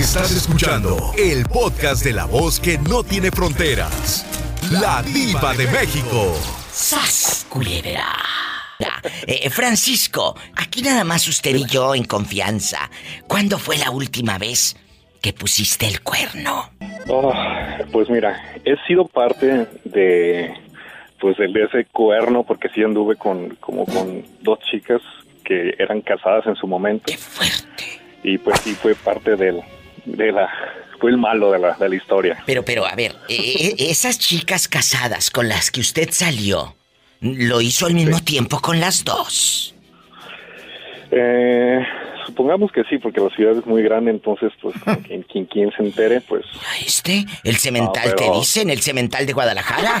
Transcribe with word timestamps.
Estás 0.00 0.34
escuchando 0.34 0.96
el 1.18 1.44
podcast 1.44 2.02
de 2.02 2.14
la 2.14 2.24
voz 2.24 2.58
que 2.58 2.78
no 2.78 3.04
tiene 3.04 3.30
fronteras. 3.30 4.24
La 4.72 5.02
diva 5.02 5.52
de 5.52 5.66
México. 5.66 6.32
¡Sas, 6.72 7.46
culebra! 7.50 8.06
Eh, 9.26 9.50
Francisco, 9.50 10.34
aquí 10.56 10.80
nada 10.80 11.04
más 11.04 11.28
usted 11.28 11.54
y 11.54 11.66
yo 11.66 11.94
en 11.94 12.04
confianza. 12.04 12.90
¿Cuándo 13.28 13.58
fue 13.58 13.76
la 13.76 13.90
última 13.90 14.38
vez 14.38 14.74
que 15.20 15.34
pusiste 15.34 15.86
el 15.86 16.00
cuerno? 16.00 16.70
Oh, 17.06 17.34
pues 17.92 18.08
mira, 18.08 18.42
he 18.64 18.76
sido 18.86 19.06
parte 19.06 19.66
de 19.84 20.54
pues 21.20 21.36
de 21.36 21.44
ese 21.44 21.84
cuerno 21.92 22.42
porque 22.44 22.70
sí 22.70 22.82
anduve 22.82 23.16
con 23.16 23.54
como 23.56 23.84
con 23.84 24.24
dos 24.40 24.60
chicas 24.60 25.02
que 25.44 25.74
eran 25.78 26.00
casadas 26.00 26.46
en 26.46 26.56
su 26.56 26.66
momento. 26.66 27.04
¡Qué 27.06 27.18
fuerte! 27.18 28.00
Y 28.22 28.38
pues 28.38 28.60
sí 28.62 28.74
fue 28.74 28.94
parte 28.94 29.36
del 29.36 29.62
de 30.04 30.32
la 30.32 30.48
fue 30.98 31.10
el 31.10 31.16
malo 31.18 31.50
de 31.50 31.58
la, 31.58 31.72
de 31.74 31.88
la 31.88 31.94
historia. 31.96 32.42
Pero 32.46 32.62
pero 32.64 32.84
a 32.86 32.94
ver, 32.94 33.12
eh, 33.28 33.36
eh, 33.38 33.74
esas 33.78 34.18
chicas 34.18 34.68
casadas 34.68 35.30
con 35.30 35.48
las 35.48 35.70
que 35.70 35.80
usted 35.80 36.10
salió, 36.12 36.74
¿lo 37.20 37.60
hizo 37.60 37.86
al 37.86 37.94
mismo 37.94 38.20
tiempo 38.22 38.60
con 38.60 38.80
las 38.80 39.04
dos? 39.04 39.74
Eh, 41.10 41.80
supongamos 42.26 42.70
que 42.72 42.84
sí, 42.84 42.98
porque 42.98 43.20
la 43.20 43.30
ciudad 43.30 43.56
es 43.56 43.66
muy 43.66 43.82
grande, 43.82 44.10
entonces, 44.10 44.52
pues, 44.60 44.74
quien, 45.06 45.22
quien, 45.24 45.46
quien 45.46 45.72
se 45.72 45.82
entere, 45.82 46.20
pues... 46.20 46.44
¿Este? 46.84 47.24
¿El 47.44 47.56
cemental 47.56 48.10
No, 48.10 48.14
te 48.14 48.24
pero- 48.24 48.38
dicen? 48.38 48.70
¿El 48.70 48.80
cemental 48.82 49.26
de 49.26 49.32
Guadalajara? 49.32 50.00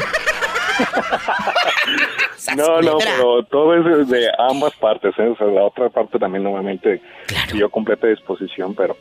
¡Sas, 2.36 2.56
No, 2.56 2.80
no, 2.80 2.98
pero 2.98 3.42
todo 3.44 3.74
es 4.00 4.08
de 4.08 4.28
ambas 4.38 4.72
partes, 4.76 5.12
¿eh? 5.18 5.28
O 5.28 5.36
sea, 5.36 5.46
la 5.48 5.64
otra 5.64 5.88
parte 5.90 6.18
también 6.18 6.44
normalmente 6.44 7.00
Claro. 7.26 7.52
dio 7.52 7.70
completa 7.70 8.06
disposición, 8.06 8.74
pero 8.74 8.96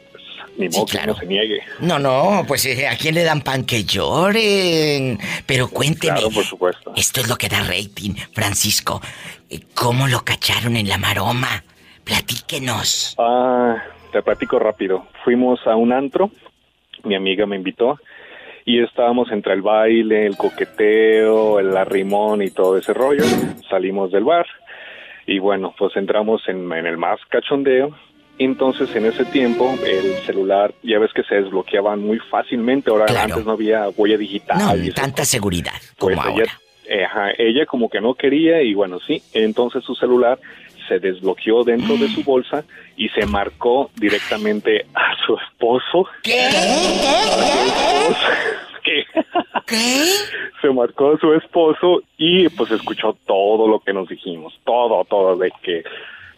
pues, 0.57 0.75
Sí, 0.75 0.85
que 0.85 0.97
uno 1.03 1.15
se 1.15 1.25
niegue. 1.25 1.59
No, 1.79 1.99
no, 1.99 2.43
pues 2.47 2.65
eh, 2.65 2.87
¿a 2.87 2.97
quién 2.97 3.15
le 3.15 3.23
dan 3.23 3.41
pan 3.41 3.63
que 3.65 3.83
lloren? 3.83 5.19
Pero 5.45 5.69
cuénteme. 5.69 6.13
Claro, 6.15 6.29
por 6.31 6.43
supuesto. 6.43 6.93
Esto 6.95 7.21
es 7.21 7.29
lo 7.29 7.35
que 7.37 7.49
da 7.49 7.61
rating, 7.61 8.15
Francisco. 8.33 9.01
Eh, 9.49 9.59
¿Cómo 9.73 10.07
lo 10.07 10.23
cacharon 10.23 10.75
en 10.75 10.87
la 10.89 10.97
maroma? 10.97 11.63
Platíquenos. 12.03 13.15
Ah, 13.17 13.75
te 14.11 14.21
platico 14.21 14.59
rápido. 14.59 15.07
Fuimos 15.23 15.59
a 15.67 15.75
un 15.75 15.93
antro, 15.93 16.31
mi 17.03 17.15
amiga 17.15 17.45
me 17.45 17.55
invitó 17.55 17.99
y 18.65 18.83
estábamos 18.83 19.31
entre 19.31 19.53
el 19.53 19.61
baile, 19.61 20.25
el 20.25 20.35
coqueteo, 20.37 21.59
el 21.59 21.75
arrimón 21.75 22.41
y 22.41 22.51
todo 22.51 22.77
ese 22.77 22.93
rollo. 22.93 23.23
Salimos 23.69 24.11
del 24.11 24.23
bar 24.23 24.45
y 25.25 25.39
bueno, 25.39 25.73
pues 25.77 25.95
entramos 25.95 26.41
en, 26.47 26.71
en 26.71 26.85
el 26.85 26.97
más 26.97 27.19
cachondeo. 27.29 27.95
Entonces 28.39 28.95
en 28.95 29.05
ese 29.05 29.25
tiempo 29.25 29.77
el 29.85 30.13
celular, 30.25 30.73
ya 30.81 30.97
ves 30.97 31.11
que 31.13 31.23
se 31.23 31.35
desbloqueaban 31.35 31.99
muy 32.01 32.17
fácilmente. 32.31 32.89
Ahora 32.89 33.05
Claro. 33.05 33.33
antes 33.33 33.45
no 33.45 33.51
había 33.51 33.89
huella 33.89 34.17
digital. 34.17 34.57
No, 34.57 34.75
y 34.83 34.89
tanta 34.91 35.25
seguridad 35.25 35.73
pues 35.97 36.15
como 36.15 36.27
ella, 36.29 36.43
ahora. 36.43 36.59
eh, 36.87 37.03
ajá, 37.05 37.31
ella 37.37 37.65
como 37.65 37.89
que 37.89 37.99
no 38.01 38.13
quería 38.15 38.61
y 38.63 38.73
bueno, 38.73 38.99
sí, 39.05 39.21
entonces 39.33 39.83
su 39.83 39.93
celular 39.95 40.39
se 40.87 40.97
desbloqueó 40.99 41.63
dentro 41.63 41.97
de 41.97 42.07
su 42.07 42.23
bolsa 42.23 42.63
y 42.97 43.09
se 43.09 43.25
marcó 43.27 43.91
directamente 43.97 44.85
a 44.95 45.15
su 45.25 45.37
esposo. 45.37 46.07
¿Qué? 46.23 46.49
Que 48.83 49.05
¿Qué? 49.67 49.75
se 50.61 50.69
marcó 50.71 51.11
a 51.13 51.17
su 51.19 51.33
esposo 51.33 52.01
y 52.17 52.49
pues 52.49 52.71
escuchó 52.71 53.15
todo 53.27 53.67
lo 53.67 53.79
que 53.81 53.93
nos 53.93 54.07
dijimos, 54.09 54.57
todo, 54.65 55.03
todo, 55.05 55.35
de 55.37 55.51
que 55.61 55.83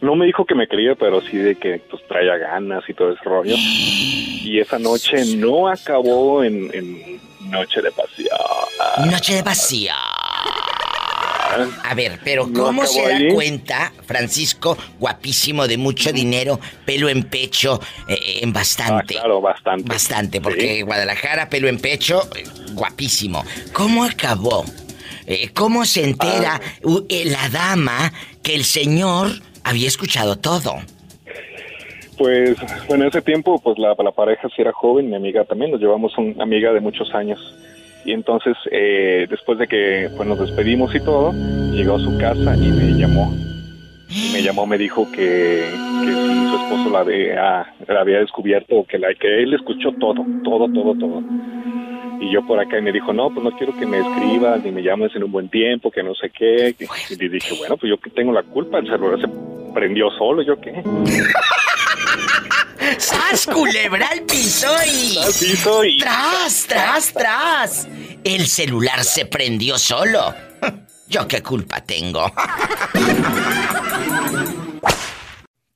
no 0.02 0.14
me 0.16 0.26
dijo 0.26 0.44
que 0.44 0.54
me 0.54 0.66
quería, 0.68 0.94
pero 0.94 1.20
sí 1.22 1.36
de 1.38 1.54
que 1.56 1.80
pues 1.90 2.06
traía 2.06 2.36
ganas 2.36 2.82
y 2.88 2.94
todo 2.94 3.12
ese 3.12 3.24
rollo. 3.24 3.54
Y 4.44 4.58
esa 4.58 4.78
noche 4.78 5.24
no 5.36 5.68
acabó 5.68 6.42
en, 6.44 6.68
en 6.74 7.20
noche 7.48 7.80
de 7.80 7.90
pasión. 7.92 8.36
Noche 9.08 9.36
de 9.36 9.42
vacía. 9.42 9.94
A 11.84 11.94
ver, 11.94 12.18
pero 12.24 12.46
No 12.46 12.64
¿cómo 12.64 12.86
se 12.86 13.02
da 13.02 13.14
ahí. 13.16 13.32
cuenta, 13.32 13.92
Francisco, 14.06 14.76
guapísimo, 14.98 15.68
de 15.68 15.76
mucho 15.78 16.12
dinero, 16.12 16.58
pelo 16.84 17.08
en 17.08 17.22
pecho, 17.24 17.80
eh, 18.08 18.40
en 18.42 18.52
bastante? 18.52 19.14
Ah, 19.16 19.20
claro, 19.20 19.40
bastante. 19.40 19.88
Bastante, 19.88 20.40
porque 20.40 20.76
Sí. 20.76 20.82
Guadalajara, 20.82 21.48
pelo 21.48 21.68
en 21.68 21.78
pecho, 21.78 22.22
eh, 22.36 22.44
guapísimo. 22.72 23.44
¿Cómo 23.72 24.02
acabó? 24.04 24.64
Eh, 25.26 25.50
¿Cómo 25.54 25.84
se 25.86 26.04
entera 26.04 26.60
Ah. 26.60 27.00
eh, 27.08 27.24
la 27.26 27.48
dama 27.48 28.12
que 28.42 28.54
el 28.54 28.64
señor 28.64 29.30
había 29.64 29.88
escuchado 29.88 30.36
todo? 30.36 30.74
Pues, 32.18 32.56
bueno, 32.88 33.04
en 33.04 33.08
ese 33.08 33.22
tiempo, 33.22 33.60
pues 33.62 33.78
la, 33.78 33.94
la 33.98 34.12
pareja 34.12 34.48
sí 34.54 34.62
era 34.62 34.72
joven, 34.72 35.08
mi 35.08 35.16
amiga 35.16 35.44
también, 35.44 35.70
nos 35.70 35.80
llevamos 35.80 36.16
una 36.18 36.42
amiga 36.42 36.72
de 36.72 36.80
muchos 36.80 37.12
años. 37.14 37.40
Y 38.04 38.12
entonces, 38.12 38.56
eh, 38.70 39.26
después 39.30 39.58
de 39.58 39.66
que 39.66 40.10
pues, 40.16 40.28
nos 40.28 40.38
despedimos 40.38 40.94
y 40.94 41.00
todo, 41.00 41.32
llegó 41.72 41.96
a 41.96 42.00
su 42.00 42.16
casa 42.18 42.56
y 42.56 42.68
me 42.68 42.98
llamó. 42.98 43.32
Me 44.32 44.42
llamó, 44.42 44.66
me 44.66 44.76
dijo 44.76 45.10
que, 45.10 45.64
que 46.04 46.12
si 46.12 46.48
su 46.48 46.56
esposo 46.56 46.90
la 46.90 47.00
había, 47.00 47.74
la 47.88 48.00
había 48.00 48.18
descubierto, 48.18 48.84
que, 48.84 48.98
la, 48.98 49.14
que 49.14 49.42
él 49.42 49.54
escuchó 49.54 49.90
todo, 49.98 50.24
todo, 50.44 50.68
todo, 50.70 50.94
todo. 50.94 51.22
Y 52.20 52.30
yo 52.30 52.46
por 52.46 52.60
acá 52.60 52.78
y 52.78 52.82
me 52.82 52.92
dijo, 52.92 53.12
no, 53.12 53.30
pues 53.30 53.42
no 53.42 53.50
quiero 53.56 53.74
que 53.76 53.86
me 53.86 53.98
escribas 53.98 54.62
ni 54.62 54.70
me 54.70 54.82
llames 54.82 55.16
en 55.16 55.24
un 55.24 55.32
buen 55.32 55.48
tiempo, 55.48 55.90
que 55.90 56.02
no 56.02 56.14
sé 56.14 56.30
qué. 56.30 56.74
Y 57.10 57.28
dije, 57.28 57.56
bueno, 57.58 57.76
pues 57.76 57.88
yo 57.90 57.98
que 57.98 58.10
tengo 58.10 58.32
la 58.32 58.42
culpa, 58.42 58.78
el 58.78 58.86
celular 58.86 59.18
se 59.20 59.28
prendió 59.72 60.10
solo, 60.18 60.42
¿yo 60.42 60.60
qué? 60.60 60.72
¡Sas, 62.98 63.46
culebra 63.46 64.08
al 64.08 64.22
piso 64.22 64.68
y... 64.86 65.18
Así 65.18 65.56
soy. 65.56 65.98
¡Tras, 65.98 66.66
tras, 66.66 67.12
tras! 67.12 67.88
El 68.24 68.46
celular 68.46 69.04
se 69.04 69.26
prendió 69.26 69.78
solo. 69.78 70.34
¿Yo 71.08 71.28
qué 71.28 71.42
culpa 71.42 71.82
tengo? 71.82 72.32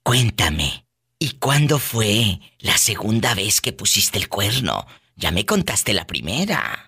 Cuéntame, 0.03 0.87
¿y 1.19 1.33
cuándo 1.39 1.79
fue 1.79 2.41
la 2.61 2.79
segunda 2.79 3.35
vez 3.35 3.61
que 3.61 3.73
pusiste 3.73 4.19
el 4.19 4.29
cuerno? 4.29 4.87
Ya 5.17 5.31
me 5.31 5.45
contaste 5.45 5.93
la 5.95 6.07
primera. 6.07 6.86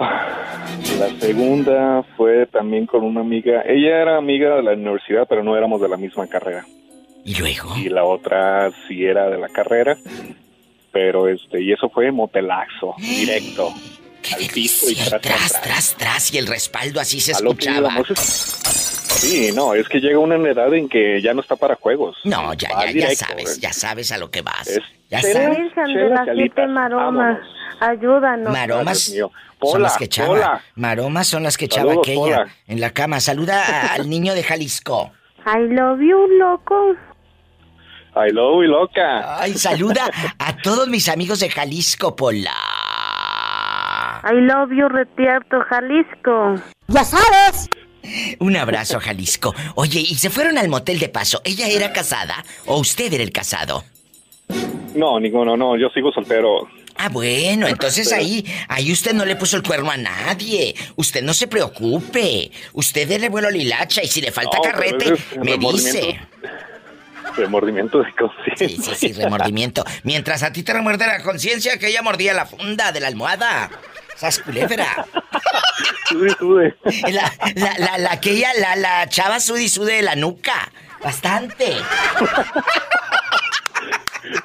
La 0.00 1.10
segunda 1.18 2.02
fue 2.16 2.46
también 2.46 2.86
con 2.86 3.04
una 3.04 3.20
amiga. 3.20 3.62
Ella 3.66 4.00
era 4.00 4.16
amiga 4.16 4.56
de 4.56 4.62
la 4.62 4.72
universidad, 4.72 5.26
pero 5.28 5.42
no 5.42 5.56
éramos 5.56 5.80
de 5.80 5.88
la 5.88 5.96
misma 5.96 6.26
carrera. 6.26 6.64
¿Y 7.24 7.34
luego? 7.34 7.76
Y 7.76 7.88
la 7.90 8.04
otra 8.04 8.70
sí 8.88 9.04
era 9.04 9.28
de 9.28 9.38
la 9.38 9.48
carrera, 9.48 9.96
pero 10.90 11.28
este, 11.28 11.62
y 11.62 11.72
eso 11.72 11.90
fue 11.90 12.10
motelazo, 12.10 12.94
directo. 12.98 13.72
¡Qué 14.22 14.34
al 14.34 14.50
piso 14.52 14.90
y 14.90 14.94
tras, 14.94 15.20
tras, 15.22 15.62
Tras, 15.62 15.94
tras, 15.96 16.34
y 16.34 16.38
el 16.38 16.46
respaldo 16.46 17.00
así 17.00 17.20
se 17.20 17.32
escuchaba. 17.32 17.90
Sí, 19.10 19.50
no, 19.54 19.74
es 19.74 19.88
que 19.88 20.00
llega 20.00 20.18
una 20.18 20.36
edad 20.36 20.72
en 20.72 20.88
que 20.88 21.20
ya 21.20 21.34
no 21.34 21.40
está 21.40 21.56
para 21.56 21.74
juegos. 21.76 22.16
No, 22.24 22.54
ya, 22.54 22.68
ya, 22.86 22.90
ya 22.92 23.14
sabes, 23.14 23.56
¿eh? 23.56 23.60
ya 23.60 23.72
sabes 23.72 24.12
a 24.12 24.18
lo 24.18 24.30
que 24.30 24.42
vas. 24.42 24.66
Es- 24.68 24.82
Ya 25.10 25.20
Chela, 25.20 25.52
sabes. 25.54 25.74
De 25.94 26.08
las 26.08 26.28
siete 26.34 26.66
maromas, 26.68 27.36
vámonos. 27.38 27.48
ayúdanos. 27.80 28.52
Maromas 28.52 29.12
son 29.62 29.82
las 29.82 29.96
que 29.98 30.04
echaba. 30.04 30.28
Pola. 30.28 30.62
Maromas 30.76 31.26
son 31.26 31.42
las 31.42 31.56
que 31.58 31.64
echaba 31.66 31.88
Saludos, 31.90 32.06
aquella 32.06 32.20
Pola. 32.36 32.46
en 32.68 32.80
la 32.80 32.90
cama. 32.90 33.20
Saluda 33.20 33.92
al 33.92 34.08
niño 34.08 34.34
de 34.34 34.42
Jalisco. 34.44 35.12
I 35.46 35.58
love 35.68 35.98
you, 36.00 36.26
loco. 36.38 36.92
I 38.14 38.30
love 38.32 38.62
you, 38.62 38.68
loca. 38.70 39.40
Ay, 39.40 39.54
saluda 39.54 40.10
a 40.38 40.56
todos 40.58 40.88
mis 40.88 41.08
amigos 41.08 41.40
de 41.40 41.50
Jalisco, 41.50 42.14
Pola. 42.14 42.54
I 44.22 44.34
love 44.34 44.70
you, 44.70 44.88
Retierto, 44.88 45.60
Jalisco. 45.68 46.54
Ya 46.88 47.04
sabes. 47.04 47.68
Un 48.38 48.56
abrazo, 48.56 48.98
Jalisco. 49.00 49.54
Oye, 49.74 50.00
¿y 50.00 50.14
se 50.16 50.30
fueron 50.30 50.58
al 50.58 50.68
motel 50.68 50.98
de 50.98 51.08
paso? 51.08 51.40
¿Ella 51.44 51.68
era 51.68 51.92
casada 51.92 52.44
o 52.66 52.78
usted 52.78 53.12
era 53.12 53.22
el 53.22 53.32
casado? 53.32 53.84
No, 54.94 55.20
ninguno, 55.20 55.56
no, 55.56 55.76
yo 55.76 55.88
sigo 55.90 56.10
soltero. 56.12 56.68
Ah, 56.96 57.08
bueno, 57.08 57.66
entonces 57.68 58.12
ahí, 58.12 58.44
ahí 58.68 58.92
usted 58.92 59.14
no 59.14 59.24
le 59.24 59.36
puso 59.36 59.56
el 59.56 59.62
cuerno 59.62 59.90
a 59.90 59.96
nadie. 59.96 60.74
Usted 60.96 61.22
no 61.22 61.32
se 61.32 61.46
preocupe. 61.46 62.50
Usted 62.74 63.08
dele 63.08 63.28
vuelo 63.28 63.48
a 63.48 63.50
Lilacha 63.50 64.02
y 64.02 64.08
si 64.08 64.20
le 64.20 64.32
falta 64.32 64.56
No, 64.58 64.62
carrete, 64.62 65.14
me 65.42 65.56
dice. 65.56 66.20
remordimiento. 67.36 68.02
De 68.02 68.06
Sí, 68.06 68.14
conciencia. 68.18 68.94
sí, 68.96 69.08
sí, 69.08 69.12
remordimiento. 69.14 69.84
Mientras 70.02 70.42
a 70.42 70.52
ti 70.52 70.62
te 70.62 70.72
remuerde 70.72 71.06
la 71.06 71.22
conciencia 71.22 71.78
que 71.78 71.88
ella 71.88 72.02
mordía 72.02 72.34
la 72.34 72.44
funda 72.46 72.92
de 72.92 73.00
la 73.00 73.06
almohada. 73.08 73.70
¡Sas 74.20 74.38
culebra! 74.40 75.06
Sude, 76.06 76.30
sude. 76.38 76.76
La, 77.10 77.32
la, 77.54 77.78
la, 77.78 77.98
la 77.98 78.12
aquella, 78.12 78.50
la, 78.60 78.76
la 78.76 79.08
chava 79.08 79.40
sude 79.40 79.62
y 79.62 79.68
sude 79.70 79.94
de 79.94 80.02
la 80.02 80.14
nuca. 80.14 80.70
Bastante. 81.02 81.76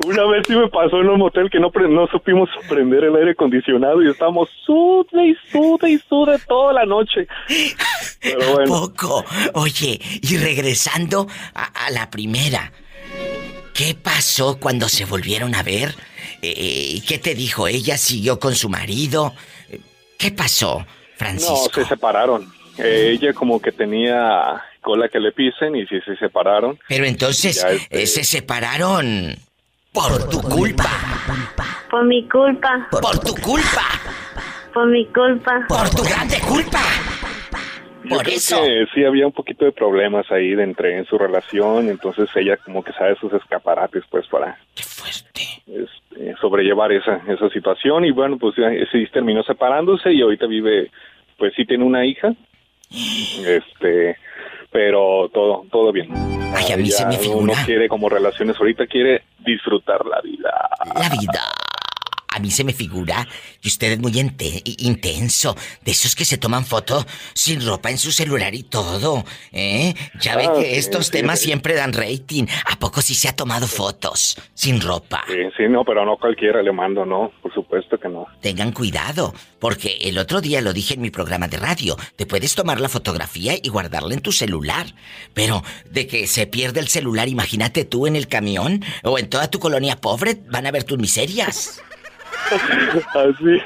Una 0.05 0.23
vez 0.27 0.43
sí 0.47 0.55
me 0.55 0.69
pasó 0.69 1.01
en 1.01 1.09
un 1.09 1.19
motel 1.19 1.49
que 1.51 1.59
no, 1.59 1.71
pre- 1.71 1.89
no 1.89 2.07
supimos 2.07 2.47
prender 2.69 3.03
el 3.03 3.15
aire 3.17 3.31
acondicionado 3.31 4.01
y 4.01 4.09
estábamos 4.09 4.47
sude 4.65 5.27
y 5.27 5.35
sude 5.51 5.89
y 5.91 5.99
sude 6.07 6.39
toda 6.47 6.71
la 6.71 6.85
noche. 6.85 7.27
Pero 8.21 8.43
¿A 8.43 8.53
bueno, 8.53 8.71
poco? 8.71 9.25
Oye, 9.55 9.99
y 10.21 10.37
regresando 10.37 11.27
a, 11.53 11.65
a 11.85 11.91
la 11.91 12.09
primera. 12.09 12.71
¿Qué 13.73 13.93
pasó 13.93 14.57
cuando 14.57 14.87
se 14.87 15.03
volvieron 15.03 15.53
a 15.53 15.61
ver? 15.61 15.93
Eh, 16.41 17.01
¿Qué 17.05 17.17
te 17.17 17.35
dijo? 17.35 17.67
¿Ella 17.67 17.97
siguió 17.97 18.39
con 18.39 18.55
su 18.55 18.69
marido? 18.69 19.35
¿Qué 20.17 20.31
pasó, 20.31 20.85
Francisco? 21.17 21.53
No, 21.77 21.83
se 21.83 21.85
separaron. 21.85 22.51
Eh, 22.77 23.11
ella 23.13 23.33
como 23.33 23.61
que 23.61 23.71
tenía 23.71 24.61
cola 24.81 25.07
que 25.09 25.19
le 25.19 25.31
pisen 25.31 25.75
y 25.75 25.85
sí 25.87 25.99
se 26.05 26.15
separaron. 26.17 26.77
Pero 26.87 27.05
entonces 27.05 27.63
este- 27.63 28.03
eh, 28.03 28.07
se 28.07 28.23
separaron 28.23 29.35
por 29.91 30.29
tu 30.29 30.41
culpa. 30.41 30.89
Por 31.89 32.05
mi 32.05 32.27
culpa, 32.27 32.87
Por 32.91 33.19
tu 33.19 33.33
culpa. 33.35 33.83
por 34.73 34.87
mi 34.87 35.05
culpa. 35.07 35.65
Por 35.69 35.89
tu 35.89 36.03
grande 36.03 36.39
culpa. 36.41 36.81
Yo 38.05 38.15
Por 38.15 38.23
creo 38.23 38.35
eso. 38.37 38.61
que 38.63 38.85
sí 38.93 39.03
había 39.03 39.25
un 39.27 39.33
poquito 39.33 39.65
de 39.65 39.71
problemas 39.71 40.29
ahí 40.31 40.55
de 40.55 40.63
entre 40.63 40.97
en 40.97 41.05
su 41.05 41.17
relación, 41.17 41.89
entonces 41.89 42.29
ella 42.35 42.57
como 42.57 42.83
que 42.83 42.93
sabe 42.93 43.15
sus 43.17 43.33
escaparates 43.33 44.03
pues 44.09 44.25
para 44.27 44.57
Qué 44.75 44.83
fuerte. 44.83 45.41
este, 45.67 46.35
sobrellevar 46.39 46.91
esa 46.91 47.21
esa 47.27 47.49
situación 47.49 48.05
y 48.05 48.11
bueno 48.11 48.37
pues 48.37 48.55
ya, 48.57 48.69
sí 48.91 49.05
terminó 49.11 49.43
separándose 49.43 50.11
y 50.13 50.21
ahorita 50.21 50.45
vive 50.47 50.91
pues 51.37 51.53
sí 51.55 51.65
tiene 51.65 51.83
una 51.83 52.05
hija 52.05 52.33
este 53.45 54.17
pero 54.71 55.29
todo 55.33 55.65
todo 55.71 55.91
bien 55.91 56.09
Ay, 56.55 56.71
a 56.73 56.77
mí 56.77 56.85
se 56.89 57.05
me 57.05 57.17
figura. 57.17 57.45
no 57.53 57.65
quiere 57.65 57.89
como 57.89 58.07
relaciones 58.07 58.55
ahorita 58.57 58.87
quiere 58.87 59.23
disfrutar 59.39 60.05
la 60.05 60.21
vida 60.21 60.69
La 60.95 61.09
vida. 61.09 61.41
A 62.35 62.39
mí 62.39 62.51
se 62.51 62.65
me 62.65 62.73
figura 62.73 63.25
que 63.61 63.69
usted 63.69 63.93
es 63.93 63.99
muy 63.99 64.11
inte- 64.19 64.61
intenso. 64.79 65.55
De 65.85 65.91
esos 65.91 66.15
que 66.15 66.25
se 66.25 66.37
toman 66.37 66.65
fotos 66.65 67.05
sin 67.33 67.65
ropa 67.65 67.89
en 67.89 67.97
su 67.97 68.11
celular 68.11 68.53
y 68.53 68.63
todo. 68.63 69.23
¿Eh? 69.53 69.93
Ya 70.19 70.35
ve 70.35 70.45
Ah, 70.49 70.53
que 70.59 70.65
sí, 70.65 70.75
estos 70.75 71.05
sí, 71.05 71.11
temas 71.13 71.39
sí. 71.39 71.45
siempre 71.45 71.75
dan 71.75 71.93
rating. 71.93 72.45
¿A 72.69 72.77
poco 72.77 73.01
sí 73.01 73.15
se 73.15 73.29
ha 73.29 73.35
tomado 73.35 73.67
fotos 73.67 74.37
sin 74.53 74.81
ropa? 74.81 75.23
sí, 75.27 75.35
sí 75.55 75.63
no 75.69 75.83
pero 75.85 76.05
no 76.05 76.17
cualquiera 76.17 76.61
le 76.61 76.71
mando 76.73 77.05
no 77.05 77.31
por 77.41 77.53
supuesto 77.53 77.97
que 77.97 78.09
no 78.09 78.25
Tengan 78.41 78.71
cuidado, 78.73 79.33
porque 79.59 79.97
el 80.01 80.17
otro 80.17 80.41
día 80.41 80.59
lo 80.61 80.73
dije 80.73 80.95
en 80.95 81.01
mi 81.01 81.09
programa 81.09 81.47
de 81.47 81.57
radio, 81.57 81.95
te 82.17 82.25
puedes 82.25 82.53
tomar 82.55 82.79
la 82.81 82.89
fotografía 82.89 83.53
y 83.61 83.69
guardarla 83.69 84.13
en 84.13 84.21
tu 84.21 84.31
celular, 84.31 84.87
pero 85.33 85.63
de 85.89 86.05
que 86.07 86.27
se 86.27 86.47
pierde 86.47 86.79
el 86.81 86.87
celular, 86.89 87.27
imagínate 87.29 87.85
tú 87.85 88.07
en 88.07 88.15
el 88.15 88.27
camión 88.27 88.83
o 89.03 89.17
en 89.17 89.29
toda 89.29 89.49
tu 89.49 89.59
colonia 89.59 89.95
pobre, 89.95 90.37
van 90.49 90.65
a 90.67 90.71
ver 90.71 90.83
tus 90.83 90.97
miserias. 90.97 91.81
así 93.13 93.61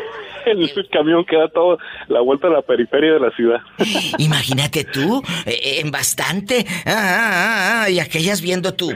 el 0.45 0.89
camión 0.91 1.25
queda 1.25 1.47
todo 1.49 1.77
la 2.07 2.21
vuelta 2.21 2.47
a 2.47 2.51
la 2.51 2.61
periferia 2.61 3.13
de 3.13 3.19
la 3.19 3.31
ciudad 3.31 3.59
Imagínate 4.17 4.83
tú, 4.85 5.21
eh, 5.45 5.81
en 5.81 5.91
bastante, 5.91 6.65
ah, 6.85 6.91
ah, 6.91 7.29
ah, 7.31 7.83
ah, 7.83 7.89
y 7.89 7.99
aquellas 7.99 8.41
viendo 8.41 8.73
tu 8.73 8.91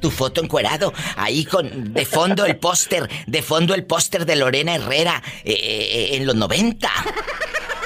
tu 0.00 0.10
foto 0.10 0.42
encuerado, 0.42 0.92
ahí 1.16 1.44
con 1.44 1.94
de 1.94 2.04
fondo 2.04 2.44
el 2.44 2.56
póster, 2.56 3.08
de 3.26 3.40
fondo 3.40 3.72
el 3.72 3.84
póster 3.84 4.26
de 4.26 4.36
Lorena 4.36 4.74
Herrera 4.74 5.22
eh, 5.44 5.52
eh, 5.54 6.16
en 6.16 6.26
los 6.26 6.34
90. 6.34 6.88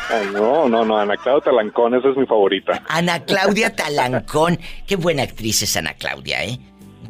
Ay, 0.08 0.28
no 0.32 0.68
no 0.68 0.84
no 0.84 0.96
Ana 0.96 1.16
Claudia 1.16 1.44
Talancón 1.44 1.94
esa 1.94 2.10
es 2.10 2.16
mi 2.16 2.26
favorita 2.26 2.80
Ana 2.88 3.24
Claudia 3.24 3.74
Talancón. 3.74 4.58
Qué 4.86 4.96
buena 4.96 5.24
actriz 5.24 5.62
es 5.62 5.76
Ana 5.76 5.94
Claudia, 5.94 6.44
¿eh? 6.44 6.58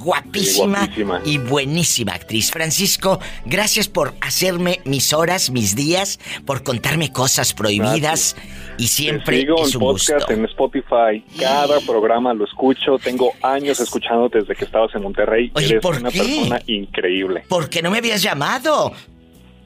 Guapísima, 0.06 0.79
guapísima. 0.79 1.20
y 1.25 1.38
buenísima 1.38 2.12
actriz. 2.12 2.53
Francisco, 2.53 3.19
gracias 3.44 3.88
por 3.88 4.14
hacerme 4.20 4.81
mis 4.85 5.12
horas, 5.12 5.50
mis 5.50 5.75
días, 5.75 6.20
por 6.44 6.62
contarme 6.62 7.11
cosas 7.12 7.53
prohibidas 7.53 8.37
y 8.79 8.87
siempre 8.87 9.38
Te 9.38 9.41
sigo 9.43 9.64
es 9.64 9.70
en 9.75 9.76
un 9.79 9.82
podcast 9.88 10.19
gusto. 10.20 10.32
en 10.32 10.44
Spotify. 10.44 11.25
Cada 11.41 11.81
programa 11.81 12.32
lo 12.35 12.44
escucho. 12.44 12.99
Tengo 13.03 13.32
años 13.43 13.81
escuchando 13.81 14.29
desde 14.29 14.55
que 14.55 14.64
estabas 14.64 14.94
en 14.94 15.03
Monterrey. 15.03 15.50
Oye, 15.55 15.67
Eres 15.67 15.82
¿por 15.82 15.97
una 15.97 16.11
qué? 16.12 16.19
persona 16.19 16.61
increíble. 16.69 17.43
¿Por 17.49 17.69
qué 17.69 17.82
no 17.82 17.91
me 17.91 17.99
habías 17.99 18.23
llamado? 18.23 18.93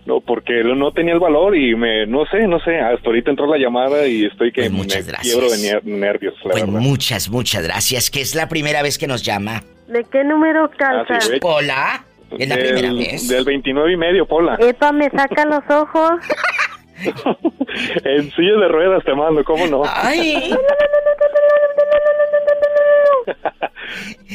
No, 0.07 0.21
porque 0.21 0.65
no 0.65 0.93
tenía 0.93 1.13
el 1.15 1.21
valor 1.21 1.57
y 1.57 1.75
me, 1.77 2.07
no 2.07 2.25
sé, 2.27 2.47
no 2.47 2.59
sé. 2.61 2.79
Hasta 2.81 3.07
ahorita 3.07 3.31
entró 3.31 3.47
la 3.47 3.59
llamada 3.59 4.07
y 4.07 4.25
estoy 4.25 4.51
que 4.51 4.63
Pues 4.63 4.73
me 4.73 4.79
gracias. 4.87 5.21
quiebro 5.23 5.51
de 5.51 5.81
nervios, 5.85 6.35
la 6.45 6.51
Pues 6.53 6.65
verdad. 6.67 6.81
muchas, 6.81 7.29
muchas 7.31 7.63
gracias, 7.63 8.11
que 8.11 8.21
es 8.21 8.35
la 8.35 8.49
primera 8.49 8.83
vez 8.83 8.97
que 8.99 9.07
nos 9.07 9.23
llama. 9.23 9.63
¿De 9.89 10.05
qué 10.11 10.25
número 10.25 10.71
calza? 10.77 11.15
Ah, 11.17 11.21
sí. 11.21 11.33
Hola, 11.43 12.05
es 12.39 12.49
la 12.49 12.57
Del- 12.57 12.65
primera 12.75 12.93
vez. 12.95 13.29
Del 13.29 13.45
29 13.45 13.93
y 13.93 13.97
medio, 13.97 14.27
Pola. 14.27 14.57
Epa, 14.59 14.91
me 14.93 15.11
saca 15.11 15.45
los 15.45 15.63
ojos. 15.69 16.13
en 18.05 18.31
silla 18.33 18.57
de 18.61 18.69
ruedas 18.69 19.05
te 19.05 19.15
mando, 19.15 19.45
¿cómo 19.45 19.67
no? 19.67 19.83
¡Ay! 19.85 20.55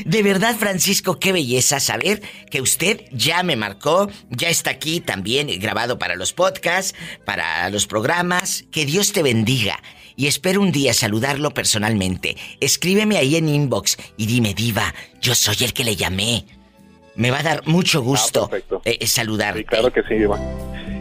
De 0.06 0.24
verdad, 0.24 0.56
Francisco, 0.56 1.20
qué 1.20 1.32
belleza 1.32 1.80
saber 1.80 2.22
que 2.52 2.62
usted 2.62 3.02
ya 3.12 3.44
me 3.44 3.56
marcó, 3.56 4.10
ya 4.30 4.50
está 4.50 4.72
aquí 4.72 5.00
también 5.00 5.48
grabado 5.60 5.98
para 5.98 6.16
los 6.16 6.34
podcasts, 6.34 6.96
para 7.26 7.70
los 7.70 7.88
programas. 7.88 8.66
Que 8.72 8.86
Dios 8.86 9.14
te 9.14 9.24
bendiga. 9.24 9.80
Y 10.18 10.28
espero 10.28 10.62
un 10.62 10.72
día 10.72 10.94
saludarlo 10.94 11.52
personalmente. 11.52 12.36
Escríbeme 12.62 13.18
ahí 13.18 13.36
en 13.36 13.50
inbox 13.50 13.98
y 14.18 14.28
dime, 14.28 14.54
Diva, 14.54 14.94
yo 15.22 15.36
soy 15.36 15.58
el 15.62 15.74
que 15.74 15.84
le 15.84 15.96
llamé. 15.96 16.46
Me 17.16 17.32
va 17.32 17.40
a 17.40 17.44
dar 17.44 17.66
mucho 17.68 18.02
gusto 18.02 18.46
Ah, 18.46 18.50
perfecto. 18.50 18.82
eh, 18.86 18.98
eh, 19.00 19.08
saludarte. 19.08 19.60
Sí, 19.60 19.66
claro 19.66 19.92
que 19.92 20.04
sí, 20.04 20.16
Iván. 20.16 20.42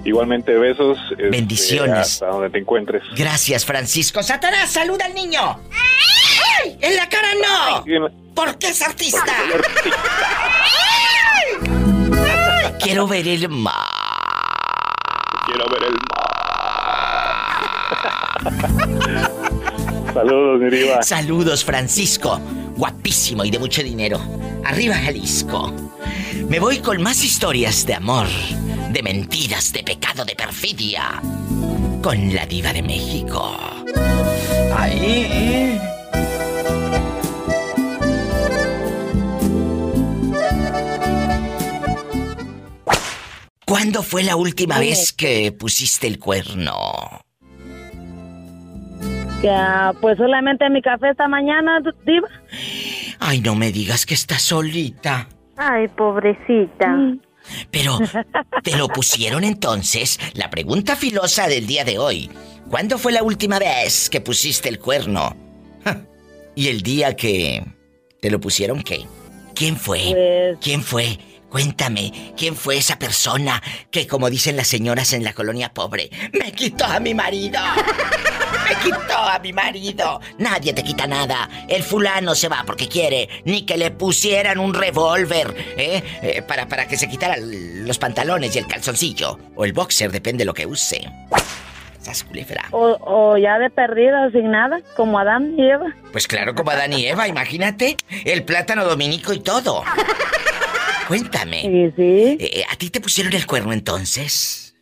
Igualmente, 0.04 0.52
besos. 0.54 0.98
este, 1.12 1.30
Bendiciones. 1.30 1.98
hasta 1.98 2.26
donde 2.26 2.50
te 2.50 2.58
encuentres. 2.58 3.02
Gracias, 3.16 3.64
Francisco. 3.64 4.22
Satanás, 4.22 4.70
saluda 4.70 5.06
al 5.06 5.14
niño. 5.14 5.40
¡Ay! 6.62 6.76
En 6.80 6.94
la 6.96 7.08
cara 7.08 7.28
no. 7.34 7.84
¿Por 8.34 8.58
qué 8.58 8.68
es 8.68 8.82
artista? 8.82 9.24
Ay, 11.64 12.72
Quiero 12.80 13.06
ver 13.08 13.26
el 13.26 13.48
mar. 13.48 13.72
Quiero 15.46 15.64
ver 15.70 15.84
el 15.84 15.94
mar. 19.14 19.30
Saludos, 20.14 20.60
mi 20.60 20.70
diva. 20.70 21.02
Saludos, 21.02 21.64
Francisco. 21.64 22.40
Guapísimo 22.76 23.44
y 23.44 23.50
de 23.50 23.58
mucho 23.58 23.82
dinero. 23.82 24.20
Arriba, 24.64 24.94
Jalisco. 24.94 25.72
Me 26.48 26.60
voy 26.60 26.78
con 26.78 27.02
más 27.02 27.24
historias 27.24 27.84
de 27.84 27.94
amor, 27.94 28.28
de 28.90 29.02
mentiras, 29.02 29.72
de 29.72 29.82
pecado, 29.82 30.24
de 30.24 30.36
perfidia. 30.36 31.20
Con 32.00 32.32
la 32.32 32.46
diva 32.46 32.72
de 32.72 32.82
México. 32.82 33.56
Ahí. 34.76 35.80
¿Cuándo 43.66 44.04
fue 44.04 44.22
la 44.22 44.36
última 44.36 44.78
vez 44.78 45.12
que 45.12 45.50
pusiste 45.50 46.06
el 46.06 46.20
cuerno? 46.20 47.24
Ah, 49.50 49.92
pues 50.00 50.16
solamente 50.18 50.68
mi 50.70 50.80
café 50.82 51.10
esta 51.10 51.28
mañana, 51.28 51.80
diva. 52.06 52.28
Ay, 53.20 53.40
no 53.40 53.54
me 53.54 53.72
digas 53.72 54.06
que 54.06 54.14
estás 54.14 54.42
solita. 54.42 55.28
Ay, 55.56 55.88
pobrecita. 55.88 56.96
Pero, 57.70 57.98
¿te 58.62 58.76
lo 58.76 58.88
pusieron 58.88 59.44
entonces? 59.44 60.18
La 60.34 60.48
pregunta 60.50 60.96
filosa 60.96 61.46
del 61.46 61.66
día 61.66 61.84
de 61.84 61.98
hoy. 61.98 62.30
¿Cuándo 62.70 62.96
fue 62.98 63.12
la 63.12 63.22
última 63.22 63.58
vez 63.58 64.08
que 64.08 64.20
pusiste 64.20 64.68
el 64.68 64.78
cuerno? 64.78 65.36
¿Y 66.54 66.68
el 66.68 66.80
día 66.82 67.14
que 67.16 67.62
te 68.20 68.30
lo 68.30 68.40
pusieron 68.40 68.82
qué? 68.82 69.04
¿Quién 69.54 69.76
fue? 69.76 70.00
Pues- 70.10 70.58
¿Quién 70.62 70.82
fue? 70.82 71.18
Cuéntame, 71.54 72.32
¿quién 72.36 72.56
fue 72.56 72.78
esa 72.78 72.98
persona 72.98 73.62
que, 73.92 74.08
como 74.08 74.28
dicen 74.28 74.56
las 74.56 74.66
señoras 74.66 75.12
en 75.12 75.22
la 75.22 75.34
colonia 75.34 75.72
pobre, 75.72 76.10
me 76.32 76.50
quitó 76.50 76.84
a 76.84 76.98
mi 76.98 77.14
marido? 77.14 77.60
Me 78.68 78.74
quitó 78.82 79.16
a 79.16 79.38
mi 79.40 79.52
marido. 79.52 80.20
Nadie 80.38 80.72
te 80.72 80.82
quita 80.82 81.06
nada. 81.06 81.48
El 81.68 81.82
fulano 81.82 82.34
se 82.34 82.48
va 82.48 82.64
porque 82.66 82.88
quiere. 82.88 83.28
Ni 83.44 83.66
que 83.66 83.76
le 83.76 83.90
pusieran 83.90 84.58
un 84.58 84.72
revólver, 84.72 85.54
¿eh? 85.76 86.02
Eh, 86.22 86.42
para, 86.42 86.66
para 86.66 86.88
que 86.88 86.96
se 86.96 87.06
quitara 87.06 87.36
los 87.38 87.98
pantalones 87.98 88.56
y 88.56 88.58
el 88.58 88.66
calzoncillo. 88.66 89.38
O 89.54 89.64
el 89.66 89.74
boxer, 89.74 90.10
depende 90.10 90.42
de 90.42 90.46
lo 90.46 90.54
que 90.54 90.64
use. 90.64 91.06
O, 92.70 92.96
o 93.00 93.36
ya 93.36 93.58
de 93.58 93.68
perdida, 93.68 94.30
sin 94.30 94.50
nada, 94.50 94.80
como 94.96 95.18
Adán 95.18 95.54
y 95.58 95.70
Eva. 95.70 95.94
Pues 96.10 96.26
claro, 96.26 96.54
como 96.54 96.70
Adán 96.70 96.94
y 96.94 97.06
Eva, 97.06 97.28
imagínate. 97.28 97.98
El 98.24 98.44
plátano 98.44 98.84
dominico 98.84 99.34
y 99.34 99.40
todo. 99.40 99.84
Cuéntame. 101.08 101.62
Sí, 101.62 101.92
sí. 101.96 102.36
eh, 102.40 102.64
¿A 102.70 102.76
ti 102.76 102.90
te 102.90 103.00
pusieron 103.00 103.32
el 103.34 103.46
cuerno 103.46 103.72
entonces? 103.72 104.74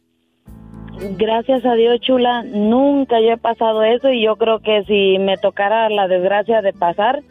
Gracias 1.19 1.65
a 1.65 1.75
Dios, 1.75 2.01
chula, 2.01 2.43
nunca 2.45 3.21
yo 3.21 3.33
he 3.33 3.37
pasado 3.39 3.83
eso 3.83 4.11
y 4.11 4.23
yo 4.25 4.37
creo 4.37 4.61
que 4.61 4.85
si 4.87 5.19
me 5.19 5.37
tocara 5.37 5.89
la 5.89 6.07
desgracia 6.07 6.61
de 6.63 6.73
pasar, 6.73 7.23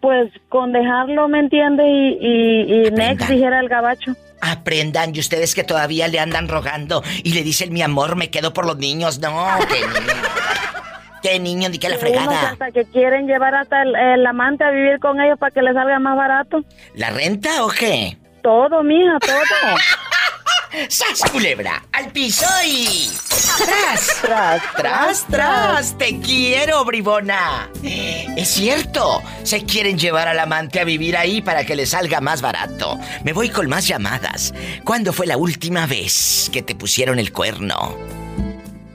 pues 0.00 0.30
con 0.50 0.72
dejarlo, 0.72 1.26
¿me 1.28 1.38
entiende? 1.38 1.84
Y, 1.88 2.18
y, 2.20 2.86
y 2.88 2.90
next 2.90 3.28
dijera 3.30 3.60
el 3.60 3.68
gabacho. 3.68 4.12
Aprendan, 4.42 5.14
y 5.14 5.20
ustedes 5.20 5.54
que 5.54 5.64
todavía 5.64 6.08
le 6.08 6.18
andan 6.20 6.48
rogando 6.48 7.02
y 7.24 7.32
le 7.32 7.42
dicen 7.42 7.72
mi 7.72 7.80
amor, 7.80 8.16
me 8.16 8.28
quedo 8.28 8.52
por 8.52 8.66
los 8.66 8.76
niños. 8.76 9.18
No, 9.18 9.46
qué 9.68 9.80
niño. 9.80 10.12
Qué 11.22 11.40
niño, 11.40 11.68
ni 11.70 11.78
que 11.78 11.88
la 11.88 11.96
fregada. 11.98 12.50
hasta 12.50 12.70
que 12.70 12.84
quieren 12.84 13.26
llevar 13.26 13.52
hasta 13.54 13.82
el, 13.82 13.96
el 13.96 14.24
amante 14.26 14.62
a 14.62 14.70
vivir 14.70 15.00
con 15.00 15.20
ellos 15.20 15.36
para 15.40 15.50
que 15.50 15.60
les 15.60 15.74
salga 15.74 15.98
más 15.98 16.16
barato. 16.16 16.62
¿La 16.94 17.10
renta 17.10 17.64
o 17.64 17.68
qué? 17.68 18.16
Todo, 18.46 18.80
mija, 18.84 19.18
todo. 19.18 20.86
¡Sas, 20.88 21.28
culebra! 21.32 21.82
¡Al 21.90 22.12
piso 22.12 22.46
y... 22.64 23.10
¡Tras! 23.28 24.20
Tras, 24.22 24.62
¡Tras, 24.76 25.26
tras! 25.26 25.98
¡Te 25.98 26.20
quiero, 26.20 26.84
bribona! 26.84 27.68
Es 27.82 28.48
cierto, 28.48 29.20
se 29.42 29.64
quieren 29.64 29.98
llevar 29.98 30.28
al 30.28 30.38
amante 30.38 30.78
a 30.78 30.84
vivir 30.84 31.16
ahí 31.16 31.42
para 31.42 31.66
que 31.66 31.74
le 31.74 31.86
salga 31.86 32.20
más 32.20 32.40
barato. 32.40 33.00
Me 33.24 33.32
voy 33.32 33.48
con 33.48 33.68
más 33.68 33.88
llamadas. 33.88 34.54
¿Cuándo 34.84 35.12
fue 35.12 35.26
la 35.26 35.36
última 35.36 35.86
vez 35.86 36.48
que 36.52 36.62
te 36.62 36.76
pusieron 36.76 37.18
el 37.18 37.32
cuerno? 37.32 37.96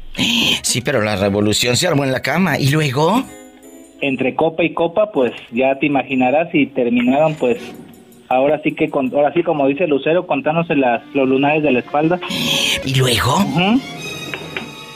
Sí, 0.62 0.80
pero 0.80 1.00
la 1.00 1.16
revolución 1.16 1.76
se 1.76 1.86
armó 1.86 2.04
en 2.04 2.12
la 2.12 2.20
cama. 2.20 2.58
¿Y 2.58 2.70
luego? 2.70 3.22
Entre 4.00 4.34
copa 4.34 4.64
y 4.64 4.74
copa, 4.74 5.12
pues 5.12 5.32
ya 5.52 5.78
te 5.78 5.86
imaginarás 5.86 6.48
y 6.54 6.66
terminaron 6.66 7.34
pues 7.34 7.58
ahora 8.28 8.60
sí 8.62 8.72
que 8.72 8.90
con, 8.90 9.12
ahora 9.14 9.32
sí 9.32 9.42
como 9.42 9.66
dice 9.66 9.86
Lucero 9.86 10.26
contándose 10.26 10.76
las 10.76 11.02
los 11.14 11.28
lunares 11.28 11.62
de 11.62 11.72
la 11.72 11.80
espalda. 11.80 12.20
¿Y 12.84 12.94
luego? 12.94 13.36
Ujú. 13.36 13.80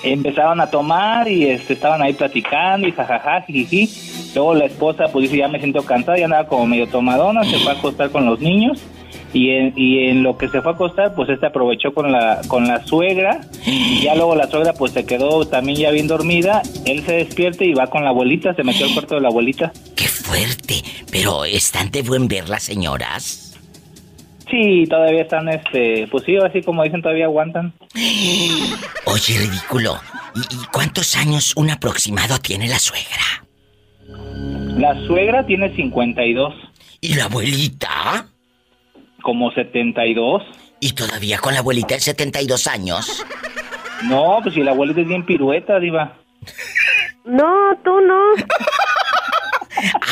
Empezaron 0.03 0.61
a 0.61 0.69
tomar 0.69 1.29
y 1.29 1.47
este, 1.47 1.75
estaban 1.75 2.03
ahí 2.03 2.13
platicando 2.13 2.89
y 2.89 2.93
jajaja, 2.93 3.43
jiji. 3.43 3.89
Luego 4.35 4.55
la 4.55 4.65
esposa 4.65 5.05
pues 5.13 5.25
dice, 5.25 5.37
ya 5.39 5.49
me 5.49 5.59
siento 5.59 5.83
cansada, 5.83 6.19
ya 6.19 6.25
andaba 6.25 6.49
como 6.49 6.67
medio 6.67 6.89
tomadona, 6.89 7.45
se 7.45 7.59
fue 7.59 7.73
a 7.73 7.75
acostar 7.77 8.11
con 8.11 8.27
los 8.27 8.41
niños. 8.41 8.81
Y 9.35 9.51
en, 9.51 9.73
y 9.77 10.09
en 10.09 10.23
lo 10.23 10.37
que 10.37 10.49
se 10.49 10.61
fue 10.61 10.73
a 10.73 10.75
acostar, 10.75 11.15
pues 11.15 11.31
este 11.31 11.47
aprovechó 11.47 11.95
con 11.95 12.13
la, 12.13 12.43
con 12.49 12.67
la 12.67 12.85
suegra. 12.85 13.41
Y 13.65 14.03
ya 14.03 14.15
luego 14.15 14.35
la 14.35 14.47
suegra 14.49 14.75
pues 14.75 14.93
se 14.93 15.07
quedó 15.07 15.47
también 15.47 15.79
ya 15.79 15.91
bien 15.91 16.07
dormida. 16.07 16.63
Él 16.85 17.03
se 17.05 17.15
despierta 17.15 17.65
y 17.65 17.73
va 17.73 17.87
con 17.87 18.05
la 18.05 18.11
abuelita, 18.11 18.55
se 18.55 18.63
metió 18.63 18.87
al 18.87 18.93
cuarto 18.93 19.15
de 19.15 19.23
la 19.23 19.29
abuelita. 19.29 19.73
¡Qué 19.97 20.07
fuerte! 20.07 20.83
Pero 21.11 21.45
están 21.45 21.91
de 21.91 22.03
buen 22.03 22.29
ver 22.29 22.49
las 22.49 22.63
señoras. 22.63 23.52
Sí, 24.53 24.85
todavía 24.87 25.23
están, 25.23 25.49
este, 25.49 26.07
pues 26.09 26.25
sí, 26.25 26.37
así 26.37 26.61
como 26.63 26.85
dicen, 26.85 27.01
todavía 27.01 27.25
aguantan. 27.25 27.73
Oye, 29.07 29.39
ridículo. 29.39 29.99
¿Y, 30.35 30.41
y 30.41 30.59
cuántos 30.71 31.17
años 31.17 31.55
un 31.57 31.71
aproximado 31.71 32.39
tiene 32.39 32.69
la 32.69 32.79
suegra? 32.79 33.47
La 34.77 34.95
suegra 35.07 35.47
tiene 35.47 35.75
52, 35.75 36.55
¿Y 37.01 37.15
la 37.15 37.25
abuelita? 37.25 38.27
como 39.23 39.51
72. 39.53 40.43
¿Y 40.81 40.93
todavía 40.93 41.39
con 41.39 41.55
la 41.55 41.61
abuelita 41.61 41.95
de 41.95 42.01
72 42.01 42.67
años? 42.67 43.25
No, 44.05 44.41
pues 44.43 44.55
si 44.55 44.63
la 44.63 44.73
abuelita 44.73 45.01
es 45.01 45.09
bien 45.09 45.25
pirueta, 45.25 45.79
diva. 45.81 46.15
No, 47.25 47.51
tú 47.85 48.01
no. 48.01 48.21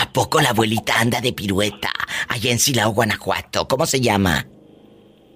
¿A 0.01 0.11
poco 0.13 0.41
la 0.41 0.51
abuelita 0.51 0.99
anda 0.99 1.21
de 1.21 1.33
pirueta? 1.33 1.91
Allá 2.29 2.51
en 2.51 2.59
Silao, 2.59 2.93
Guanajuato. 2.93 3.69
¿Cómo 3.69 3.85
se 3.85 4.01
llama? 4.01 4.47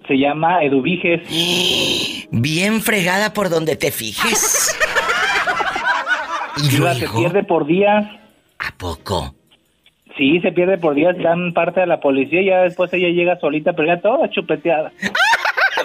Se 0.08 0.14
llama 0.14 0.62
Eduviges. 0.62 1.20
Bien 2.30 2.80
fregada 2.80 3.34
por 3.34 3.50
donde 3.50 3.76
te 3.76 3.90
fijes. 3.90 4.74
Y 6.56 6.68
Diva, 6.68 6.94
se 6.94 7.00
luego... 7.00 7.18
pierde 7.18 7.42
por 7.42 7.66
días. 7.66 8.06
¿A 8.60 8.70
poco? 8.78 9.34
Sí, 10.16 10.38
se 10.40 10.52
pierde 10.52 10.78
por 10.78 10.94
días, 10.94 11.16
dan 11.18 11.52
parte 11.52 11.80
a 11.80 11.86
la 11.86 11.98
policía 11.98 12.42
y 12.42 12.46
ya 12.46 12.58
después 12.60 12.92
ella 12.92 13.08
llega 13.08 13.40
solita, 13.40 13.72
pero 13.72 13.88
ya 13.88 14.00
toda 14.00 14.30
chupeteada. 14.30 14.92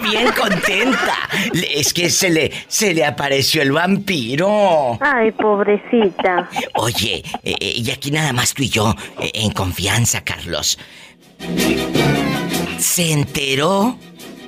Bien 0.02 0.28
contenta. 0.32 1.30
Es 1.76 1.94
que 1.94 2.10
se 2.10 2.30
le, 2.30 2.52
se 2.68 2.94
le 2.94 3.06
apareció 3.06 3.62
el 3.62 3.72
vampiro. 3.72 4.98
Ay, 5.02 5.32
pobrecita. 5.32 6.50
Oye, 6.76 7.24
eh, 7.44 7.56
eh, 7.60 7.74
y 7.76 7.92
aquí 7.92 8.12
nada 8.12 8.34
más 8.34 8.54
tú 8.54 8.64
y 8.64 8.70
yo, 8.70 8.96
eh, 9.22 9.32
en 9.34 9.52
confianza, 9.52 10.24
Carlos. 10.24 10.80
Se 12.78 13.12
enteró 13.12 13.98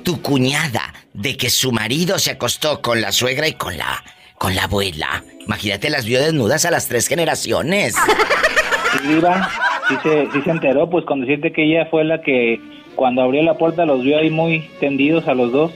tu 0.02 0.20
cuñada 0.20 0.92
de 1.12 1.36
que 1.36 1.50
su 1.50 1.72
marido 1.72 2.18
se 2.18 2.32
acostó 2.32 2.80
con 2.80 3.00
la 3.00 3.12
suegra 3.12 3.46
y 3.48 3.54
con 3.54 3.76
la 3.76 4.02
con 4.42 4.56
la 4.56 4.64
abuela. 4.64 5.22
Imagínate, 5.46 5.88
las 5.88 6.04
vio 6.04 6.20
desnudas 6.20 6.64
a 6.64 6.72
las 6.72 6.88
tres 6.88 7.06
generaciones. 7.06 7.94
Sí, 7.94 9.06
diva, 9.06 9.48
sí 9.88 9.94
se, 10.02 10.28
sí 10.32 10.42
se 10.42 10.50
enteró, 10.50 10.90
pues 10.90 11.04
con 11.04 11.20
decirte 11.20 11.52
que 11.52 11.62
ella 11.62 11.86
fue 11.92 12.02
la 12.02 12.20
que 12.22 12.60
cuando 12.94 13.22
abrió 13.22 13.42
la 13.42 13.54
puerta 13.54 13.84
los 13.84 14.02
vio 14.02 14.18
ahí 14.18 14.30
muy 14.30 14.68
tendidos 14.80 15.26
a 15.28 15.34
los 15.34 15.52
dos. 15.52 15.72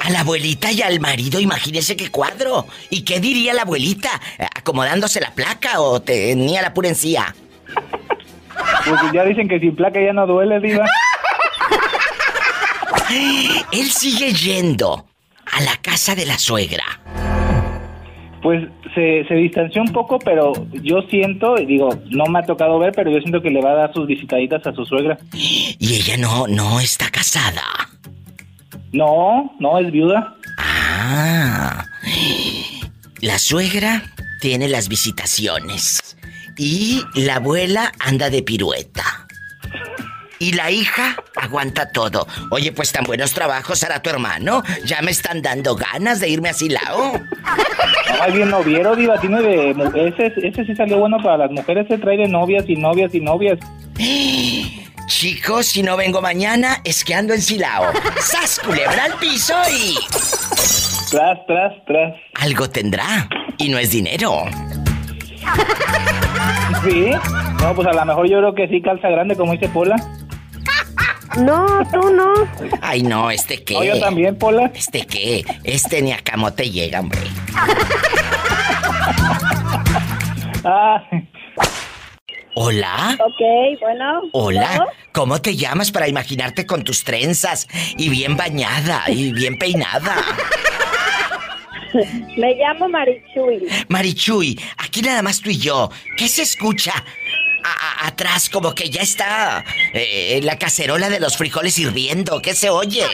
A 0.00 0.10
la 0.10 0.20
abuelita 0.20 0.72
y 0.72 0.82
al 0.82 0.98
marido, 1.00 1.40
imagínese 1.40 1.96
qué 1.96 2.10
cuadro. 2.10 2.66
¿Y 2.90 3.02
qué 3.02 3.20
diría 3.20 3.54
la 3.54 3.62
abuelita? 3.62 4.10
¿Acomodándose 4.56 5.20
la 5.20 5.32
placa 5.32 5.80
o 5.80 6.02
tenía 6.02 6.60
la 6.62 6.74
pura 6.74 6.88
encía? 6.88 7.34
Pues 8.84 9.12
ya 9.12 9.24
dicen 9.24 9.48
que 9.48 9.60
sin 9.60 9.76
placa 9.76 10.00
ya 10.00 10.12
no 10.12 10.26
duele, 10.26 10.60
diva. 10.60 10.84
Él 13.72 13.90
sigue 13.90 14.32
yendo 14.32 15.06
a 15.52 15.60
la 15.60 15.76
casa 15.76 16.14
de 16.14 16.26
la 16.26 16.38
suegra. 16.38 16.81
Pues 18.42 18.68
se, 18.94 19.24
se 19.28 19.34
distanció 19.34 19.82
un 19.82 19.92
poco, 19.92 20.18
pero 20.18 20.52
yo 20.72 21.02
siento, 21.02 21.56
y 21.58 21.66
digo, 21.66 21.90
no 22.10 22.26
me 22.26 22.40
ha 22.40 22.42
tocado 22.42 22.78
ver, 22.78 22.92
pero 22.92 23.10
yo 23.10 23.20
siento 23.20 23.40
que 23.40 23.50
le 23.50 23.62
va 23.62 23.70
a 23.70 23.74
dar 23.74 23.92
sus 23.94 24.06
visitaditas 24.06 24.66
a 24.66 24.72
su 24.72 24.84
suegra. 24.84 25.16
Y 25.32 25.76
ella 25.80 26.16
no, 26.16 26.46
no 26.48 26.80
está 26.80 27.08
casada. 27.10 27.62
No, 28.92 29.54
no, 29.58 29.78
es 29.78 29.90
viuda. 29.90 30.36
Ah. 30.58 31.86
La 33.20 33.38
suegra 33.38 34.02
tiene 34.40 34.68
las 34.68 34.88
visitaciones. 34.88 36.16
Y 36.58 37.00
la 37.14 37.36
abuela 37.36 37.92
anda 38.00 38.28
de 38.28 38.42
pirueta. 38.42 39.11
Y 40.42 40.54
la 40.54 40.72
hija 40.72 41.14
aguanta 41.36 41.92
todo. 41.92 42.26
Oye, 42.50 42.72
pues 42.72 42.90
tan 42.90 43.04
buenos 43.04 43.32
trabajos 43.32 43.84
hará 43.84 44.02
tu 44.02 44.10
hermano. 44.10 44.64
Ya 44.84 45.00
me 45.00 45.12
están 45.12 45.40
dando 45.40 45.76
ganas 45.76 46.18
de 46.18 46.30
irme 46.30 46.48
a 46.48 46.52
Silao. 46.52 47.12
No, 47.12 48.22
alguien 48.22 48.50
noviero, 48.50 48.96
diva, 48.96 49.20
tiene 49.20 49.40
de... 49.40 49.70
Ese, 49.70 50.32
ese 50.44 50.64
sí 50.64 50.74
salió 50.74 50.98
bueno 50.98 51.18
para 51.22 51.36
las 51.46 51.52
mujeres, 51.52 51.86
se 51.86 51.96
trae 51.96 52.16
de 52.16 52.26
novias 52.26 52.64
y 52.66 52.74
novias 52.74 53.14
y 53.14 53.20
novias. 53.20 53.60
Chicos, 55.06 55.66
si 55.66 55.84
no 55.84 55.96
vengo 55.96 56.20
mañana, 56.20 56.80
es 56.82 57.04
que 57.04 57.14
ando 57.14 57.34
en 57.34 57.40
Silao. 57.40 57.92
¡Sas, 58.18 58.58
culebra 58.58 59.04
al 59.04 59.14
piso 59.20 59.54
y... 59.70 59.94
Tras, 61.08 61.38
tras, 61.46 61.72
tras. 61.86 62.14
Algo 62.40 62.68
tendrá. 62.68 63.28
Y 63.58 63.68
no 63.68 63.78
es 63.78 63.92
dinero. 63.92 64.42
Sí. 66.82 67.12
No, 67.60 67.74
pues 67.76 67.86
a 67.86 67.92
lo 67.92 68.04
mejor 68.04 68.28
yo 68.28 68.38
creo 68.38 68.54
que 68.56 68.66
sí 68.66 68.82
calza 68.82 69.08
grande, 69.08 69.36
como 69.36 69.52
dice 69.52 69.68
Pola. 69.68 69.94
No, 71.38 71.66
tú 71.90 72.10
no. 72.10 72.32
Ay, 72.80 73.02
no, 73.02 73.30
¿este 73.30 73.62
qué? 73.64 73.74
No, 73.74 73.84
yo 73.84 74.00
también, 74.00 74.36
Pola. 74.36 74.70
¿Este 74.74 75.06
qué? 75.06 75.44
Este 75.64 76.02
ni 76.02 76.12
a 76.12 76.18
camote 76.18 76.70
llega, 76.70 77.00
hombre. 77.00 77.20
Ah, 80.64 81.02
¿Hola? 82.54 83.16
Ok, 83.18 83.80
bueno. 83.80 84.22
Hola. 84.32 84.86
¿cómo 85.12 85.40
te 85.40 85.56
llamas 85.56 85.90
para 85.90 86.08
imaginarte 86.08 86.66
con 86.66 86.84
tus 86.84 87.04
trenzas 87.04 87.66
y 87.96 88.08
bien 88.08 88.36
bañada 88.36 89.04
y 89.08 89.32
bien 89.32 89.58
peinada? 89.58 90.16
Me 92.36 92.54
llamo 92.54 92.88
Marichuy. 92.88 93.66
Marichuy, 93.88 94.58
aquí 94.78 95.02
nada 95.02 95.22
más 95.22 95.40
tú 95.40 95.50
y 95.50 95.58
yo. 95.58 95.90
¿Qué 96.16 96.28
se 96.28 96.42
escucha? 96.42 96.92
A- 97.64 98.04
a- 98.04 98.08
atrás, 98.08 98.48
como 98.50 98.74
que 98.74 98.90
ya 98.90 99.02
está 99.02 99.64
eh, 99.92 100.40
la 100.42 100.58
cacerola 100.58 101.08
de 101.08 101.20
los 101.20 101.36
frijoles 101.36 101.78
hirviendo. 101.78 102.40
¿Qué 102.42 102.54
se 102.54 102.70
oye? 102.70 103.04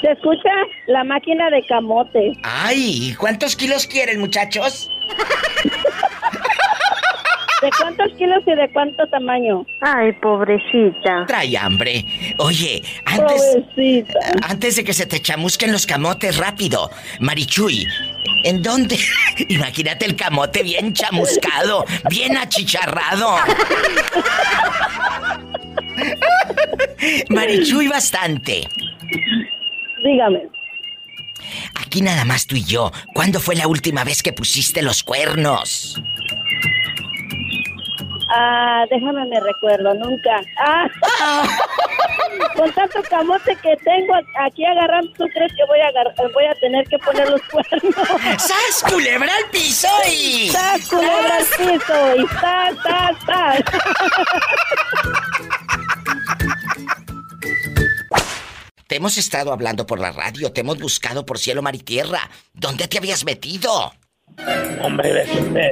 ¿Se 0.00 0.10
escucha 0.10 0.50
la 0.88 1.04
máquina 1.04 1.48
de 1.50 1.64
camote? 1.66 2.32
Ay, 2.42 3.14
¿cuántos 3.18 3.54
kilos 3.56 3.86
quieren, 3.86 4.18
muchachos? 4.20 4.90
¿De 7.62 7.70
cuántos 7.78 8.08
kilos 8.18 8.42
y 8.44 8.56
de 8.56 8.68
cuánto 8.72 9.06
tamaño? 9.06 9.64
Ay, 9.80 10.10
pobrecita. 10.20 11.26
Trae 11.28 11.56
hambre. 11.56 12.04
Oye, 12.38 12.82
antes, 13.04 13.40
Pobrecita. 13.40 14.18
antes 14.48 14.74
de 14.76 14.82
que 14.84 14.92
se 14.92 15.06
te 15.06 15.20
chamusquen 15.22 15.70
los 15.70 15.86
camotes 15.86 16.38
rápido, 16.38 16.90
Marichuy, 17.20 17.86
¿en 18.44 18.62
dónde? 18.62 18.98
Imagínate 19.48 20.06
el 20.06 20.16
camote 20.16 20.62
bien 20.62 20.92
chamuscado, 20.92 21.84
bien 22.08 22.36
achicharrado. 22.36 23.36
Marichuy 27.30 27.88
bastante. 27.88 28.68
Dígame. 30.02 30.48
Aquí 31.74 32.00
nada 32.00 32.24
más 32.24 32.46
tú 32.46 32.56
y 32.56 32.64
yo. 32.64 32.92
¿Cuándo 33.12 33.40
fue 33.40 33.54
la 33.54 33.66
última 33.66 34.04
vez 34.04 34.22
que 34.22 34.32
pusiste 34.32 34.82
los 34.82 35.02
cuernos? 35.02 36.00
Ah, 38.34 38.84
déjame 38.90 39.26
me 39.26 39.38
recuerdo, 39.40 39.92
nunca. 39.94 40.40
Ah, 40.58 40.86
con 42.56 42.72
tanto 42.72 43.02
camote 43.10 43.54
que 43.56 43.76
tengo 43.84 44.14
aquí 44.40 44.64
agarrando, 44.64 45.12
¿tú 45.18 45.24
crees 45.34 45.52
que 45.54 45.64
voy 45.66 45.80
a, 45.80 45.88
agar- 45.88 46.14
voy 46.32 46.44
a 46.46 46.54
tener 46.54 46.86
que 46.88 46.98
poner 46.98 47.28
los 47.28 47.42
cuernos? 47.42 48.42
¡Sas, 48.42 48.84
culebra 48.90 49.30
al 49.36 49.50
piso 49.50 49.88
y... 50.10 50.50
¡Tras, 50.50 50.88
culebra 50.88 51.36
al 51.36 51.44
piso! 51.44 52.16
Y 52.16 52.26
¡tas, 52.40 52.74
tas, 52.82 53.26
tas! 53.26 53.60
Te 58.86 58.96
hemos 58.96 59.16
estado 59.16 59.52
hablando 59.52 59.86
por 59.86 59.98
la 60.00 60.12
radio, 60.12 60.52
te 60.52 60.60
hemos 60.60 60.78
buscado 60.78 61.24
por 61.24 61.38
cielo, 61.38 61.62
mar 61.62 61.74
y 61.74 61.78
tierra. 61.78 62.28
¿Dónde 62.52 62.88
te 62.88 62.98
habías 62.98 63.24
metido? 63.24 63.92
Hombre, 64.82 65.24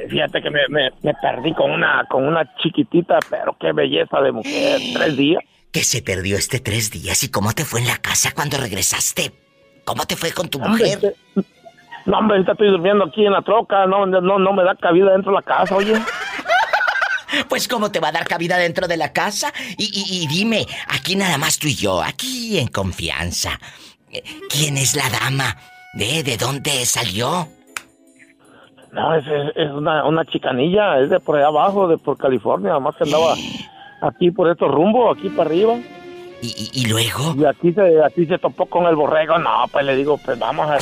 fíjate 0.08 0.40
que 0.42 0.50
me, 0.50 0.60
me- 0.68 0.90
me 1.02 1.14
perdí 1.14 1.52
con 1.54 1.70
una, 1.70 2.04
con 2.08 2.26
una 2.26 2.48
chiquitita, 2.62 3.18
pero 3.28 3.56
qué 3.60 3.72
belleza 3.72 4.20
de 4.20 4.32
mujer. 4.32 4.80
Tres 4.94 5.16
días. 5.16 5.42
Que 5.72 5.82
se 5.84 6.02
perdió 6.02 6.36
este 6.36 6.58
tres 6.60 6.90
días 6.90 7.22
y 7.22 7.30
cómo 7.30 7.52
te 7.52 7.64
fue 7.64 7.80
en 7.80 7.86
la 7.86 7.96
casa 7.98 8.32
cuando 8.32 8.58
regresaste. 8.58 9.32
¿Cómo 9.84 10.04
te 10.06 10.16
fue 10.16 10.32
con 10.32 10.48
tu 10.48 10.58
Hombre, 10.62 10.84
mujer? 10.96 11.14
este- 11.34 11.44
No, 12.06 12.18
hombre, 12.18 12.36
ahorita 12.36 12.52
estoy 12.52 12.70
durmiendo 12.70 13.04
aquí 13.04 13.24
en 13.26 13.32
la 13.32 13.42
troca. 13.42 13.86
No, 13.86 14.06
no, 14.06 14.20
no 14.38 14.52
me 14.52 14.62
da 14.64 14.74
cabida 14.76 15.12
dentro 15.12 15.32
de 15.32 15.36
la 15.36 15.42
casa, 15.42 15.74
oye. 15.76 15.94
Pues 17.48 17.68
cómo 17.68 17.92
te 17.92 18.00
va 18.00 18.08
a 18.08 18.12
dar 18.12 18.26
cabida 18.26 18.58
dentro 18.58 18.88
de 18.88 18.96
la 18.96 19.12
casa. 19.12 19.52
Y, 19.78 19.84
y- 19.84 20.24
y 20.24 20.26
dime, 20.26 20.66
aquí 20.88 21.14
nada 21.14 21.38
más 21.38 21.58
tú 21.60 21.68
y 21.68 21.76
yo, 21.76 22.02
aquí 22.02 22.58
en 22.58 22.66
confianza. 22.68 23.58
eh, 24.10 24.22
¿Quién 24.48 24.76
es 24.76 24.94
la 24.96 25.08
dama? 25.08 25.56
¿De, 25.94 26.24
de 26.24 26.36
dónde 26.36 26.84
salió? 26.86 27.48
No, 28.92 29.14
es, 29.14 29.24
es, 29.26 29.52
es 29.56 29.70
una, 29.70 30.04
una 30.04 30.24
chicanilla, 30.24 30.98
es 31.00 31.10
de 31.10 31.20
por 31.20 31.36
allá 31.36 31.46
abajo, 31.46 31.86
de 31.88 31.96
por 31.98 32.16
California, 32.18 32.72
además 32.72 32.96
que 32.96 33.04
andaba 33.04 33.34
aquí 34.02 34.30
por 34.30 34.50
estos 34.50 34.70
rumbos, 34.70 35.16
aquí 35.16 35.28
para 35.28 35.48
arriba. 35.48 35.74
Y, 36.42 36.46
y- 36.46 36.70
y 36.82 36.86
luego, 36.86 37.34
Y 37.38 37.44
aquí 37.44 37.72
se, 37.72 38.02
aquí 38.02 38.26
se 38.26 38.38
topó 38.38 38.66
con 38.66 38.86
el 38.86 38.96
borrego. 38.96 39.38
No, 39.38 39.64
pues 39.70 39.84
le 39.84 39.94
digo, 39.94 40.18
pues 40.18 40.38
vamos 40.38 40.68
a... 40.70 40.78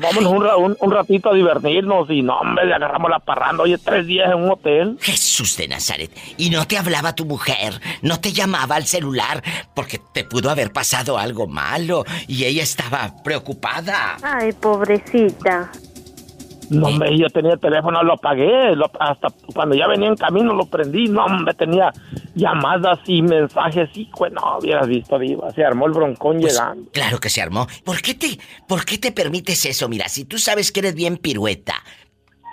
Vámonos 0.00 0.32
un, 0.32 0.46
un, 0.64 0.76
un 0.78 0.90
ratito 0.92 1.30
a 1.30 1.34
divertirnos 1.34 2.08
y 2.10 2.22
no, 2.22 2.38
hombre, 2.38 2.64
le 2.64 2.74
agarramos 2.74 3.10
la 3.10 3.18
parranda. 3.18 3.64
Oye, 3.64 3.76
tres 3.78 4.06
días 4.06 4.30
en 4.30 4.38
un 4.42 4.50
hotel. 4.52 4.96
Jesús 5.00 5.56
de 5.56 5.66
Nazaret. 5.66 6.10
Y 6.36 6.50
no 6.50 6.64
te 6.66 6.78
hablaba 6.78 7.14
tu 7.14 7.24
mujer, 7.24 7.80
no 8.02 8.20
te 8.20 8.32
llamaba 8.32 8.76
al 8.76 8.84
celular, 8.86 9.42
porque 9.74 9.98
te 10.12 10.22
pudo 10.24 10.48
haber 10.50 10.72
pasado 10.72 11.18
algo 11.18 11.48
malo 11.48 12.04
y 12.28 12.44
ella 12.44 12.62
estaba 12.62 13.14
preocupada. 13.24 14.16
Ay, 14.22 14.52
pobrecita. 14.52 15.70
No, 16.72 16.86
hombre, 16.88 17.16
yo 17.18 17.28
tenía 17.30 17.52
el 17.54 17.60
teléfono, 17.60 18.02
lo 18.02 18.14
apagué. 18.14 18.74
lo- 18.74 18.90
hasta 18.98 19.28
cuando 19.54 19.74
ya 19.74 19.86
venía 19.86 20.08
en 20.08 20.16
camino 20.16 20.54
lo 20.54 20.66
prendí. 20.66 21.06
No, 21.08 21.24
hombre, 21.24 21.54
tenía 21.54 21.92
llamadas 22.34 22.98
y 23.06 23.22
mensajes. 23.22 23.90
Y, 23.94 24.06
pues, 24.06 24.32
no, 24.32 24.58
hubieras 24.58 24.86
visto, 24.88 25.18
Diva. 25.18 25.50
Se 25.52 25.64
armó 25.64 25.86
el 25.86 25.92
broncón 25.92 26.38
Pues, 26.40 26.52
llegando. 26.54 26.90
claro 26.92 27.18
que 27.20 27.28
se 27.30 27.42
armó. 27.42 27.66
¿Por 27.84 28.00
qué 28.00 28.14
te, 28.14 28.38
por 28.66 28.84
qué 28.84 28.98
te 28.98 29.12
permites 29.12 29.64
eso? 29.66 29.88
Mira, 29.88 30.08
si 30.08 30.24
tú 30.24 30.38
sabes 30.38 30.72
que 30.72 30.80
eres 30.80 30.94
bien 30.94 31.16
pirueta, 31.18 31.74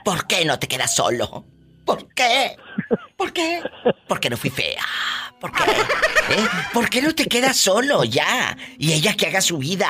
¿por 0.04 0.28
qué 0.28 0.44
no 0.46 0.60
te 0.60 0.68
quedas 0.68 0.94
solo? 0.96 1.46
¿Por 1.86 2.08
qué? 2.14 2.56
¿Por 3.18 3.34
qué? 3.34 3.62
Porque 4.08 4.30
no 4.30 4.38
fui 4.38 4.50
fea. 4.50 4.84
¿Por 5.40 5.52
qué? 5.52 5.64
¿Eh? 5.64 6.48
¿Por 6.74 6.90
qué 6.90 7.02
no 7.02 7.16
te 7.16 7.26
quedas 7.26 7.58
solo 7.58 8.04
ya? 8.04 8.56
Y 8.78 8.92
ella 8.94 9.16
que 9.16 9.28
haga 9.28 9.42
su 9.42 9.58
vida. 9.58 9.88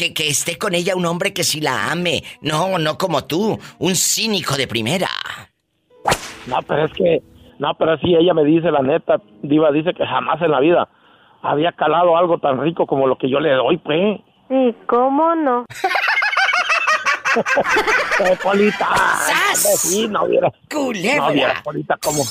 Que, 0.00 0.14
que 0.14 0.28
esté 0.28 0.56
con 0.56 0.74
ella 0.74 0.96
un 0.96 1.04
hombre 1.04 1.34
que 1.34 1.44
sí 1.44 1.60
la 1.60 1.92
ame. 1.92 2.22
No, 2.40 2.78
no 2.78 2.96
como 2.96 3.26
tú. 3.26 3.58
Un 3.78 3.94
cínico 3.94 4.56
de 4.56 4.66
primera. 4.66 5.08
No, 6.46 6.56
pero 6.66 6.86
es 6.86 6.92
que, 6.94 7.22
no, 7.58 7.74
pero 7.74 7.98
sí, 7.98 8.14
ella 8.14 8.32
me 8.32 8.44
dice, 8.44 8.70
la 8.70 8.80
neta, 8.80 9.20
Diva, 9.42 9.70
dice 9.70 9.92
que 9.92 10.06
jamás 10.06 10.40
en 10.40 10.52
la 10.52 10.60
vida 10.60 10.88
había 11.42 11.72
calado 11.72 12.16
algo 12.16 12.38
tan 12.38 12.62
rico 12.62 12.86
como 12.86 13.06
lo 13.06 13.18
que 13.18 13.28
yo 13.28 13.40
le 13.40 13.50
doy, 13.50 13.76
pues. 13.76 14.20
¿Y 14.48 14.72
cómo 14.86 15.34
no? 15.34 15.66
Eh, 17.36 18.38
Polita. 18.42 18.88
Sí, 19.54 20.08
no 20.08 20.26
vieras. 20.26 20.54
¡Culebra! 20.70 21.26
No 21.26 21.32
vieras, 21.34 21.62
Polita, 21.62 21.98
como 22.02 22.22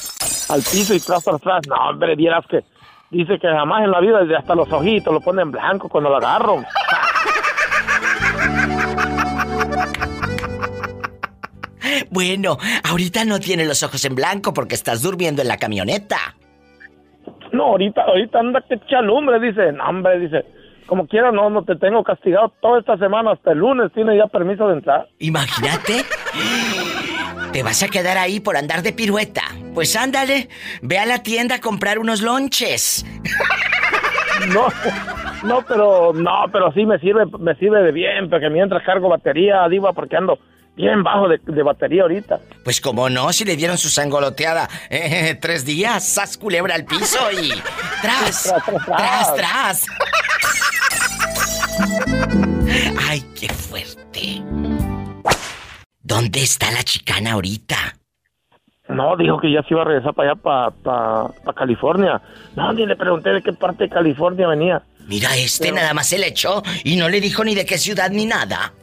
al 0.50 0.62
piso 0.62 0.96
y 0.96 1.00
tras, 1.00 1.24
tras, 1.24 1.40
tras. 1.40 1.68
No, 1.68 1.76
hombre, 1.76 2.16
vieras 2.16 2.44
que 2.50 2.64
dice 3.12 3.38
que 3.38 3.48
jamás 3.48 3.84
en 3.84 3.92
la 3.92 4.00
vida, 4.00 4.22
desde 4.22 4.38
hasta 4.38 4.56
los 4.56 4.72
ojitos 4.72 5.14
lo 5.14 5.22
pone 5.22 5.44
en 5.44 5.52
blanco 5.52 5.88
cuando 5.88 6.10
lo 6.10 6.18
agarro. 6.18 6.64
Bueno, 12.10 12.58
ahorita 12.84 13.26
no 13.26 13.40
tiene 13.40 13.66
los 13.66 13.84
ojos 13.84 14.04
en 14.06 14.16
blanco 14.16 14.54
porque 14.54 14.76
estás 14.76 15.02
durmiendo 15.02 15.42
en 15.42 15.48
la 15.48 15.58
camioneta. 15.58 16.18
No, 17.52 17.66
ahorita, 17.66 18.02
ahorita 18.04 18.40
anda 18.40 18.64
que 18.68 18.76
echa 18.76 19.02
lumbre, 19.02 19.40
dice. 19.40 19.72
No, 19.72 19.90
hombre, 19.90 20.20
dice. 20.20 20.46
Como 20.86 21.08
quiera, 21.08 21.32
no, 21.32 21.50
no 21.50 21.64
te 21.64 21.76
tengo 21.76 22.04
castigado 22.04 22.52
toda 22.62 22.80
esta 22.80 22.98
semana 22.98 23.34
hasta 23.34 23.52
el 23.52 23.60
lunes. 23.60 23.92
Tiene 23.94 24.18
ya 24.18 24.28
permiso 24.28 24.68
de 24.68 24.76
entrar. 24.76 25.08
Imagínate. 25.20 26.04
Te 27.52 27.64
vas 27.64 27.82
a 27.84 27.88
quedar 27.88 28.18
ahí 28.18 28.40
por 28.40 28.58
andar 28.58 28.82
de 28.82 28.94
pirueta. 28.94 29.42
Pues 29.74 29.96
ándale, 29.96 30.50
ve 30.82 30.98
a 31.00 31.06
la 31.06 31.24
tienda 31.24 31.56
a 31.56 31.62
comprar 31.62 32.00
unos 32.00 32.22
lonches. 32.22 33.06
No, 34.54 34.68
no, 35.44 35.62
pero, 35.68 36.14
no, 36.14 36.46
pero 36.52 36.72
sí 36.74 36.86
me 36.86 36.98
sirve, 37.00 37.26
me 37.40 37.56
sirve 37.56 37.84
de 37.84 37.92
bien, 37.92 38.30
porque 38.30 38.50
mientras 38.50 38.84
cargo 38.84 39.10
batería, 39.10 39.68
diva, 39.68 39.94
porque 39.94 40.16
ando 40.16 40.40
bien 40.80 41.04
bajo 41.04 41.28
de, 41.28 41.40
de 41.44 41.64
batería 41.64 42.04
ahorita. 42.04 42.40
Pues 42.64 42.80
como 42.80 43.10
no, 43.10 43.34
si 43.34 43.44
le 43.44 43.58
dieron 43.58 43.78
su 43.78 43.90
sangoloteada 43.90 44.70
eh, 44.90 45.38
tres 45.40 45.66
días, 45.66 46.08
sas 46.08 46.38
culebra 46.38 46.76
al 46.76 46.86
piso 46.86 47.20
y 47.32 47.50
tras, 48.02 48.44
Tras, 48.44 48.64
tras, 48.66 48.86
tras, 48.86 49.36
tras. 49.36 49.36
tras. 49.36 49.88
Ay, 53.10 53.24
qué 53.40 53.50
fuerte. 53.50 54.42
¿Dónde 56.02 56.42
está 56.42 56.72
la 56.72 56.84
chicana 56.84 57.34
ahorita? 57.34 57.76
No, 58.88 59.16
dijo 59.18 59.40
que 59.40 59.52
ya 59.52 59.62
se 59.64 59.68
iba 59.72 59.82
a 59.84 59.86
regresar 59.86 60.14
para 60.14 60.32
allá, 60.32 60.42
para, 60.42 60.72
para, 60.72 61.54
California. 61.54 62.22
No, 62.56 62.74
ni 62.74 62.86
le 62.86 62.96
pregunté 62.96 63.30
de 63.30 63.44
qué 63.44 63.54
parte 63.54 63.84
de 63.84 63.90
California 63.90 64.48
venía. 64.48 64.82
Mira, 65.08 65.36
este 65.36 65.72
nada 65.72 65.94
más 65.94 66.08
se 66.08 66.18
le 66.18 66.28
echó 66.28 66.64
y 66.84 66.96
no 66.96 67.10
le 67.10 67.22
dijo 67.22 67.44
ni 67.44 67.54
de 67.54 67.66
qué 67.66 67.78
ciudad 67.78 68.10
ni 68.10 68.26
nada. 68.26 68.74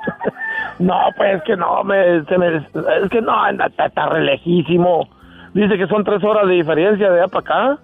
No, 0.80 0.96
pues 1.14 1.36
es 1.36 1.42
que 1.44 1.56
no, 1.56 1.84
me, 1.84 2.24
se 2.24 2.38
me, 2.38 2.56
es 2.56 3.10
que 3.10 3.20
no, 3.20 3.48
está, 3.48 3.86
está 3.86 4.08
re 4.08 4.24
lejísimo. 4.24 5.08
Dice 5.52 5.76
que 5.76 5.86
son 5.86 6.04
tres 6.04 6.24
horas 6.24 6.48
de 6.48 6.54
diferencia 6.54 7.10
de 7.10 7.20
allá 7.20 7.28
para 7.28 7.74
acá. 7.74 7.82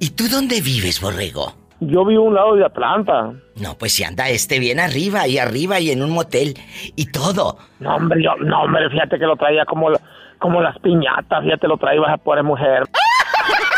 ¿Y 0.00 0.10
tú 0.10 0.24
dónde 0.28 0.60
vives, 0.60 1.00
borrego? 1.00 1.54
Yo 1.78 2.04
vivo 2.04 2.24
a 2.24 2.28
un 2.28 2.34
lado 2.34 2.56
de 2.56 2.64
Atlanta. 2.64 3.32
No, 3.62 3.74
pues 3.78 3.92
si 3.92 4.02
anda 4.02 4.28
este 4.30 4.58
bien 4.58 4.80
arriba 4.80 5.28
y 5.28 5.38
arriba 5.38 5.78
y 5.78 5.90
en 5.90 6.02
un 6.02 6.10
motel 6.10 6.54
y 6.96 7.06
todo. 7.12 7.58
No, 7.78 7.96
hombre, 7.96 8.20
yo, 8.22 8.34
no, 8.36 8.62
hombre, 8.62 8.90
fíjate 8.90 9.16
que 9.18 9.26
lo 9.26 9.36
traía 9.36 9.64
como, 9.64 9.90
como 10.38 10.60
las 10.60 10.76
piñatas, 10.80 11.44
fíjate, 11.44 11.68
lo 11.68 11.76
traía 11.76 12.00
a 12.02 12.16
pobre 12.16 12.42
mujer. 12.42 12.82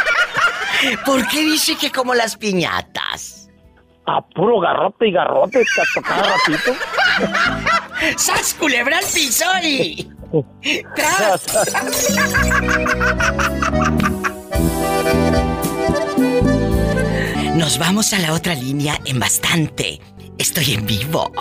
¿Por 1.04 1.26
qué 1.28 1.40
dice 1.40 1.76
que 1.78 1.90
como 1.90 2.14
las 2.14 2.36
piñatas? 2.36 3.45
A 4.06 4.26
puro 4.34 4.60
garrote 4.60 5.08
y 5.08 5.12
garrote, 5.12 5.62
cada 6.02 6.22
ratito. 6.22 6.72
¡Sas 8.16 8.54
culebra 8.54 8.98
al 8.98 9.04
piso 9.04 9.44
y... 9.62 10.08
¡Tras! 10.94 11.46
Nos 17.56 17.78
vamos 17.78 18.12
a 18.12 18.18
la 18.18 18.34
otra 18.34 18.54
línea 18.54 19.00
en 19.06 19.18
bastante. 19.18 19.98
Estoy 20.36 20.74
en 20.74 20.86
vivo. 20.86 21.32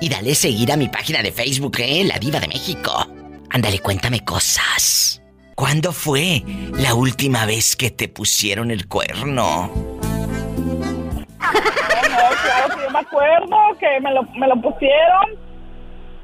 Y 0.00 0.08
dale 0.08 0.34
seguir 0.34 0.72
a 0.72 0.78
mi 0.78 0.88
página 0.88 1.22
de 1.22 1.30
Facebook, 1.30 1.76
¿eh? 1.78 2.04
La 2.04 2.18
Diva 2.18 2.40
de 2.40 2.48
México. 2.48 3.06
Ándale, 3.50 3.78
cuéntame 3.80 4.24
cosas. 4.24 5.20
¿Cuándo 5.54 5.92
fue 5.92 6.42
la 6.72 6.94
última 6.94 7.44
vez 7.44 7.76
que 7.76 7.90
te 7.90 8.08
pusieron 8.08 8.70
el 8.70 8.88
cuerno? 8.88 9.97
Yo 12.88 12.92
me 12.92 13.00
acuerdo 13.00 13.56
que 13.78 14.00
me 14.00 14.12
lo, 14.12 14.22
me 14.22 14.48
lo 14.48 14.56
pusieron 14.56 15.48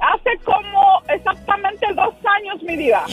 Hace 0.00 0.38
como 0.44 1.03
exactamente 1.09 1.87
dos 1.94 2.14
años, 2.24 2.62
mi 2.62 2.77
vida. 2.77 3.05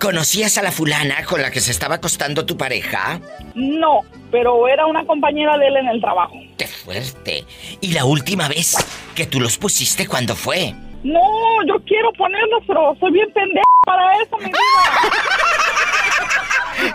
¿Conocías 0.00 0.56
a 0.58 0.62
la 0.62 0.70
fulana 0.70 1.24
con 1.24 1.42
la 1.42 1.50
que 1.50 1.60
se 1.60 1.72
estaba 1.72 1.96
acostando 1.96 2.46
tu 2.46 2.56
pareja? 2.56 3.20
No, 3.54 4.02
pero 4.30 4.68
era 4.68 4.86
una 4.86 5.04
compañera 5.04 5.58
de 5.58 5.66
él 5.66 5.76
en 5.78 5.88
el 5.88 6.00
trabajo. 6.00 6.34
¡Qué 6.56 6.68
fuerte! 6.68 7.44
¿Y 7.80 7.92
la 7.92 8.04
última 8.04 8.46
vez 8.46 8.76
que 9.16 9.26
tú 9.26 9.40
los 9.40 9.58
pusiste 9.58 10.06
cuándo 10.06 10.36
fue? 10.36 10.74
No, 11.02 11.20
yo 11.66 11.74
quiero 11.84 12.12
ponerlos, 12.12 12.62
pero 12.66 12.96
soy 13.00 13.10
bien 13.12 13.32
pendejo 13.32 13.66
para 13.84 14.22
eso, 14.22 14.36
mi 14.38 14.46
vida. 14.46 14.54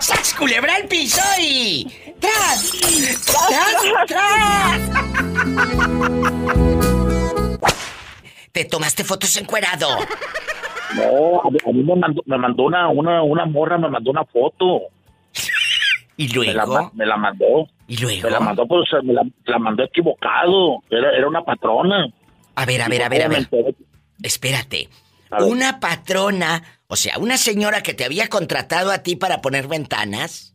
¡Sas 0.00 0.32
culebra 0.34 0.78
el 0.78 0.88
piso 0.88 1.20
y... 1.38 1.86
¡Tras! 2.24 2.72
¡Tras! 3.26 4.06
¡Tras! 4.06 4.80
¿Te 8.52 8.64
tomaste 8.64 9.04
fotos 9.04 9.36
encuerado? 9.36 9.88
No, 10.96 11.42
a 11.42 11.50
mí, 11.50 11.82
me 11.82 11.96
mandó, 11.96 12.22
me 12.24 12.38
mandó 12.38 12.62
una, 12.64 12.88
una, 12.88 13.22
una 13.22 13.44
morra, 13.46 13.76
me 13.78 13.90
mandó 13.90 14.10
una 14.10 14.24
foto. 14.24 14.82
¿Y 16.16 16.28
luego? 16.32 16.92
Me 16.94 17.04
la, 17.04 17.16
mandó. 17.16 17.68
¿Y 17.88 17.96
luego? 17.96 18.22
Me 18.22 18.30
la 18.30 18.40
mandó, 18.40 18.66
pues, 18.66 18.88
me 19.02 19.12
la, 19.12 19.58
mandó 19.58 19.82
equivocado. 19.82 20.82
Era, 20.88 21.10
era 21.16 21.26
una 21.26 21.42
patrona. 21.42 22.06
A 22.54 22.64
ver, 22.64 22.80
a 22.80 22.88
ver, 22.88 23.02
a 23.02 23.08
ver, 23.08 23.22
a 23.22 23.28
ver. 23.28 23.48
Espérate. 24.22 24.88
Una 25.40 25.80
patrona, 25.80 26.62
o 26.86 26.94
sea, 26.94 27.18
una 27.18 27.36
señora 27.36 27.82
que 27.82 27.92
te 27.92 28.04
había 28.04 28.28
contratado 28.28 28.92
a 28.92 28.98
ti 28.98 29.16
para 29.16 29.42
poner 29.42 29.66
ventanas. 29.66 30.53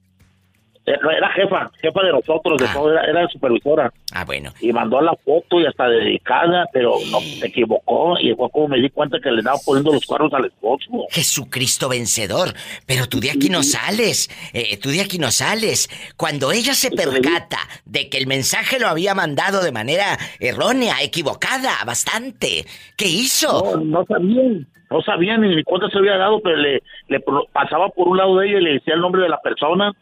Eh, 0.85 0.93
era 1.17 1.29
jefa, 1.33 1.69
jefa 1.81 2.03
de 2.03 2.11
nosotros, 2.11 2.57
de 2.57 2.65
ah. 2.65 2.73
todo, 2.73 2.91
era, 2.91 3.03
era, 3.03 3.27
supervisora. 3.27 3.91
Ah, 4.13 4.25
bueno. 4.25 4.51
Y 4.59 4.73
mandó 4.73 5.01
la 5.01 5.13
foto 5.23 5.59
y 5.59 5.65
hasta 5.65 5.87
dedicada, 5.87 6.65
pero 6.73 6.95
no 7.11 7.19
se 7.19 7.47
equivocó 7.47 8.17
y 8.19 8.33
fue 8.33 8.49
como 8.49 8.69
me 8.69 8.79
di 8.79 8.89
cuenta 8.89 9.19
que 9.19 9.31
le 9.31 9.39
estaba 9.39 9.57
poniendo 9.63 9.93
los 9.93 10.05
cuernos 10.05 10.33
al 10.33 10.45
esposo. 10.45 11.05
Jesucristo 11.11 11.89
vencedor, 11.89 12.53
pero 12.85 13.07
tú 13.07 13.19
de 13.19 13.31
aquí 13.31 13.49
no 13.49 13.61
sales, 13.61 14.29
eh, 14.53 14.77
tú 14.81 14.89
de 14.89 15.01
aquí 15.01 15.19
no 15.19 15.31
sales. 15.31 15.89
Cuando 16.17 16.51
ella 16.51 16.73
se 16.73 16.91
percata 16.91 17.59
de 17.85 18.09
que 18.09 18.17
el 18.17 18.27
mensaje 18.27 18.79
lo 18.79 18.87
había 18.87 19.13
mandado 19.13 19.61
de 19.61 19.71
manera 19.71 20.17
errónea, 20.39 21.03
equivocada, 21.03 21.71
bastante, 21.85 22.65
¿qué 22.97 23.07
hizo? 23.07 23.77
No, 23.77 23.83
no 23.83 24.05
sabían. 24.05 24.67
No 24.91 25.03
sabían 25.03 25.41
ni 25.41 25.63
cuánto 25.63 25.87
se 25.89 25.99
había 25.99 26.17
dado, 26.17 26.39
pero 26.41 26.55
le, 26.55 26.81
le 27.09 27.19
pasaba 27.53 27.89
por 27.89 28.07
un 28.07 28.17
lado 28.17 28.37
de 28.37 28.47
ella 28.47 28.57
y 28.57 28.63
le 28.63 28.73
decía 28.73 28.95
el 28.95 29.01
nombre 29.01 29.21
de 29.21 29.29
la 29.29 29.39
persona 29.39 29.93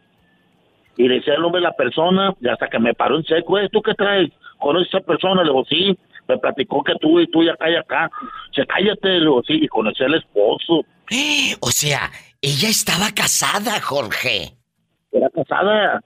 y 0.98 1.08
le 1.08 1.16
decía 1.16 1.36
el 1.36 1.42
nombre 1.42 1.62
de 1.62 1.68
la 1.68 1.74
persona 1.74 2.34
y 2.42 2.48
hasta 2.48 2.68
que 2.68 2.80
me 2.80 2.94
paró 2.94 3.18
en 3.18 3.24
seco, 3.24 3.58
¿tú 3.72 3.82
qué 3.82 3.94
traes? 3.94 4.32
¿Conoces 4.60 4.94
a 4.94 4.98
esa 4.98 5.06
persona? 5.06 5.44
Le 5.44 5.50
digo, 5.50 5.66
sí, 5.66 5.98
me 6.28 6.38
platicó 6.38 6.84
que 6.84 6.94
tú 7.00 7.20
y 7.20 7.28
tú 7.28 7.44
y 7.44 7.50
acá 7.50 7.70
y 7.70 7.76
acá. 7.76 8.10
Se 8.54 8.66
cállate, 8.66 9.08
le 9.08 9.20
digo, 9.20 9.42
sí, 9.46 9.60
y 9.62 9.68
conocí 9.68 10.04
al 10.04 10.16
esposo. 10.16 10.84
O 11.62 11.72
sea, 11.72 12.12
ella 12.42 12.70
estaba 12.70 13.12
casada, 13.16 13.80
Jorge. 13.82 14.54
Era 15.12 15.30
casada. 15.30 16.02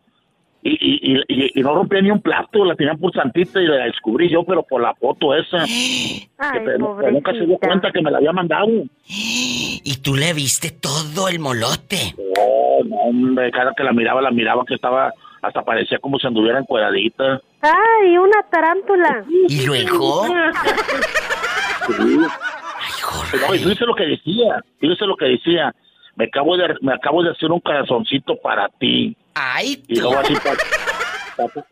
Y, 0.63 0.69
y, 0.74 1.17
y, 1.28 1.60
y, 1.60 1.63
no 1.63 1.74
rompía 1.74 2.02
ni 2.02 2.12
un 2.12 2.21
plato, 2.21 2.63
la 2.63 2.76
tenía 2.76 2.93
por 2.93 3.12
santita 3.13 3.60
y 3.60 3.65
la 3.65 3.86
descubrí 3.86 4.30
yo, 4.30 4.43
pero 4.43 4.62
por 4.62 4.80
la 4.80 4.93
foto 4.93 5.34
esa. 5.36 5.63
Ay, 5.63 6.28
que, 6.63 6.78
nunca 7.12 7.32
se 7.34 7.45
dio 7.45 7.58
cuenta 7.58 7.91
que 7.91 8.02
me 8.02 8.12
la 8.12 8.19
había 8.19 8.32
mandado. 8.32 8.67
¿Y 9.08 9.97
tú 10.04 10.15
le 10.15 10.34
viste 10.34 10.69
todo 10.69 11.28
el 11.30 11.39
molote? 11.39 12.13
No, 12.17 12.84
no, 12.88 12.95
hombre, 12.97 13.50
cada 13.52 13.74
que 13.76 13.84
la 13.84 13.91
miraba, 13.91 14.21
la 14.21 14.30
miraba 14.30 14.63
que 14.65 14.76
estaba, 14.76 15.12
hasta 15.41 15.63
parecía 15.63 15.97
como 15.97 16.19
si 16.19 16.28
anduviera 16.28 16.60
encuadradita. 16.60 17.41
Ay, 17.62 18.17
una 18.17 18.43
tarántula. 18.52 19.26
¿Y 19.50 19.65
luego? 19.65 20.26
Ay, 21.88 22.91
Jorge. 23.02 23.38
No, 23.38 23.56
y 23.56 23.60
lo 23.60 23.95
que 23.95 24.06
decía, 24.06 24.63
fíjese 24.80 25.06
lo 25.06 25.17
que 25.17 25.26
decía. 25.26 25.74
Me 26.15 26.26
acabo 26.26 26.58
de, 26.58 26.76
me 26.82 26.93
acabo 26.93 27.24
de 27.24 27.32
hacer 27.32 27.52
un 27.52 27.60
corazoncito 27.60 28.36
para 28.38 28.67
ti. 28.80 29.15
Ay, 29.34 29.82
Y 29.88 30.00
luego 30.00 30.19
así 30.19 30.34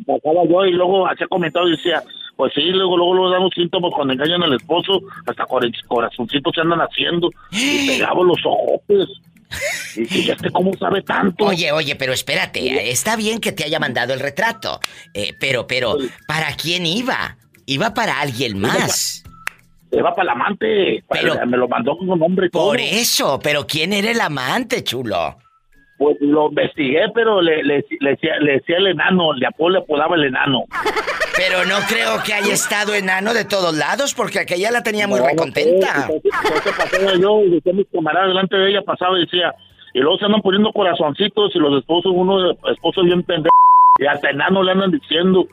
pasaba 0.06 0.44
yo 0.50 0.66
y 0.66 0.72
luego 0.72 1.08
hacía 1.08 1.28
comentarios 1.28 1.74
y 1.74 1.78
decía, 1.78 2.04
pues 2.36 2.54
sí, 2.54 2.62
luego, 2.62 2.98
luego, 2.98 3.14
luego 3.16 3.32
damos 3.32 3.54
síntomas 3.54 3.92
cuando 3.94 4.14
engañan 4.14 4.44
al 4.44 4.54
esposo, 4.54 5.02
hasta 5.28 5.46
corazoncitos 5.88 6.56
se 6.56 6.62
andan 6.62 6.80
haciendo 6.80 7.30
y 7.52 7.88
pegaba 8.00 8.24
los 8.24 8.40
ojos. 8.46 8.82
Y 9.96 10.52
cómo 10.52 10.72
sabe 10.78 11.02
tanto. 11.02 11.46
Oye, 11.46 11.72
oye, 11.72 11.96
pero 11.96 12.14
espérate, 12.14 12.92
está 12.92 13.16
bien 13.16 13.40
que 13.40 13.52
te 13.52 13.66
haya 13.66 13.80
mandado 13.80 14.14
el 14.14 14.20
retrato, 14.20 14.80
eh, 15.14 15.34
pero, 15.40 15.68
pero, 15.68 15.98
¿para 16.28 16.56
quién 16.56 16.86
iba? 16.86 17.38
Iba 17.66 17.94
para 17.94 18.20
alguien 18.22 18.60
más. 18.60 19.24
Iba 19.92 20.14
para 20.14 20.24
el 20.24 20.30
amante, 20.30 21.04
pero, 21.10 21.34
me 21.48 21.58
lo 21.58 21.68
mandó 21.68 21.98
con 21.98 22.10
un 22.10 22.20
nombre. 22.20 22.50
Por 22.50 22.80
eso, 22.80 23.40
pero 23.42 23.66
¿quién 23.66 23.94
era 23.94 24.12
el 24.12 24.22
amante, 24.22 24.84
chulo? 24.84 25.38
Pues 25.98 26.16
lo 26.22 26.50
investigué, 26.50 27.10
pero 27.14 27.42
le, 27.42 27.64
le, 27.64 27.84
le, 28.00 28.12
decía, 28.12 28.78
el 28.78 28.88
enano, 28.88 29.34
le, 29.34 29.42
le 29.42 29.78
apodaba 29.78 30.16
el 30.16 30.26
enano. 30.26 30.66
Pero 31.36 31.66
no 31.66 31.78
creo 31.88 32.22
que 32.24 32.34
haya 32.34 32.54
estado 32.54 32.94
enano 32.94 33.34
de 33.34 33.46
todos 33.46 33.76
lados, 33.76 34.14
porque 34.14 34.40
aquella 34.40 34.72
la 34.72 34.84
tenía 34.84 35.08
muy 35.08 35.20
recontenta. 35.20 36.08
Entonces, 36.10 36.74
pasaba 36.78 37.14
yo, 37.16 37.42
y 37.44 37.50
decía 37.52 37.74
mis 37.74 37.88
camaradas 37.92 38.30
delante 38.30 38.58
de 38.58 38.70
ella, 38.70 38.82
pasaba 38.82 39.18
y 39.18 39.22
decía, 39.22 39.56
y 39.94 40.00
luego 40.00 40.18
se 40.18 40.26
andan 40.26 40.42
poniendo 40.42 40.72
corazoncitos 40.72 41.56
y 41.56 41.60
los 41.60 41.80
esposos, 41.80 42.12
uno 42.14 42.52
esposo 42.52 43.04
bien 43.04 43.24
pendejo, 43.24 43.56
y 44.00 44.06
hasta 44.06 44.30
enano 44.30 44.64
le 44.64 44.72
andan 44.72 44.92
diciendo, 44.92 45.46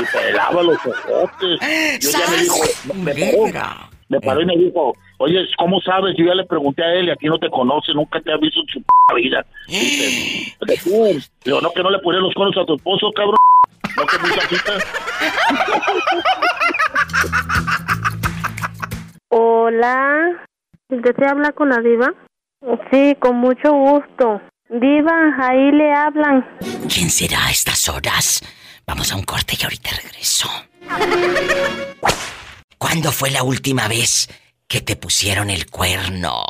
y 0.00 0.16
pelaba 0.16 0.62
los 0.62 0.78
ojotes. 0.86 1.60
Yo 2.00 2.10
ya 2.10 2.30
me 2.30 2.36
dijo, 2.38 2.56
me 2.94 3.14
paró, 3.14 3.74
me 4.08 4.20
paró 4.20 4.40
y 4.40 4.46
me 4.46 4.56
dijo, 4.56 4.94
Oye, 5.20 5.44
¿cómo 5.58 5.80
sabes? 5.80 6.14
Yo 6.16 6.26
ya 6.26 6.34
le 6.34 6.44
pregunté 6.44 6.82
a 6.82 6.94
él 6.94 7.08
y 7.08 7.10
aquí 7.10 7.26
no 7.26 7.38
te 7.38 7.50
conoce, 7.50 7.92
nunca 7.92 8.20
te 8.20 8.32
ha 8.32 8.36
visto 8.36 8.60
en 8.60 8.66
su 8.68 8.80
p 8.80 9.14
vida. 9.16 9.44
Digo, 11.44 11.60
no, 11.60 11.72
que 11.72 11.82
no 11.82 11.90
le 11.90 11.98
pones 11.98 12.22
los 12.22 12.32
conos 12.34 12.56
a 12.56 12.64
tu 12.64 12.76
esposo, 12.76 13.10
cabrón. 13.12 13.36
No 13.96 14.06
que 14.06 14.18
muchachita. 14.18 14.72
Hola. 19.30 20.46
¿Desea 20.88 21.30
hablar 21.30 21.54
con 21.54 21.70
la 21.70 21.80
diva? 21.80 22.14
Sí, 22.92 23.16
con 23.18 23.36
mucho 23.36 23.72
gusto. 23.72 24.40
Diva, 24.70 25.34
ahí 25.38 25.72
le 25.72 25.92
hablan. 25.92 26.46
¿Quién 26.92 27.10
será 27.10 27.46
a 27.46 27.50
estas 27.50 27.88
horas? 27.88 28.42
Vamos 28.86 29.12
a 29.12 29.16
un 29.16 29.22
corte 29.22 29.56
y 29.58 29.64
ahorita 29.64 29.90
regreso. 30.02 30.48
¿Cuándo 32.76 33.10
fue 33.10 33.30
la 33.30 33.42
última 33.42 33.88
vez 33.88 34.28
que 34.68 34.82
te 34.82 34.96
pusieron 34.96 35.48
el 35.48 35.70
cuerno. 35.70 36.44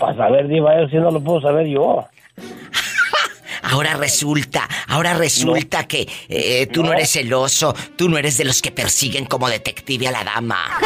para 0.00 0.16
saber, 0.16 0.48
Diva, 0.48 0.74
eso 0.76 0.88
sí 0.88 0.96
no 0.96 1.10
lo 1.10 1.22
puedo 1.22 1.42
saber 1.42 1.66
yo. 1.66 2.06
Ahora 3.62 3.94
resulta, 3.94 4.68
ahora 4.88 5.14
resulta 5.14 5.88
que 5.88 6.06
eh, 6.28 6.66
tú 6.66 6.82
no. 6.82 6.92
eres 6.92 7.10
celoso, 7.10 7.74
tú 7.96 8.10
no 8.10 8.18
eres 8.18 8.36
de 8.36 8.44
los 8.44 8.60
que 8.60 8.70
persiguen 8.70 9.24
como 9.24 9.48
detective 9.48 10.06
a 10.08 10.12
la 10.12 10.22
dama. 10.22 10.78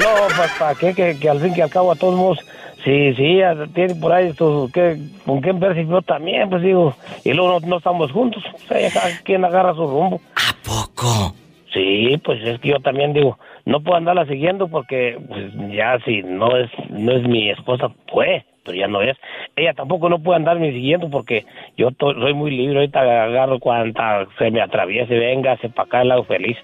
No, 0.00 0.26
pues 0.36 0.50
para 0.58 0.74
qué, 0.74 1.16
que, 1.16 1.30
al 1.30 1.40
fin 1.40 1.54
y 1.56 1.60
al 1.60 1.70
cabo 1.70 1.92
a 1.92 1.94
todos 1.94 2.16
modos, 2.16 2.38
sí, 2.84 3.14
sí, 3.14 3.40
tiene 3.74 3.94
por 3.96 4.12
ahí 4.12 4.28
estos, 4.28 4.70
que, 4.72 4.98
con 5.24 5.40
quién 5.40 5.58
persiguió 5.58 6.02
también, 6.02 6.48
pues 6.50 6.62
digo, 6.62 6.94
y 7.24 7.32
luego 7.32 7.58
no, 7.60 7.78
estamos 7.78 8.12
juntos, 8.12 8.42
o 8.52 8.68
sea, 8.68 8.90
cada 8.92 9.10
quien 9.24 9.44
agarra 9.44 9.74
su 9.74 9.86
rumbo. 9.86 10.20
¿A 10.36 10.54
poco? 10.64 11.34
Sí, 11.72 12.20
pues 12.24 12.42
es 12.44 12.60
que 12.60 12.68
yo 12.68 12.78
también 12.80 13.12
digo, 13.12 13.38
no 13.64 13.80
puedo 13.80 13.96
andarla 13.96 14.26
siguiendo 14.26 14.68
porque 14.68 15.18
pues 15.28 15.52
ya 15.72 15.98
si 16.04 16.22
no 16.22 16.56
es 16.56 16.70
no 16.90 17.12
es 17.12 17.26
mi 17.26 17.50
esposa 17.50 17.90
fue 18.12 18.44
pero 18.64 18.78
ya 18.78 18.86
no 18.88 19.02
es. 19.02 19.14
Ella 19.56 19.74
tampoco 19.74 20.08
no 20.08 20.18
puede 20.20 20.36
andarme 20.36 20.72
siguiendo 20.72 21.10
porque 21.10 21.44
yo 21.76 21.90
to- 21.90 22.14
soy 22.14 22.32
muy 22.32 22.50
libre, 22.50 22.76
ahorita 22.78 23.00
agarro 23.24 23.58
cuanta 23.58 24.26
se 24.38 24.50
me 24.50 24.62
atraviese, 24.62 25.18
venga, 25.18 25.56
se 25.58 25.68
para 25.68 25.86
acá 25.86 26.00
el 26.02 26.08
lado 26.08 26.24
feliz. 26.24 26.56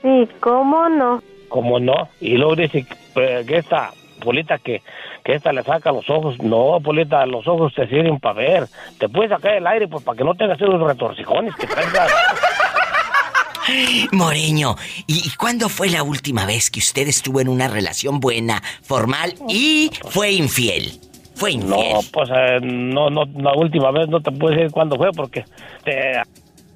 Sí, 0.00 0.28
¿cómo 0.40 0.88
no? 0.88 1.22
¿Cómo 1.48 1.78
no? 1.78 2.08
Y 2.22 2.38
luego 2.38 2.56
dice 2.56 2.86
eh, 3.16 3.44
que 3.46 3.58
esta 3.58 3.90
Polita 4.22 4.58
que, 4.58 4.82
que 5.24 5.34
esta 5.34 5.52
le 5.52 5.62
saca 5.62 5.92
los 5.92 6.08
ojos. 6.08 6.38
No, 6.42 6.78
Polita, 6.82 7.26
los 7.26 7.46
ojos 7.46 7.74
te 7.74 7.86
sirven 7.88 8.18
para 8.20 8.34
ver. 8.34 8.66
Te 8.98 9.08
puedes 9.08 9.30
sacar 9.30 9.54
el 9.54 9.66
aire 9.66 9.88
pues 9.88 10.02
para 10.04 10.16
que 10.16 10.24
no 10.24 10.34
tengas 10.34 10.60
esos 10.60 10.80
retorcijones 10.80 11.54
que 11.56 11.66
la- 11.66 12.08
Moreño, 14.10 14.76
¿y, 15.06 15.30
cuándo 15.36 15.68
fue 15.68 15.88
la 15.88 16.02
última 16.02 16.44
vez 16.46 16.70
que 16.70 16.80
usted 16.80 17.06
estuvo 17.06 17.40
en 17.40 17.48
una 17.48 17.68
relación 17.68 18.18
buena, 18.18 18.60
formal 18.82 19.34
y 19.48 19.90
fue 20.10 20.32
infiel? 20.32 20.98
Fue 21.36 21.54
No, 21.56 21.76
infiel. 21.76 22.10
pues 22.12 22.28
eh, 22.30 22.58
no, 22.60 23.08
no, 23.08 23.24
la 23.36 23.52
última 23.54 23.90
vez 23.92 24.08
no 24.08 24.20
te 24.20 24.32
puedo 24.32 24.54
decir 24.54 24.70
cuándo 24.72 24.96
fue 24.96 25.12
porque 25.12 25.44
te, 25.84 26.20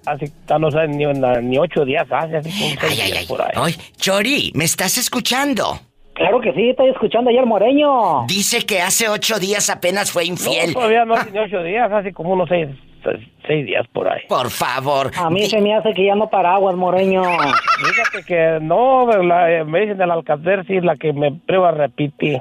hace, 0.06 0.30
ya 0.48 0.59
no 0.59 0.70
sabes 0.70 0.90
ni, 0.90 1.04
ni 1.04 1.59
ocho 1.59 1.85
días 1.85 2.06
hace, 2.11 2.37
así 2.37 2.50
como 2.50 2.80
seis 2.80 3.04
días 3.04 3.24
por 3.26 3.42
ahí. 3.42 3.50
Ay, 3.56 3.76
Chori, 3.96 4.52
¿me 4.54 4.64
estás 4.64 4.96
escuchando? 4.96 5.80
Claro 6.16 6.40
que 6.40 6.52
sí, 6.55 6.70
estoy 6.70 6.88
escuchando 6.88 7.29
ayer 7.29 7.44
Moreño. 7.44 8.24
Dice 8.26 8.64
que 8.64 8.81
hace 8.81 9.07
ocho 9.07 9.38
días 9.38 9.68
apenas 9.68 10.11
fue 10.11 10.24
infiel. 10.24 10.68
No, 10.68 10.74
todavía 10.74 11.05
no 11.05 11.14
hace 11.14 11.38
ocho 11.38 11.62
días, 11.62 11.92
hace 11.92 12.14
como 12.14 12.33
unos 12.33 12.48
seis, 12.48 12.68
seis, 13.05 13.29
seis 13.46 13.66
días 13.66 13.87
por 13.92 14.11
ahí. 14.11 14.22
Por 14.26 14.48
favor. 14.48 15.11
A 15.14 15.29
mí 15.29 15.44
se 15.44 15.61
me 15.61 15.74
hace 15.74 15.92
que 15.92 16.07
ya 16.07 16.14
no 16.14 16.31
paraguas, 16.31 16.74
Moreño. 16.74 17.22
Fíjate 17.22 18.24
que 18.26 18.59
no, 18.62 19.07
la, 19.22 19.52
eh, 19.52 19.64
me 19.64 19.81
dicen 19.81 20.00
el 20.00 20.11
alcacer, 20.11 20.66
sí, 20.66 20.81
la 20.81 20.96
que 20.96 21.12
me 21.12 21.33
prueba 21.33 21.72
repite. 21.72 22.40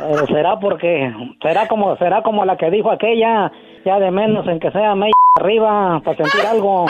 Pero 0.00 0.26
será 0.26 0.58
porque, 0.58 1.12
será 1.40 1.68
como, 1.68 1.96
será 1.96 2.22
como 2.22 2.44
la 2.44 2.56
que 2.56 2.70
dijo 2.72 2.90
aquella, 2.90 3.52
ya 3.84 4.00
de 4.00 4.10
menos 4.10 4.48
en 4.48 4.58
que 4.58 4.72
sea 4.72 4.96
media 4.96 5.12
arriba, 5.36 6.00
para 6.04 6.16
sentir 6.16 6.44
algo. 6.44 6.86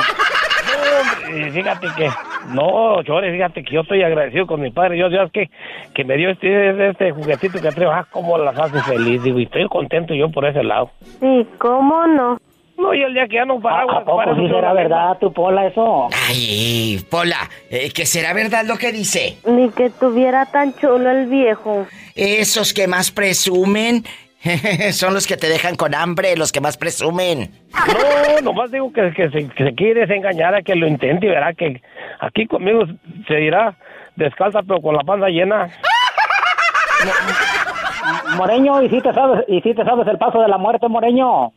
Y 1.33 1.51
fíjate 1.51 1.87
que, 1.97 2.09
no, 2.49 3.03
Chore, 3.03 3.33
fíjate 3.33 3.63
que 3.63 3.75
yo 3.75 3.81
estoy 3.81 4.03
agradecido 4.03 4.47
con 4.47 4.61
mi 4.61 4.71
padre. 4.71 4.99
Yo, 4.99 5.09
Dios, 5.09 5.31
que, 5.33 5.51
que 5.95 6.05
me 6.05 6.17
dio 6.17 6.31
este, 6.31 6.91
este 6.91 7.11
juguetito 7.13 7.61
que 7.61 7.71
traigo, 7.71 7.93
ah, 7.93 8.07
cómo 8.11 8.37
las 8.39 8.59
hace 8.59 8.81
feliz. 8.83 9.23
Digo, 9.23 9.39
y 9.39 9.45
estoy 9.45 9.67
contento 9.69 10.15
yo 10.15 10.31
por 10.31 10.45
ese 10.45 10.63
lado. 10.63 10.91
Sí, 11.21 11.47
¿cómo 11.59 12.07
no? 12.07 12.39
No, 12.77 12.95
y 12.95 13.03
el 13.03 13.15
día 13.15 13.29
que 13.29 13.37
ya 13.37 13.45
no 13.45 13.61
paraguas, 13.61 13.99
¿A 13.99 14.05
poco 14.05 14.17
para 14.17 14.33
eso 14.33 14.41
sí 14.41 14.49
será 14.49 14.71
a 14.71 14.75
verdad, 14.75 15.19
tu 15.19 15.33
Pola, 15.33 15.67
eso? 15.67 16.09
Ay, 16.29 16.99
Pola, 17.11 17.49
eh, 17.71 17.91
que 17.91 18.07
será 18.07 18.33
verdad 18.33 18.65
lo 18.67 18.77
que 18.77 18.91
dice. 18.93 19.39
Ni 19.47 19.71
que 19.71 19.91
tuviera 19.91 20.47
tan 20.47 20.75
chulo 20.75 21.11
el 21.11 21.27
viejo. 21.27 21.87
Esos 22.15 22.73
que 22.73 22.89
más 22.89 23.11
presumen 23.13 24.05
son 24.93 25.15
los 25.15 25.27
que 25.27 25.37
te 25.37 25.49
dejan 25.49 25.77
con 25.77 25.95
hambre, 25.95 26.37
los 26.37 26.53
que 26.53 26.61
más 26.61 26.77
presumen. 26.77 27.51
No, 27.73 28.41
nomás 28.43 28.71
digo 28.71 28.93
que, 28.93 29.13
que, 29.13 29.31
se, 29.31 29.49
que 29.49 29.65
se 29.65 29.75
quiere 29.75 30.01
desengañar 30.01 30.55
a 30.55 30.63
que 30.63 30.75
lo 30.75 30.87
intente 30.87 31.27
y 31.27 31.31
verá 31.31 31.55
que 31.55 31.81
aquí 32.21 32.47
conmigo 32.47 32.85
se 33.29 33.41
irá 33.41 33.77
descalza 34.17 34.63
pero 34.63 34.81
con 34.81 34.97
la 34.97 35.03
panza 35.03 35.29
llena. 35.29 35.69
Moreño, 38.37 38.83
¿y 38.83 38.89
si 38.89 39.01
te 39.01 39.13
sabes, 39.13 39.45
y 39.49 39.61
si 39.61 39.75
te 39.75 39.85
sabes 39.85 40.07
el 40.09 40.19
paso 40.19 40.41
de 40.41 40.49
la 40.49 40.59
muerte, 40.59 40.89
Moreño? 40.89 41.53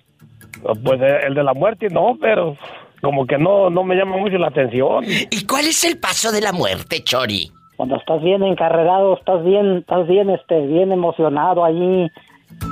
Pues 0.84 1.02
eh, 1.02 1.20
el 1.28 1.34
de 1.34 1.44
la 1.44 1.54
muerte 1.54 1.88
no, 1.90 2.18
pero 2.20 2.58
como 3.02 3.26
que 3.26 3.38
no, 3.38 3.70
no 3.70 3.84
me 3.84 3.96
llama 3.96 4.18
mucho 4.18 4.38
la 4.38 4.48
atención. 4.48 5.04
¿Y 5.06 5.46
cuál 5.46 5.66
es 5.66 5.84
el 5.84 6.00
paso 6.00 6.32
de 6.32 6.42
la 6.42 6.52
muerte, 6.52 7.04
Chori? 7.04 7.52
Cuando 7.78 7.98
estás 7.98 8.22
bien 8.22 8.44
encarregado, 8.44 9.18
estás 9.18 9.44
bien, 9.44 9.78
estás 9.78 10.08
bien, 10.08 10.30
este, 10.30 10.66
bien 10.66 10.92
emocionado 10.92 11.66
allí, 11.66 12.10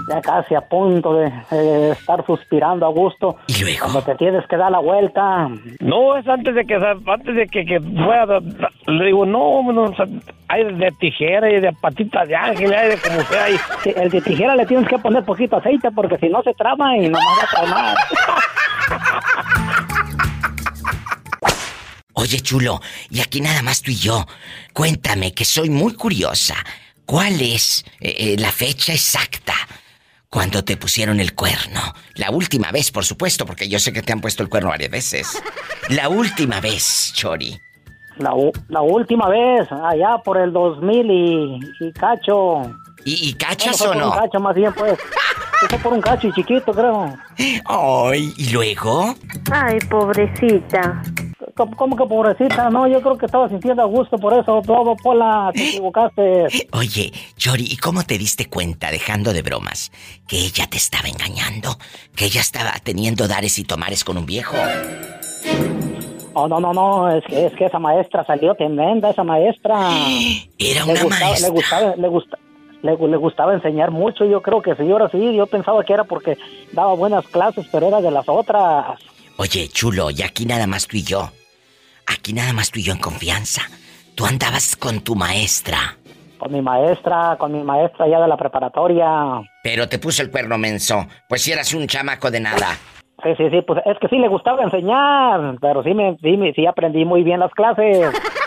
ya 0.10 0.22
casi 0.22 0.56
a 0.56 0.62
punto 0.62 1.14
de 1.14 1.32
eh, 1.52 1.92
estar 1.92 2.26
suspirando 2.26 2.86
a 2.86 2.90
gusto. 2.90 3.38
Y 3.48 3.62
luego. 3.62 3.80
Cuando 3.82 4.02
te 4.02 4.16
tienes 4.16 4.46
que 4.48 4.58
dar 4.58 4.72
la 4.72 4.80
vuelta. 4.80 5.50
No, 5.80 6.18
es 6.18 6.28
antes 6.28 6.56
de 6.56 6.66
que 6.66 6.76
antes 6.76 7.36
de 7.36 7.48
que, 7.48 7.66
que 7.66 7.80
fuera, 7.80 8.40
le 8.88 9.06
digo, 9.06 9.26
no, 9.26 9.64
hay 10.48 10.64
de 10.76 10.92
tijera 11.00 11.50
y 11.50 11.60
de 11.60 11.72
patita 11.74 12.26
de 12.26 12.36
ángel, 12.36 12.74
hay 12.74 12.90
de 12.90 12.98
como 12.98 13.22
sea. 13.22 13.50
Y... 13.50 13.58
Sí, 13.84 13.94
el 13.96 14.10
de 14.10 14.22
tijera 14.22 14.56
le 14.56 14.66
tienes 14.66 14.88
que 14.88 14.98
poner 14.98 15.24
poquito 15.24 15.58
aceite 15.58 15.90
porque 15.92 16.18
si 16.18 16.30
no 16.30 16.42
se 16.44 16.54
trama 16.54 16.98
y 16.98 17.10
nomás 17.10 17.38
va 17.40 17.44
a 17.44 17.48
tramar. 17.48 17.98
Oye, 22.16 22.40
chulo, 22.40 22.80
y 23.10 23.20
aquí 23.22 23.42
nada 23.42 23.62
más 23.64 23.82
tú 23.82 23.92
y 23.92 23.96
yo. 23.96 24.26
Cuéntame, 24.72 25.34
que 25.34 25.44
soy 25.46 25.70
muy 25.70 25.94
curiosa. 25.96 26.56
¿Cuál 27.14 27.42
es 27.42 27.86
eh, 28.02 28.16
eh, 28.18 28.36
la 28.40 28.52
fecha 28.52 28.92
exacta 28.92 29.54
cuando 30.32 30.64
te 30.64 30.78
pusieron 30.78 31.20
el 31.20 31.36
cuerno? 31.36 31.80
La 32.16 32.32
última 32.32 32.72
vez, 32.72 32.90
por 32.90 33.06
supuesto, 33.06 33.46
porque 33.46 33.70
yo 33.70 33.78
sé 33.78 33.94
que 33.94 34.02
te 34.02 34.14
han 34.14 34.20
puesto 34.20 34.42
el 34.42 34.50
cuerno 34.50 34.70
varias 34.70 34.90
veces. 34.90 35.44
La 35.90 36.10
última 36.10 36.60
vez, 36.60 37.14
Chori. 37.14 37.56
La, 38.18 38.34
última 38.82 39.30
vez, 39.30 39.72
allá 39.72 40.18
por 40.26 40.40
el 40.40 40.52
2000 40.54 41.12
y, 41.12 41.60
y 41.82 41.92
cacho. 41.92 42.64
¿Y, 43.06 43.30
y 43.30 43.34
cachas 43.34 43.78
Bueno, 43.78 43.78
fue 43.78 43.88
o 43.88 43.92
por 43.94 44.02
no? 44.02 44.12
un 44.12 44.18
cacho 44.20 44.40
más 44.40 44.56
bien, 44.56 44.74
pues. 44.74 44.98
Fue 45.70 45.80
por 45.80 45.94
un 45.94 46.02
cacho 46.02 46.28
y 46.28 46.34
chiquito, 46.34 46.72
creo. 46.74 47.16
Ay, 47.66 48.34
¿y 48.38 48.50
luego? 48.50 49.16
Ay, 49.52 49.78
pobrecita. 49.90 51.02
¿Cómo, 51.56 51.76
cómo 51.76 51.96
que 51.96 52.06
pobrecita? 52.06 52.70
No, 52.70 52.88
yo 52.88 53.00
creo 53.02 53.18
que 53.18 53.28
estaba 53.28 53.48
sintiendo 53.48 53.84
a 53.84 53.86
gusto 53.86 54.18
por 54.18 54.34
eso. 54.34 54.62
Todo, 54.66 54.96
Pola, 54.98 55.52
te 55.54 55.64
equivocaste. 55.70 56.48
Oye, 56.74 57.14
Chori, 57.38 57.66
¿y 57.70 57.78
cómo 57.78 58.04
te 58.04 58.18
diste 58.18 58.50
cuenta, 58.50 58.90
dejando 58.92 59.32
de 59.34 59.42
bromas, 59.42 59.92
que 60.28 60.38
ella 60.38 60.68
te 60.68 60.78
estaba 60.78 61.08
engañando? 61.08 61.78
Que 62.16 62.26
ella 62.26 62.42
estaba 62.42 62.74
teniendo 62.84 63.28
dares 63.28 63.58
y 63.60 63.64
tomares 63.64 64.04
con 64.04 64.18
un 64.18 64.26
viejo. 64.26 64.58
Oh, 66.36 66.48
no, 66.48 66.60
no, 66.60 66.74
no, 66.74 67.12
es 67.16 67.24
que, 67.26 67.46
es 67.46 67.54
que 67.54 67.66
esa 67.66 67.78
maestra 67.78 68.26
salió 68.26 68.56
tremenda, 68.56 69.12
esa 69.12 69.24
maestra. 69.24 69.76
Era 70.58 70.86
le 70.86 70.92
una 70.92 71.04
gustaba, 71.04 71.26
maestra. 71.26 71.48
Le 71.50 71.54
gustaba, 71.54 71.96
le 71.96 72.08
gusta- 72.08 72.38
le, 72.84 72.96
le 72.96 73.18
gustaba 73.18 73.54
enseñar 73.54 73.90
mucho, 73.90 74.26
yo 74.26 74.42
creo 74.42 74.62
que 74.62 74.76
sí, 74.76 74.90
ahora 74.92 75.10
sí, 75.10 75.36
yo 75.36 75.48
pensaba 75.48 75.84
que 75.84 75.94
era 75.94 76.04
porque 76.04 76.38
daba 76.72 76.94
buenas 76.94 77.26
clases, 77.28 77.68
pero 77.72 77.88
era 77.88 78.00
de 78.02 78.12
las 78.12 78.30
otras. 78.30 79.00
Oye, 79.38 79.68
chulo, 79.70 80.12
y 80.12 80.22
aquí 80.22 80.46
nada 80.46 80.68
más 80.68 80.86
tú 80.88 80.98
y 80.98 81.04
yo. 81.04 81.32
Aquí 82.06 82.34
nada 82.34 82.54
más 82.54 82.70
tú 82.70 82.80
y 82.80 82.84
yo 82.84 82.94
en 82.94 83.00
confianza. 83.00 83.62
Tú 84.16 84.26
andabas 84.26 84.76
con 84.76 85.02
tu 85.02 85.16
maestra, 85.16 85.98
Con 86.38 86.52
mi 86.52 86.62
maestra, 86.62 87.36
con 87.40 87.52
mi 87.54 87.64
maestra 87.64 88.08
ya 88.08 88.20
de 88.22 88.28
la 88.28 88.38
preparatoria. 88.38 89.08
pero 89.64 89.88
te 89.90 89.98
puso 89.98 90.22
el 90.22 90.30
cuerno 90.30 90.58
menso. 90.58 91.08
Pues 91.28 91.42
si 91.42 91.52
eras 91.52 91.74
un 91.74 91.88
chamaco 91.88 92.30
de 92.30 92.42
nada. 92.42 92.78
Sí, 93.24 93.30
sí, 93.38 93.50
sí, 93.50 93.62
pues 93.66 93.82
es 93.86 93.98
que 94.00 94.10
sí 94.10 94.18
le 94.18 94.28
gustaba 94.28 94.62
enseñar, 94.64 95.56
pero 95.62 95.82
sí, 95.84 95.94
me, 95.94 96.18
sí, 96.22 96.36
me- 96.36 96.52
sí 96.54 96.66
aprendí 96.68 97.06
muy 97.06 97.24
bien 97.24 97.40
las 97.40 97.52
clases. 97.54 98.12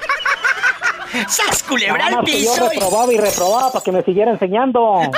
¡Sas 1.29 1.63
culebra 1.63 2.07
al 2.07 2.15
más 2.17 2.25
que 2.25 2.43
yo 2.45 2.53
piso! 2.53 2.69
reprobaba 2.71 3.13
y 3.13 3.19
reprobaba 3.19 3.73
para 3.73 3.85
que 3.85 3.93
me 3.93 4.03
siguiera 4.03 4.33
enseñando. 4.33 5.01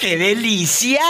¡Qué 0.00 0.16
delicia! 0.16 1.00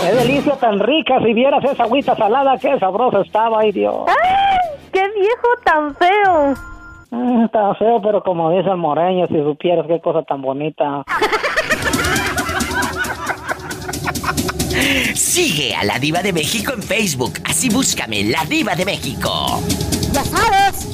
¡Qué 0.00 0.12
delicia 0.14 0.56
tan 0.56 0.78
rica! 0.80 1.18
Si 1.24 1.32
vieras 1.34 1.64
esa 1.64 1.82
agüita 1.84 2.16
salada, 2.16 2.56
qué 2.58 2.78
sabrosa 2.78 3.20
estaba, 3.20 3.60
ay 3.60 3.72
Dios. 3.72 4.04
¡Ay! 4.08 4.58
¡Qué 4.92 5.00
viejo 5.18 5.48
tan 5.64 5.94
feo! 5.96 6.54
Mm, 7.10 7.44
Está 7.44 7.74
feo, 7.74 8.00
pero 8.00 8.22
como 8.22 8.50
dice 8.50 8.70
el 8.70 8.76
moreño, 8.76 9.26
si 9.28 9.34
supieras 9.42 9.86
qué 9.86 10.00
cosa 10.00 10.22
tan 10.22 10.40
bonita. 10.42 11.04
Sigue 15.14 15.74
a 15.74 15.84
la 15.84 15.98
Diva 15.98 16.22
de 16.22 16.32
México 16.32 16.72
en 16.72 16.82
Facebook. 16.82 17.40
Así 17.44 17.68
búscame, 17.68 18.24
la 18.24 18.44
Diva 18.44 18.74
de 18.74 18.84
México. 18.84 19.62
¡Ya 20.12 20.24
sabes! 20.24 20.88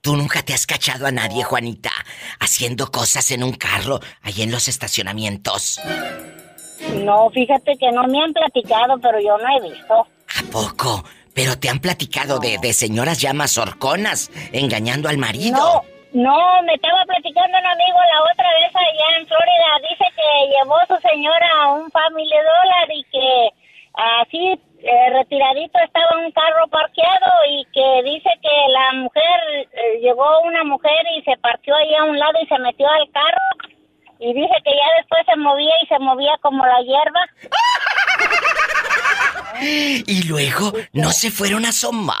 ¿Tú 0.00 0.16
nunca 0.16 0.42
te 0.42 0.54
has 0.54 0.66
cachado 0.66 1.06
a 1.06 1.10
nadie, 1.10 1.42
Juanita, 1.42 1.90
haciendo 2.38 2.92
cosas 2.92 3.30
en 3.32 3.42
un 3.42 3.52
carro 3.52 4.00
ahí 4.22 4.42
en 4.42 4.52
los 4.52 4.68
estacionamientos? 4.68 5.80
No, 6.94 7.28
fíjate 7.30 7.76
que 7.76 7.90
no 7.90 8.04
me 8.04 8.22
han 8.22 8.32
platicado, 8.32 8.98
pero 9.00 9.18
yo 9.20 9.36
no 9.38 9.44
he 9.56 9.70
visto. 9.72 9.94
¿A 9.94 10.42
poco? 10.52 11.04
Pero 11.34 11.58
te 11.58 11.68
han 11.68 11.80
platicado 11.80 12.38
de, 12.38 12.58
de 12.58 12.72
señoras 12.72 13.20
llamas 13.20 13.58
horconas 13.58 14.30
engañando 14.52 15.08
al 15.08 15.18
marido. 15.18 15.56
No, 15.58 15.95
no, 16.16 16.62
me 16.62 16.72
estaba 16.72 17.04
platicando 17.04 17.58
un 17.58 17.66
amigo 17.66 17.98
la 18.10 18.22
otra 18.32 18.48
vez 18.54 18.74
allá 18.74 19.18
en 19.18 19.26
Florida. 19.26 19.68
Dice 19.82 20.04
que 20.16 20.48
llevó 20.48 20.76
su 20.88 20.96
señora 21.06 21.46
a 21.60 21.72
un 21.74 21.90
Family 21.90 22.30
Dollar 22.30 22.88
y 22.88 23.04
que 23.12 23.50
así 23.92 24.58
eh, 24.80 25.10
retiradito 25.12 25.78
estaba 25.78 26.16
un 26.16 26.32
carro 26.32 26.68
parqueado 26.68 27.30
y 27.50 27.66
que 27.66 28.02
dice 28.10 28.30
que 28.40 28.72
la 28.72 28.92
mujer, 28.94 29.68
eh, 29.72 30.00
llegó 30.00 30.40
una 30.40 30.64
mujer 30.64 31.04
y 31.18 31.22
se 31.22 31.36
parqueó 31.36 31.76
ahí 31.76 31.94
a 31.94 32.04
un 32.04 32.18
lado 32.18 32.38
y 32.42 32.46
se 32.46 32.58
metió 32.60 32.88
al 32.88 33.10
carro. 33.10 33.76
Y 34.18 34.32
dice 34.32 34.54
que 34.64 34.70
ya 34.70 34.96
después 34.96 35.20
se 35.26 35.36
movía 35.36 35.74
y 35.82 35.86
se 35.86 35.98
movía 35.98 36.38
como 36.40 36.64
la 36.64 36.80
hierba. 36.80 37.26
Y 40.06 40.28
luego 40.28 40.72
no 40.92 41.10
se 41.12 41.30
fueron 41.30 41.64
a 41.64 41.70
asomar. 41.70 42.16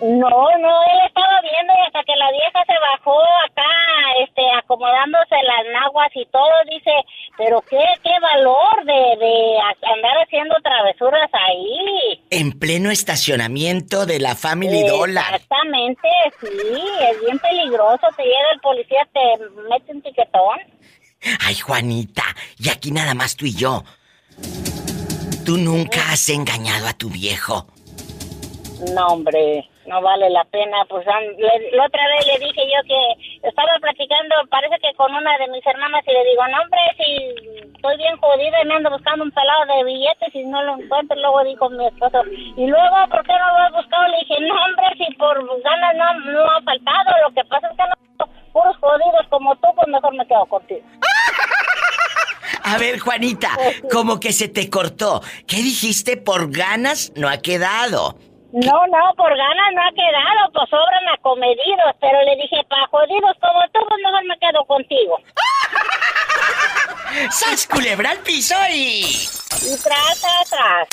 No, 0.00 0.58
no, 0.58 0.82
él 0.82 0.98
estaba 1.06 1.40
viendo 1.40 1.72
y 1.72 1.86
hasta 1.86 2.02
que 2.02 2.16
la 2.16 2.30
vieja 2.32 2.64
se 2.66 2.74
bajó 2.92 3.16
acá, 3.46 3.62
este, 4.22 4.42
acomodándose 4.58 5.36
las 5.46 5.72
naguas 5.72 6.08
y 6.14 6.26
todo, 6.26 6.50
dice, 6.68 6.90
pero 7.38 7.60
qué, 7.62 7.78
qué 8.02 8.10
valor 8.20 8.84
de, 8.84 9.24
de 9.24 9.58
andar 9.60 10.16
haciendo 10.24 10.56
travesuras 10.62 11.30
ahí. 11.32 12.20
En 12.30 12.58
pleno 12.58 12.90
estacionamiento 12.90 14.04
de 14.04 14.18
la 14.18 14.34
Family 14.34 14.82
Dollar. 14.82 15.34
Exactamente, 15.34 16.08
sí, 16.40 16.82
es 17.10 17.20
bien 17.24 17.38
peligroso, 17.38 18.06
te 18.16 18.24
llega 18.24 18.52
el 18.52 18.60
policía, 18.60 19.08
te 19.12 19.44
mete 19.70 19.92
un 19.92 20.02
tiquetón. 20.02 20.58
Ay, 21.40 21.54
Juanita, 21.54 22.24
y 22.58 22.68
aquí 22.68 22.90
nada 22.90 23.14
más 23.14 23.36
tú 23.36 23.46
y 23.46 23.54
yo. 23.54 23.84
¿Tú 25.46 25.56
nunca 25.56 26.10
has 26.10 26.28
engañado 26.30 26.88
a 26.88 26.94
tu 26.94 27.08
viejo? 27.08 27.66
No, 28.92 29.06
hombre, 29.08 29.68
no 29.86 30.00
vale 30.02 30.30
la 30.30 30.44
pena. 30.44 30.84
Pues 30.88 31.06
la 31.06 31.84
otra 31.84 32.08
vez 32.08 32.26
le 32.26 32.46
dije 32.46 32.62
yo 32.66 32.80
que 32.86 33.48
estaba 33.48 33.72
platicando, 33.80 34.34
parece 34.50 34.76
que 34.80 34.94
con 34.94 35.14
una 35.14 35.36
de 35.38 35.48
mis 35.48 35.66
hermanas, 35.66 36.02
y 36.06 36.12
le 36.12 36.24
digo, 36.24 36.42
no, 36.48 36.62
hombre, 36.62 36.80
si 36.96 37.64
estoy 37.74 37.96
bien 37.96 38.16
jodida 38.18 38.62
y 38.62 38.66
me 38.66 38.74
ando 38.74 38.90
buscando 38.90 39.24
un 39.24 39.30
pelado 39.30 39.66
de 39.66 39.84
billetes 39.84 40.34
y 40.34 40.44
no 40.44 40.62
lo 40.62 40.78
encuentro, 40.78 41.16
luego 41.16 41.44
dijo 41.44 41.70
mi 41.70 41.86
esposo, 41.86 42.22
y 42.56 42.66
luego, 42.66 42.96
¿por 43.10 43.22
qué 43.24 43.32
no 43.32 43.58
lo 43.58 43.58
has 43.64 43.72
buscado? 43.72 44.08
Le 44.08 44.18
dije, 44.18 44.40
no, 44.40 44.54
hombre, 44.54 44.86
si 44.98 45.14
por 45.14 45.62
ganas 45.62 45.94
no, 45.96 46.32
no 46.32 46.44
ha 46.44 46.62
faltado, 46.62 47.10
lo 47.28 47.34
que 47.34 47.44
pasa 47.44 47.68
es 47.68 47.76
que 47.76 47.82
no, 47.84 48.26
puros 48.52 48.76
jodidos 48.78 49.26
como 49.28 49.54
tú, 49.56 49.68
pues 49.74 49.88
mejor 49.88 50.14
me 50.14 50.26
quedo 50.26 50.46
contigo. 50.46 50.82
A 52.66 52.78
ver, 52.78 52.98
Juanita, 52.98 53.50
como 53.92 54.18
que 54.18 54.32
se 54.32 54.48
te 54.48 54.70
cortó. 54.70 55.20
¿Qué 55.46 55.56
dijiste? 55.56 56.16
Por 56.16 56.50
ganas 56.50 57.12
no 57.14 57.28
ha 57.28 57.38
quedado. 57.38 58.16
No, 58.54 58.86
no, 58.86 59.14
por 59.16 59.36
ganas 59.36 59.74
no 59.74 59.82
ha 59.82 59.90
quedado, 59.90 60.52
pues 60.52 60.70
sobran 60.70 61.08
acomedidos, 61.12 61.92
pero 62.00 62.22
le 62.22 62.36
dije, 62.36 62.62
pa' 62.68 62.86
jodidos 62.88 63.36
como 63.40 63.60
tú, 63.72 63.80
pues 63.88 64.00
mejor 64.00 64.24
me 64.26 64.38
quedo 64.38 64.64
contigo. 64.66 65.18
¡Sas 67.32 67.66
culebra 67.66 68.12
al 68.12 68.18
piso 68.18 68.54
y... 68.70 69.00
Y 69.00 69.76
tras, 69.82 70.22
tras, 70.48 70.88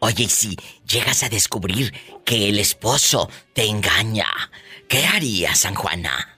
Oye, 0.00 0.28
si 0.28 0.56
llegas 0.84 1.22
a 1.22 1.28
descubrir 1.28 1.92
que 2.24 2.48
el 2.48 2.58
esposo 2.58 3.30
te 3.52 3.68
engaña, 3.68 4.26
¿qué 4.88 5.06
harías, 5.06 5.60
San 5.60 5.76
Juana? 5.76 6.33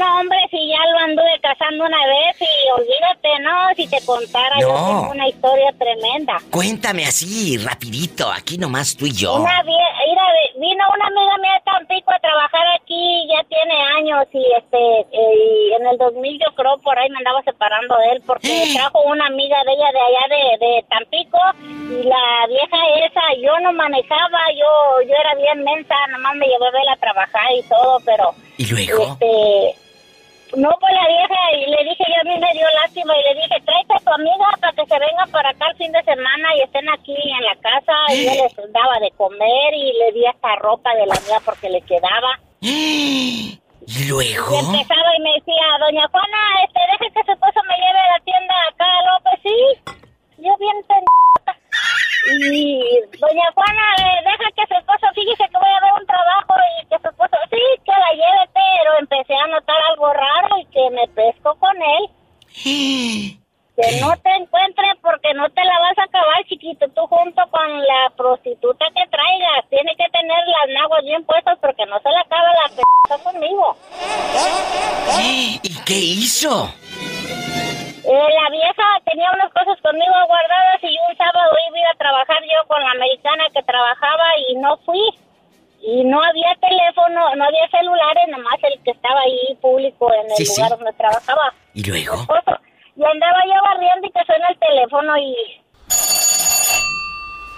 No, 0.00 0.20
hombre, 0.20 0.38
si 0.50 0.56
ya 0.66 0.80
lo 0.92 0.98
anduve 0.98 1.38
casando 1.42 1.84
una 1.84 2.06
vez 2.06 2.40
y 2.40 2.80
olvídate, 2.80 3.38
¿no? 3.42 3.68
Si 3.76 3.86
te 3.86 4.00
contara 4.06 4.58
yo 4.58 4.68
tengo 4.68 5.10
una 5.10 5.28
historia 5.28 5.70
tremenda. 5.78 6.38
Cuéntame 6.50 7.04
así, 7.04 7.58
rapidito, 7.58 8.32
aquí 8.32 8.56
nomás 8.56 8.96
tú 8.96 9.04
y 9.04 9.12
yo. 9.12 9.34
Una 9.34 9.62
mira, 9.62 9.84
vino 10.56 10.84
una 10.94 11.06
amiga 11.06 11.36
mía 11.42 11.52
de 11.52 11.70
Tampico 11.70 12.12
a 12.12 12.18
trabajar 12.18 12.66
aquí, 12.80 13.28
ya 13.28 13.44
tiene 13.44 13.76
años 13.98 14.24
y 14.32 14.42
este, 14.56 15.06
y 15.12 15.72
en 15.74 15.86
el 15.86 15.98
2000 15.98 16.40
yo 16.46 16.54
creo 16.54 16.78
por 16.78 16.98
ahí 16.98 17.10
me 17.10 17.18
andaba 17.18 17.42
separando 17.42 17.94
de 17.98 18.12
él 18.12 18.22
porque 18.24 18.70
trajo 18.72 19.02
una 19.02 19.26
amiga 19.26 19.58
de 19.66 19.72
ella 19.72 19.92
de 19.92 20.00
allá 20.00 20.24
de, 20.30 20.66
de 20.66 20.84
Tampico 20.88 21.38
y 21.60 22.04
la 22.04 22.46
vieja 22.48 22.78
esa, 23.04 23.20
yo 23.36 23.60
no 23.60 23.74
manejaba, 23.74 24.40
yo, 24.56 25.06
yo 25.06 25.14
era 25.14 25.34
bien 25.34 25.62
mensa, 25.62 25.94
nomás 26.08 26.36
me 26.36 26.46
llevé 26.46 26.68
a 26.68 26.70
verla 26.70 26.92
a 26.92 26.96
trabajar 26.96 27.52
y 27.52 27.62
todo, 27.68 28.00
pero... 28.06 28.34
¿Y 28.56 28.66
luego? 28.66 29.12
Este, 29.12 29.89
no, 30.56 30.70
pues 30.80 30.92
la 30.92 31.06
vieja, 31.06 31.38
y 31.52 31.70
le 31.70 31.84
dije, 31.84 32.04
yo 32.08 32.20
a 32.20 32.24
mí 32.24 32.38
me 32.38 32.52
dio 32.52 32.66
lástima 32.82 33.14
y 33.16 33.22
le 33.22 33.40
dije, 33.42 33.60
tráete 33.64 33.94
a 33.94 34.00
tu 34.00 34.12
amiga 34.12 34.46
para 34.60 34.72
que 34.72 34.86
se 34.86 34.98
venga 34.98 35.26
para 35.30 35.50
acá 35.50 35.68
el 35.70 35.76
fin 35.76 35.92
de 35.92 36.02
semana 36.02 36.48
y 36.56 36.62
estén 36.62 36.88
aquí 36.88 37.14
en 37.14 37.44
la 37.44 37.56
casa. 37.60 37.92
Y 38.08 38.24
yo 38.24 38.32
les 38.44 38.72
daba 38.72 38.98
de 39.00 39.10
comer 39.12 39.74
y 39.74 39.92
le 39.98 40.12
di 40.12 40.26
hasta 40.26 40.56
ropa 40.56 40.94
de 40.94 41.06
la 41.06 41.14
mía 41.26 41.38
porque 41.44 41.70
le 41.70 41.80
quedaba. 41.82 42.40
¿Y 42.60 44.04
luego? 44.08 44.54
Y 44.54 44.58
empezaba 44.58 45.16
y 45.16 45.22
me 45.22 45.32
decía, 45.34 45.66
doña 45.80 46.06
Juana, 46.08 46.38
este, 46.64 46.80
deje 46.92 47.12
que 47.12 47.24
su 47.24 47.32
esposo 47.32 47.60
me 47.66 47.74
lleve 47.74 47.98
a 47.98 48.18
la 48.18 48.24
tienda 48.24 48.54
acá 48.68 48.86
López, 49.06 49.40
sí. 49.42 49.92
Yo 50.38 50.56
bien 50.58 50.76
y 52.38 52.80
doña 53.18 53.48
Juana, 53.54 53.82
eh, 53.98 54.20
deja 54.24 54.50
que 54.54 54.66
su 54.68 54.74
esposo, 54.78 55.06
fíjese 55.14 55.48
que 55.48 55.58
voy 55.58 55.70
a 55.70 55.80
ver 55.80 55.92
un 55.98 56.06
trabajo 56.06 56.54
y 56.80 56.86
que 56.86 56.98
su 57.00 57.08
esposo, 57.08 57.36
sí, 57.50 57.62
que 57.84 57.92
la 57.92 58.12
lleve, 58.12 58.49
público 90.44 90.54
en 90.56 90.64
el 90.64 90.68
lugar 90.68 90.78
donde 90.78 90.92
trabajaba. 90.98 91.54
¿Y 91.74 91.84
luego? 91.84 92.26
Y 92.96 93.04
andaba 93.04 93.38
yo 93.46 93.62
barriendo 93.62 94.06
y 94.06 94.10
que 94.10 94.24
suena 94.26 94.48
el 94.48 94.58
teléfono 94.58 95.16
y... 95.16 95.34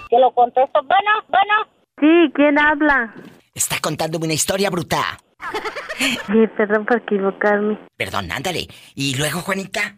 Que 0.09 0.19
lo 0.19 0.31
contesto. 0.31 0.81
Bueno, 0.83 1.11
bueno. 1.27 1.53
Sí, 1.99 2.31
¿quién 2.35 2.59
habla? 2.59 3.13
Está 3.55 3.77
contándome 3.81 4.25
una 4.25 4.33
historia 4.33 4.69
bruta. 4.69 5.17
Sí, 6.27 6.47
perdón 6.57 6.85
por 6.85 6.97
equivocarme. 6.97 7.77
Perdón, 7.95 8.31
ándale. 8.31 8.67
¿Y 8.95 9.15
luego, 9.15 9.39
Juanita? 9.41 9.95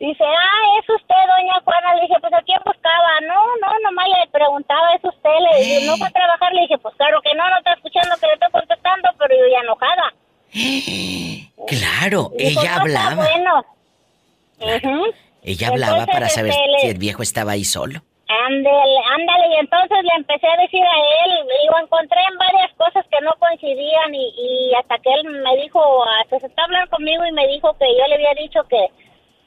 Dice, 0.00 0.24
ah, 0.24 0.62
es 0.80 0.88
usted, 0.88 1.22
doña 1.28 1.60
Juana. 1.62 1.94
Le 1.94 2.02
dije, 2.02 2.14
pues 2.20 2.32
¿a 2.32 2.42
quién 2.42 2.58
buscaba? 2.64 3.20
No, 3.28 3.36
no, 3.60 3.68
nomás 3.84 4.06
le 4.08 4.30
preguntaba, 4.32 4.94
es 4.94 5.04
usted. 5.04 5.30
Le 5.52 5.62
dije, 5.62 5.86
¿no 5.86 5.96
fue 5.98 6.08
a 6.08 6.10
trabajar? 6.10 6.52
Le 6.54 6.62
dije, 6.62 6.78
pues 6.78 6.94
claro 6.96 7.20
que 7.22 7.34
no, 7.36 7.48
no 7.50 7.58
está 7.58 7.74
escuchando 7.74 8.16
que 8.18 8.26
le 8.26 8.32
estoy 8.32 8.50
contestando, 8.50 9.08
pero 9.18 9.34
yo 9.36 9.46
ya 9.52 9.60
enojada. 9.60 10.14
Claro, 11.68 12.32
ella 12.50 12.76
hablaba. 12.76 13.14
Bueno. 13.14 13.64
Ella 15.42 15.68
hablaba 15.68 16.06
para 16.06 16.28
saber 16.28 16.52
este, 16.52 16.78
si 16.80 16.86
el 16.88 16.98
viejo 16.98 17.22
estaba 17.22 17.52
ahí 17.52 17.64
solo. 17.64 18.02
Ándale, 18.28 18.96
ándale, 19.18 19.54
y 19.54 19.58
entonces 19.58 19.98
le 20.02 20.14
empecé 20.16 20.46
a 20.46 20.56
decir 20.60 20.82
a 20.82 20.98
él, 21.24 21.46
digo, 21.62 21.74
encontré 21.82 22.18
en 22.30 22.38
varias 22.38 22.72
cosas 22.76 23.04
que 23.10 23.24
no 23.24 23.32
coincidían 23.40 24.14
y, 24.14 24.34
y 24.36 24.74
hasta 24.74 24.98
que 24.98 25.12
él 25.12 25.24
me 25.42 25.56
dijo, 25.62 25.80
hasta 26.20 26.38
se 26.38 26.46
está 26.46 26.64
hablando 26.64 26.90
conmigo 26.90 27.24
y 27.26 27.32
me 27.32 27.46
dijo 27.48 27.76
que 27.78 27.86
yo 27.86 28.06
le 28.06 28.14
había 28.14 28.34
dicho 28.34 28.62
que 28.68 28.86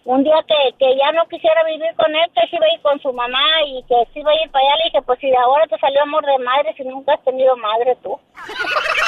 un 0.05 0.23
día 0.23 0.35
que, 0.47 0.75
que 0.77 0.97
ya 0.97 1.11
no 1.13 1.25
quisiera 1.27 1.63
vivir 1.63 1.95
con 1.95 2.13
él, 2.13 2.29
que 2.35 2.47
sí 2.47 2.57
iba 2.57 2.65
a 2.65 2.73
ir 2.73 2.81
con 2.81 2.99
su 2.99 3.13
mamá 3.13 3.63
y 3.65 3.83
que 3.83 3.95
sí 4.13 4.19
iba 4.19 4.31
a 4.31 4.43
ir 4.43 4.51
para 4.51 4.65
allá, 4.65 4.75
le 4.77 4.83
dije, 4.85 5.01
pues 5.03 5.19
si 5.19 5.29
de 5.29 5.37
ahora 5.37 5.65
te 5.67 5.79
salió 5.79 6.01
amor 6.01 6.25
de 6.25 6.37
madre, 6.39 6.73
si 6.75 6.83
nunca 6.83 7.13
has 7.13 7.23
tenido 7.23 7.55
madre 7.55 7.95
tú. 8.03 8.19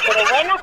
Pero 0.07 0.21
bueno, 0.29 0.55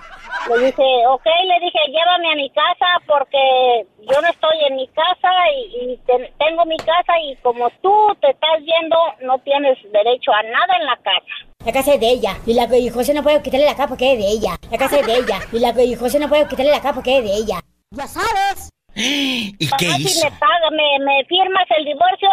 le 0.48 0.66
dije, 0.66 1.06
ok, 1.06 1.26
le 1.26 1.60
dije, 1.60 1.78
llévame 1.88 2.32
a 2.32 2.36
mi 2.36 2.50
casa 2.50 2.86
porque 3.06 3.86
yo 4.00 4.20
no 4.22 4.28
estoy 4.28 4.56
en 4.68 4.76
mi 4.76 4.88
casa 4.88 5.30
y, 5.76 6.00
tengo 6.38 6.64
mi 6.64 6.76
casa 6.78 7.12
y 7.22 7.36
como 7.36 7.68
tú 7.82 8.16
te 8.20 8.30
estás 8.30 8.62
viendo, 8.64 8.96
no 9.20 9.38
tienes 9.40 9.78
derecho 9.92 10.32
a 10.32 10.42
nada 10.42 10.76
en 10.80 10.86
la 10.86 10.96
casa. 10.96 11.61
La 11.72 11.78
casa 11.78 11.94
es 11.94 12.00
de 12.00 12.10
ella. 12.10 12.36
Y 12.44 12.52
la 12.52 12.68
y 12.76 12.90
José 12.90 13.14
no 13.14 13.22
puede 13.22 13.40
quitarle 13.40 13.64
la 13.64 13.72
capa 13.72 13.88
porque 13.88 14.12
es 14.12 14.18
de 14.18 14.28
ella. 14.28 14.60
La 14.70 14.76
casa 14.76 15.00
es 15.00 15.06
de 15.06 15.16
ella. 15.16 15.40
Y 15.54 15.58
la 15.58 15.72
y 15.82 15.94
José 15.96 16.18
no 16.18 16.28
puede 16.28 16.46
quitarle 16.46 16.70
la 16.70 16.82
capa 16.82 16.96
porque 16.96 17.16
es 17.16 17.24
de 17.24 17.32
ella. 17.32 17.60
Ya 17.92 18.06
sabes. 18.06 18.68
¿Y 18.94 19.70
qué 19.78 19.86
hizo? 19.96 20.20
Si 20.20 20.22
me 20.22 20.30
paga, 20.32 20.68
me, 20.68 21.02
me 21.02 21.24
firmas 21.24 21.64
el 21.78 21.86
divorcio 21.86 22.28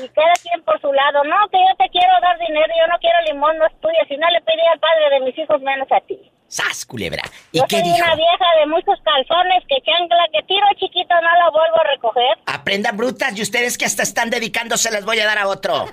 y 0.00 0.08
cada 0.08 0.32
quien 0.40 0.62
por 0.64 0.80
su 0.80 0.90
lado. 0.94 1.24
No, 1.24 1.36
que 1.52 1.58
yo 1.58 1.76
te 1.76 1.90
quiero 1.90 2.08
dar 2.22 2.38
dinero, 2.38 2.72
yo 2.72 2.86
no 2.88 2.98
quiero 3.00 3.20
limón, 3.28 3.58
no 3.58 3.66
es 3.66 3.80
tuyo. 3.82 4.00
Si 4.08 4.16
no 4.16 4.26
le 4.30 4.40
pedí 4.40 4.64
al 4.72 4.80
padre 4.80 5.10
de 5.12 5.20
mis 5.26 5.36
hijos, 5.36 5.60
menos 5.60 5.92
a 5.92 6.00
ti. 6.00 6.16
¡Sas, 6.48 6.86
culebra! 6.86 7.22
¿Y 7.52 7.58
yo 7.58 7.66
qué 7.68 7.80
soy 7.80 7.84
dijo? 7.84 8.02
una 8.02 8.14
vieja 8.14 8.46
de 8.60 8.66
muchos 8.66 8.98
calzones 9.04 9.62
que 9.68 9.76
chancla 9.84 10.24
que 10.32 10.42
tiro 10.48 10.66
chiquito 10.80 11.14
no 11.14 11.30
la 11.36 11.50
vuelvo 11.50 11.76
a 11.76 11.84
recoger. 11.84 12.38
Aprendan 12.46 12.96
brutas 12.96 13.38
y 13.38 13.42
ustedes 13.42 13.76
que 13.76 13.84
hasta 13.84 14.02
están 14.02 14.30
dedicándose 14.30 14.90
las 14.90 15.04
voy 15.04 15.20
a 15.20 15.26
dar 15.26 15.36
a 15.36 15.48
otro. 15.48 15.84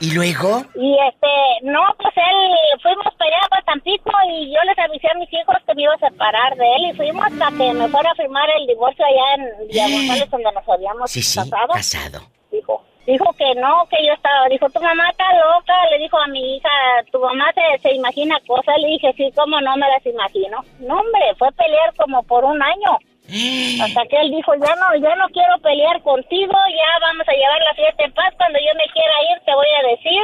¿Y 0.00 0.12
luego? 0.12 0.64
Y 0.74 0.96
este, 1.06 1.28
no, 1.62 1.82
pues 1.98 2.14
él, 2.16 2.80
fuimos 2.82 3.14
para 3.18 3.36
allá, 3.36 3.48
para 3.50 3.62
Tampico, 3.62 4.10
y 4.30 4.50
yo 4.50 4.58
les 4.64 4.78
avisé 4.78 5.08
a 5.10 5.18
mis 5.18 5.30
hijos 5.30 5.56
que 5.66 5.74
me 5.74 5.82
iba 5.82 5.92
a 5.92 6.08
separar 6.08 6.56
de 6.56 6.64
él, 6.76 6.90
y 6.90 6.96
fuimos 6.96 7.26
hasta 7.26 7.49
que 7.60 7.74
me 7.74 7.88
fuera 7.88 8.10
a 8.10 8.14
firmar 8.14 8.48
el 8.58 8.66
divorcio 8.66 9.04
allá 9.04 9.34
en 9.36 9.68
Diagonales, 9.68 10.30
donde 10.30 10.52
nos 10.52 10.68
habíamos 10.68 11.10
sí, 11.10 11.22
sí, 11.22 11.38
casado. 11.38 11.72
casado. 11.72 12.20
Dijo, 12.50 12.82
dijo 13.06 13.32
que 13.34 13.54
no, 13.56 13.86
que 13.90 14.06
yo 14.06 14.12
estaba, 14.14 14.48
dijo, 14.48 14.68
tu 14.70 14.80
mamá 14.80 15.08
está 15.10 15.24
loca, 15.34 15.74
le 15.90 15.98
dijo 15.98 16.18
a 16.18 16.26
mi 16.28 16.56
hija, 16.56 16.70
tu 17.12 17.20
mamá 17.20 17.52
se, 17.52 17.82
se 17.82 17.94
imagina 17.94 18.40
cosas, 18.46 18.74
le 18.80 18.88
dije, 18.88 19.12
sí, 19.16 19.30
cómo 19.36 19.60
no 19.60 19.76
me 19.76 19.86
las 19.88 20.04
imagino. 20.06 20.64
No, 20.80 21.00
hombre, 21.00 21.20
fue 21.38 21.48
a 21.48 21.52
pelear 21.52 21.94
como 21.96 22.22
por 22.22 22.44
un 22.44 22.62
año. 22.62 22.98
Hasta 23.84 24.06
que 24.06 24.16
él 24.16 24.30
dijo, 24.30 24.54
ya 24.54 24.74
no, 24.76 24.96
ya 24.96 25.14
no 25.16 25.28
quiero 25.28 25.58
pelear 25.62 26.02
contigo, 26.02 26.52
ya 26.52 27.06
vamos 27.06 27.28
a 27.28 27.32
llevar 27.32 27.60
la 27.60 27.74
fiesta 27.74 28.04
en 28.04 28.12
paz, 28.14 28.32
cuando 28.38 28.58
yo 28.58 28.74
me 28.74 28.92
quiera 28.92 29.14
ir 29.32 29.44
te 29.44 29.54
voy 29.54 29.66
a 29.78 29.88
decir 29.90 30.22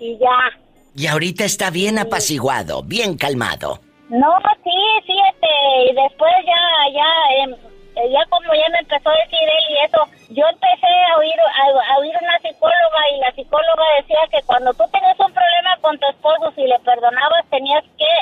y 0.00 0.18
ya. 0.18 0.38
Y 0.94 1.06
ahorita 1.08 1.44
está 1.44 1.70
bien 1.70 1.98
apaciguado, 1.98 2.82
bien 2.82 3.18
calmado. 3.18 3.80
No, 4.08 4.38
ya, 6.96 7.10
em, 7.44 7.50
eh, 7.96 8.08
ya 8.10 8.24
como 8.30 8.48
ya 8.52 8.68
me 8.72 8.78
empezó 8.80 9.08
a 9.10 9.16
decir 9.24 9.38
él 9.44 9.64
y 9.70 9.76
eso, 9.84 10.00
yo 10.30 10.44
empecé 10.48 10.90
a 11.12 11.16
oír, 11.18 11.34
a, 11.40 11.92
a 11.94 11.98
oír 11.98 12.14
una 12.20 12.38
psicóloga 12.40 13.00
y 13.14 13.20
la 13.20 13.32
psicóloga 13.32 13.84
decía 14.00 14.20
que 14.32 14.42
cuando 14.46 14.72
tú 14.74 14.84
tenías 14.92 15.18
un 15.20 15.32
problema 15.32 15.76
con 15.80 15.98
tu 15.98 16.06
esposo, 16.08 16.52
si 16.56 16.62
le 16.62 16.78
perdonabas, 16.80 17.44
tenías 17.50 17.84
que 17.96 18.12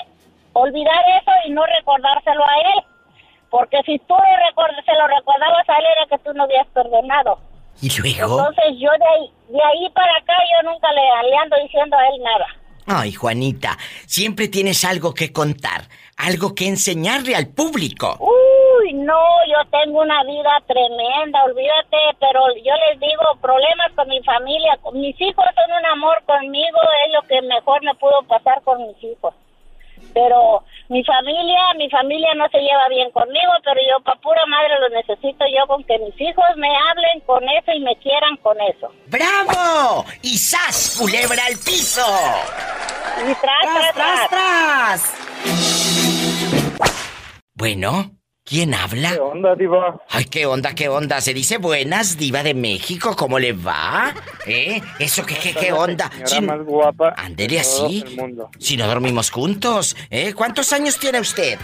olvidar 0.53 1.03
eso 1.21 1.31
y 1.47 1.51
no 1.51 1.63
recordárselo 1.67 2.45
a 2.45 2.57
él. 2.75 2.81
Porque 3.51 3.79
si 3.87 3.99
tú 4.01 4.15
record- 4.15 4.85
se 4.85 4.93
lo 4.95 5.07
recordabas 5.07 5.69
a 5.69 5.77
él 5.79 5.85
era 5.97 6.07
que 6.11 6.19
tú 6.25 6.33
no 6.35 6.45
habías 6.45 6.67
perdonado. 6.69 7.39
Y 7.83 7.89
luego, 8.01 8.39
Entonces 8.39 8.75
yo 8.79 8.91
de 8.99 9.07
ahí, 9.15 9.31
de 9.49 9.59
ahí 9.63 9.91
para 9.91 10.13
acá 10.17 10.35
yo 10.55 10.71
nunca 10.71 10.89
le, 10.93 11.29
le 11.31 11.37
ando 11.37 11.57
diciendo 11.63 11.97
a 11.97 12.07
él 12.09 12.23
nada. 12.23 12.47
ay 12.87 13.13
Juanita, 13.13 13.77
siempre 14.07 14.47
tienes 14.49 14.85
algo 14.85 15.13
que 15.15 15.33
contar, 15.33 15.83
algo 16.17 16.55
que 16.55 16.69
enseñarle 16.69 17.35
al 17.35 17.49
público. 17.49 18.17
Uy, 18.85 18.93
no, 18.93 19.23
yo 19.49 19.57
tengo 19.71 20.03
una 20.03 20.23
vida 20.25 20.61
tremenda, 20.67 21.43
olvídate, 21.45 21.97
pero 22.21 22.41
yo 22.63 22.73
les 22.87 23.01
digo, 23.01 23.23
problemas 23.41 23.91
con 23.95 24.07
mi 24.09 24.23
familia, 24.23 24.77
con 24.83 25.01
mis 25.01 25.19
hijos 25.21 25.45
son 25.55 25.79
un 25.79 25.87
amor 25.87 26.23
conmigo, 26.27 26.79
es 27.07 27.13
lo 27.15 27.23
que 27.23 27.41
mejor 27.43 27.83
me 27.83 27.95
pudo 27.95 28.23
pasar 28.29 28.61
con 28.63 28.87
mis 28.87 29.03
hijos. 29.03 29.35
Pero 30.13 30.65
mi 30.91 31.03
familia, 31.03 31.61
mi 31.79 31.89
familia 31.89 32.35
no 32.35 32.47
se 32.51 32.59
lleva 32.59 32.89
bien 32.91 33.11
conmigo, 33.11 33.53
pero 33.65 33.81
yo 33.91 34.05
para 34.05 34.21
pura 34.21 34.45
madre 34.47 34.79
lo 34.79 34.91
necesito 34.91 35.47
yo 35.47 35.67
con 35.67 35.83
que 35.85 35.99
mis 35.99 36.21
hijos 36.21 36.45
me 36.57 36.69
hablen 36.69 37.21
con 37.25 37.43
eso 37.49 37.73
y 37.73 37.81
me 37.81 37.97
quieran 37.97 38.37
con 38.37 38.61
eso. 38.61 38.93
¡Bravo! 39.07 40.05
¡Y 40.21 40.37
sas, 40.37 40.99
culebra 41.01 41.47
al 41.47 41.55
piso! 41.65 42.05
Y 43.23 43.35
tras, 43.35 43.95
tras, 43.95 44.29
tras. 44.29 45.15
Bueno, 47.55 48.11
¿quién 48.45 48.75
habla? 48.75 49.13
¿Qué 49.13 49.21
onda, 49.21 49.55
diva? 49.55 50.01
Ay, 50.09 50.25
qué 50.27 50.47
onda, 50.47 50.75
qué 50.75 50.89
onda. 50.89 51.21
Se 51.21 51.35
dice 51.35 51.59
buenas, 51.59 52.17
diva 52.17 52.43
de 52.43 52.55
México, 52.55 53.17
¿cómo 53.17 53.39
le 53.39 53.53
va? 53.53 54.15
¿Eh? 54.47 54.81
¿Eso 54.99 55.25
qué, 55.27 55.37
qué, 55.37 55.55
qué 55.55 55.73
onda? 55.73 56.11
Señora 56.25 56.57
más 56.57 56.67
guapa. 56.67 57.15
Todo 57.37 57.61
así. 57.61 58.05
Si 58.59 58.77
no 58.77 58.87
dormimos 58.87 59.31
juntos, 59.31 59.97
¿eh? 60.11 60.33
¿Cuántos 60.35 60.73
años 60.73 60.99
tiene 60.99 61.21
usted? 61.21 61.59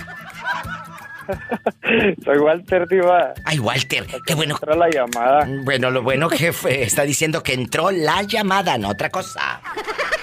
Soy 2.24 2.38
Walter 2.38 2.86
Diva. 2.88 3.34
Ay, 3.44 3.58
Walter, 3.58 4.06
qué 4.26 4.34
bueno. 4.34 4.54
Entró 4.54 4.74
la 4.74 4.88
llamada. 4.88 5.48
Bueno, 5.64 5.90
lo 5.90 6.02
bueno 6.02 6.28
que 6.28 6.52
fue, 6.52 6.82
está 6.82 7.02
diciendo 7.02 7.42
que 7.42 7.54
entró 7.54 7.90
la 7.90 8.22
llamada, 8.22 8.78
no 8.78 8.88
otra 8.88 9.10
cosa. 9.10 9.60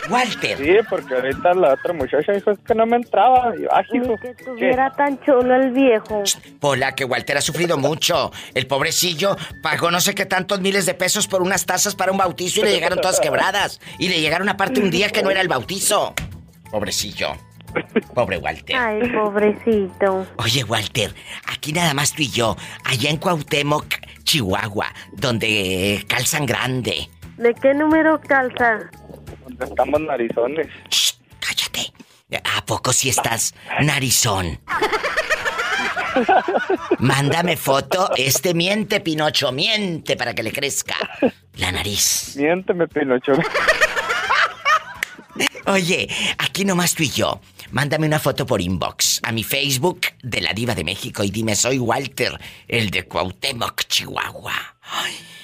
Walter. 0.10 0.58
Sí, 0.58 0.78
porque 0.90 1.16
ahorita 1.16 1.54
la 1.54 1.74
otra 1.74 1.94
muchacha 1.94 2.32
dijo 2.32 2.52
es 2.52 2.60
que 2.60 2.74
no 2.74 2.86
me 2.86 2.98
entraba. 2.98 3.54
Yo, 3.56 3.68
ah, 3.72 3.84
hijo. 3.94 4.16
Estuviera 4.24 4.92
tan 4.92 5.20
chulo 5.22 5.56
el 5.56 5.72
viejo. 5.72 6.24
Pola, 6.60 6.96
que 6.96 7.06
Walter 7.06 7.38
ha 7.38 7.42
sufrido 7.42 7.78
mucho. 7.78 8.32
El 8.54 8.68
pobrecillo 8.68 9.36
pagó 9.62 9.92
no 9.92 10.00
sé 10.00 10.16
qué 10.16 10.26
tantos 10.26 10.62
miles 10.62 10.86
de 10.86 10.94
pesos 10.94 11.28
por 11.28 11.42
unas 11.42 11.66
tazas 11.66 11.96
para 11.96 12.12
un 12.12 12.18
bautizo 12.18 12.62
y 12.62 12.64
le 12.64 12.72
llegaron 12.72 13.02
todas 13.02 13.20
quebradas. 13.20 13.80
Y 14.00 14.10
le 14.10 14.22
llegaron 14.22 14.50
aparte 14.50 14.80
un 14.80 14.90
día 14.90 15.10
que 15.10 15.24
no 15.24 15.30
era 15.30 15.42
el 15.42 15.48
bautizo. 15.48 16.14
Pobrecillo. 16.72 17.47
Pobre 18.14 18.38
Walter. 18.38 18.76
Ay, 18.76 19.10
pobrecito. 19.10 20.26
Oye, 20.38 20.64
Walter, 20.64 21.14
aquí 21.48 21.74
nada 21.74 21.94
más 21.94 22.14
tú 22.14 22.24
y 22.24 22.30
yo, 22.30 22.56
allá 22.84 23.10
en 23.10 23.18
Cuauhtémoc, 23.18 23.86
Chihuahua, 24.24 24.88
donde 25.14 26.04
calzan 26.08 26.46
grande. 26.46 27.10
¿De 27.38 27.54
qué 27.54 27.74
número 27.74 28.20
calza? 28.22 28.90
Donde 29.46 29.66
estamos 29.66 30.02
narizones. 30.02 30.68
cállate. 31.40 31.94
¿A 32.58 32.66
poco 32.66 32.92
si 32.92 33.10
estás 33.10 33.54
narizón? 33.82 34.60
Mándame 37.00 37.58
foto. 37.58 38.10
Este 38.18 38.54
miente, 38.54 39.00
Pinocho, 39.00 39.52
miente 39.52 40.18
para 40.18 40.34
que 40.34 40.44
le 40.44 40.52
crezca 40.52 40.96
la 41.58 41.72
nariz. 41.72 42.36
Miénteme, 42.38 42.88
Pinocho. 42.88 43.34
Oye, 45.66 46.08
aquí 46.38 46.64
nomás 46.66 46.96
tú 46.96 47.04
y 47.04 47.10
yo. 47.10 47.42
Mándame 47.72 48.08
una 48.08 48.20
foto 48.20 48.46
por 48.46 48.62
inbox 48.62 49.20
a 49.24 49.32
mi 49.32 49.44
Facebook 49.44 50.02
de 50.24 50.40
la 50.42 50.54
Diva 50.54 50.74
de 50.74 50.86
México 50.86 51.24
y 51.24 51.30
dime, 51.30 51.56
soy 51.56 51.80
Walter, 51.80 52.40
el 52.68 52.90
de 52.90 53.04
Cuauhtémoc, 53.04 53.84
Chihuahua. 53.88 54.54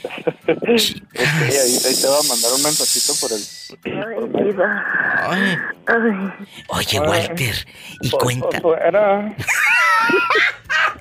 Ok, 0.03 0.67
ahí, 0.69 1.77
ahí 1.85 1.95
te 2.01 2.07
va 2.07 2.19
a 2.19 2.27
mandar 2.27 2.51
un 2.55 2.63
mensajito 2.63 3.13
por 3.19 3.31
el. 3.31 3.41
Ay, 3.85 4.43
diva. 4.45 4.83
Ay. 5.29 5.57
Ay, 5.87 6.47
Oye, 6.67 6.99
Walter, 6.99 7.67
y 8.01 8.09
cuenta. 8.09 8.61
Fuera. 8.61 9.19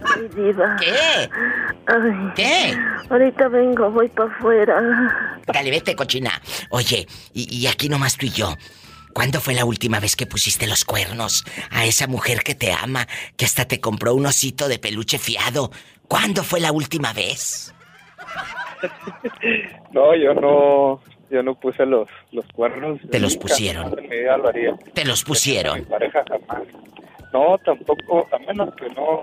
ay, 0.01 0.29
diva. 0.35 0.77
¿Qué? 0.81 1.31
Ay. 1.87 2.33
¿Qué? 2.35 2.79
Ahorita 3.11 3.49
vengo, 3.49 3.91
voy 3.91 4.09
para 4.09 4.33
afuera. 4.33 5.41
Dale, 5.47 5.71
vete, 5.71 5.95
cochina. 5.95 6.41
Oye, 6.71 7.07
y, 7.33 7.59
y 7.59 7.67
aquí 7.67 7.89
nomás 7.89 8.17
tú 8.17 8.27
y 8.27 8.31
yo. 8.31 8.57
¿Cuándo 9.13 9.41
fue 9.41 9.55
la 9.55 9.65
última 9.65 10.01
vez 10.01 10.17
que 10.17 10.27
pusiste 10.27 10.67
los 10.67 10.85
cuernos 10.85 11.45
a 11.71 11.85
esa 11.85 12.07
mujer 12.07 12.43
que 12.43 12.55
te 12.55 12.73
ama, 12.73 13.07
que 13.37 13.45
hasta 13.45 13.67
te 13.67 13.81
compró 13.81 14.15
un 14.15 14.27
osito 14.27 14.69
de 14.69 14.79
peluche 14.79 15.19
fiado? 15.19 15.71
¿Cuándo 16.09 16.43
fue 16.45 16.61
la 16.61 16.73
última 16.73 17.13
vez? 17.13 17.75
No, 19.93 20.15
yo 20.17 20.35
no. 20.35 21.01
Yo 21.31 21.43
no 21.43 21.55
puse 21.55 21.87
los, 21.87 22.09
los 22.33 22.45
cuernos. 22.53 22.99
Te 23.11 23.19
los 23.21 23.35
Nunca, 23.35 23.49
pusieron. 23.49 23.85
jamás 23.85 23.99
en 23.99 24.09
mi 24.11 24.17
vida 24.19 24.37
lo 24.37 24.49
haría. 24.49 24.75
Te 24.93 25.05
los 25.05 25.23
pusieron. 25.25 25.79
Mi 25.81 25.85
pareja 25.87 26.23
jamás. 26.29 26.67
No, 27.33 27.57
tampoco, 27.65 28.29
a 28.35 28.39
menos 28.41 28.75
que 28.75 28.89
no, 28.91 29.23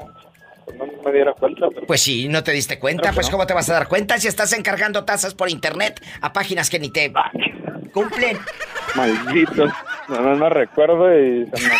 no 0.75 0.85
me 1.05 1.11
diera 1.11 1.33
cuenta. 1.33 1.67
Pero 1.73 1.85
Pues 1.85 2.01
sí, 2.01 2.27
no 2.27 2.43
te 2.43 2.51
diste 2.51 2.79
cuenta, 2.79 3.11
pues 3.13 3.29
¿cómo 3.29 3.45
te 3.45 3.53
vas 3.53 3.69
a 3.69 3.73
dar 3.73 3.87
cuenta 3.87 4.17
si 4.17 4.27
estás 4.27 4.53
encargando 4.53 5.05
tazas 5.05 5.35
por 5.35 5.49
internet 5.49 6.03
a 6.21 6.33
páginas 6.33 6.69
que 6.71 6.79
ni 6.79 6.89
te 6.89 7.11
cumplen? 7.93 8.39
Maldito. 8.95 9.65
No, 10.07 10.21
no 10.21 10.35
me 10.35 10.49
recuerdo 10.49 11.13
y 11.13 11.45
se 11.45 11.67
me, 11.67 11.73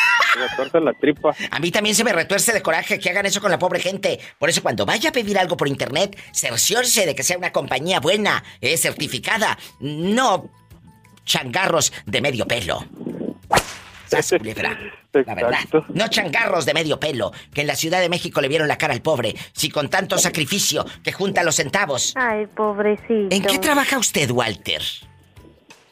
corta 0.56 0.80
la 0.80 0.94
tripa. 0.94 1.36
A 1.52 1.60
mí 1.60 1.72
también 1.72 1.96
se 1.96 2.04
me 2.04 2.14
retuerce 2.14 2.54
de 2.54 2.62
coraje 2.62 3.00
que 3.00 3.10
hagan 3.10 3.26
eso 3.26 3.42
con 3.42 3.52
la 3.52 3.60
pobre 3.60 3.80
gente. 3.80 4.20
Por 4.38 4.50
eso 4.50 4.62
cuando 4.62 4.86
vaya 4.86 5.10
a 5.10 5.14
pedir 5.14 5.38
algo 5.38 5.58
por 5.58 5.68
internet, 5.68 6.18
cerciórese 6.34 7.06
de 7.06 7.16
que 7.16 7.24
sea 7.24 7.38
una 7.38 7.52
compañía 7.52 8.00
buena, 8.00 8.44
eh, 8.62 8.78
certificada, 8.78 9.58
no 9.80 10.50
changarros 11.26 11.94
de 12.06 12.22
medio 12.22 12.48
pelo. 12.48 12.86
Sas, 14.08 14.30
culebra. 14.38 14.78
La 15.12 15.34
verdad. 15.36 15.60
No 15.90 16.08
changarros 16.08 16.66
de 16.66 16.74
medio 16.74 17.00
pelo, 17.00 17.32
que 17.54 17.62
en 17.62 17.68
la 17.68 17.76
Ciudad 17.76 18.00
de 18.00 18.10
México 18.10 18.42
le 18.42 18.48
vieron 18.48 18.68
la 18.68 18.78
cara 18.78 18.94
al 18.94 19.02
pobre, 19.02 19.36
si 19.54 19.70
con 19.70 19.90
tanto 19.90 20.18
sacrificio 20.20 20.86
que 21.04 21.12
junta 21.12 21.44
los 21.44 21.56
centavos. 21.56 22.14
Ay, 22.16 22.46
pobrecito. 22.46 23.36
¿En 23.36 23.42
qué 23.42 23.58
trabaja 23.58 23.98
usted, 23.98 24.30
Walter? 24.30 24.82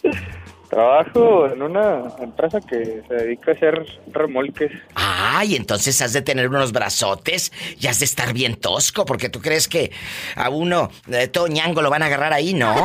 Trabajo 0.70 1.48
en 1.48 1.62
una 1.62 2.04
empresa 2.20 2.60
que 2.60 3.02
se 3.08 3.14
dedica 3.14 3.52
a 3.52 3.54
hacer 3.54 3.86
remolques. 4.08 4.72
Ay, 4.96 5.56
entonces 5.56 6.02
has 6.02 6.12
de 6.14 6.22
tener 6.22 6.50
unos 6.50 6.74
brazotes 6.74 7.54
y 7.80 7.88
has 7.88 8.00
de 8.00 8.06
estar 8.06 8.34
bien 8.34 8.56
tosco, 8.56 9.06
porque 9.06 9.30
tú 9.30 9.40
crees 9.40 9.68
que 9.68 9.92
a 10.36 10.50
uno 10.50 10.90
eh, 11.10 11.28
todo 11.28 11.48
ñango 11.48 11.82
lo 11.82 11.90
van 11.90 12.04
a 12.04 12.08
agarrar 12.08 12.34
ahí. 12.34 12.54
No. 12.54 12.76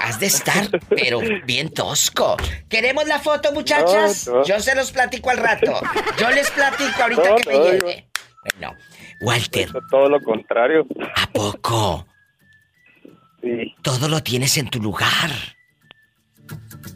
Has 0.00 0.18
de 0.20 0.26
estar, 0.26 0.68
pero 0.88 1.20
bien 1.44 1.70
tosco. 1.70 2.36
¿Queremos 2.68 3.06
la 3.06 3.18
foto, 3.18 3.52
muchachas? 3.52 4.26
No, 4.28 4.36
no. 4.36 4.44
Yo 4.44 4.60
se 4.60 4.74
los 4.74 4.92
platico 4.92 5.30
al 5.30 5.38
rato. 5.38 5.72
Yo 6.18 6.30
les 6.30 6.50
platico 6.52 7.02
ahorita 7.02 7.28
No, 7.30 7.36
que 7.36 7.50
me 7.50 7.58
lleve. 7.58 8.06
Bueno, 8.58 8.76
Walter, 9.20 9.68
Todo 9.90 10.08
lo 10.08 10.20
contrario. 10.22 10.86
¿a 11.16 11.26
poco? 11.26 12.06
Sí. 13.42 13.74
Todo 13.82 14.08
lo 14.08 14.22
tienes 14.22 14.56
en 14.56 14.70
tu 14.70 14.80
lugar. 14.80 15.30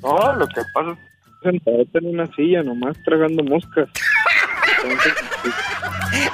No, 0.04 0.32
lo 0.34 0.46
que 0.46 0.62
pasa 0.72 0.96
es 1.42 1.62
que 1.62 1.98
en 1.98 2.06
una 2.06 2.26
silla 2.34 2.62
nomás 2.62 2.96
tragando 3.04 3.42
moscas. 3.42 3.88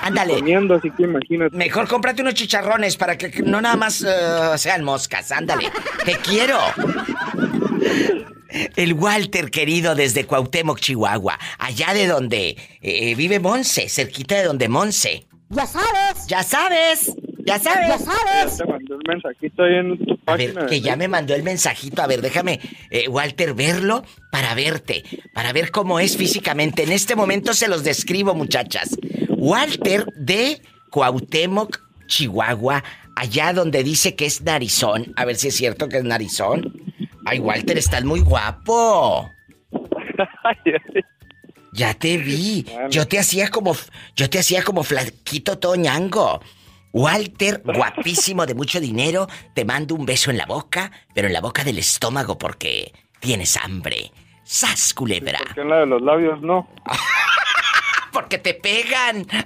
Ándale. 0.03 0.35
Comiendo, 0.35 0.75
así 0.75 0.91
que 0.91 1.05
imagínate. 1.05 1.57
Mejor 1.57 1.89
cómprate 1.89 2.23
unos 2.23 2.35
chicharrones 2.35 2.97
para 2.97 3.17
que 3.17 3.43
no 3.43 3.61
nada 3.61 3.77
más 3.77 4.03
eh, 4.03 4.59
sean 4.59 4.85
moscas. 4.85 5.33
Ándale. 5.33 5.71
Te 6.05 6.17
quiero. 6.17 6.59
El 8.77 8.95
Walter 8.95 9.51
querido 9.51 9.95
desde 9.95 10.27
Cuauhtémoc, 10.27 10.81
Chihuahua. 10.81 11.39
Allá 11.59 11.95
de 11.95 12.07
donde 12.07 12.57
eh, 12.81 13.15
vive 13.15 13.39
Monse, 13.39 13.89
cerquita 13.89 14.37
de 14.37 14.45
donde 14.45 14.69
Monse. 14.69 15.27
Ya 15.49 15.67
sabes. 15.67 16.27
Ya 16.27 16.43
sabes. 16.43 17.13
Ya 17.47 17.59
sabes. 17.59 17.89
Ya 17.89 17.99
sabes. 17.99 18.59
Te 18.59 18.65
mandé 18.67 18.95
un 18.95 19.03
mensajito 19.09 19.63
ahí 19.63 19.75
en 19.75 19.99
tu 19.99 20.19
A 20.27 20.37
ver, 20.37 20.55
página. 20.55 20.67
que 20.67 20.81
ya 20.81 20.97
me 20.97 21.09
mandó 21.09 21.35
el 21.35 21.43
mensajito. 21.43 22.03
A 22.03 22.07
ver, 22.07 22.21
déjame, 22.23 22.61
eh, 22.91 23.09
Walter, 23.09 23.55
verlo 23.55 24.05
para 24.31 24.55
verte, 24.55 25.05
para 25.35 25.53
ver 25.53 25.71
cómo 25.71 26.01
es 26.01 26.17
físicamente. 26.17 26.83
En 26.83 26.93
este 26.93 27.17
momento 27.17 27.53
se 27.55 27.69
los 27.69 27.83
describo, 27.85 28.35
muchachas. 28.35 28.97
Walter 29.31 30.07
de 30.17 30.61
Cuauhtémoc, 30.91 31.81
Chihuahua, 32.07 32.83
allá 33.17 33.53
donde 33.53 33.83
dice 33.83 34.15
que 34.17 34.27
es 34.27 34.43
narizón. 34.43 35.13
A 35.17 35.25
ver 35.25 35.37
si 35.37 35.49
es 35.49 35.57
cierto 35.57 35.89
que 35.89 35.99
es 35.99 36.05
narizón. 36.05 36.73
Ay, 37.25 37.39
Walter, 37.39 37.79
estás 37.79 38.05
muy 38.05 38.21
guapo. 38.21 39.31
Ya 41.73 41.95
te 41.95 42.19
vi. 42.19 42.67
Yo 42.91 43.07
te 43.07 43.19
hacía 43.19 43.49
como 43.49 43.77
yo 44.17 44.29
te 44.29 44.39
hacía 44.41 44.63
como 44.63 44.83
flaquito 44.83 45.59
toñango. 45.59 46.41
Walter, 46.93 47.63
guapísimo 47.65 48.47
de 48.47 48.55
mucho 48.55 48.81
dinero, 48.81 49.29
te 49.55 49.65
mando 49.65 49.95
un 49.95 50.07
beso 50.07 50.31
en 50.31 50.39
la 50.39 50.47
boca, 50.47 50.91
pero 51.15 51.27
en 51.29 51.33
la 51.33 51.41
boca 51.41 51.65
del 51.65 51.79
estómago 51.79 52.39
porque 52.39 52.93
tienes 53.21 53.57
hambre. 53.57 54.13
¡Sas, 54.45 54.95
culebra! 54.95 55.39
¿Por 55.39 55.55
qué 55.55 55.61
en 55.61 55.71
la 55.71 55.79
de 55.81 55.87
los 55.87 56.03
labios 56.03 56.41
no? 56.43 56.69
porque 58.13 58.39
te 58.39 58.55
pegan. 58.55 59.27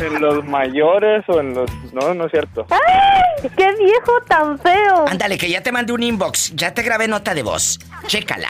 ¿En 0.00 0.20
los 0.20 0.44
mayores 0.46 1.24
o 1.28 1.40
en 1.40 1.52
los.? 1.52 1.70
No, 1.92 2.14
no 2.14 2.24
es 2.24 2.30
cierto. 2.30 2.66
¡Ay! 2.70 3.50
¡Qué 3.54 3.74
viejo 3.76 4.12
tan 4.26 4.58
feo! 4.58 5.06
Ándale, 5.06 5.36
que 5.36 5.50
ya 5.50 5.62
te 5.62 5.70
mandé 5.72 5.92
un 5.92 6.02
inbox. 6.02 6.52
Ya 6.54 6.72
te 6.72 6.82
grabé 6.82 7.06
nota 7.06 7.34
de 7.34 7.42
voz. 7.42 7.78
Chécala. 8.06 8.48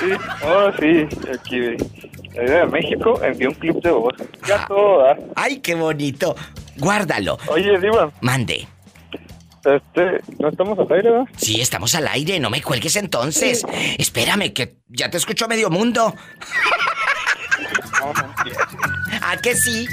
Sí, 0.00 0.12
oh, 0.44 0.70
sí. 0.78 1.08
Aquí 1.32 1.76
de 2.34 2.66
México 2.66 3.20
envié 3.22 3.48
un 3.48 3.54
clip 3.54 3.76
de 3.82 3.90
voz. 3.90 4.14
Ya 4.46 4.66
todo, 4.66 5.06
¿ah? 5.06 5.16
¡Ay, 5.36 5.58
qué 5.58 5.74
bonito! 5.74 6.34
Guárdalo. 6.78 7.38
Oye, 7.48 7.78
Diva. 7.78 8.10
Mande. 8.20 8.66
Este, 9.64 10.20
¿no 10.40 10.48
estamos 10.48 10.78
al 10.78 10.92
aire, 10.92 11.10
¿verdad? 11.10 11.26
Sí, 11.36 11.60
estamos 11.60 11.94
al 11.94 12.08
aire, 12.08 12.40
no 12.40 12.50
me 12.50 12.60
cuelgues 12.60 12.96
entonces. 12.96 13.64
Espérame, 13.98 14.52
que 14.52 14.78
ya 14.88 15.08
te 15.08 15.18
escucho 15.18 15.46
medio 15.46 15.70
mundo. 15.70 16.14
¿A 19.22 19.36
qué 19.36 19.54
sí? 19.54 19.86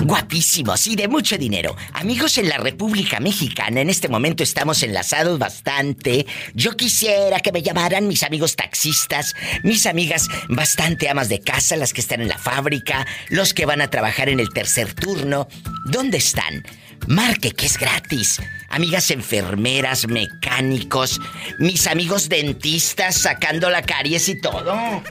Guapísimos 0.00 0.86
y 0.86 0.96
de 0.96 1.08
mucho 1.08 1.36
dinero. 1.36 1.74
Amigos 1.92 2.38
en 2.38 2.48
la 2.48 2.58
República 2.58 3.18
Mexicana, 3.20 3.80
en 3.80 3.90
este 3.90 4.08
momento 4.08 4.42
estamos 4.42 4.82
enlazados 4.82 5.38
bastante. 5.38 6.26
Yo 6.54 6.76
quisiera 6.76 7.40
que 7.40 7.50
me 7.50 7.62
llamaran 7.62 8.06
mis 8.06 8.22
amigos 8.22 8.54
taxistas, 8.54 9.34
mis 9.62 9.86
amigas 9.86 10.28
bastante 10.48 11.08
amas 11.08 11.28
de 11.28 11.40
casa, 11.40 11.76
las 11.76 11.92
que 11.92 12.00
están 12.00 12.20
en 12.20 12.28
la 12.28 12.38
fábrica, 12.38 13.06
los 13.28 13.54
que 13.54 13.66
van 13.66 13.80
a 13.80 13.90
trabajar 13.90 14.28
en 14.28 14.40
el 14.40 14.50
tercer 14.50 14.94
turno. 14.94 15.48
¿Dónde 15.86 16.18
están? 16.18 16.64
Marque 17.08 17.50
que 17.50 17.66
es 17.66 17.76
gratis. 17.76 18.40
Amigas 18.68 19.10
enfermeras, 19.10 20.06
mecánicos, 20.06 21.20
mis 21.58 21.86
amigos 21.86 22.28
dentistas 22.28 23.16
sacando 23.16 23.68
la 23.70 23.82
caries 23.82 24.28
y 24.28 24.40
todo. 24.40 25.02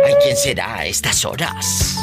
Ay, 0.05 0.13
¿quién 0.23 0.37
será 0.37 0.75
a 0.75 0.85
estas 0.85 1.25
horas? 1.25 1.97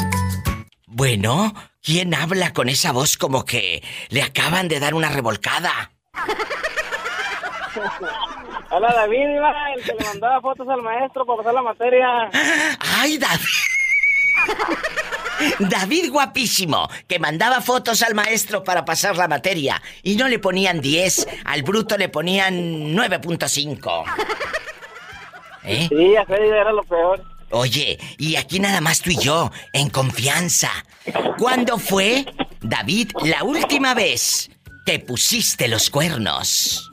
Bueno, 0.87 1.53
¿quién 1.81 2.13
habla 2.13 2.53
con 2.53 2.69
esa 2.69 2.91
voz 2.91 3.17
como 3.17 3.45
que 3.45 3.81
le 4.09 4.21
acaban 4.21 4.67
de 4.67 4.79
dar 4.79 4.93
una 4.93 5.09
revolcada? 5.09 5.91
Hola, 8.77 8.91
David, 8.93 9.29
iba 9.37 9.53
el 9.73 9.83
que 9.83 9.93
le 9.93 10.05
mandaba 10.05 10.41
fotos 10.41 10.67
al 10.67 10.81
maestro 10.81 11.25
para 11.25 11.37
pasar 11.37 11.53
la 11.53 11.61
materia. 11.61 12.29
¡Ay, 12.99 13.17
David! 13.17 13.45
David 15.59 16.11
guapísimo, 16.11 16.89
que 17.07 17.17
mandaba 17.17 17.61
fotos 17.61 18.01
al 18.01 18.15
maestro 18.15 18.65
para 18.65 18.83
pasar 18.83 19.15
la 19.15 19.29
materia 19.29 19.81
y 20.03 20.17
no 20.17 20.27
le 20.27 20.39
ponían 20.39 20.81
10, 20.81 21.25
al 21.45 21.63
bruto 21.63 21.97
le 21.97 22.09
ponían 22.09 22.93
9.5. 22.93 24.03
¿Eh? 25.63 25.87
Sí, 25.87 26.17
aquel 26.17 26.43
era 26.43 26.73
lo 26.73 26.83
peor. 26.83 27.23
Oye, 27.51 27.97
y 28.17 28.35
aquí 28.35 28.59
nada 28.59 28.81
más 28.81 29.01
tú 29.01 29.09
y 29.09 29.17
yo, 29.17 29.51
en 29.71 29.89
confianza. 29.89 30.69
¿Cuándo 31.37 31.77
fue, 31.77 32.25
David, 32.59 33.11
la 33.23 33.45
última 33.45 33.93
vez 33.93 34.49
que 34.85 34.99
pusiste 34.99 35.69
los 35.69 35.89
cuernos? 35.89 36.91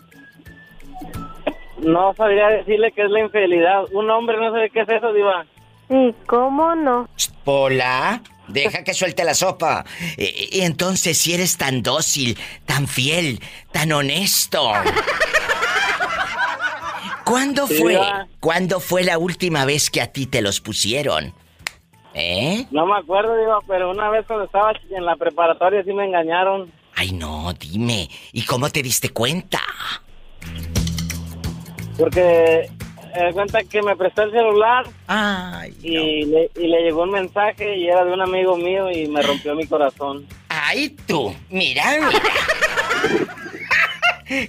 No 1.82 2.14
sabría 2.14 2.48
decirle 2.48 2.92
qué 2.94 3.02
es 3.02 3.10
la 3.10 3.20
infidelidad. 3.20 3.84
Un 3.92 4.10
hombre 4.10 4.36
no 4.38 4.50
sabe 4.52 4.70
qué 4.70 4.80
es 4.80 4.88
eso, 4.88 5.12
Diva. 5.12 5.44
Sí, 5.88 6.14
¿cómo 6.26 6.74
no? 6.74 7.08
Pola, 7.44 8.22
deja 8.48 8.84
que 8.84 8.94
suelte 8.94 9.24
la 9.24 9.34
sopa. 9.34 9.84
E- 10.16 10.48
e- 10.52 10.64
entonces, 10.64 11.18
si 11.18 11.34
eres 11.34 11.58
tan 11.58 11.82
dócil, 11.82 12.38
tan 12.66 12.86
fiel, 12.86 13.40
tan 13.72 13.92
honesto. 13.92 14.72
¿Cuándo 17.24 17.66
Sí, 17.66 17.74
fue? 17.76 17.98
¿Cuándo 18.40 18.80
fue 18.80 19.04
la 19.04 19.18
última 19.18 19.64
vez 19.64 19.90
que 19.90 20.00
a 20.00 20.08
ti 20.12 20.26
te 20.26 20.42
los 20.42 20.60
pusieron? 20.60 21.32
¿Eh? 22.14 22.66
No 22.70 22.84
me 22.86 22.96
acuerdo, 22.98 23.36
Diva, 23.36 23.58
pero 23.66 23.90
una 23.90 24.10
vez 24.10 24.26
cuando 24.26 24.44
estaba 24.44 24.72
en 24.90 25.04
la 25.04 25.16
preparatoria 25.16 25.82
sí 25.84 25.92
me 25.92 26.04
engañaron. 26.04 26.70
Ay, 26.94 27.12
no, 27.12 27.52
dime. 27.54 28.08
¿Y 28.32 28.44
cómo 28.44 28.68
te 28.70 28.82
diste 28.82 29.10
cuenta? 29.10 29.60
Porque 32.02 32.68
me 33.14 33.32
cuenta 33.32 33.62
que 33.62 33.80
me 33.80 33.94
prestó 33.94 34.22
el 34.22 34.32
celular 34.32 34.84
y, 35.82 36.24
le, 36.24 36.50
y 36.56 36.66
le 36.66 36.82
llegó 36.82 37.04
un 37.04 37.12
mensaje 37.12 37.76
y 37.76 37.86
era 37.86 38.04
de 38.04 38.12
un 38.12 38.20
amigo 38.20 38.56
mío 38.56 38.90
y 38.90 39.06
me 39.06 39.22
rompió 39.22 39.54
mi 39.54 39.68
corazón. 39.68 40.26
Ay, 40.48 40.96
tú, 41.06 41.32
mira, 41.48 41.84
mira. 42.00 42.20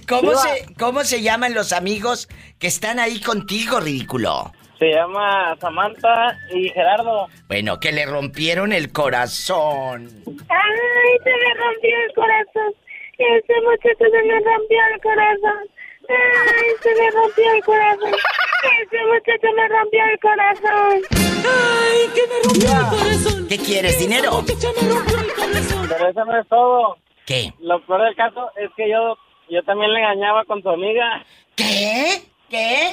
¿Cómo 0.08 0.34
se, 0.34 0.74
¿Cómo 0.76 1.04
se 1.04 1.22
llaman 1.22 1.54
los 1.54 1.72
amigos 1.72 2.28
que 2.58 2.66
están 2.66 2.98
ahí 2.98 3.20
contigo, 3.20 3.78
ridículo? 3.78 4.50
Se 4.80 4.90
llama 4.90 5.56
Samantha 5.60 6.36
y 6.52 6.70
Gerardo. 6.70 7.28
Bueno, 7.46 7.78
que 7.78 7.92
le 7.92 8.04
rompieron 8.04 8.72
el 8.72 8.90
corazón. 8.90 10.10
Ay, 10.26 11.18
se 11.22 11.30
me 11.30 11.54
rompió 11.54 11.96
el 12.04 12.14
corazón. 12.16 12.74
Ese 13.16 13.60
muchacho 13.60 14.10
se 14.10 14.22
me 14.26 14.40
rompió 14.40 14.78
el 14.92 15.00
corazón. 15.00 15.73
Ay, 16.08 16.70
se 16.82 16.94
me 16.94 17.10
rompió 17.10 17.52
el 17.54 17.64
corazón. 17.64 18.12
Ese 18.82 19.04
muchacho 19.06 19.48
me 19.56 19.68
rompió 19.68 20.00
el 20.04 20.18
corazón. 20.20 21.02
Ay, 21.44 22.08
que 22.14 22.22
me 22.26 22.42
rompió 22.44 22.70
el 22.70 22.86
corazón. 22.98 23.48
¿Qué 23.48 23.58
quieres, 23.58 23.98
dinero? 23.98 24.44
Pero 25.88 26.08
eso 26.08 26.24
no 26.24 26.40
es 26.40 26.48
todo. 26.48 26.96
¿Qué? 27.26 27.52
Lo 27.60 27.84
peor 27.86 28.02
del 28.02 28.16
caso 28.16 28.50
es 28.56 28.70
que 28.76 28.90
yo, 28.90 29.16
yo 29.48 29.62
también 29.64 29.92
le 29.92 30.00
engañaba 30.00 30.44
con 30.44 30.62
su 30.62 30.68
amiga. 30.68 31.24
¿Qué? 31.56 32.22
¿Qué? 32.48 32.90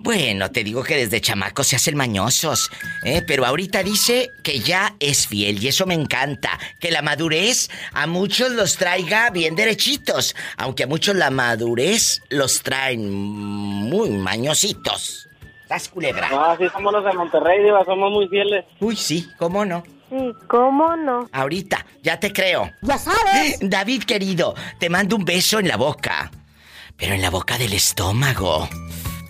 Bueno, 0.00 0.50
te 0.50 0.64
digo 0.64 0.82
que 0.82 0.96
desde 0.96 1.20
chamacos 1.20 1.66
se 1.66 1.76
hacen 1.76 1.96
mañosos, 1.96 2.70
¿eh? 3.04 3.22
pero 3.26 3.44
ahorita 3.44 3.82
dice 3.82 4.30
que 4.42 4.60
ya 4.60 4.94
es 5.00 5.26
fiel 5.26 5.62
y 5.62 5.68
eso 5.68 5.86
me 5.86 5.94
encanta. 5.94 6.58
Que 6.80 6.90
la 6.90 7.02
madurez 7.02 7.68
a 7.92 8.06
muchos 8.06 8.52
los 8.52 8.76
traiga 8.76 9.30
bien 9.30 9.54
derechitos, 9.56 10.34
aunque 10.56 10.84
a 10.84 10.86
muchos 10.86 11.16
la 11.16 11.30
madurez 11.30 12.22
los 12.30 12.62
traen 12.62 13.10
muy 13.10 14.10
mañositos. 14.10 15.28
¿Estás 15.62 15.88
culebra? 15.88 16.30
No, 16.30 16.44
así 16.44 16.68
somos 16.70 16.92
los 16.92 17.04
de 17.04 17.12
Monterrey, 17.12 17.62
Diva, 17.62 17.84
somos 17.84 18.10
muy 18.10 18.28
fieles. 18.28 18.64
Uy, 18.80 18.96
sí, 18.96 19.28
¿cómo 19.36 19.64
no? 19.66 19.82
Sí, 20.08 20.32
¿cómo 20.46 20.96
no? 20.96 21.28
Ahorita, 21.32 21.84
ya 22.02 22.18
te 22.18 22.32
creo. 22.32 22.70
Ya 22.80 22.96
sabes. 22.96 23.58
David 23.60 24.04
querido, 24.04 24.54
te 24.78 24.88
mando 24.88 25.16
un 25.16 25.24
beso 25.26 25.58
en 25.58 25.68
la 25.68 25.76
boca. 25.76 26.30
Pero 26.98 27.14
en 27.14 27.22
la 27.22 27.30
boca 27.30 27.56
del 27.58 27.72
estómago. 27.72 28.68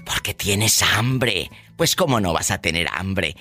Porque 0.05 0.33
tienes 0.33 0.83
hambre. 0.83 1.51
Pues 1.77 1.95
cómo 1.95 2.19
no 2.19 2.33
vas 2.33 2.51
a 2.51 2.62
tener 2.62 2.89
hambre. 2.93 3.37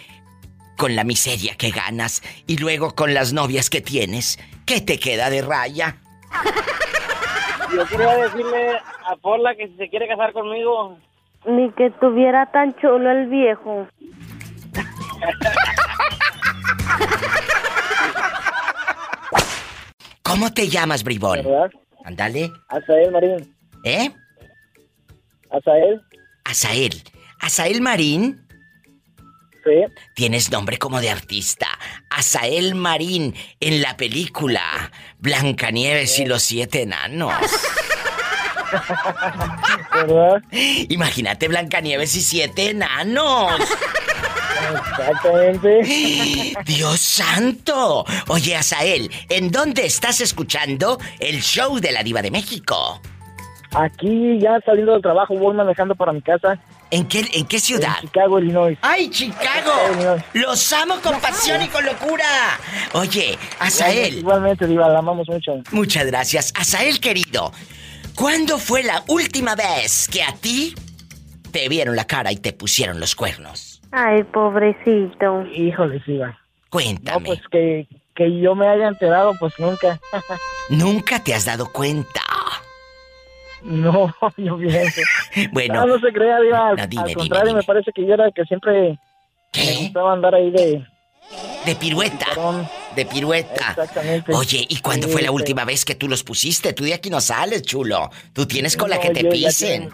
Con 0.78 0.95
la 0.95 1.05
miseria 1.05 1.55
que 1.55 1.71
ganas 1.71 2.21
y 2.45 2.57
luego 2.57 2.93
con 2.93 3.13
las 3.13 3.32
novias 3.32 3.69
que 3.69 3.80
tienes. 3.82 4.38
¿Qué 4.65 4.82
te 4.82 4.99
queda 4.99 5.30
de 5.30 5.41
raya? 5.41 5.97
Yo 7.73 7.86
quería 7.88 8.15
decirle 8.17 8.78
a 9.05 9.15
Paula 9.15 9.55
que 9.55 9.67
si 9.69 9.78
se 9.78 9.89
quiere 9.89 10.07
casar 10.09 10.34
conmigo. 10.34 10.99
Ni 11.45 11.71
que 11.71 11.89
tuviera 12.01 12.51
tan 12.51 12.75
chulo 12.82 13.09
el 13.09 13.28
viejo. 13.28 13.88
¿Cómo 20.21 20.53
te 20.53 20.67
llamas, 20.67 21.03
bribón? 21.03 21.39
Ándale. 22.03 22.51
Azael 22.67 23.11
Marín. 23.11 23.56
¿Eh? 23.88 24.11
Azael. 25.49 26.01
Azael. 26.43 27.03
Azael 27.39 27.79
Marín. 27.81 28.45
Sí. 29.63 29.85
Tienes 30.13 30.51
nombre 30.51 30.77
como 30.77 30.99
de 30.99 31.09
artista. 31.09 31.67
Azael 32.09 32.75
Marín 32.75 33.33
en 33.61 33.81
la 33.81 33.95
película 33.95 34.91
Blancanieves 35.19 36.19
y 36.19 36.25
los 36.25 36.43
siete 36.43 36.81
enanos. 36.81 37.33
¿Verdad? 39.93 40.41
Imagínate 40.89 41.47
Blancanieves 41.47 42.13
y 42.17 42.21
siete 42.21 42.71
enanos. 42.71 43.61
Exactamente. 44.89 46.53
Dios 46.65 46.99
santo. 46.99 48.03
Oye, 48.27 48.57
Asael, 48.57 49.09
¿en 49.29 49.49
dónde 49.49 49.85
estás 49.85 50.19
escuchando 50.19 50.99
el 51.19 51.41
show 51.41 51.79
de 51.79 51.93
la 51.93 52.03
Diva 52.03 52.21
de 52.21 52.31
México? 52.31 53.01
Aquí 53.80 54.39
ya 54.39 54.59
saliendo 54.65 54.93
del 54.93 55.03
trabajo 55.03 55.36
voy 55.36 55.55
manejando 55.55 55.93
para 55.93 56.11
mi 56.11 56.21
casa. 56.21 56.59
¿En 56.89 57.07
qué, 57.07 57.23
en 57.34 57.45
qué 57.45 57.59
ciudad? 57.59 57.97
En 58.01 58.07
Chicago, 58.07 58.39
Illinois. 58.39 58.75
¡Ay, 58.82 59.07
Chicago! 59.11 59.71
¡Los 60.34 60.73
amo 60.73 60.95
con 61.03 61.19
pasión 61.21 61.61
y 61.61 61.67
con 61.67 61.86
locura! 61.86 62.25
Oye, 62.93 63.38
Asael. 63.59 64.17
Igualmente, 64.17 64.65
Diva, 64.65 64.89
la 64.89 64.97
amamos 64.99 65.30
mucho. 65.30 65.61
Muchas 65.71 66.07
gracias. 66.07 66.53
Asael, 66.55 66.99
querido, 66.99 67.51
¿cuándo 68.15 68.57
fue 68.57 68.82
la 68.82 69.03
última 69.07 69.53
vez 69.55 70.07
que 70.07 70.23
a 70.23 70.32
ti 70.34 70.73
te 71.51 71.69
vieron 71.69 71.95
la 71.95 72.05
cara 72.05 72.32
y 72.32 72.38
te 72.38 72.53
pusieron 72.53 72.99
los 72.99 73.13
cuernos? 73.13 73.80
Ay, 73.91 74.23
pobrecito. 74.23 75.43
Híjole, 75.53 76.01
Diva. 76.07 76.36
Cuéntame. 76.69 77.19
No, 77.19 77.25
pues 77.25 77.41
que, 77.51 77.88
que 78.15 78.39
yo 78.39 78.55
me 78.55 78.67
haya 78.67 78.88
enterado, 78.88 79.36
pues 79.39 79.53
nunca. 79.59 79.99
¿Nunca 80.69 81.23
te 81.23 81.36
has 81.36 81.45
dado 81.45 81.71
cuenta? 81.71 82.21
No, 83.63 84.13
yo 84.37 84.57
pienso. 84.57 85.01
Bueno. 85.51 85.73
No, 85.73 85.85
no 85.87 85.99
se 85.99 86.11
crea, 86.13 86.39
Diva. 86.39 86.69
Al, 86.69 86.75
No, 86.77 86.87
dime, 86.87 87.01
al 87.01 87.07
dime, 87.09 87.19
contrario, 87.19 87.53
me 87.53 87.63
parece 87.63 87.91
que 87.91 88.05
yo 88.05 88.13
era 88.13 88.25
el 88.27 88.33
que 88.33 88.43
siempre 88.45 88.99
me 89.55 89.75
gustaba 89.81 90.13
andar 90.13 90.35
ahí 90.35 90.51
de... 90.51 90.85
De 91.65 91.75
pirueta. 91.75 92.25
De 92.95 93.05
pirueta. 93.05 93.71
Exactamente. 93.71 94.33
Oye, 94.33 94.65
¿y 94.69 94.79
cuándo 94.79 95.07
Sí, 95.07 95.13
fue 95.13 95.21
la 95.21 95.27
sí. 95.27 95.33
última 95.33 95.65
vez 95.65 95.83
que 95.83 95.95
tú 95.95 96.07
los 96.07 96.23
pusiste? 96.23 96.71
Tú 96.71 96.85
de 96.85 96.93
aquí 96.93 97.09
no 97.09 97.19
sales, 97.19 97.63
chulo. 97.63 98.09
Tú 98.31 98.45
tienes 98.45 98.77
con 98.77 98.89
la 98.89 98.99
que 98.99 99.09
te 99.09 99.25
pisen. 99.25 99.89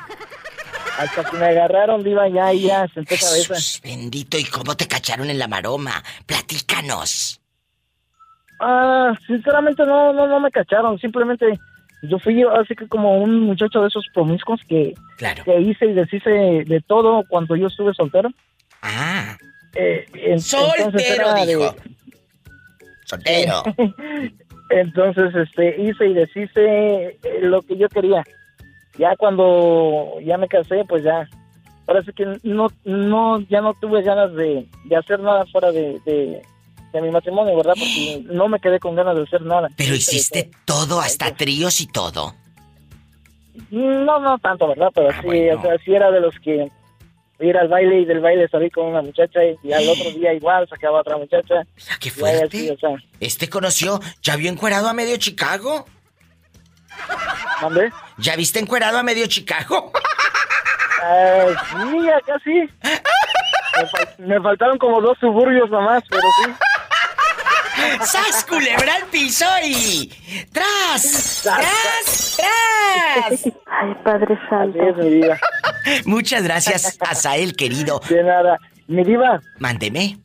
Hasta 0.99 1.23
que 1.23 1.37
me 1.37 1.45
agarraron, 1.45 2.03
Diva, 2.03 2.27
ya, 2.29 2.53
ya, 2.53 2.87
senté 2.93 3.17
cabeza. 3.17 3.55
Jesús 3.55 3.81
bendito, 3.83 4.37
¿y 4.37 4.43
cómo 4.43 4.75
te 4.77 4.87
cacharon 4.87 5.27
en 5.31 5.39
la 5.39 5.47
maroma? 5.47 6.03
Platícanos. 6.27 7.41
Ah, 8.59 9.13
sinceramente 9.25 9.83
no, 9.87 10.13
no, 10.13 10.27
no 10.27 10.39
me 10.39 10.51
cacharon. 10.51 10.99
Simplemente 10.99 11.57
yo 12.03 12.19
fui 12.19 12.43
así 12.43 12.75
que 12.75 12.87
como 12.87 13.17
un 13.17 13.41
muchacho 13.41 13.81
de 13.81 13.87
esos 13.87 14.05
promiscuos 14.13 14.61
que, 14.67 14.93
Claro. 15.17 15.43
que 15.43 15.59
hice 15.61 15.85
y 15.85 15.93
deshice 15.93 16.29
de 16.29 16.83
todo 16.85 17.23
cuando 17.29 17.55
yo 17.55 17.67
estuve 17.67 17.93
soltero. 17.93 18.29
Ah. 18.81 19.37
Eh, 19.75 20.05
en- 20.13 20.39
Soltero, 20.41 20.91
de- 21.33 21.45
dijo. 21.47 21.75
Soltero. 23.05 23.63
entonces, 24.69 25.33
este, 25.35 25.81
hice 25.81 26.07
y 26.07 26.13
deshice 26.13 27.05
eh, 27.23 27.39
lo 27.41 27.61
que 27.61 27.77
yo 27.77 27.87
quería. 27.89 28.23
Ya 28.97 29.15
cuando 29.15 30.19
ya 30.23 30.37
me 30.37 30.47
casé, 30.47 30.83
pues 30.87 31.03
ya. 31.03 31.27
Sí 32.05 32.13
que 32.15 32.25
no, 32.43 32.69
no, 32.85 33.39
ya 33.49 33.59
no 33.61 33.73
tuve 33.73 34.01
ganas 34.03 34.33
de, 34.35 34.67
de 34.85 34.95
hacer 34.95 35.19
nada 35.19 35.45
fuera 35.51 35.71
de, 35.71 35.99
de, 36.05 36.41
de 36.93 37.01
mi 37.01 37.11
matrimonio, 37.11 37.55
¿verdad? 37.57 37.73
Porque 37.77 38.21
no 38.33 38.47
me 38.47 38.59
quedé 38.59 38.79
con 38.79 38.95
ganas 38.95 39.15
de 39.15 39.23
hacer 39.23 39.41
nada. 39.41 39.67
Pero 39.75 39.95
hiciste 39.95 40.49
todo, 40.65 41.01
hasta 41.01 41.35
tríos 41.35 41.81
y 41.81 41.87
todo. 41.87 42.35
No, 43.71 44.19
no 44.19 44.37
tanto, 44.39 44.67
¿verdad? 44.67 44.89
Pero 44.93 45.09
Ah, 45.11 45.19
sí, 45.21 45.49
o 45.49 45.61
sea, 45.61 45.77
sí 45.83 45.93
era 45.93 46.09
de 46.11 46.19
los 46.21 46.35
que 46.39 46.69
ir 47.39 47.57
al 47.57 47.67
baile 47.67 48.01
y 48.01 48.05
del 48.05 48.19
baile 48.21 48.47
salí 48.47 48.69
con 48.69 48.85
una 48.85 49.01
muchacha 49.01 49.39
y, 49.63 49.73
al 49.73 49.89
otro 49.89 50.11
día 50.11 50.33
igual 50.33 50.67
sacaba 50.69 50.99
a 50.99 51.01
otra 51.01 51.17
muchacha. 51.17 51.63
qué 51.99 52.09
fuerte. 52.09 52.71
o 52.71 52.77
sea, 52.77 52.95
¿Este 53.19 53.49
conoció? 53.49 53.99
¿Ya 54.21 54.35
vio 54.37 54.49
encuerado 54.49 54.87
a 54.87 54.93
medio 54.93 55.17
Chicago? 55.17 55.85
¿Dónde? 57.61 57.91
¿Ya 58.17 58.35
viste 58.35 58.59
encuerado 58.59 58.97
a 58.99 59.03
medio 59.03 59.25
Chicago? 59.27 59.91
eh, 61.05 61.53
sí, 61.71 62.09
acá 62.09 62.39
sí. 62.43 62.69
Me, 63.75 63.87
fal- 63.87 64.15
me 64.19 64.39
faltaron 64.41 64.77
como 64.77 65.01
dos 65.01 65.17
suburbios 65.19 65.67
nomás, 65.71 66.03
pero 66.07 66.21
sí. 66.45 66.51
¡Sas, 68.05 68.45
culebra 68.47 68.95
al 68.95 69.03
piso 69.09 69.45
y... 69.65 70.11
¡Tras! 70.51 71.41
¡Tras! 71.43 72.37
¡Tras! 72.37 73.45
Ay, 73.67 73.93
Padre 74.03 74.37
Santo. 74.49 74.79
Así 74.81 74.89
es, 74.89 74.97
mi 74.97 75.09
diva. 75.09 75.37
Muchas 76.05 76.43
gracias, 76.43 76.97
Asael, 77.01 77.55
querido. 77.55 77.99
De 78.09 78.23
nada. 78.23 78.57
Mi 78.87 79.03
diva, 79.03 79.39
Mándeme. 79.59 80.17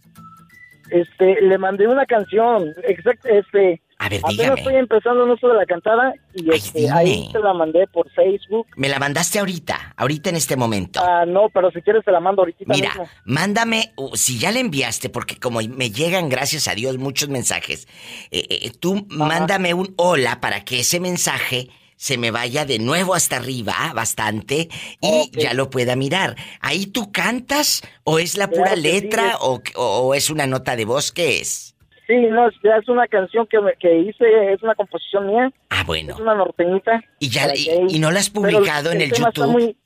este, 0.90 1.40
le 1.42 1.58
mandé 1.58 1.86
una 1.86 2.06
canción. 2.06 2.72
Exacto, 2.84 3.28
este. 3.28 3.80
A 4.00 4.08
ver, 4.08 4.20
apenas 4.20 4.36
dígame. 4.38 4.60
estoy 4.60 4.76
empezando 4.76 5.24
en 5.24 5.30
esto 5.32 5.48
de 5.48 5.54
la 5.54 5.66
cantada 5.66 6.14
y 6.32 6.48
este, 6.54 6.88
ahí 6.88 7.28
se 7.32 7.38
la 7.40 7.52
mandé 7.52 7.86
por 7.88 8.08
Facebook. 8.12 8.68
Me 8.76 8.88
la 8.88 9.00
mandaste 9.00 9.40
ahorita, 9.40 9.94
ahorita 9.96 10.30
en 10.30 10.36
este 10.36 10.56
momento. 10.56 11.00
Ah, 11.02 11.24
no, 11.26 11.48
pero 11.52 11.70
si 11.72 11.82
quieres 11.82 12.04
se 12.04 12.12
la 12.12 12.20
mando 12.20 12.42
ahorita 12.42 12.64
Mira, 12.68 12.90
mismo. 12.90 13.08
mándame, 13.24 13.92
si 14.14 14.38
ya 14.38 14.52
le 14.52 14.60
enviaste, 14.60 15.08
porque 15.08 15.36
como 15.40 15.60
me 15.62 15.90
llegan, 15.90 16.28
gracias 16.28 16.68
a 16.68 16.74
Dios, 16.76 16.96
muchos 16.96 17.28
mensajes, 17.28 17.88
eh, 18.30 18.46
eh, 18.48 18.70
tú 18.78 19.04
mándame 19.08 19.74
un 19.74 19.92
hola 19.96 20.40
para 20.40 20.64
que 20.64 20.80
ese 20.80 21.00
mensaje 21.00 21.68
se 21.96 22.16
me 22.18 22.30
vaya 22.30 22.64
de 22.64 22.78
nuevo 22.78 23.16
hasta 23.16 23.38
arriba, 23.38 23.74
bastante, 23.92 24.68
y 25.00 25.28
ya 25.36 25.52
lo 25.54 25.70
pueda 25.70 25.96
mirar. 25.96 26.36
¿Ahí 26.60 26.86
tú 26.86 27.10
cantas 27.10 27.82
o 28.04 28.20
es 28.20 28.36
la 28.36 28.48
pura 28.48 28.76
letra 28.76 29.38
o, 29.40 29.60
o- 29.74 29.98
o 30.02 30.14
es 30.14 30.30
una 30.30 30.46
nota 30.46 30.76
de 30.76 30.84
voz? 30.84 31.10
¿Qué 31.10 31.40
es? 31.40 31.67
Sí, 32.08 32.16
no, 32.30 32.48
es, 32.48 32.54
es 32.64 32.88
una 32.88 33.06
canción 33.06 33.46
que, 33.46 33.60
me- 33.60 33.74
que 33.74 33.98
hice, 33.98 34.52
es 34.52 34.62
una 34.62 34.74
composición 34.74 35.26
mía. 35.28 35.52
Ah, 35.70 35.82
bueno. 35.86 36.14
Es 36.14 36.20
una 36.20 36.34
norteñita. 36.34 37.00
¿Y, 37.20 37.28
ya, 37.28 37.54
y, 37.54 37.68
y 37.96 37.98
no 38.00 38.10
la 38.10 38.18
has 38.20 38.30
publicado 38.30 38.90
en 38.90 39.02
el 39.02 39.12
YouTube? 39.12 39.46
muy- 39.52 39.76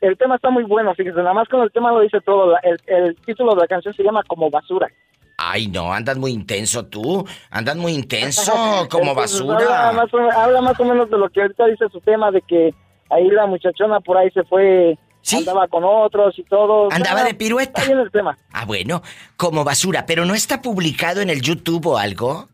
el 0.00 0.16
tema 0.16 0.36
está 0.36 0.48
muy 0.48 0.62
bueno, 0.62 0.94
fíjese, 0.94 1.16
nada 1.18 1.34
más 1.34 1.48
con 1.48 1.60
el 1.62 1.72
tema 1.72 1.90
lo 1.90 2.00
dice 2.00 2.20
todo. 2.20 2.52
La- 2.52 2.60
el, 2.62 2.78
el 2.86 3.16
título 3.26 3.54
de 3.56 3.62
la 3.62 3.66
canción 3.66 3.92
se 3.94 4.02
llama 4.04 4.22
Como 4.28 4.48
Basura. 4.48 4.86
Ay, 5.40 5.66
no, 5.68 5.92
andas 5.92 6.16
muy 6.18 6.30
intenso 6.32 6.86
tú. 6.86 7.26
Andas 7.50 7.76
muy 7.76 7.92
intenso, 7.92 8.52
como 8.90 9.14
basura. 9.14 9.88
Habla 9.88 10.02
más, 10.02 10.14
o, 10.14 10.18
habla 10.40 10.60
más 10.60 10.80
o 10.80 10.84
menos 10.84 11.10
de 11.10 11.18
lo 11.18 11.28
que 11.30 11.42
ahorita 11.42 11.66
dice 11.66 11.84
su 11.92 12.00
tema, 12.00 12.30
de 12.32 12.42
que 12.42 12.74
ahí 13.10 13.28
la 13.28 13.46
muchachona 13.46 14.00
por 14.00 14.16
ahí 14.18 14.30
se 14.32 14.42
fue, 14.44 14.96
andaba 15.32 15.68
con 15.68 15.84
otros 15.84 16.38
y 16.38 16.44
todo. 16.44 16.88
Andaba 16.90 17.24
de 17.24 17.34
pirueta. 17.34 17.80
Está 17.80 17.92
bien 17.92 17.98
el 17.98 18.10
tema. 18.10 18.36
Ah, 18.52 18.64
bueno, 18.64 19.02
como 19.36 19.64
basura, 19.64 20.06
pero 20.06 20.24
no 20.24 20.34
está 20.34 20.62
publicado 20.62 21.20
en 21.20 21.30
el 21.30 21.42
YouTube 21.42 21.86
o 21.86 21.98
algo. 21.98 22.48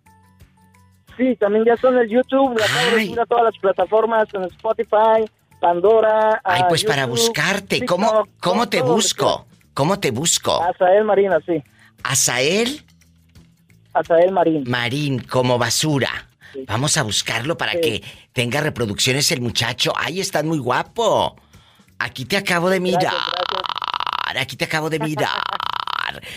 Sí, 1.16 1.36
también 1.36 1.64
ya 1.64 1.74
está 1.74 1.88
en 1.88 1.98
el 1.98 2.08
YouTube, 2.08 2.58
la 2.58 2.66
subir 2.66 3.20
a 3.20 3.26
todas 3.26 3.44
las 3.44 3.58
plataformas, 3.58 4.26
en 4.34 4.44
Spotify, 4.44 5.24
Pandora. 5.60 6.40
Ay, 6.42 6.62
pues 6.68 6.84
para 6.84 7.02
YouTube, 7.02 7.10
buscarte, 7.10 7.86
¿cómo, 7.86 8.06
TikTok, 8.06 8.28
cómo 8.40 8.68
te 8.68 8.78
todo 8.78 8.88
donde 8.88 8.94
busco? 8.94 9.46
¿Cómo 9.74 10.00
te 10.00 10.10
busco? 10.10 10.60
Azael 10.60 11.04
Marina, 11.04 11.38
sí. 11.46 11.62
Azael 12.02 12.84
Azael 13.94 14.32
Marín. 14.32 14.64
Marín, 14.66 15.20
como 15.20 15.56
basura. 15.56 16.28
Vamos 16.66 16.96
a 16.96 17.02
buscarlo 17.02 17.56
para 17.56 17.72
que 17.72 18.02
tenga 18.32 18.60
reproducciones 18.60 19.30
el 19.32 19.40
muchacho. 19.40 19.92
Ay, 19.96 20.20
estás 20.20 20.44
muy 20.44 20.58
guapo. 20.58 21.36
Aquí 22.04 22.26
te 22.26 22.36
acabo 22.36 22.68
de 22.68 22.80
mirar. 22.80 23.14
Aquí 24.38 24.56
te 24.56 24.66
acabo 24.66 24.90
de 24.90 24.98
mirar. 24.98 25.30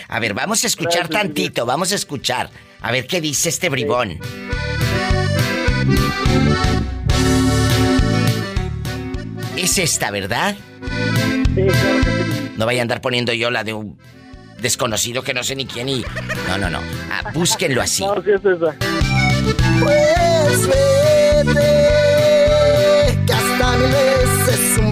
A 0.08 0.18
ver, 0.18 0.32
vamos 0.32 0.64
a 0.64 0.66
escuchar 0.66 1.08
Gracias, 1.08 1.22
tantito, 1.22 1.66
vamos 1.66 1.92
a 1.92 1.94
escuchar. 1.94 2.48
A 2.80 2.90
ver 2.90 3.06
qué 3.06 3.20
dice 3.20 3.50
este 3.50 3.68
bribón. 3.68 4.18
Es 9.58 9.76
esta, 9.76 10.10
¿verdad? 10.10 10.56
No 12.56 12.64
vaya 12.64 12.80
a 12.80 12.82
andar 12.82 13.02
poniendo 13.02 13.34
yo 13.34 13.50
la 13.50 13.62
de 13.62 13.74
un 13.74 13.98
desconocido 14.62 15.22
que 15.22 15.34
no 15.34 15.44
sé 15.44 15.54
ni 15.54 15.66
quién 15.66 15.90
y... 15.90 16.02
No, 16.48 16.56
no, 16.56 16.70
no. 16.70 16.80
Ah, 17.12 17.30
búsquenlo 17.34 17.82
así. 17.82 18.06
No, 18.06 18.14
sí 18.22 18.30
es 18.30 18.42
esa. 18.42 18.74
Pues 19.80 20.66
vete, 20.66 22.07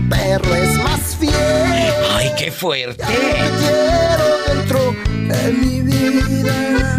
perro 0.09 0.55
es 0.55 0.77
más 0.79 1.17
fiel. 1.17 1.35
¡Ay, 2.13 2.31
qué 2.39 2.51
fuerte! 2.51 3.05
Te 3.05 3.15
quiero 3.15 4.39
dentro 4.47 4.97
de 5.29 5.53
mi 5.53 5.81
vida, 5.83 6.91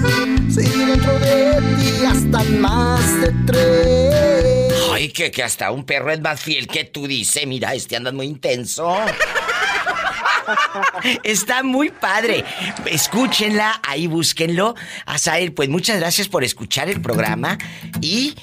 sí, 0.49 0.67
dentro 0.85 1.19
de 1.19 1.61
ti 1.77 2.05
hasta 2.05 2.43
más 2.59 3.21
de 3.21 3.33
tres. 3.45 4.73
Ay, 4.91 5.09
que, 5.09 5.31
que 5.31 5.43
hasta 5.43 5.71
un 5.71 5.83
perro 5.83 6.11
es 6.11 6.21
más 6.21 6.39
fiel 6.39 6.67
que 6.67 6.83
tú, 6.85 7.07
dice. 7.07 7.45
Mira, 7.45 7.73
este 7.73 7.95
anda 7.95 8.11
muy 8.11 8.25
intenso. 8.27 8.97
Está 11.23 11.63
muy 11.63 11.89
padre. 11.89 12.43
Escúchenla, 12.85 13.81
ahí 13.83 14.07
búsquenlo. 14.07 14.75
Azael, 15.05 15.53
pues 15.53 15.69
muchas 15.69 15.99
gracias 15.99 16.27
por 16.27 16.43
escuchar 16.43 16.89
el 16.89 17.01
programa 17.01 17.57
y 18.01 18.35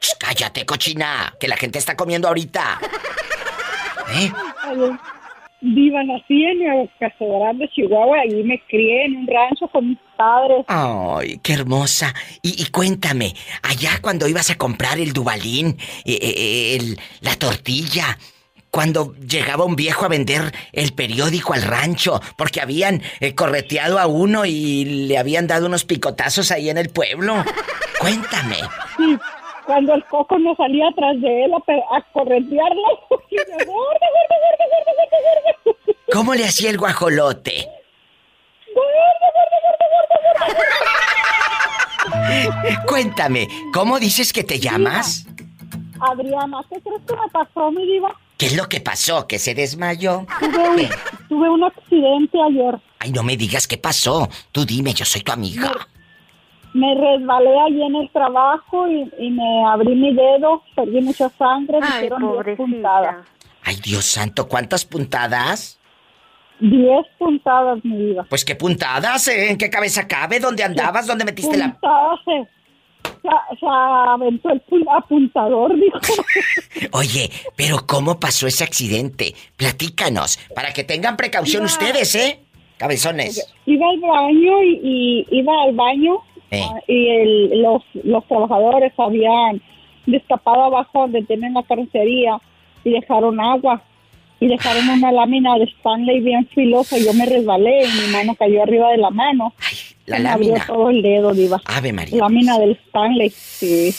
Ch, 0.00 0.16
cállate, 0.18 0.64
cochina, 0.66 1.34
que 1.38 1.48
la 1.48 1.56
gente 1.56 1.78
está 1.78 1.96
comiendo 1.96 2.28
ahorita. 2.28 2.78
¿Eh? 4.14 4.32
Ay, 4.62 4.76
Diva, 5.62 6.02
nací 6.04 6.42
en 6.42 6.86
Caso 6.98 7.38
Grande, 7.38 7.68
Chihuahua, 7.74 8.24
y 8.26 8.42
me 8.44 8.58
crié 8.66 9.04
en 9.04 9.16
un 9.18 9.26
rancho 9.26 9.68
con 9.68 9.90
mis 9.90 9.98
padres. 10.16 10.64
Ay, 10.68 11.38
qué 11.42 11.52
hermosa. 11.52 12.14
Y, 12.40 12.62
y 12.62 12.66
cuéntame, 12.70 13.34
allá 13.62 13.98
cuando 14.00 14.26
ibas 14.26 14.48
a 14.50 14.56
comprar 14.56 14.98
el 14.98 15.12
dubalín, 15.12 15.76
eh, 16.06 16.18
eh, 16.22 16.76
el- 16.80 16.98
la 17.20 17.36
tortilla, 17.36 18.16
cuando 18.70 19.14
llegaba 19.14 19.64
un 19.64 19.76
viejo 19.76 20.04
a 20.04 20.08
vender 20.08 20.52
el 20.72 20.92
periódico 20.92 21.54
al 21.54 21.62
rancho, 21.62 22.20
porque 22.36 22.60
habían 22.60 23.02
eh, 23.20 23.34
correteado 23.34 23.98
a 23.98 24.06
uno 24.06 24.44
y 24.46 24.84
le 25.06 25.18
habían 25.18 25.46
dado 25.46 25.66
unos 25.66 25.84
picotazos 25.84 26.50
ahí 26.50 26.70
en 26.70 26.78
el 26.78 26.90
pueblo. 26.90 27.44
Cuéntame. 28.00 28.56
Sí, 28.96 29.18
cuando 29.66 29.94
el 29.94 30.04
coco 30.04 30.38
no 30.38 30.54
salía 30.56 30.88
atrás 30.88 31.20
de 31.20 31.44
él 31.44 31.52
a, 31.52 31.96
a 31.96 32.02
corretearlo. 32.12 32.82
¿Cómo 36.12 36.34
le 36.34 36.44
hacía 36.44 36.70
el 36.70 36.78
guajolote? 36.78 37.68
Cuéntame, 42.86 43.48
¿cómo 43.72 43.98
dices 43.98 44.32
que 44.32 44.44
te 44.44 44.58
llamas? 44.58 45.26
Adriana, 46.00 46.60
¿qué 46.68 46.80
crees 46.80 47.00
que 47.06 47.14
me 47.14 47.28
pasó, 47.30 47.70
mi 47.70 47.86
diva? 47.86 48.14
¿Qué 48.40 48.46
es 48.46 48.56
lo 48.56 48.70
que 48.70 48.80
pasó? 48.80 49.26
¿Que 49.26 49.38
se 49.38 49.54
desmayó? 49.54 50.24
Tuve 50.40 50.68
un, 50.70 50.88
tuve 51.28 51.50
un 51.50 51.62
accidente 51.62 52.38
ayer. 52.42 52.80
Ay, 52.98 53.12
no 53.12 53.22
me 53.22 53.36
digas 53.36 53.68
qué 53.68 53.76
pasó. 53.76 54.30
Tú 54.50 54.64
dime, 54.64 54.94
yo 54.94 55.04
soy 55.04 55.20
tu 55.20 55.30
amiga. 55.30 55.70
Me 56.72 56.94
resbalé 56.94 57.50
allí 57.60 57.82
en 57.82 57.96
el 57.96 58.10
trabajo 58.10 58.88
y, 58.88 59.12
y 59.18 59.30
me 59.30 59.66
abrí 59.66 59.94
mi 59.94 60.14
dedo, 60.14 60.62
perdí 60.74 61.02
mucha 61.02 61.28
sangre, 61.36 61.80
me 61.80 61.86
Ay, 61.86 61.92
hicieron 61.96 62.20
10 62.22 62.32
pobrecita. 62.32 62.56
puntadas. 62.64 63.26
Ay, 63.62 63.76
Dios 63.84 64.04
santo, 64.06 64.48
¿cuántas 64.48 64.86
puntadas? 64.86 65.78
10 66.60 67.06
puntadas, 67.18 67.84
mi 67.84 68.06
vida. 68.06 68.24
Pues 68.30 68.46
qué 68.46 68.54
puntadas, 68.54 69.28
¿eh? 69.28 69.50
¿En 69.50 69.58
qué 69.58 69.68
cabeza 69.68 70.08
cabe? 70.08 70.40
¿Dónde 70.40 70.64
andabas? 70.64 71.06
¿Dónde 71.06 71.26
metiste 71.26 71.58
la...? 71.58 71.72
Puntadas, 71.72 72.20
se, 73.22 73.66
aventó 73.66 74.50
el 74.50 74.62
pun- 74.66 74.86
apuntador, 74.96 75.74
dijo. 75.74 75.98
Oye, 76.92 77.30
pero 77.56 77.78
¿cómo 77.86 78.18
pasó 78.18 78.46
ese 78.46 78.64
accidente? 78.64 79.34
Platícanos, 79.56 80.38
para 80.54 80.72
que 80.72 80.84
tengan 80.84 81.16
precaución 81.16 81.64
ustedes, 81.64 82.14
¿eh? 82.14 82.40
Cabezones. 82.78 83.52
Iba 83.66 83.86
al 83.90 84.00
baño 84.00 84.62
y, 84.62 84.80
y 85.30 85.38
iba 85.38 85.52
al 85.64 85.74
baño 85.74 86.18
Eh. 86.50 86.62
ah, 86.64 86.80
y 86.88 87.08
el- 87.08 87.62
los, 87.62 87.82
los 88.04 88.26
trabajadores 88.26 88.92
habían 88.96 89.60
destapado 90.06 90.64
abajo 90.64 91.00
donde 91.02 91.22
tienen 91.24 91.54
la 91.54 91.62
carnicería 91.62 92.38
y 92.84 92.90
dejaron 92.90 93.38
agua 93.38 93.82
y 94.40 94.48
dejaron 94.48 94.88
una 94.88 95.12
lámina 95.12 95.56
de 95.58 95.64
Stanley 95.64 96.20
bien 96.20 96.48
filosa 96.54 96.96
y 96.98 97.04
yo 97.04 97.12
me 97.12 97.26
resbalé 97.26 97.84
y 97.84 98.00
mi 98.06 98.12
mano 98.12 98.34
cayó 98.34 98.62
arriba 98.62 98.90
de 98.90 98.96
la 98.98 99.10
mano. 99.10 99.52
la 100.06 100.16
Se 100.16 100.22
me 100.22 100.28
abrió 100.30 100.48
lámina. 100.54 100.66
todo 100.66 100.90
el 100.90 101.02
dedo, 101.02 101.32
diva. 101.34 101.60
Ave 101.66 101.92
María. 101.92 102.18
Lámina 102.18 102.58
del 102.58 102.78
Stanley, 102.86 103.30
sí. 103.30 103.94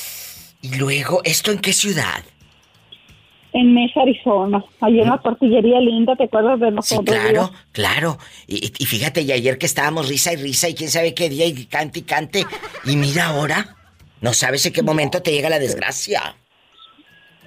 Y 0.64 0.76
luego, 0.78 1.22
¿esto 1.24 1.52
en 1.52 1.60
qué 1.60 1.74
ciudad? 1.74 2.24
En 3.54 3.74
Mesa, 3.74 4.02
Arizona. 4.02 4.64
Allí 4.80 5.02
en 5.02 5.10
la 5.10 5.18
tortillería 5.18 5.80
linda, 5.82 6.16
¿te 6.16 6.24
acuerdas 6.24 6.60
de 6.60 6.68
Sí, 6.70 6.74
nosotros? 6.74 7.16
claro, 7.16 7.30
diva? 7.48 7.52
claro. 7.74 8.18
Y, 8.48 8.72
y 8.80 8.86
fíjate, 8.86 9.22
y 9.22 9.32
ayer 9.34 9.58
que 9.58 9.66
estábamos 9.66 10.08
risa 10.08 10.32
y 10.34 10.38
risa 10.38 10.70
y 10.70 10.74
quién 10.74 10.90
sabe 10.90 11.14
qué 11.14 11.30
día 11.30 11.46
y 11.46 11.66
cante 11.66 12.00
y 12.00 12.04
cante. 12.04 12.46
Y 12.86 12.96
mira 12.96 13.26
ahora, 13.28 13.76
no 14.22 14.34
sabes 14.34 14.66
en 14.66 14.74
qué 14.74 14.82
momento 14.84 15.22
te 15.22 15.32
llega 15.32 15.50
la 15.50 15.60
desgracia. 15.60 16.36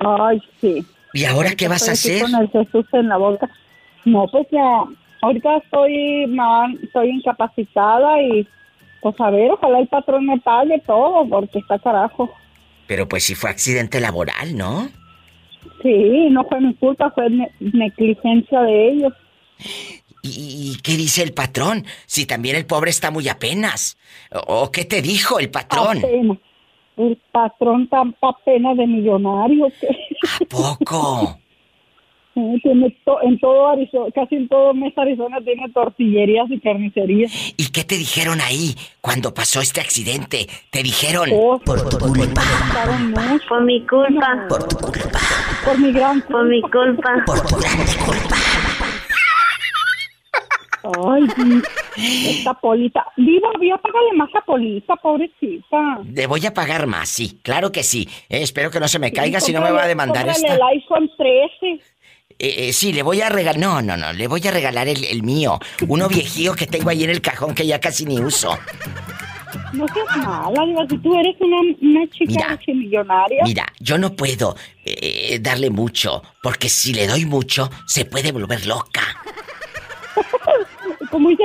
Ay, 0.01 0.38
sí. 0.61 0.84
¿Y 1.14 1.24
ahora 1.24 1.54
qué 1.56 1.68
vas 1.68 1.88
a 1.88 1.92
hacer? 1.92 2.22
Con 2.22 2.34
el 2.34 2.50
Jesús 2.50 2.84
en 2.92 3.08
la 3.08 3.16
boca. 3.16 3.48
No, 4.04 4.26
pues 4.30 4.46
ya, 4.50 4.82
ahorita 5.22 5.56
estoy, 5.58 6.26
ma- 6.26 6.70
estoy 6.82 7.10
incapacitada 7.10 8.20
y, 8.20 8.46
pues 9.00 9.14
a 9.18 9.30
ver, 9.30 9.50
ojalá 9.52 9.78
el 9.78 9.88
patrón 9.88 10.26
me 10.26 10.38
pague 10.40 10.78
todo, 10.86 11.26
porque 11.28 11.60
está 11.60 11.78
carajo. 11.78 12.30
Pero 12.86 13.08
pues 13.08 13.24
si 13.24 13.34
fue 13.34 13.48
accidente 13.48 14.00
laboral, 14.00 14.56
¿no? 14.56 14.88
Sí, 15.82 16.28
no 16.30 16.44
fue 16.44 16.60
mi 16.60 16.74
culpa, 16.74 17.10
fue 17.12 17.30
ne- 17.30 17.50
negligencia 17.60 18.60
de 18.60 18.88
ellos. 18.90 19.12
¿Y, 20.26 20.78
qué 20.82 20.96
dice 20.96 21.22
el 21.22 21.32
patrón? 21.34 21.84
Si 22.06 22.24
también 22.26 22.56
el 22.56 22.64
pobre 22.66 22.90
está 22.90 23.10
muy 23.10 23.28
apenas. 23.28 23.98
¿O, 24.32 24.62
o 24.64 24.72
qué 24.72 24.84
te 24.84 25.02
dijo 25.02 25.38
el 25.38 25.50
patrón? 25.50 25.98
Apenas. 25.98 26.38
El 26.97 27.18
patrón 27.32 27.88
tanta 27.88 28.32
pena 28.45 28.74
de 28.74 28.86
millonario 28.86 29.66
que 29.80 29.88
¿A 29.88 30.45
poco? 30.49 31.38
eh, 32.36 32.55
tiene 32.62 32.97
to- 33.05 33.22
en 33.22 33.38
todo 33.38 33.68
Arizona, 33.68 34.07
casi 34.14 34.36
en 34.36 34.49
todo 34.49 34.74
mes 34.74 34.92
Arizona 34.97 35.38
tiene 35.45 35.68
tortillerías 35.70 36.51
y 36.51 36.61
carnicerías. 36.61 37.32
¿Y 37.57 37.70
qué 37.72 37.84
te 37.84 37.97
dijeron 37.97 38.40
ahí 38.40 38.74
cuando 39.01 39.34
pasó 39.34 39.61
este 39.61 39.80
accidente? 39.80 40.47
Te 40.70 40.82
dijeron... 40.82 41.30
Oh, 41.32 41.59
por 41.64 41.88
tu 41.88 41.99
culpa. 41.99 42.42
Por 43.49 43.64
mi 43.64 43.86
culpa. 43.86 44.47
Por 44.49 44.64
tu 44.68 44.76
culpa. 44.76 45.18
Por 45.64 45.78
mi 45.80 45.92
gran 45.92 46.22
Por 46.22 46.45
mi 46.47 46.61
culpa. 46.62 47.22
Por 47.26 47.40
tu 47.40 47.57
grande 47.57 47.92
culpa. 48.05 48.34
Ay, 50.85 51.26
esta 52.28 52.55
Polita. 52.55 53.07
Diva, 53.16 53.49
había 53.55 53.76
págale 53.78 54.12
más 54.16 54.28
a 54.35 54.41
Polita, 54.43 54.97
pobrecita. 54.97 56.01
Le 56.05 56.26
voy 56.26 56.45
a 56.45 56.53
pagar 56.53 56.87
más, 56.87 57.09
sí, 57.09 57.41
claro 57.43 57.72
que 57.72 57.82
sí. 57.82 58.09
Eh, 58.28 58.43
espero 58.43 58.70
que 58.70 58.80
no 58.80 58.89
se 58.89 58.99
me 58.99 59.12
caiga, 59.12 59.41
si 59.41 59.53
no 59.53 59.61
me 59.61 59.70
va 59.70 59.85
a 59.85 59.89
demandar 59.89 60.28
esta. 60.28 60.55
el 60.55 60.61
iPhone 60.62 61.11
13. 61.16 61.82
Eh, 62.39 62.68
eh, 62.68 62.72
sí, 62.72 62.93
le 62.93 63.03
voy 63.03 63.20
a 63.22 63.28
regalar. 63.28 63.59
No, 63.59 63.80
no, 63.80 63.97
no, 63.97 64.12
le 64.12 64.26
voy 64.26 64.47
a 64.47 64.51
regalar 64.51 64.89
el, 64.89 65.05
el 65.05 65.22
mío. 65.22 65.59
Uno 65.89 66.09
viejío 66.09 66.55
que 66.55 66.66
tengo 66.66 66.91
ahí 66.91 67.05
en 67.05 67.11
el 67.11 67.22
cajón 67.22 67.55
que 67.55 67.66
ya 67.66 67.80
casi 67.80 68.05
ni 68.05 68.20
uso. 68.20 68.59
No 69.72 69.87
seas 69.89 70.16
mala, 70.18 70.66
Diva, 70.66 70.87
si 70.89 70.99
tú 70.99 71.14
eres 71.14 71.37
una, 71.41 71.61
una 71.80 72.09
chica 72.11 72.59
millonaria. 72.66 73.43
Mira, 73.45 73.66
yo 73.80 73.99
no 73.99 74.14
puedo 74.14 74.57
eh, 74.85 75.39
darle 75.41 75.70
mucho, 75.70 76.22
porque 76.43 76.68
si 76.68 76.93
le 76.93 77.07
doy 77.07 77.24
mucho, 77.24 77.70
se 77.87 78.05
puede 78.05 78.32
volver 78.32 78.66
loca. 78.66 79.03
Como 81.14 81.28
dice 81.28 81.44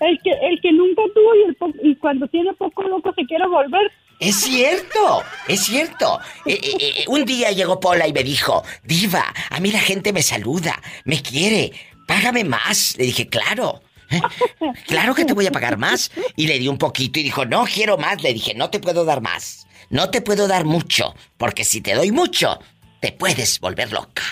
el 0.00 0.18
que, 0.24 0.30
el 0.30 0.60
que 0.60 0.72
nunca 0.72 1.02
tuvo 1.14 1.32
y, 1.36 1.42
el 1.44 1.56
y 1.88 1.94
cuando 1.98 2.26
tiene 2.26 2.52
poco 2.54 2.82
loco 2.82 3.14
se 3.14 3.24
quiere 3.26 3.46
volver, 3.46 3.92
Es 4.18 4.40
cierto, 4.40 5.22
es 5.46 5.60
cierto. 5.60 6.18
Eh, 6.44 6.58
eh, 6.60 6.76
eh, 6.80 7.04
un 7.06 7.24
día 7.24 7.52
llegó 7.52 7.78
Pola 7.78 8.08
y 8.08 8.12
me 8.12 8.24
dijo, 8.24 8.64
Diva, 8.82 9.32
a 9.50 9.60
mí 9.60 9.70
la 9.70 9.78
gente 9.78 10.12
me 10.12 10.20
saluda, 10.20 10.82
me 11.04 11.22
quiere, 11.22 11.70
págame 12.08 12.42
más. 12.42 12.96
Le 12.98 13.04
dije, 13.04 13.28
claro. 13.28 13.82
Claro 14.88 15.14
que 15.14 15.24
te 15.24 15.32
voy 15.32 15.46
a 15.46 15.52
pagar 15.52 15.78
más. 15.78 16.10
Y 16.34 16.48
le 16.48 16.58
di 16.58 16.66
un 16.66 16.78
poquito 16.78 17.20
y 17.20 17.22
dijo, 17.22 17.44
no 17.44 17.66
quiero 17.72 17.98
más. 17.98 18.20
Le 18.24 18.32
dije, 18.32 18.52
no 18.52 18.68
te 18.68 18.80
puedo 18.80 19.04
dar 19.04 19.20
más. 19.20 19.68
No 19.90 20.10
te 20.10 20.22
puedo 20.22 20.48
dar 20.48 20.64
mucho, 20.64 21.14
porque 21.36 21.64
si 21.64 21.80
te 21.82 21.94
doy 21.94 22.10
mucho, 22.10 22.58
te 23.00 23.12
puedes 23.12 23.60
volver 23.60 23.92
loca. 23.92 24.24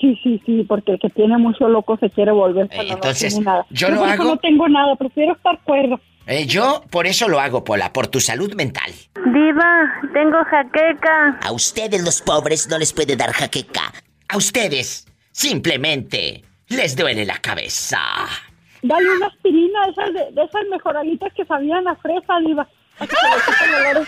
Sí, 0.00 0.18
sí, 0.22 0.40
sí, 0.44 0.64
porque 0.68 0.92
el 0.92 0.98
que 0.98 1.08
tiene 1.10 1.38
mucho 1.38 1.68
loco 1.68 1.96
se 1.98 2.10
quiere 2.10 2.32
volver 2.32 2.68
cuando 2.68 2.94
entonces, 2.94 3.34
no 3.36 3.42
nada. 3.42 3.66
yo 3.70 3.88
lo 3.90 4.04
hago- 4.04 4.24
no 4.24 4.36
tengo 4.38 4.68
nada, 4.68 4.94
prefiero 4.96 5.32
estar 5.34 5.58
cuerdo. 5.64 5.98
Eh, 6.26 6.46
yo 6.46 6.82
por 6.90 7.06
eso 7.06 7.28
lo 7.28 7.40
hago, 7.40 7.64
Pola, 7.64 7.92
por 7.92 8.06
tu 8.06 8.20
salud 8.20 8.54
mental. 8.54 8.92
Diva, 9.32 9.90
tengo 10.12 10.38
jaqueca. 10.44 11.38
A 11.42 11.50
ustedes 11.52 12.04
los 12.04 12.20
pobres 12.22 12.68
no 12.68 12.78
les 12.78 12.92
puede 12.92 13.16
dar 13.16 13.32
jaqueca. 13.32 13.92
A 14.28 14.36
ustedes 14.36 15.06
simplemente 15.32 16.44
les 16.68 16.94
duele 16.94 17.24
la 17.24 17.38
cabeza. 17.38 17.98
Dale 18.82 19.10
una 19.16 19.26
aspirina, 19.26 19.78
esas 19.90 20.12
de, 20.14 20.20
de 20.32 20.44
esas 20.44 20.62
mejoralitas 20.70 21.32
que 21.34 21.44
sabían 21.44 21.86
a 21.88 21.96
fresa, 21.96 22.38
diva. 22.46 22.66
el. 23.00 24.06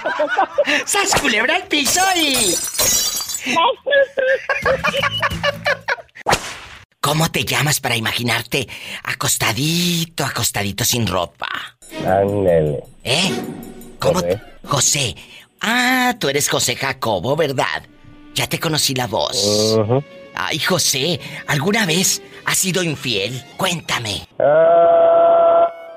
¡Sas 0.86 1.20
culebra 1.20 1.56
al 1.56 1.62
piso 1.64 2.00
y... 2.16 2.54
¿Cómo 7.00 7.30
te 7.30 7.44
llamas 7.44 7.80
para 7.80 7.96
imaginarte 7.96 8.68
acostadito, 9.04 10.24
acostadito 10.24 10.84
sin 10.84 11.06
ropa? 11.06 11.48
Ándale. 12.06 12.84
¿Eh? 13.02 13.32
¿Cómo? 13.98 14.20
José. 14.64 15.16
Ah, 15.60 16.14
tú 16.18 16.28
eres 16.28 16.48
José 16.48 16.76
Jacobo, 16.76 17.36
¿verdad? 17.36 17.82
Ya 18.34 18.46
te 18.48 18.58
conocí 18.58 18.94
la 18.94 19.06
voz. 19.06 19.76
Ay, 20.34 20.58
José, 20.58 21.20
¿alguna 21.46 21.84
vez 21.86 22.22
has 22.46 22.58
sido 22.58 22.82
infiel? 22.82 23.44
Cuéntame. 23.56 24.26
Ah, 24.38 25.21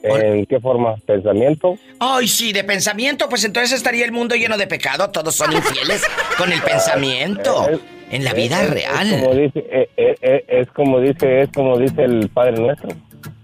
¿En 0.08 0.46
qué 0.46 0.60
forma? 0.60 0.96
¿Pensamiento? 1.06 1.78
Ay, 2.00 2.28
sí, 2.28 2.54
de 2.54 2.64
pensamiento, 2.64 3.28
pues 3.30 3.44
entonces 3.44 3.72
estaría 3.74 4.06
el 4.06 4.12
mundo 4.12 4.36
lleno 4.36 4.58
de 4.58 4.68
pecado. 4.68 5.10
Todos 5.12 5.36
son 5.36 5.52
infieles 5.54 6.04
con 6.38 6.52
el 6.52 6.62
pensamiento. 6.62 7.68
En 8.12 8.24
la 8.24 8.34
vida 8.34 8.62
Es- 8.62 8.68
es 8.68 8.74
real. 8.76 9.10
como 9.20 9.34
dice, 9.34 9.60
eh, 9.72 9.90
eh, 9.98 10.16
eh, 10.22 10.46
es 10.48 10.68
como 10.70 11.00
dice, 11.00 11.42
es 11.42 11.50
como 11.52 11.76
dice 11.80 12.04
el 12.04 12.30
Padre 12.30 12.52
Nuestro. 12.52 12.90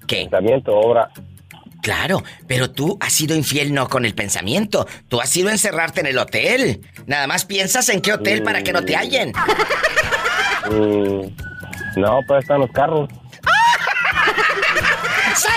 ¿Qué? 0.06 0.18
Pensamiento, 0.30 0.78
obra. 0.78 1.10
Claro, 1.82 2.22
pero 2.46 2.70
tú 2.70 2.96
has 3.02 3.12
sido 3.12 3.36
infiel 3.36 3.74
no 3.74 3.90
con 3.90 4.06
el 4.06 4.14
pensamiento. 4.14 4.86
Tú 5.08 5.20
has 5.20 5.30
sido 5.32 5.50
encerrarte 5.50 6.02
en 6.02 6.06
el 6.06 6.18
hotel. 6.20 6.82
Nada 7.08 7.26
más 7.26 7.44
piensas 7.46 7.90
en 7.90 8.02
qué 8.02 8.14
hotel 8.14 8.44
para 8.44 8.62
que 8.62 8.72
no 8.72 8.86
te 8.86 8.96
hallen. 8.96 9.34
Mm, 10.70 12.00
no, 12.00 12.20
pues 12.28 12.44
están 12.44 12.60
los 12.62 12.72
carros. 12.72 13.10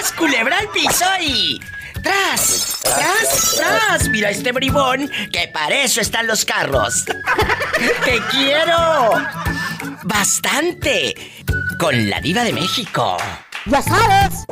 ¡Sas 0.04 0.12
culebra 0.12 0.58
al 0.58 0.68
piso 0.68 1.06
y... 1.22 1.58
¡Tras! 2.02 2.80
¡Tras! 2.82 3.54
¡Tras! 3.56 4.08
Mira 4.10 4.28
este 4.28 4.52
bribón, 4.52 5.10
que 5.32 5.48
para 5.48 5.74
eso 5.76 6.02
están 6.02 6.26
los 6.26 6.44
carros. 6.44 7.06
¡Te 8.04 8.20
quiero! 8.30 9.12
¡Bastante! 10.02 11.14
Con 11.78 12.10
la 12.10 12.20
diva 12.20 12.44
de 12.44 12.52
México. 12.52 13.16
¡Ya 13.64 13.80
sabes! 13.80 14.44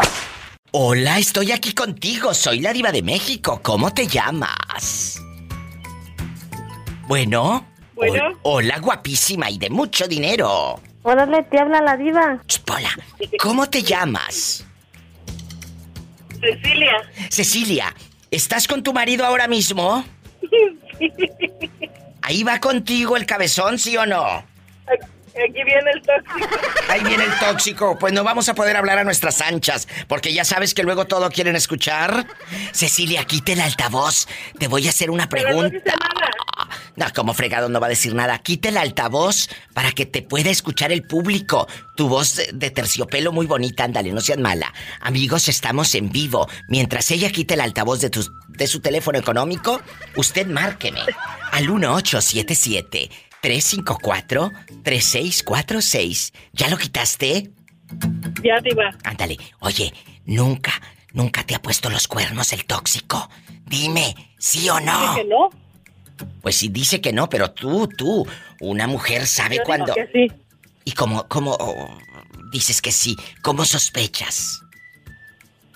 Hola, 0.71 1.19
estoy 1.19 1.53
aquí 1.53 1.75
contigo. 1.75 2.33
Soy 2.33 2.61
la 2.61 2.73
diva 2.73 2.91
de 2.91 3.03
México. 3.03 3.61
¿Cómo 3.63 3.93
te 3.93 4.07
llamas? 4.07 5.21
Bueno. 7.07 7.67
Bueno. 7.95 8.25
Hol- 8.31 8.39
hola, 8.45 8.79
guapísima 8.79 9.51
y 9.51 9.59
de 9.59 9.69
mucho 9.69 10.09
dinero. 10.09 10.81
Órale, 11.03 11.43
te 11.43 11.61
habla 11.61 11.83
la 11.83 11.97
diva. 11.99 12.39
Hola. 12.73 12.89
¿Cómo 13.39 13.69
te 13.69 13.83
llamas? 13.83 14.65
Cecilia. 16.43 16.93
Cecilia, 17.31 17.95
¿estás 18.31 18.67
con 18.67 18.83
tu 18.83 18.93
marido 18.93 19.25
ahora 19.25 19.47
mismo? 19.47 20.05
¿Ahí 22.23 22.43
va 22.43 22.59
contigo 22.59 23.17
el 23.17 23.27
cabezón, 23.27 23.79
sí 23.79 23.97
o 23.97 24.05
no? 24.07 24.45
Aquí 25.35 25.65
viene 25.65 25.91
el 25.95 26.03
tóxico. 26.03 26.59
Ahí 26.89 27.03
viene 27.05 27.25
el 27.25 27.39
tóxico. 27.39 27.99
Pues 27.99 28.13
no 28.13 28.23
vamos 28.23 28.49
a 28.49 28.55
poder 28.55 28.77
hablar 28.77 28.99
a 28.99 29.05
nuestras 29.05 29.41
anchas, 29.41 29.89
porque 30.07 30.33
ya 30.33 30.45
sabes 30.45 30.75
que 30.75 30.83
luego 30.83 31.07
todo 31.07 31.31
quieren 31.31 31.57
escuchar. 31.57 32.27
Cecilia, 32.73 33.25
quita 33.25 33.53
el 33.53 33.61
altavoz. 33.61 34.29
Te 34.59 34.69
voy 34.69 34.87
a 34.87 34.91
hacer 34.91 35.11
una 35.11 35.29
pregunta. 35.29 35.95
No, 36.97 37.07
como 37.15 37.33
fregado 37.33 37.71
no 37.71 37.81
va 37.81 37.87
a 37.87 37.91
decir 37.91 38.15
nada. 38.15 38.39
Quita 38.39 38.69
el 38.69 38.77
altavoz 38.77 39.49
para 39.73 39.93
que 39.93 40.05
te 40.05 40.21
pueda 40.21 40.51
escuchar 40.51 40.93
el 40.93 41.03
público. 41.03 41.67
Tu 41.97 42.09
voz 42.09 42.37
de, 42.37 42.51
de 42.53 42.71
terciopelo 42.71 43.33
muy 43.33 43.47
bonita, 43.47 43.85
ándale, 43.85 44.13
no 44.13 44.21
seas 44.21 44.39
mala. 44.39 44.73
Amigos, 45.01 45.49
estamos 45.49 45.95
en 45.95 46.11
vivo. 46.11 46.49
Mientras 46.69 47.11
ella 47.11 47.31
quite 47.31 47.55
el 47.55 47.63
altavoz 47.63 48.01
de, 48.01 48.11
tu, 48.11 48.23
de 48.49 48.67
su 48.67 48.81
teléfono 48.81 49.19
económico, 49.19 49.81
usted 50.17 50.47
márqueme 50.47 51.01
al 51.53 51.69
1877 51.69 53.32
354 53.43 54.53
3646. 54.85 56.33
¿Ya 56.53 56.69
lo 56.69 56.79
quitaste? 56.79 57.51
Ya, 58.43 58.61
diva. 58.61 58.91
Ándale. 59.05 59.37
Oye, 59.59 59.93
nunca, 60.25 60.73
nunca 61.13 61.45
te 61.45 61.55
ha 61.55 61.61
puesto 61.61 61.91
los 61.91 62.07
cuernos 62.07 62.53
el 62.53 62.65
tóxico. 62.65 63.29
Dime, 63.67 64.15
¿sí 64.39 64.71
o 64.71 64.81
no? 64.81 65.01
Dice 65.01 65.23
que 65.23 65.29
no. 65.29 65.51
Pues 66.41 66.57
sí 66.57 66.69
dice 66.69 67.01
que 67.01 67.13
no, 67.13 67.29
pero 67.29 67.51
tú, 67.51 67.89
tú, 67.89 68.27
una 68.61 68.87
mujer 68.87 69.27
sabe 69.27 69.57
Yo 69.57 69.63
digo 69.63 69.67
cuándo. 69.67 69.95
que 69.95 70.07
sí. 70.13 70.33
¿Y 70.85 70.93
cómo, 70.93 71.27
cómo 71.29 71.57
oh, 71.59 71.99
dices 72.53 72.81
que 72.81 72.93
sí? 72.93 73.17
¿Cómo 73.43 73.65
sospechas? 73.65 74.61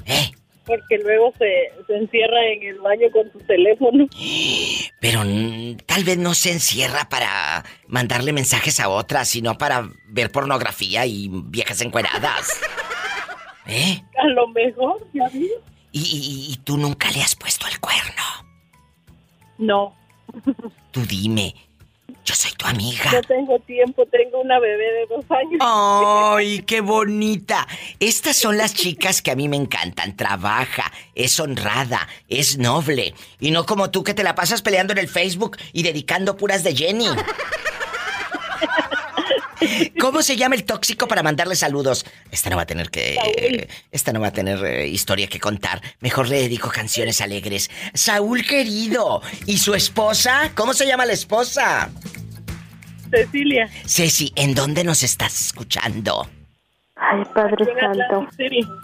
¿Eh? 0.04 0.30
Porque 0.66 0.98
luego 0.98 1.32
se, 1.38 1.70
se 1.86 1.96
encierra 1.96 2.44
en 2.52 2.62
el 2.64 2.80
baño 2.80 3.06
con 3.12 3.30
su 3.32 3.38
teléfono. 3.46 4.06
Pero 5.00 5.22
tal 5.86 6.02
vez 6.04 6.18
no 6.18 6.34
se 6.34 6.52
encierra 6.52 7.08
para 7.08 7.64
mandarle 7.86 8.32
mensajes 8.32 8.80
a 8.80 8.88
otras, 8.88 9.28
sino 9.28 9.56
para 9.56 9.88
ver 10.08 10.30
pornografía 10.32 11.06
y 11.06 11.30
viejas 11.30 11.80
encueradas. 11.82 12.48
¿Eh? 13.66 14.02
A 14.22 14.26
lo 14.28 14.48
mejor, 14.48 15.06
ya 15.12 15.28
vi. 15.28 15.48
¿Y, 15.92 16.00
y- 16.00 16.52
y 16.52 16.56
tú 16.58 16.76
nunca 16.76 17.10
le 17.12 17.22
has 17.22 17.34
puesto 17.36 17.66
el 17.68 17.78
cuerno? 17.80 18.22
No. 19.58 19.96
Tú 20.90 21.00
dime. 21.06 21.54
Yo 22.27 22.35
soy 22.35 22.51
tu 22.59 22.66
amiga. 22.66 23.12
No 23.12 23.22
tengo 23.22 23.57
tiempo, 23.61 24.05
tengo 24.07 24.41
una 24.41 24.59
bebé 24.59 24.85
de 24.85 25.07
dos 25.09 25.24
años. 25.31 25.61
¡Ay, 25.61 26.59
qué 26.66 26.81
bonita! 26.81 27.68
Estas 28.01 28.37
son 28.37 28.59
las 28.59 28.74
chicas 28.74 29.22
que 29.22 29.31
a 29.31 29.37
mí 29.37 29.49
me 29.49 29.57
encantan. 29.57 30.16
Trabaja, 30.16 30.93
es 31.14 31.39
honrada, 31.39 32.09
es 32.29 32.59
noble. 32.59 33.14
Y 33.39 33.53
no 33.53 33.64
como 33.64 33.93
tú 33.93 34.03
que 34.03 34.12
te 34.12 34.24
la 34.24 34.35
pasas 34.35 34.61
peleando 34.61 34.93
en 34.93 34.99
el 34.99 35.07
Facebook 35.07 35.57
y 35.72 35.85
dedicando 35.85 36.37
puras 36.37 36.64
de 36.64 36.74
Jenny. 36.74 37.07
¿Cómo 40.01 40.22
se 40.22 40.37
llama 40.37 40.55
el 40.55 40.64
tóxico 40.64 41.07
para 41.09 41.22
mandarle 41.22 41.55
saludos? 41.55 42.05
Esta 42.31 42.51
no 42.51 42.57
va 42.57 42.62
a 42.62 42.66
tener 42.66 42.91
que... 42.91 43.68
Esta 43.91 44.12
no 44.12 44.20
va 44.20 44.29
a 44.29 44.33
tener 44.33 44.64
eh, 44.64 44.89
historia 44.89 45.29
que 45.29 45.41
contar. 45.41 45.81
Mejor 46.01 46.29
le 46.29 46.41
dedico 46.41 46.70
canciones 46.70 47.20
alegres. 47.20 47.70
Saúl 47.95 48.45
querido. 48.47 49.22
¿Y 49.47 49.59
su 49.59 49.74
esposa? 49.74 50.53
¿Cómo 50.55 50.74
se 50.74 50.87
llama 50.87 51.07
la 51.07 51.12
esposa? 51.12 51.91
Cecilia. 53.16 53.68
Ceci, 53.86 54.32
¿en 54.36 54.54
dónde 54.54 54.84
nos 54.84 55.02
estás 55.02 55.40
escuchando? 55.40 56.28
Ay, 56.96 57.22
Padre 57.34 57.64
Santo. 57.78 58.28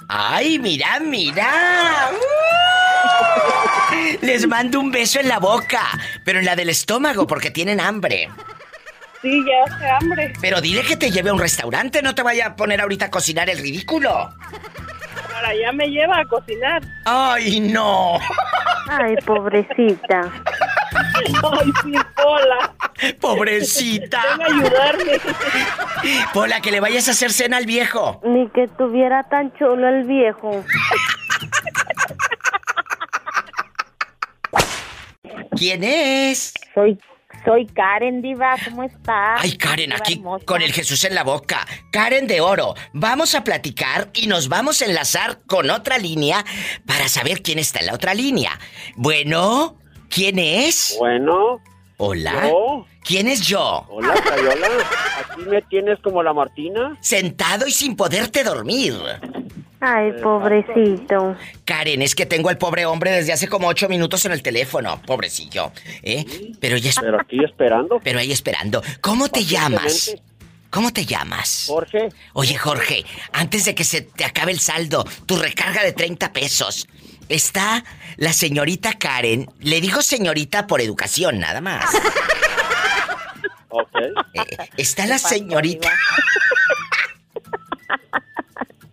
¡Ay, 0.08 0.58
mira, 0.58 1.00
mira! 1.00 2.10
Les 4.20 4.46
mando 4.46 4.80
un 4.80 4.90
beso 4.90 5.20
en 5.20 5.28
la 5.28 5.38
boca, 5.38 5.82
pero 6.24 6.38
en 6.38 6.44
la 6.44 6.56
del 6.56 6.68
estómago 6.68 7.26
porque 7.26 7.50
tienen 7.50 7.80
hambre. 7.80 8.28
Sí, 9.20 9.42
ya 9.46 9.74
hace 9.74 9.88
hambre. 9.88 10.32
Pero 10.40 10.60
dile 10.60 10.82
que 10.82 10.96
te 10.96 11.10
lleve 11.10 11.30
a 11.30 11.32
un 11.32 11.38
restaurante, 11.38 12.02
no 12.02 12.14
te 12.14 12.22
vaya 12.22 12.48
a 12.48 12.56
poner 12.56 12.80
ahorita 12.80 13.06
a 13.06 13.10
cocinar 13.10 13.48
el 13.48 13.58
ridículo. 13.58 14.30
Para 15.32 15.48
allá 15.48 15.72
me 15.72 15.86
lleva 15.88 16.20
a 16.20 16.24
cocinar. 16.24 16.82
¡Ay, 17.04 17.60
no! 17.60 18.18
Ay, 18.88 19.14
pobrecita. 19.24 20.30
Ay, 21.26 21.72
sí, 21.82 21.92
Pola. 22.16 22.74
¡Pobrecita! 23.20 24.22
Ven 24.38 24.42
a 24.42 24.46
ayudarme. 24.46 25.12
Pola, 26.32 26.60
que 26.60 26.70
le 26.70 26.80
vayas 26.80 27.08
a 27.08 27.12
hacer 27.12 27.32
cena 27.32 27.56
al 27.56 27.66
viejo. 27.66 28.20
Ni 28.24 28.48
que 28.50 28.68
tuviera 28.68 29.22
tan 29.24 29.52
chulo 29.56 29.88
el 29.88 30.04
viejo. 30.04 30.64
¿Quién 35.56 35.84
es? 35.84 36.54
Soy, 36.74 36.98
soy 37.44 37.66
Karen 37.66 38.22
Diva, 38.22 38.56
¿cómo 38.64 38.82
estás? 38.84 39.40
Ay, 39.42 39.56
Karen, 39.56 39.90
Diva 39.90 39.96
aquí 39.98 40.14
hermosa. 40.14 40.44
con 40.44 40.62
el 40.62 40.72
Jesús 40.72 41.04
en 41.04 41.14
la 41.14 41.22
boca. 41.24 41.66
Karen 41.92 42.26
de 42.26 42.40
Oro, 42.40 42.74
vamos 42.92 43.34
a 43.34 43.44
platicar 43.44 44.10
y 44.14 44.26
nos 44.26 44.48
vamos 44.48 44.82
a 44.82 44.86
enlazar 44.86 45.40
con 45.46 45.70
otra 45.70 45.98
línea 45.98 46.44
para 46.86 47.08
saber 47.08 47.42
quién 47.42 47.58
está 47.58 47.80
en 47.80 47.86
la 47.86 47.94
otra 47.94 48.14
línea. 48.14 48.58
Bueno, 48.96 49.76
¿Quién 50.12 50.38
es? 50.38 50.96
Bueno. 50.98 51.60
Hola. 51.96 52.48
¿Yo? 52.48 52.86
¿Quién 53.02 53.28
es 53.28 53.40
yo? 53.46 53.86
Hola, 53.88 54.12
Cayola. 54.22 54.68
Aquí 55.20 55.42
me 55.48 55.62
tienes 55.62 55.98
como 56.00 56.22
la 56.22 56.34
Martina. 56.34 56.98
Sentado 57.00 57.66
y 57.66 57.70
sin 57.70 57.96
poderte 57.96 58.44
dormir. 58.44 58.94
Ay, 59.80 60.12
pobrecito. 60.22 61.34
Karen, 61.64 62.02
es 62.02 62.14
que 62.14 62.26
tengo 62.26 62.50
al 62.50 62.58
pobre 62.58 62.84
hombre 62.84 63.10
desde 63.10 63.32
hace 63.32 63.48
como 63.48 63.68
ocho 63.68 63.88
minutos 63.88 64.24
en 64.26 64.32
el 64.32 64.42
teléfono, 64.42 65.00
pobrecillo. 65.06 65.72
¿Eh? 66.02 66.52
Pero 66.60 66.76
ya 66.76 66.90
es... 66.90 66.96
Pero 67.00 67.18
aquí 67.18 67.42
esperando. 67.42 67.98
Pero 68.04 68.18
ahí 68.18 68.32
esperando. 68.32 68.82
¿Cómo 69.00 69.28
te 69.28 69.44
llamas? 69.44 70.14
¿Cómo 70.68 70.92
te 70.92 71.06
llamas? 71.06 71.64
Jorge. 71.68 72.10
Oye, 72.34 72.56
Jorge, 72.56 73.04
antes 73.32 73.64
de 73.64 73.74
que 73.74 73.84
se 73.84 74.02
te 74.02 74.24
acabe 74.24 74.52
el 74.52 74.60
saldo, 74.60 75.04
tu 75.26 75.36
recarga 75.36 75.82
de 75.82 75.92
30 75.92 76.32
pesos. 76.32 76.86
Está 77.32 77.82
la 78.18 78.32
señorita 78.34 78.92
Karen. 78.98 79.46
Le 79.60 79.80
digo 79.80 80.02
señorita 80.02 80.66
por 80.66 80.82
educación, 80.82 81.38
nada 81.38 81.62
más. 81.62 81.82
Ok. 83.70 83.96
Eh, 84.34 84.56
está 84.76 85.06
la 85.06 85.16
señorita. 85.16 85.88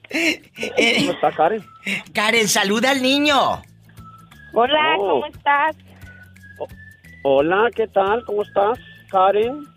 ¿Cómo 0.09 1.11
está 1.11 1.31
Karen? 1.33 1.65
Karen, 2.13 2.47
saluda 2.47 2.91
al 2.91 3.01
niño. 3.01 3.61
Hola, 4.53 4.95
Oh. 4.97 5.09
¿cómo 5.21 5.25
estás? 5.25 5.75
Hola, 7.23 7.69
¿qué 7.75 7.87
tal? 7.87 8.23
¿Cómo 8.23 8.43
estás, 8.43 8.79
Karen? 9.11 9.67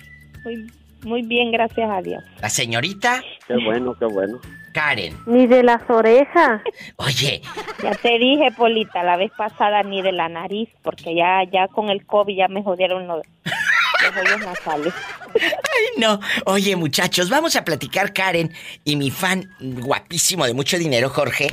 Muy, 0.44 0.72
muy 1.02 1.22
bien, 1.22 1.50
gracias 1.50 1.90
a 1.90 2.00
Dios. 2.00 2.22
La 2.40 2.48
señorita 2.48 3.20
Qué 3.48 3.54
bueno, 3.64 3.94
qué 3.98 4.04
bueno. 4.06 4.40
Karen. 4.72 5.16
Ni 5.26 5.46
de 5.46 5.62
las 5.62 5.88
orejas. 5.88 6.62
Oye. 6.96 7.42
Ya 7.82 7.92
te 7.92 8.18
dije, 8.18 8.50
Polita, 8.56 9.02
la 9.02 9.16
vez 9.16 9.30
pasada 9.36 9.82
ni 9.82 10.02
de 10.02 10.12
la 10.12 10.28
nariz, 10.28 10.68
porque 10.82 11.14
ya, 11.14 11.42
ya 11.50 11.68
con 11.68 11.90
el 11.90 12.04
COVID 12.06 12.36
ya 12.36 12.48
me 12.48 12.62
jodieron 12.62 13.06
los, 13.06 13.22
los 13.44 14.16
hoyos 14.16 14.40
nasales. 14.40 14.94
Ay, 15.34 15.98
no. 15.98 16.20
Oye, 16.46 16.76
muchachos, 16.76 17.30
vamos 17.30 17.56
a 17.56 17.64
platicar, 17.64 18.12
Karen 18.12 18.52
y 18.84 18.96
mi 18.96 19.10
fan 19.10 19.48
guapísimo 19.60 20.46
de 20.46 20.54
mucho 20.54 20.78
dinero, 20.78 21.08
Jorge. 21.10 21.50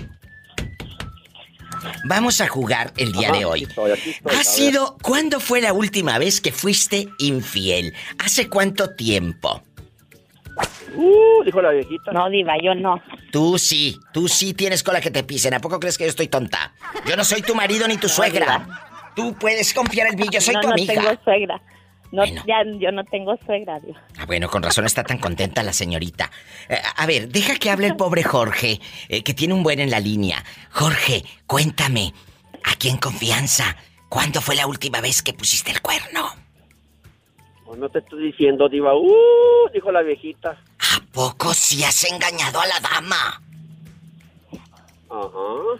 Vamos 2.06 2.42
a 2.42 2.48
jugar 2.48 2.92
el 2.98 3.12
día 3.12 3.30
Ajá, 3.30 3.38
de 3.38 3.46
hoy. 3.46 3.64
aquí 3.64 3.70
estoy, 3.70 3.92
aquí 3.92 4.10
estoy, 4.10 4.36
a 4.36 4.40
¿Ha 4.40 4.44
sido 4.44 4.98
cuándo 5.02 5.40
fue 5.40 5.62
la 5.62 5.74
última 5.74 6.18
vez 6.18 6.42
que 6.42 6.52
fuiste 6.52 7.08
infiel? 7.20 7.94
¿Hace 8.18 8.50
cuánto 8.50 8.96
tiempo? 8.96 9.64
Uh, 10.96 11.44
dijo 11.44 11.62
la 11.62 11.72
viejita. 11.72 12.12
No, 12.12 12.30
Diva, 12.30 12.54
yo 12.62 12.74
no. 12.76 13.02
Tú 13.32 13.58
sí, 13.58 14.00
tú 14.14 14.28
sí 14.28 14.54
tienes 14.54 14.84
cola 14.84 15.02
que 15.02 15.12
te 15.12 15.24
pisen. 15.24 15.54
¿A 15.54 15.60
poco 15.60 15.80
crees 15.80 15.98
que 15.98 16.04
yo 16.06 16.10
estoy 16.10 16.28
tonta? 16.28 16.74
Yo 17.08 17.16
no 17.16 17.24
soy 17.24 17.42
tu 17.42 17.56
marido 17.56 17.88
ni 17.88 17.98
tu 17.98 18.10
suegra. 18.10 18.66
Tú 19.16 19.36
puedes 19.36 19.74
confiar 19.74 20.08
en 20.08 20.16
mí, 20.16 20.28
yo 20.32 20.42
soy 20.42 20.56
no, 20.56 20.62
tu 20.62 20.68
no 20.68 20.74
amiga. 20.74 20.94
tengo 20.94 21.24
suegra. 21.24 21.62
No, 22.12 22.26
ya, 22.26 22.64
yo 22.80 22.92
no 22.92 23.04
tengo 23.06 23.38
suegra, 23.46 23.80
Dios. 23.80 23.96
Ah, 24.18 24.26
bueno, 24.26 24.50
con 24.50 24.64
razón 24.64 24.86
está 24.86 25.04
tan 25.04 25.20
contenta 25.20 25.62
la 25.62 25.74
señorita. 25.74 26.32
Eh, 26.68 26.78
a 26.96 27.06
ver, 27.06 27.30
deja 27.30 27.56
que 27.58 27.70
hable 27.70 27.86
el 27.88 27.96
pobre 27.96 28.24
Jorge, 28.24 28.80
eh, 29.10 29.22
que 29.22 29.36
tiene 29.36 29.54
un 29.54 29.62
buen 29.62 29.80
en 29.80 29.92
la 29.92 30.00
línea. 30.00 30.44
Jorge, 30.72 31.24
cuéntame, 31.46 32.14
aquí 32.64 32.90
en 32.90 32.98
confianza, 32.98 33.76
¿cuándo 34.10 34.42
fue 34.42 34.56
la 34.56 34.66
última 34.66 35.02
vez 35.02 35.22
que 35.22 35.34
pusiste 35.34 35.70
el 35.72 35.82
cuerno? 35.82 36.34
Oh, 37.72 37.76
no 37.76 37.88
te 37.88 38.00
estoy 38.00 38.32
diciendo, 38.32 38.68
Diva. 38.68 38.96
Uh, 38.96 39.70
dijo 39.72 39.92
la 39.92 40.02
viejita. 40.02 40.58
¿A 40.80 41.00
poco 41.14 41.54
si 41.54 41.84
has 41.84 42.04
engañado 42.12 42.60
a 42.60 42.66
la 42.66 42.80
dama? 42.80 43.44
Ajá. 45.08 45.78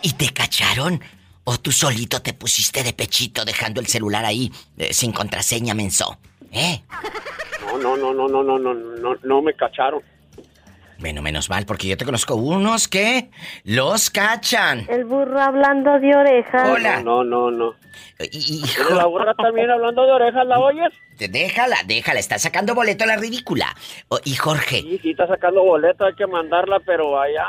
¿Y 0.00 0.12
te 0.14 0.32
cacharon? 0.32 1.02
¿O 1.44 1.58
tú 1.58 1.70
solito 1.70 2.22
te 2.22 2.32
pusiste 2.32 2.82
de 2.82 2.94
pechito 2.94 3.44
dejando 3.44 3.82
el 3.82 3.86
celular 3.86 4.24
ahí 4.24 4.50
eh, 4.78 4.94
sin 4.94 5.12
contraseña, 5.12 5.74
menso? 5.74 6.16
¿Eh? 6.50 6.80
No, 7.66 7.76
no, 7.76 7.94
no, 7.94 8.14
no, 8.14 8.26
no, 8.26 8.42
no, 8.42 8.58
no, 8.58 8.74
no, 8.74 9.16
no 9.22 9.42
me 9.42 9.52
cacharon. 9.52 10.02
Bueno, 10.98 11.22
menos 11.22 11.50
mal, 11.50 11.66
porque 11.66 11.88
yo 11.88 11.96
te 11.96 12.04
conozco 12.04 12.36
unos 12.36 12.88
que 12.88 13.30
los 13.64 14.10
cachan. 14.10 14.86
El 14.88 15.04
burro 15.04 15.40
hablando 15.40 15.98
de 15.98 16.14
orejas. 16.14 16.68
Hola. 16.68 17.02
No, 17.02 17.24
no, 17.24 17.50
no. 17.50 17.74
Y, 18.20 18.62
¿Pero 18.76 18.94
la 18.94 19.06
burra 19.06 19.34
también 19.34 19.70
hablando 19.70 20.04
de 20.06 20.12
orejas, 20.12 20.46
¿la 20.46 20.58
oyes? 20.58 20.92
Déjala, 21.18 21.76
déjala, 21.86 22.20
está 22.20 22.38
sacando 22.38 22.74
boleto 22.74 23.04
a 23.04 23.08
la 23.08 23.16
ridícula. 23.16 23.74
Oh, 24.08 24.18
y 24.24 24.34
Jorge, 24.34 24.82
Sí, 24.82 24.98
sí, 25.02 25.10
está 25.10 25.26
sacando 25.26 25.62
boleto, 25.62 26.04
hay 26.04 26.14
que 26.14 26.26
mandarla, 26.26 26.80
pero 26.80 27.20
allá, 27.20 27.44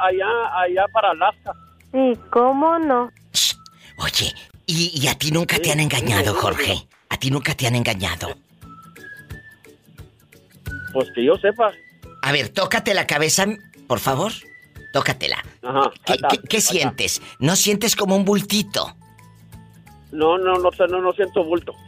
allá, 0.00 0.26
allá 0.60 0.84
para 0.92 1.10
Alaska. 1.10 1.52
Sí, 1.92 2.18
¿cómo 2.30 2.78
no? 2.78 3.10
oye, 3.98 4.32
¿y, 4.66 4.92
y 5.02 5.08
a 5.08 5.14
ti 5.14 5.30
nunca 5.30 5.58
te 5.58 5.72
han 5.72 5.80
engañado, 5.80 6.34
Jorge? 6.34 6.86
¿A 7.10 7.16
ti 7.16 7.30
nunca 7.30 7.54
te 7.54 7.66
han 7.66 7.74
engañado? 7.74 8.28
Pues 10.92 11.10
que 11.14 11.24
yo 11.24 11.36
sepa. 11.36 11.72
A 12.22 12.32
ver, 12.32 12.48
tócate 12.48 12.94
la 12.94 13.06
cabeza, 13.06 13.46
por 13.86 14.00
favor. 14.00 14.32
Tócatela. 14.92 15.44
Ajá. 15.62 15.90
¿Qué, 16.48 16.56
está, 16.56 16.72
sientes? 16.72 17.20
¿No 17.38 17.56
sientes 17.56 17.94
como 17.94 18.16
un 18.16 18.24
bultito? 18.24 18.96
No, 20.12 20.38
no, 20.38 20.54
no, 20.58 20.70
no, 20.88 21.00
no 21.02 21.12
siento 21.12 21.44
bulto. 21.44 21.74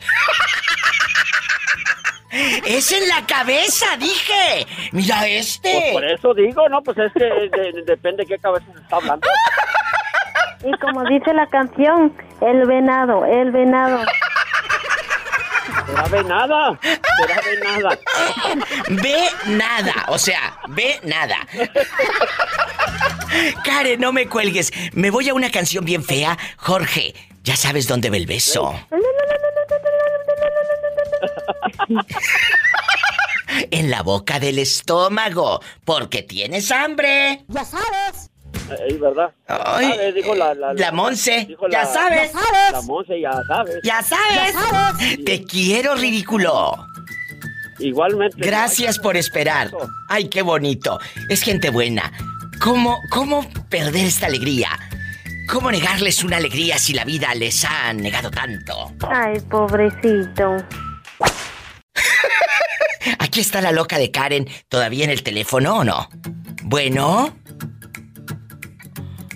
¡Es 2.67 2.93
en 2.93 3.09
la 3.09 3.27
cabeza, 3.27 3.97
dije! 3.99 4.67
¡Mira 4.93 5.27
este! 5.27 5.73
Pues 5.73 5.93
por 5.93 6.05
eso 6.05 6.35
digo, 6.35 6.69
no, 6.69 6.81
pues 6.83 6.97
es 6.99 7.13
que 7.13 7.25
de- 7.25 7.83
depende 7.85 8.23
de 8.23 8.27
qué 8.29 8.39
cabeza 8.39 8.67
se 8.73 8.81
está 8.83 8.97
hablando. 8.97 9.27
Y 10.65 10.71
como 10.79 11.03
dice 11.05 11.33
la 11.35 11.47
canción, 11.47 12.15
el 12.41 12.67
venado, 12.67 13.25
el 13.25 13.51
venado. 13.51 14.05
Será 15.91 16.09
de 16.09 16.25
nada, 16.25 16.79
será 17.19 17.41
de 17.43 17.61
nada. 17.61 17.99
Ve 18.89 19.29
nada, 19.47 20.07
o 20.09 20.19
sea, 20.19 20.57
ve 20.69 21.01
nada. 21.03 21.37
Karen, 23.65 24.01
no 24.01 24.13
me 24.13 24.29
cuelgues. 24.29 24.73
Me 24.93 25.11
voy 25.11 25.29
a 25.29 25.35
una 25.35 25.51
canción 25.51 25.85
bien 25.85 26.05
fea. 26.05 26.39
Jorge, 26.57 27.15
ya 27.43 27.57
sabes 27.57 27.89
dónde 27.89 28.09
ve 28.11 28.19
el 28.19 28.27
beso. 28.27 28.73
en 33.71 33.91
la 33.91 34.03
boca 34.03 34.39
del 34.39 34.59
estómago, 34.61 35.61
porque 35.85 36.23
tienes 36.23 36.71
hambre. 36.71 37.45
Ya 37.49 37.65
sabes. 37.65 38.30
Eh, 38.79 38.97
¿verdad? 38.99 39.33
Ay, 39.47 39.91
¿Sabes? 39.91 40.15
Dijo 40.15 40.35
la, 40.35 40.55
la, 40.55 40.75
la 40.75 40.93
Monse, 40.93 41.45
dijo 41.47 41.69
ya 41.69 41.85
sabes. 41.85 42.33
Ya 42.33 42.39
sabes. 42.41 42.73
La 42.73 42.83
Monse, 42.83 43.21
ya 43.21 43.33
sabes. 43.47 43.77
Ya 43.83 44.03
sabes. 44.03 44.55
Ya 44.55 44.61
sabes. 44.61 45.25
Te 45.25 45.45
quiero, 45.45 45.95
ridículo. 45.95 46.87
Igualmente. 47.79 48.37
Gracias 48.39 48.99
por 48.99 49.17
esperar. 49.17 49.71
Ay, 50.09 50.29
qué 50.29 50.43
bonito. 50.43 50.99
Es 51.29 51.43
gente 51.43 51.71
buena. 51.71 52.13
¿Cómo, 52.63 52.99
cómo 53.11 53.47
perder 53.71 54.07
esta 54.07 54.27
alegría? 54.27 54.69
¿Cómo 55.49 55.71
negarles 55.71 56.23
una 56.23 56.37
alegría 56.37 56.79
si 56.79 56.93
la 56.93 57.05
vida 57.05 57.35
les 57.35 57.65
ha 57.65 57.93
negado 57.93 58.31
tanto? 58.31 58.93
Ay, 59.09 59.41
pobrecito. 59.41 60.57
Aquí 63.19 63.41
está 63.41 63.61
la 63.61 63.73
loca 63.73 63.99
de 63.99 64.11
Karen, 64.11 64.49
todavía 64.69 65.05
en 65.05 65.11
el 65.11 65.23
teléfono 65.23 65.79
o 65.79 65.85
no. 65.85 66.09
Bueno. 66.63 67.35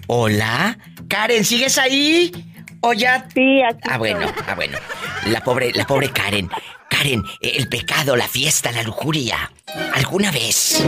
Hola. 0.07 0.79
Karen, 1.09 1.45
¿sigues 1.45 1.79
ahí? 1.79 2.33
¿O 2.81 2.93
ya? 2.93 3.27
Sí, 3.33 3.63
aquí 3.63 3.81
Ah, 3.89 3.99
bueno, 3.99 4.27
ah, 4.47 4.55
bueno. 4.55 4.79
La 5.27 5.41
pobre, 5.43 5.73
la 5.73 5.87
pobre 5.87 6.11
Karen. 6.11 6.51
Karen, 6.91 7.23
el 7.41 7.69
pecado, 7.69 8.15
la 8.17 8.29
fiesta, 8.29 8.71
la 8.73 8.83
lujuria. 8.83 9.51
¿Alguna 9.95 10.31
vez? 10.31 10.85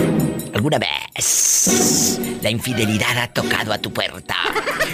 ¿Alguna 0.54 0.78
vez? 0.78 2.20
La 2.42 2.50
infidelidad 2.50 3.18
ha 3.18 3.32
tocado 3.32 3.72
a 3.72 3.78
tu 3.78 3.92
puerta. 3.92 4.34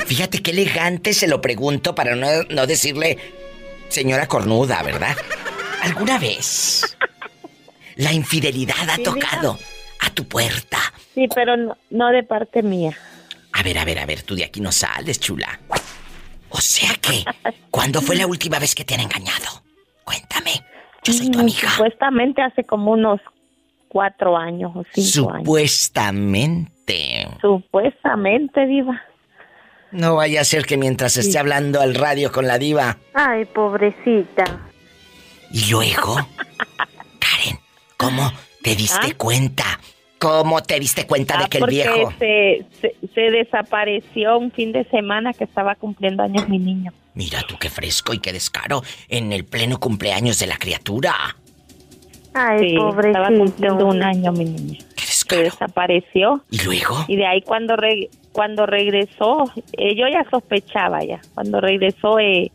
Fíjate 0.07 0.43
qué 0.43 0.53
elegante 0.53 1.13
se 1.13 1.27
lo 1.27 1.41
pregunto 1.41 1.95
para 1.95 2.15
no, 2.15 2.29
no 2.51 2.67
decirle 2.67 3.19
señora 3.89 4.27
cornuda, 4.27 4.83
¿verdad? 4.83 5.17
¿Alguna 5.83 6.19
vez? 6.19 6.97
La 7.97 8.13
infidelidad 8.13 8.89
ha 8.89 8.99
tocado 8.99 9.59
a 10.01 10.11
tu 10.11 10.27
puerta. 10.27 10.79
Sí, 11.15 11.29
pero 11.35 11.57
no, 11.57 11.77
no 11.91 12.09
de 12.11 12.23
parte 12.23 12.63
mía. 12.63 12.97
A 13.63 13.65
ver, 13.65 13.79
a 13.79 13.85
ver, 13.85 14.01
a 14.01 14.07
ver, 14.07 14.23
tú 14.23 14.35
de 14.35 14.43
aquí 14.45 14.61
no 14.61 14.73
sales, 14.73 15.21
chula. 15.21 15.61
O 16.49 16.61
sea 16.61 16.91
que, 17.01 17.25
¿cuándo 17.71 18.03
fue 18.03 18.17
la 18.17 18.27
última 18.27 18.59
vez 18.59 18.75
que 18.75 18.85
te 18.85 18.95
han 18.95 19.01
engañado? 19.03 19.63
Cuéntame. 20.03 20.51
Yo 21.05 21.13
soy 21.13 21.31
tu 21.31 21.39
Mm, 21.39 21.43
amiga. 21.43 21.71
Supuestamente 21.71 22.43
hace 22.43 22.65
como 22.65 22.91
unos 22.91 23.21
cuatro 23.87 24.37
años 24.37 24.73
o 24.75 24.83
cinco 24.93 25.31
años. 25.31 25.45
Supuestamente. 25.45 27.29
Supuestamente, 27.41 28.67
Diva. 28.67 29.01
No 29.93 30.17
vaya 30.17 30.41
a 30.41 30.45
ser 30.45 30.67
que 30.67 30.77
mientras 30.77 31.17
esté 31.17 31.39
hablando 31.39 31.81
al 31.81 31.95
radio 31.95 32.33
con 32.33 32.49
la 32.49 32.59
diva 32.59 32.97
Ay, 33.15 33.45
pobrecita. 33.45 34.43
y 35.53 35.71
luego, 35.71 36.17
Karen, 37.21 37.61
¿cómo 37.97 38.33
te 38.65 38.75
diste 38.75 39.09
¿Ah? 39.13 39.17
cuenta? 39.17 39.79
¿Cómo 40.23 40.63
te 40.63 40.79
diste 40.79 41.05
cuenta 41.07 41.37
de 41.37 41.45
Ah, 41.45 41.49
que 41.49 41.59
el 41.59 41.67
viejo... 41.67 42.13
Se, 42.21 42.65
se, 42.81 42.95
se 43.13 43.21
desapareció 43.33 44.39
un 44.39 44.53
fin 44.53 44.71
de 44.71 44.85
semana 44.85 45.33
que 45.33 45.43
estaba 45.45 45.75
cumpliendo 45.75 46.23
años 46.23 46.49
mi 46.49 46.59
niño. 46.59 46.93
Mira 47.15 47.43
tú 47.49 47.57
qué 47.59 47.69
fresco 47.69 48.15
y 48.15 48.19
qué 48.21 48.33
descaro 48.33 48.83
en 49.09 49.33
el 49.33 49.45
pleno 49.45 49.81
cumpleaños 49.81 50.39
de 50.39 50.47
la 50.47 50.57
criatura. 50.59 51.15
Ay, 52.35 52.71
sí, 52.71 52.77
Estaba 53.07 53.29
cumpliendo 53.29 53.87
un 53.87 54.03
año 54.03 54.31
mi 54.33 54.45
niño. 54.45 54.79
Se 54.97 55.43
desapareció. 55.43 56.45
¿Y 56.51 56.59
luego? 56.63 57.05
Y 57.09 57.17
de 57.17 57.27
ahí 57.27 57.43
cuando 57.43 57.75
re- 57.77 58.09
cuando 58.33 58.65
regresó, 58.67 59.51
eh, 59.77 59.95
yo 59.97 60.07
ya 60.09 60.25
sospechaba 60.31 61.03
ya. 61.05 61.21
Cuando 61.35 61.61
regresó, 61.61 62.19
eh, 62.19 62.51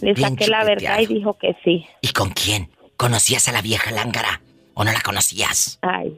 le 0.00 0.12
Bien 0.14 0.30
saqué 0.30 0.48
la 0.48 0.64
verdad 0.64 1.00
y 1.00 1.06
dijo 1.06 1.34
que 1.34 1.54
sí. 1.64 1.86
¿Y 2.00 2.08
con 2.08 2.30
quién? 2.30 2.70
¿Conocías 2.96 3.46
a 3.48 3.52
la 3.52 3.62
vieja 3.62 3.90
lángara 3.92 4.40
o 4.74 4.84
no 4.84 4.92
la 4.92 5.00
conocías? 5.00 5.78
Ay, 5.82 6.12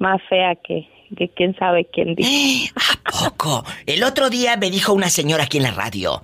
más 0.00 0.20
fea 0.28 0.56
que, 0.56 0.88
que 1.16 1.28
quién 1.28 1.54
sabe 1.56 1.88
quién 1.92 2.14
dijo. 2.16 2.74
¿A 3.04 3.10
poco? 3.10 3.64
El 3.86 4.02
otro 4.02 4.28
día 4.30 4.56
me 4.56 4.70
dijo 4.70 4.92
una 4.92 5.10
señora 5.10 5.44
aquí 5.44 5.58
en 5.58 5.64
la 5.64 5.70
radio. 5.70 6.22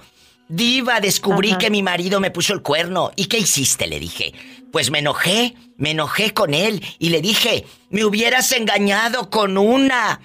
Diva, 0.49 1.01
descubrí 1.01 1.51
Ajá. 1.51 1.59
que 1.59 1.71
mi 1.71 1.83
marido 1.83 2.19
me 2.19 2.31
puso 2.31 2.53
el 2.55 2.63
cuerno. 2.63 3.11
¿Y 3.17 3.27
qué 3.27 3.39
hiciste? 3.39 3.87
Le 3.87 4.01
dije. 4.01 4.33
Pues 4.73 4.91
me 4.91 4.99
enojé, 4.99 5.55
me 5.77 5.93
enojé 5.93 6.35
con 6.35 6.53
él 6.53 6.83
y 6.99 7.11
le 7.11 7.21
dije, 7.21 7.65
me 7.91 8.05
hubieras 8.05 8.51
engañado 8.53 9.31
con 9.31 9.57
una 9.57 10.21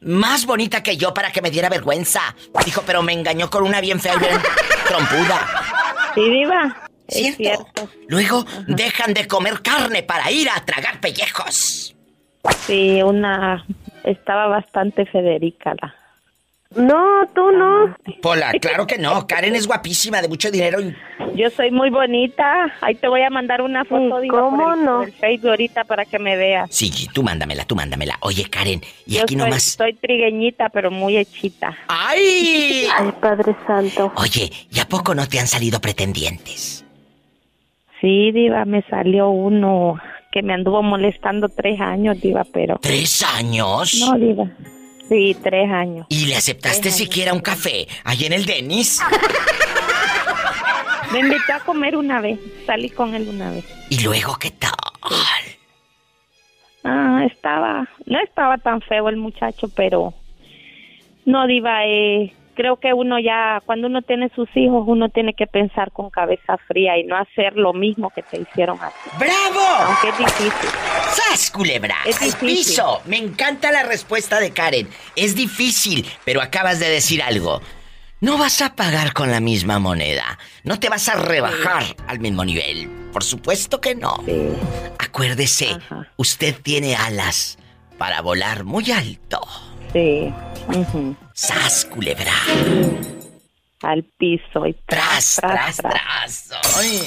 más 0.00 0.46
bonita 0.46 0.82
que 0.82 0.96
yo 0.96 1.12
para 1.14 1.30
que 1.32 1.42
me 1.42 1.50
diera 1.50 1.68
vergüenza. 1.68 2.34
Dijo, 2.64 2.82
pero 2.86 3.02
me 3.02 3.12
engañó 3.12 3.50
con 3.50 3.64
una 3.64 3.80
bien 3.80 4.00
fea 4.00 4.14
y 4.14 4.18
bien 4.18 4.40
trompuda. 4.88 5.48
Sí, 6.14 6.28
diva. 6.28 6.88
Es 7.08 7.36
¿Cierto? 7.36 7.66
cierto. 7.74 7.92
Luego 8.08 8.44
dejan 8.66 9.12
de 9.14 9.26
comer 9.26 9.60
carne 9.62 10.02
para 10.02 10.30
ir 10.30 10.48
a 10.48 10.64
tragar 10.64 11.00
pellejos. 11.00 11.94
Sí, 12.66 13.02
una 13.02 13.64
estaba 14.04 14.46
bastante 14.46 15.06
Federica 15.06 15.74
la. 15.80 15.94
No, 16.74 17.26
tú 17.34 17.50
no. 17.52 17.94
Pola, 18.22 18.50
claro 18.58 18.86
que 18.86 18.96
no. 18.96 19.26
Karen 19.26 19.54
es 19.54 19.66
guapísima, 19.66 20.22
de 20.22 20.28
mucho 20.28 20.50
dinero. 20.50 20.80
y- 20.80 20.96
Yo 21.36 21.50
soy 21.50 21.70
muy 21.70 21.90
bonita. 21.90 22.72
Ahí 22.80 22.94
te 22.94 23.08
voy 23.08 23.20
a 23.22 23.28
mandar 23.28 23.60
una 23.60 23.84
foto 23.84 24.20
diva, 24.20 24.40
¿cómo 24.40 24.56
por 24.64 24.78
el, 24.78 24.84
no? 24.84 24.98
por 25.00 25.08
el 25.08 25.12
Facebook 25.12 25.50
ahorita 25.50 25.84
para 25.84 26.06
que 26.06 26.18
me 26.18 26.34
veas. 26.36 26.74
Sí, 26.74 26.90
tú 27.12 27.22
mándamela, 27.22 27.66
tú 27.66 27.76
mándamela. 27.76 28.16
Oye, 28.20 28.44
Karen, 28.48 28.80
y 29.06 29.16
Yo 29.16 29.22
aquí 29.24 29.34
soy, 29.34 29.42
nomás. 29.44 29.62
soy 29.64 29.92
trigueñita, 29.94 30.70
pero 30.70 30.90
muy 30.90 31.18
hechita. 31.18 31.76
¡Ay! 31.88 32.86
Ay, 32.96 33.12
Padre 33.20 33.54
Santo. 33.66 34.10
Oye, 34.16 34.50
¿y 34.70 34.80
a 34.80 34.86
poco 34.88 35.14
no 35.14 35.28
te 35.28 35.38
han 35.40 35.48
salido 35.48 35.78
pretendientes? 35.78 36.86
Sí, 38.00 38.32
diva, 38.32 38.64
me 38.64 38.80
salió 38.88 39.28
uno 39.28 40.00
que 40.32 40.42
me 40.42 40.54
anduvo 40.54 40.82
molestando 40.82 41.50
tres 41.50 41.78
años, 41.78 42.20
diva, 42.20 42.44
pero... 42.52 42.78
¿Tres 42.80 43.22
años? 43.22 43.94
No, 44.00 44.18
diva. 44.18 44.50
Sí, 45.08 45.36
tres 45.42 45.70
años. 45.70 46.06
¿Y 46.08 46.24
le 46.24 46.34
aceptaste 46.34 46.90
siquiera 46.90 47.34
un 47.34 47.40
café 47.40 47.86
ahí 48.02 48.24
en 48.24 48.32
el 48.32 48.46
Denis? 48.46 49.00
Me 51.12 51.20
invitó 51.20 51.52
a 51.52 51.60
comer 51.60 51.96
una 51.96 52.22
vez. 52.22 52.40
Salí 52.64 52.88
con 52.88 53.14
él 53.14 53.28
una 53.28 53.50
vez. 53.50 53.66
¿Y 53.90 54.02
luego 54.02 54.36
qué 54.40 54.50
tal? 54.52 54.72
Ah, 56.82 57.26
estaba... 57.30 57.86
No 58.06 58.18
estaba 58.24 58.56
tan 58.56 58.80
feo 58.80 59.10
el 59.10 59.18
muchacho, 59.18 59.68
pero... 59.76 60.14
No, 61.26 61.46
diva, 61.46 61.84
eh, 61.84 62.32
creo 62.62 62.76
que 62.76 62.92
uno 62.92 63.18
ya... 63.18 63.60
Cuando 63.66 63.88
uno 63.88 64.02
tiene 64.02 64.30
sus 64.36 64.48
hijos, 64.54 64.84
uno 64.86 65.08
tiene 65.08 65.34
que 65.34 65.48
pensar 65.48 65.90
con 65.90 66.10
cabeza 66.10 66.56
fría 66.68 66.96
y 66.96 67.02
no 67.02 67.16
hacer 67.16 67.54
lo 67.56 67.72
mismo 67.72 68.10
que 68.10 68.22
te 68.22 68.40
hicieron 68.40 68.78
a 68.80 68.88
ti. 68.90 69.10
¡Bravo! 69.18 69.66
Aunque 69.86 70.10
es 70.10 70.18
difícil. 70.18 70.70
¡Sas, 71.10 71.50
culebra! 71.50 71.96
Es 72.06 72.22
¡Al 72.22 72.28
difícil. 72.28 72.48
piso! 72.48 73.00
Me 73.06 73.16
encanta 73.16 73.72
la 73.72 73.82
respuesta 73.82 74.38
de 74.38 74.52
Karen. 74.52 74.88
Es 75.16 75.34
difícil, 75.34 76.06
pero 76.24 76.40
acabas 76.40 76.78
de 76.78 76.88
decir 76.88 77.20
algo. 77.20 77.60
No 78.20 78.38
vas 78.38 78.62
a 78.62 78.76
pagar 78.76 79.12
con 79.12 79.32
la 79.32 79.40
misma 79.40 79.80
moneda. 79.80 80.38
No 80.62 80.78
te 80.78 80.88
vas 80.88 81.08
a 81.08 81.16
rebajar 81.16 81.82
al 82.06 82.20
mismo 82.20 82.44
nivel. 82.44 82.88
Por 83.12 83.24
supuesto 83.24 83.80
que 83.80 83.96
no. 83.96 84.22
Acuérdese, 85.00 85.78
usted 86.16 86.54
tiene 86.62 86.94
alas 86.94 87.58
para 87.98 88.20
volar 88.20 88.62
muy 88.62 88.88
alto. 88.92 89.40
Sí. 89.92 90.32
¡Sas, 91.34 91.86
culebra! 91.86 92.32
Al 93.82 94.04
piso 94.18 94.66
y 94.66 94.74
tras, 94.86 95.36
tras, 95.40 95.76
tras. 95.78 96.50
Ay, 96.76 97.00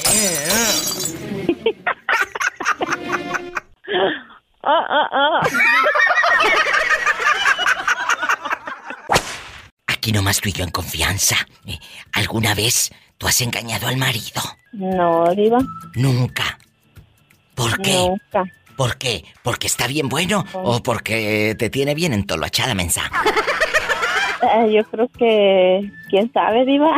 Ah, 4.67 4.85
ah, 4.89 5.09
ah. 5.11 5.41
Aquí 9.87 10.11
nomás 10.11 10.41
tú 10.41 10.49
y 10.49 10.53
yo 10.53 10.63
en 10.63 10.71
confianza. 10.71 11.35
Eh, 11.65 11.77
¿Alguna 12.13 12.55
vez 12.55 12.91
tú 13.17 13.27
has 13.27 13.39
engañado 13.41 13.87
al 13.87 13.97
marido? 13.97 14.41
No, 14.73 15.25
diva. 15.35 15.59
Nunca. 15.93 16.57
¿Por 17.53 17.79
qué? 17.81 17.93
Nunca. 17.93 18.43
¿Por 18.75 18.97
qué? 18.97 19.23
¿Porque 19.43 19.67
está 19.67 19.87
bien 19.87 20.09
bueno 20.09 20.43
o 20.53 20.83
porque 20.83 21.55
te 21.57 21.69
tiene 21.69 21.93
bien 21.95 22.11
entoloachada, 22.11 22.73
mensa? 22.75 23.09
Eh, 24.45 24.73
yo 24.73 24.83
creo 24.85 25.07
que... 25.09 25.91
¿Quién 26.09 26.31
sabe, 26.31 26.65
diva? 26.65 26.97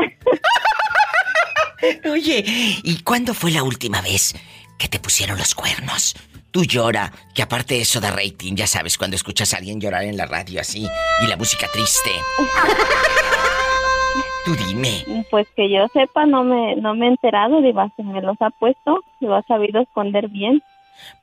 Oye, 2.11 2.43
¿y 2.83 3.03
cuándo 3.03 3.33
fue 3.33 3.51
la 3.51 3.63
última 3.63 4.01
vez 4.01 4.35
que 4.77 4.87
te 4.87 4.99
pusieron 4.99 5.37
los 5.37 5.55
cuernos? 5.55 6.15
Tú 6.51 6.63
llora, 6.63 7.11
que 7.35 7.43
aparte 7.43 7.79
eso 7.79 7.99
da 7.99 8.11
rating, 8.11 8.55
ya 8.55 8.67
sabes, 8.67 8.97
cuando 8.97 9.15
escuchas 9.15 9.53
a 9.53 9.57
alguien 9.57 9.79
llorar 9.79 10.03
en 10.03 10.17
la 10.17 10.25
radio 10.25 10.61
así 10.61 10.87
y 11.21 11.27
la 11.27 11.37
música 11.37 11.67
triste. 11.71 12.11
Tú 14.45 14.55
dime. 14.55 15.03
Pues 15.29 15.45
que 15.57 15.69
yo 15.69 15.87
sepa, 15.91 16.25
no 16.25 16.45
me, 16.45 16.77
no 16.77 16.95
me 16.95 17.05
he 17.05 17.09
enterado, 17.09 17.61
diva. 17.61 17.91
Se 17.97 18.03
me 18.03 18.21
los 18.21 18.41
ha 18.41 18.49
puesto, 18.49 19.03
lo 19.19 19.35
ha 19.35 19.43
sabido 19.43 19.81
esconder 19.81 20.29
bien. 20.29 20.63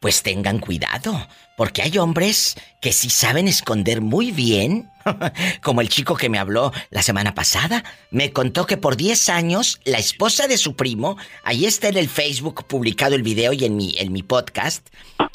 Pues 0.01 0.23
tengan 0.23 0.59
cuidado, 0.59 1.27
porque 1.57 1.83
hay 1.83 1.99
hombres 1.99 2.57
que 2.81 2.93
sí 2.93 3.11
saben 3.11 3.49
esconder 3.49 4.01
muy 4.01 4.33
bien, 4.33 4.91
como 5.63 5.81
el 5.81 5.89
chico 5.89 6.17
que 6.17 6.29
me 6.29 6.39
habló 6.39 6.73
la 6.91 7.03
semana 7.03 7.35
pasada, 7.35 7.85
me 8.11 8.33
contó 8.33 8.67
que 8.67 8.77
por 8.77 8.97
10 8.97 9.29
años 9.29 9.81
la 9.85 9.99
esposa 9.99 10.47
de 10.49 10.59
su 10.59 10.77
primo, 10.77 11.17
ahí 11.45 11.65
está 11.65 11.89
en 11.89 11.97
el 11.97 12.09
Facebook 12.09 12.67
publicado 12.67 13.15
el 13.15 13.23
video 13.23 13.53
y 13.53 13.65
en 13.65 13.77
mi, 13.77 13.97
en 13.99 14.13
mi 14.13 14.23
podcast, 14.23 14.87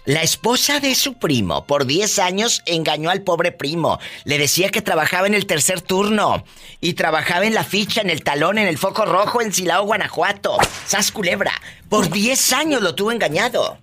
la 0.06 0.22
esposa 0.22 0.80
de 0.80 0.96
su 0.96 1.16
primo 1.16 1.66
por 1.66 1.86
10 1.86 2.20
años 2.20 2.62
engañó 2.66 3.10
al 3.10 3.22
pobre 3.22 3.52
primo, 3.52 4.00
le 4.26 4.38
decía 4.38 4.70
que 4.70 4.82
trabajaba 4.82 5.28
en 5.28 5.34
el 5.34 5.46
tercer 5.46 5.82
turno 5.82 6.44
y 6.82 6.94
trabajaba 6.94 7.46
en 7.46 7.54
la 7.54 7.64
ficha, 7.64 8.02
en 8.02 8.10
el 8.10 8.24
talón, 8.24 8.58
en 8.58 8.68
el 8.68 8.78
foco 8.78 9.06
rojo, 9.06 9.42
en 9.42 9.54
Silao, 9.54 9.86
Guanajuato, 9.86 10.58
Sas 10.86 11.12
Culebra, 11.12 11.54
por 11.90 12.10
10 12.10 12.54
años 12.54 12.82
lo 12.82 12.96
tuvo 12.96 13.12
engañado. 13.12 13.80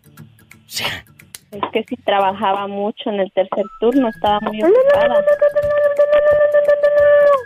Sea, 0.76 1.04
Es 1.52 1.62
que 1.72 1.84
si 1.88 1.96
trabajaba 2.02 2.66
mucho 2.66 3.08
en 3.08 3.20
el 3.20 3.32
tercer 3.32 3.64
turno, 3.80 4.08
estaba 4.08 4.40
muy 4.40 4.62
ocupada. 4.62 5.24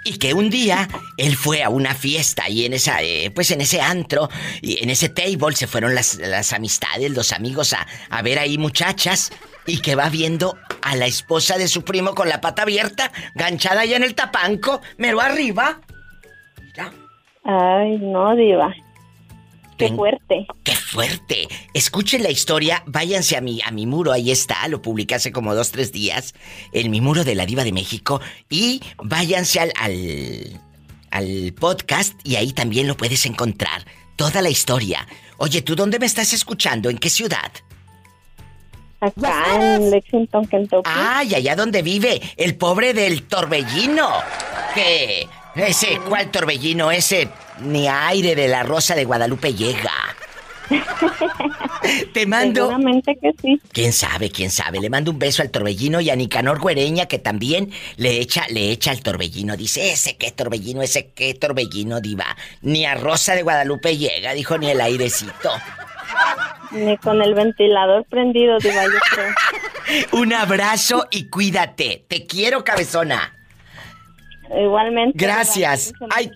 Y 0.04 0.18
que 0.18 0.34
un 0.34 0.50
día 0.50 0.88
él 1.16 1.36
fue 1.36 1.62
a 1.62 1.68
una 1.68 1.94
fiesta 1.94 2.48
y 2.48 2.64
en 2.64 2.72
esa, 2.72 3.02
eh, 3.02 3.30
pues 3.32 3.52
en 3.52 3.60
ese 3.60 3.80
antro, 3.80 4.28
y 4.62 4.82
en 4.82 4.90
ese 4.90 5.10
table 5.10 5.54
se 5.54 5.68
fueron 5.68 5.94
las, 5.94 6.18
las 6.18 6.52
amistades, 6.52 7.12
los 7.12 7.32
amigos 7.32 7.72
a, 7.72 7.86
a 8.10 8.22
ver 8.22 8.40
ahí 8.40 8.58
muchachas 8.58 9.30
y 9.64 9.80
que 9.80 9.94
va 9.94 10.08
viendo 10.08 10.56
a 10.82 10.96
la 10.96 11.06
esposa 11.06 11.56
de 11.56 11.68
su 11.68 11.84
primo 11.84 12.16
con 12.16 12.28
la 12.28 12.40
pata 12.40 12.62
abierta, 12.62 13.12
ganchada 13.36 13.82
allá 13.82 13.96
en 13.96 14.04
el 14.04 14.16
tapanco, 14.16 14.80
mero 14.98 15.20
arriba. 15.20 15.80
Ay, 17.44 17.98
no, 17.98 18.34
diva. 18.34 18.74
Qué 19.88 19.94
fuerte. 19.94 20.46
¡Qué 20.62 20.74
fuerte! 20.74 21.48
Escuchen 21.74 22.22
la 22.22 22.30
historia, 22.30 22.82
váyanse 22.86 23.36
a 23.36 23.40
mi, 23.40 23.60
a 23.64 23.70
mi 23.70 23.86
muro, 23.86 24.12
ahí 24.12 24.30
está, 24.30 24.68
lo 24.68 24.82
publiqué 24.82 25.14
hace 25.14 25.32
como 25.32 25.54
dos, 25.54 25.70
tres 25.70 25.92
días, 25.92 26.34
en 26.72 26.90
mi 26.90 27.00
muro 27.00 27.24
de 27.24 27.34
la 27.34 27.46
Diva 27.46 27.64
de 27.64 27.72
México, 27.72 28.20
y 28.48 28.82
váyanse 28.98 29.60
al, 29.60 29.72
al, 29.76 30.60
al 31.10 31.54
podcast 31.58 32.14
y 32.24 32.36
ahí 32.36 32.52
también 32.52 32.86
lo 32.86 32.96
puedes 32.96 33.26
encontrar, 33.26 33.84
toda 34.16 34.42
la 34.42 34.50
historia. 34.50 35.06
Oye, 35.38 35.62
¿tú 35.62 35.74
dónde 35.74 35.98
me 35.98 36.06
estás 36.06 36.32
escuchando? 36.32 36.90
¿En 36.90 36.98
qué 36.98 37.08
ciudad? 37.08 37.50
Acá 39.00 39.76
en 39.76 39.90
Lexington, 39.90 40.46
Kentucky. 40.46 40.90
¡Ay, 40.92 41.34
allá 41.34 41.56
donde 41.56 41.80
vive 41.80 42.20
el 42.36 42.54
pobre 42.56 42.92
del 42.92 43.22
torbellino! 43.22 44.10
Que 44.74 45.26
ese, 45.54 46.00
¿cuál 46.08 46.30
torbellino? 46.30 46.90
Ese 46.90 47.28
ni 47.60 47.88
aire 47.88 48.34
de 48.34 48.48
la 48.48 48.62
rosa 48.62 48.94
de 48.94 49.04
Guadalupe 49.04 49.54
llega. 49.54 49.92
Te 52.12 52.26
mando. 52.26 52.68
Seguramente 52.68 53.18
que 53.20 53.32
sí. 53.40 53.60
¿Quién 53.72 53.92
sabe? 53.92 54.30
¿Quién 54.30 54.50
sabe? 54.50 54.80
Le 54.80 54.90
mando 54.90 55.10
un 55.10 55.18
beso 55.18 55.42
al 55.42 55.50
torbellino 55.50 56.00
y 56.00 56.10
a 56.10 56.16
Nicanor 56.16 56.60
Güereña 56.60 57.06
que 57.06 57.18
también 57.18 57.70
le 57.96 58.20
echa, 58.20 58.46
le 58.50 58.70
echa 58.70 58.90
al 58.92 59.02
torbellino. 59.02 59.56
Dice, 59.56 59.92
ese 59.92 60.16
qué 60.16 60.30
torbellino, 60.30 60.82
ese 60.82 61.10
qué 61.10 61.34
torbellino, 61.34 62.00
diva. 62.00 62.36
Ni 62.62 62.86
a 62.86 62.94
Rosa 62.94 63.34
de 63.34 63.42
Guadalupe 63.42 63.96
llega, 63.96 64.32
dijo 64.32 64.58
ni 64.58 64.70
el 64.70 64.80
airecito. 64.80 65.50
Ni 66.70 66.96
con 66.98 67.20
el 67.22 67.34
ventilador 67.34 68.04
prendido, 68.04 68.58
diva, 68.58 68.84
yo 68.84 68.98
creo. 69.12 70.10
Un 70.22 70.32
abrazo 70.32 71.08
y 71.10 71.28
cuídate. 71.28 72.04
Te 72.06 72.26
quiero, 72.26 72.62
cabezona. 72.62 73.39
Igualmente. 74.56 75.16
Gracias. 75.16 75.92
Ay, 76.10 76.30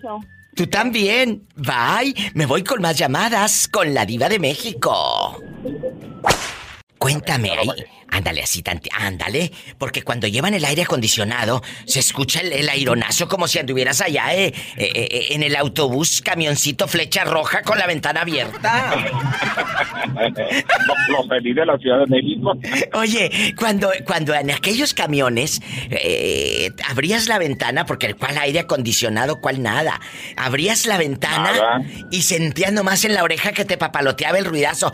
tú 0.55 0.67
también. 0.67 1.43
Bye. 1.55 2.13
Me 2.33 2.45
voy 2.45 2.63
con 2.63 2.81
más 2.81 2.97
llamadas 2.97 3.67
con 3.67 3.93
la 3.93 4.05
diva 4.05 4.29
de 4.29 4.39
México. 4.39 5.41
Cuéntame 7.05 7.51
ahí. 7.51 7.69
Ándale 8.09 8.43
así, 8.43 8.61
tanti, 8.61 8.89
ándale. 8.97 9.51
Porque 9.77 10.01
cuando 10.01 10.25
llevan 10.25 10.53
el 10.53 10.63
aire 10.63 10.83
acondicionado, 10.83 11.61
se 11.85 11.99
escucha 11.99 12.39
el, 12.39 12.53
el 12.53 12.69
aironazo 12.69 13.27
como 13.27 13.47
si 13.47 13.59
anduvieras 13.59 14.01
allá, 14.01 14.33
eh, 14.33 14.53
eh, 14.77 14.91
eh, 14.95 15.25
en 15.31 15.43
el 15.43 15.55
autobús, 15.55 16.21
camioncito 16.21 16.87
flecha 16.87 17.25
roja 17.25 17.61
con 17.61 17.77
la 17.77 17.87
ventana 17.87 18.21
abierta. 18.21 18.95
Lo, 20.15 21.17
lo 21.17 21.27
feliz 21.27 21.55
de 21.55 21.65
la 21.65 21.77
Ciudad 21.77 21.99
de 21.99 22.05
México. 22.07 22.53
Oye, 22.93 23.53
cuando, 23.57 23.89
cuando 24.05 24.33
en 24.33 24.51
aquellos 24.51 24.93
camiones 24.93 25.61
abrías 26.87 27.27
la 27.27 27.37
ventana, 27.37 27.85
porque 27.85 28.13
cuál 28.13 28.37
aire 28.37 28.59
acondicionado, 28.59 29.41
cuál 29.41 29.61
nada. 29.61 29.99
Abrías 30.37 30.85
la 30.85 30.97
ventana 30.97 31.51
Nada. 31.51 31.81
y 32.11 32.21
sentías 32.21 32.71
nomás 32.71 33.03
en 33.03 33.13
la 33.13 33.23
oreja 33.23 33.51
que 33.51 33.65
te 33.65 33.77
papaloteaba 33.77 34.37
el 34.37 34.45
ruidazo. 34.45 34.93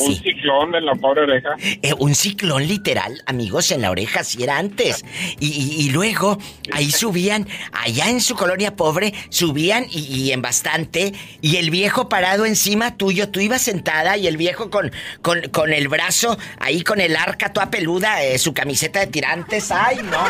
Un 0.00 0.14
ciclón 0.16 0.74
en 0.74 0.84
la 0.86 0.94
pobre 0.94 1.22
oreja. 1.22 1.50
Eh, 1.82 1.94
un 1.98 2.14
ciclón 2.14 2.66
literal, 2.66 3.22
amigos, 3.26 3.70
en 3.70 3.82
la 3.82 3.90
oreja, 3.90 4.24
si 4.24 4.42
era 4.42 4.58
antes. 4.58 5.04
Y, 5.38 5.46
y- 5.48 5.86
y 5.86 5.90
luego, 5.90 6.38
ahí 6.72 6.90
subían, 6.90 7.46
allá 7.72 8.08
en 8.10 8.20
su 8.20 8.34
colonia 8.34 8.74
pobre, 8.76 9.14
subían 9.30 9.86
y, 9.90 10.00
y 10.00 10.32
en 10.32 10.42
bastante, 10.42 11.12
y 11.40 11.56
el 11.56 11.70
viejo 11.70 12.08
parado 12.08 12.44
encima 12.46 12.96
tuyo, 12.96 13.28
tú 13.30 13.40
ibas 13.40 13.62
sentada 13.62 14.16
y 14.16 14.26
el 14.26 14.36
viejo 14.36 14.70
con, 14.70 14.90
con, 15.22 15.40
con 15.52 15.72
el 15.72 15.88
brazo, 15.88 16.36
ahí 16.58 16.82
con 16.82 17.00
el 17.00 17.16
arca 17.16 17.52
toda 17.52 17.70
peluda, 17.70 18.22
eh, 18.24 18.38
su 18.38 18.52
camiseta 18.54 19.00
de 19.00 19.06
tirantes, 19.06 19.70
¡ay, 19.70 19.98
no! 20.02 20.24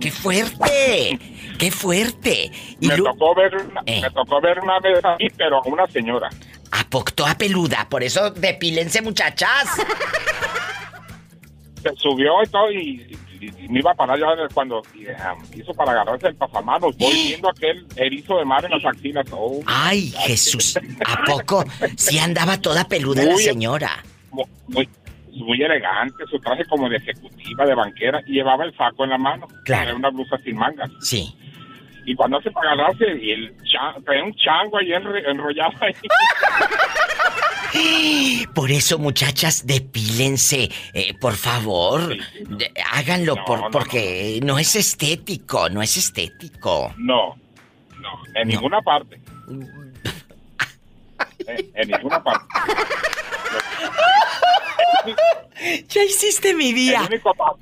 ¡Qué 0.00 0.10
fuerte! 0.10 1.18
¡Qué 1.60 1.70
fuerte! 1.70 2.50
Y 2.80 2.88
Me 2.88 2.96
lu- 2.96 3.04
tocó 3.04 3.34
ver, 3.34 3.54
una- 3.54 3.82
Eh. 3.86 4.00
me 4.00 4.10
tocó 4.10 4.40
ver 4.40 4.58
una 4.60 4.80
vez 4.80 5.04
ahí, 5.04 5.28
pero 5.36 5.60
una 5.66 5.86
señora. 5.86 6.28
a 6.72 6.84
poc- 6.88 7.12
toda 7.14 7.36
peluda, 7.36 7.86
por 7.90 8.02
eso 8.02 8.30
depílense, 8.30 9.02
muchachas. 9.02 9.64
Se 11.82 11.90
subió 11.96 12.42
y 12.42 12.46
todo 12.48 12.70
y, 12.70 13.18
y- 13.40 13.64
y 13.64 13.68
me 13.68 13.78
iba 13.80 13.92
a 13.92 13.94
parar 13.94 14.18
ya 14.18 14.26
cuando 14.52 14.82
hizo 15.56 15.72
para 15.74 15.92
agarrarse 15.92 16.28
el 16.28 16.34
pasamanos. 16.36 16.96
Voy 16.98 17.12
viendo 17.28 17.48
aquel 17.50 17.86
erizo 17.96 18.38
de 18.38 18.44
mar 18.44 18.64
en 18.64 18.72
las 18.72 18.84
axilas. 18.84 19.26
Oh, 19.32 19.60
Ay, 19.66 20.12
Jesús, 20.26 20.78
¿a 21.06 21.24
poco? 21.24 21.64
Si 21.96 22.18
andaba 22.18 22.58
toda 22.60 22.84
peluda 22.86 23.24
la 23.24 23.32
Muy- 23.32 23.42
señora. 23.42 24.04
mu- 24.30 24.44
muy, 24.68 24.88
muy 25.32 25.62
elegante, 25.62 26.16
su 26.30 26.38
traje 26.38 26.64
como 26.66 26.88
de 26.88 26.96
ejecutiva, 26.98 27.64
de 27.64 27.74
banquera, 27.74 28.20
y 28.26 28.34
llevaba 28.34 28.64
el 28.64 28.76
saco 28.76 29.04
en 29.04 29.10
la 29.10 29.18
mano. 29.18 29.48
Claro. 29.64 29.88
Era 29.88 29.94
una 29.96 30.10
blusa 30.10 30.36
sin 30.44 30.56
mangas. 30.56 30.90
Sí. 31.00 31.34
Y 32.10 32.14
cuando 32.16 32.38
hace 32.38 32.50
para 32.50 32.72
agarrarse, 32.72 33.04
y 33.22 33.30
el 33.30 33.54
un 34.24 34.34
chango 34.34 34.78
ahí 34.78 34.92
enrollado 34.92 35.72
ahí. 35.80 35.94
Por 38.52 38.72
eso, 38.72 38.98
muchachas, 38.98 39.64
depílense, 39.64 40.68
eh, 40.92 41.14
por 41.20 41.36
favor. 41.36 42.16
Háganlo 42.90 43.36
por- 43.44 43.60
no, 43.60 43.70
porque 43.70 44.40
no. 44.42 44.58
es 44.58 44.74
estético, 44.74 45.68
no 45.68 45.80
es 45.80 45.96
estético. 45.96 46.92
No, 46.98 47.36
no, 48.00 48.08
en 48.34 48.48
ninguna 48.48 48.82
parte. 48.82 49.20
en, 51.46 51.70
en 51.74 51.88
ninguna 51.90 52.20
parte. 52.24 52.44
Ya 55.88 56.02
hiciste 56.02 56.54
mi 56.54 56.72
día. 56.72 57.02
El 57.02 57.06
único, 57.12 57.32
ta- 57.34 57.52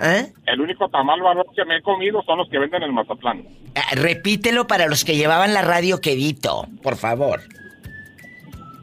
¿Eh? 0.00 0.32
el 0.46 0.60
único 0.60 0.88
tamal 0.88 1.20
barbón 1.22 1.46
que 1.54 1.64
me 1.64 1.76
he 1.76 1.82
comido 1.82 2.20
son 2.24 2.38
los 2.38 2.48
que 2.48 2.58
venden 2.58 2.82
en 2.82 2.88
el 2.88 2.94
Mazatlán. 2.94 3.44
Ah, 3.76 3.94
repítelo 3.94 4.66
para 4.66 4.86
los 4.86 5.04
que 5.04 5.14
llevaban 5.16 5.54
la 5.54 5.62
radio 5.62 6.00
quedito, 6.00 6.66
por 6.82 6.96
favor. 6.96 7.42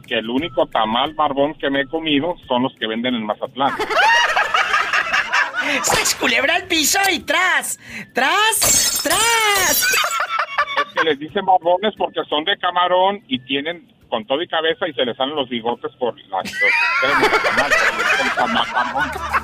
Que 0.08 0.20
el 0.20 0.30
único 0.30 0.68
tamal 0.68 1.14
barbón 1.14 1.56
que 1.56 1.70
me 1.70 1.82
he 1.82 1.88
comido 1.88 2.36
son 2.48 2.64
los 2.64 2.74
que 2.78 2.88
venden 2.88 3.16
en 3.16 3.26
Mazatlán. 3.26 3.74
¡Sas 5.84 6.16
culebra 6.16 6.56
al 6.56 6.64
piso 6.64 6.98
y 7.12 7.20
tras! 7.20 7.78
¡Tras! 8.14 9.02
¡Tras! 9.04 9.86
Es 10.78 10.86
que 10.96 11.04
les 11.04 11.20
dicen 11.20 11.46
barbones 11.46 11.94
porque 11.98 12.22
son 12.30 12.46
de 12.46 12.58
camarón 12.58 13.22
y 13.28 13.38
tienen 13.40 13.92
con 14.10 14.26
todo 14.26 14.42
y 14.42 14.48
cabeza 14.48 14.88
y 14.88 14.94
se 14.94 15.06
les 15.06 15.16
salen 15.16 15.36
los 15.36 15.48
bigotes 15.50 15.92
por 15.98 16.20
las 16.30 16.44
los 16.44 16.54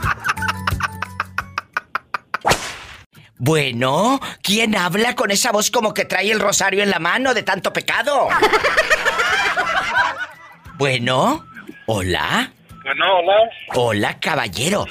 Bueno, 3.40 4.20
¿quién 4.42 4.76
habla 4.76 5.16
con 5.16 5.30
esa 5.30 5.52
voz 5.52 5.70
como 5.70 5.94
que 5.94 6.06
trae 6.06 6.32
el 6.32 6.40
rosario 6.40 6.82
en 6.82 6.90
la 6.90 7.00
mano 7.00 7.34
de 7.34 7.44
tanto 7.44 7.72
pecado? 7.74 8.30
Bueno, 10.78 11.44
hola. 11.88 12.52
Bueno, 12.84 13.18
hola. 13.18 13.50
Hola, 13.74 14.20
caballero. 14.20 14.86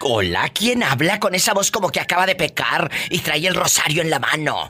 Hola, 0.00 0.48
¿quién 0.52 0.82
habla 0.82 1.20
con 1.20 1.36
esa 1.36 1.54
voz 1.54 1.70
como 1.70 1.90
que 1.90 2.00
acaba 2.00 2.26
de 2.26 2.34
pecar 2.34 2.90
y 3.08 3.20
trae 3.20 3.46
el 3.46 3.54
rosario 3.54 4.02
en 4.02 4.10
la 4.10 4.18
mano? 4.18 4.68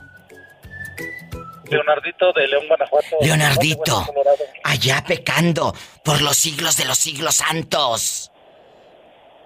Leonardito 1.65 2.31
de 2.33 2.47
León, 2.47 2.67
Guanajuato. 2.67 3.17
Leonardito, 3.21 4.05
allá 4.63 5.03
pecando 5.07 5.75
por 6.05 6.21
los 6.21 6.37
siglos 6.37 6.77
de 6.77 6.85
los 6.85 6.99
siglos 6.99 7.37
santos. 7.37 8.31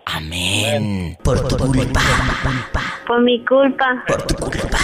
Amén. 0.10 1.18
Por 1.24 1.48
tu 1.48 1.58
culpa. 1.58 2.02
Por 3.06 3.22
mi 3.22 3.44
culpa. 3.46 4.04
Por 4.08 4.22
tu 4.26 4.36
culpa. 4.36 4.78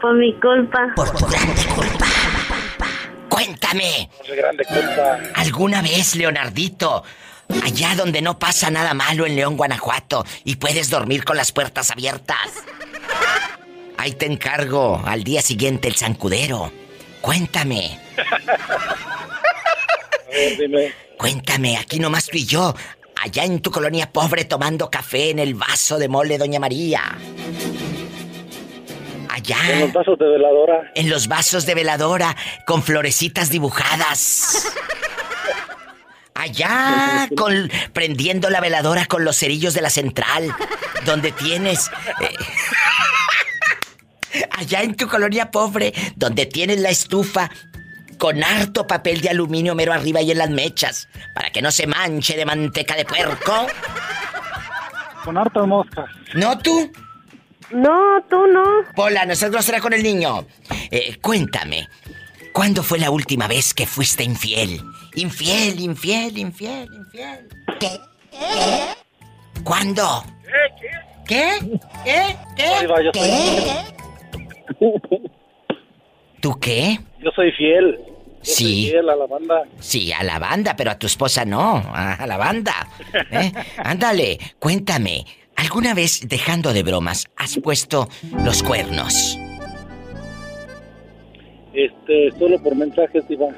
Por 0.00 0.14
mi 0.14 0.34
culpa. 0.40 0.92
Por 0.96 1.10
tu 1.12 1.26
grande 1.26 1.64
culpa. 1.74 2.06
Cuéntame. 3.28 4.10
Por 4.16 4.26
su 4.26 4.34
grande 4.34 4.64
culpa. 4.64 5.18
¿Alguna 5.34 5.82
vez, 5.82 6.16
Leonardito, 6.16 7.04
allá 7.64 7.94
donde 7.94 8.20
no 8.20 8.38
pasa 8.38 8.70
nada 8.70 8.92
malo 8.92 9.24
en 9.24 9.36
León, 9.36 9.56
Guanajuato, 9.56 10.24
y 10.44 10.56
puedes 10.56 10.90
dormir 10.90 11.24
con 11.24 11.36
las 11.36 11.52
puertas 11.52 11.90
abiertas? 11.92 12.64
Ahí 13.98 14.12
te 14.12 14.26
encargo 14.26 15.00
al 15.04 15.22
día 15.22 15.42
siguiente 15.42 15.86
el 15.88 15.94
zancudero. 15.96 16.72
Cuéntame, 17.20 17.98
A 20.28 20.30
ver, 20.30 20.56
dime. 20.58 20.92
cuéntame, 21.16 21.76
aquí 21.76 21.98
nomás 21.98 22.26
tú 22.26 22.36
y 22.36 22.46
yo, 22.46 22.74
allá 23.22 23.44
en 23.44 23.60
tu 23.60 23.70
colonia 23.70 24.10
pobre 24.10 24.44
tomando 24.44 24.90
café 24.90 25.30
en 25.30 25.38
el 25.38 25.54
vaso 25.54 25.98
de 25.98 26.08
mole, 26.08 26.38
Doña 26.38 26.60
María. 26.60 27.02
Allá. 29.28 29.56
En 29.70 29.80
los 29.80 29.92
vasos 29.92 30.18
de 30.18 30.28
veladora. 30.28 30.92
En 30.94 31.10
los 31.10 31.28
vasos 31.28 31.66
de 31.66 31.74
veladora 31.74 32.36
con 32.66 32.82
florecitas 32.82 33.50
dibujadas. 33.50 34.72
Allá 36.34 37.28
con 37.36 37.70
prendiendo 37.92 38.48
la 38.50 38.60
veladora 38.60 39.06
con 39.06 39.24
los 39.24 39.36
cerillos 39.36 39.74
de 39.74 39.82
la 39.82 39.90
central, 39.90 40.54
donde 41.04 41.32
tienes 41.32 41.90
eh, 42.20 42.30
allá 44.52 44.82
en 44.82 44.94
tu 44.94 45.08
colonia 45.08 45.50
pobre, 45.50 45.92
donde 46.14 46.46
tienes 46.46 46.80
la 46.80 46.90
estufa 46.90 47.50
con 48.18 48.42
harto 48.42 48.86
papel 48.86 49.20
de 49.20 49.30
aluminio 49.30 49.74
mero 49.74 49.92
arriba 49.92 50.20
y 50.20 50.30
en 50.30 50.38
las 50.38 50.50
mechas, 50.50 51.08
para 51.34 51.50
que 51.50 51.62
no 51.62 51.70
se 51.70 51.86
manche 51.86 52.36
de 52.36 52.44
manteca 52.44 52.96
de 52.96 53.04
puerco. 53.04 53.66
Con 55.24 55.38
hartas 55.38 55.66
moscas. 55.66 56.06
¿No 56.34 56.58
tú? 56.58 56.90
No, 57.70 58.22
tú 58.28 58.46
no. 58.46 58.62
Hola, 58.96 59.26
no 59.26 59.34
seas 59.34 59.50
grosera 59.50 59.80
con 59.80 59.92
el 59.92 60.02
niño. 60.02 60.46
Eh, 60.90 61.18
cuéntame, 61.20 61.88
¿cuándo 62.52 62.82
fue 62.82 62.98
la 62.98 63.10
última 63.10 63.46
vez 63.46 63.74
que 63.74 63.86
fuiste 63.86 64.24
infiel? 64.24 64.80
Infiel, 65.14 65.80
infiel, 65.80 66.38
infiel, 66.38 66.88
infiel. 66.92 67.48
¿Qué? 67.78 68.00
¿Qué? 68.30 68.94
¿Cuándo? 69.62 70.24
¿Qué? 71.26 71.58
¿Qué? 72.04 72.36
¿Qué? 72.56 72.64
Ahí 72.64 72.86
va, 72.86 73.02
yo 73.02 73.10
soy 73.14 73.30
¿Tú 76.40 76.58
qué? 76.60 76.98
Yo 77.22 77.30
soy 77.34 77.52
fiel. 77.52 77.98
Yo 77.98 78.44
soy 78.44 78.54
Sí. 78.54 78.88
fiel 78.90 79.08
a 79.08 79.16
la 79.16 79.26
banda. 79.26 79.62
Sí, 79.80 80.12
a 80.12 80.22
la 80.22 80.38
banda, 80.38 80.76
pero 80.76 80.90
a 80.92 80.98
tu 80.98 81.06
esposa 81.06 81.44
no, 81.44 81.82
a 81.92 82.24
la 82.26 82.36
banda. 82.36 82.88
¿eh? 83.32 83.52
Ándale, 83.78 84.38
cuéntame, 84.58 85.24
¿alguna 85.56 85.92
vez, 85.94 86.28
dejando 86.28 86.72
de 86.72 86.82
bromas, 86.84 87.26
has 87.36 87.58
puesto 87.58 88.08
los 88.44 88.62
cuernos? 88.62 89.36
Este, 91.74 92.30
solo 92.38 92.60
por 92.62 92.74
mensajes, 92.74 93.24
Iván. 93.28 93.56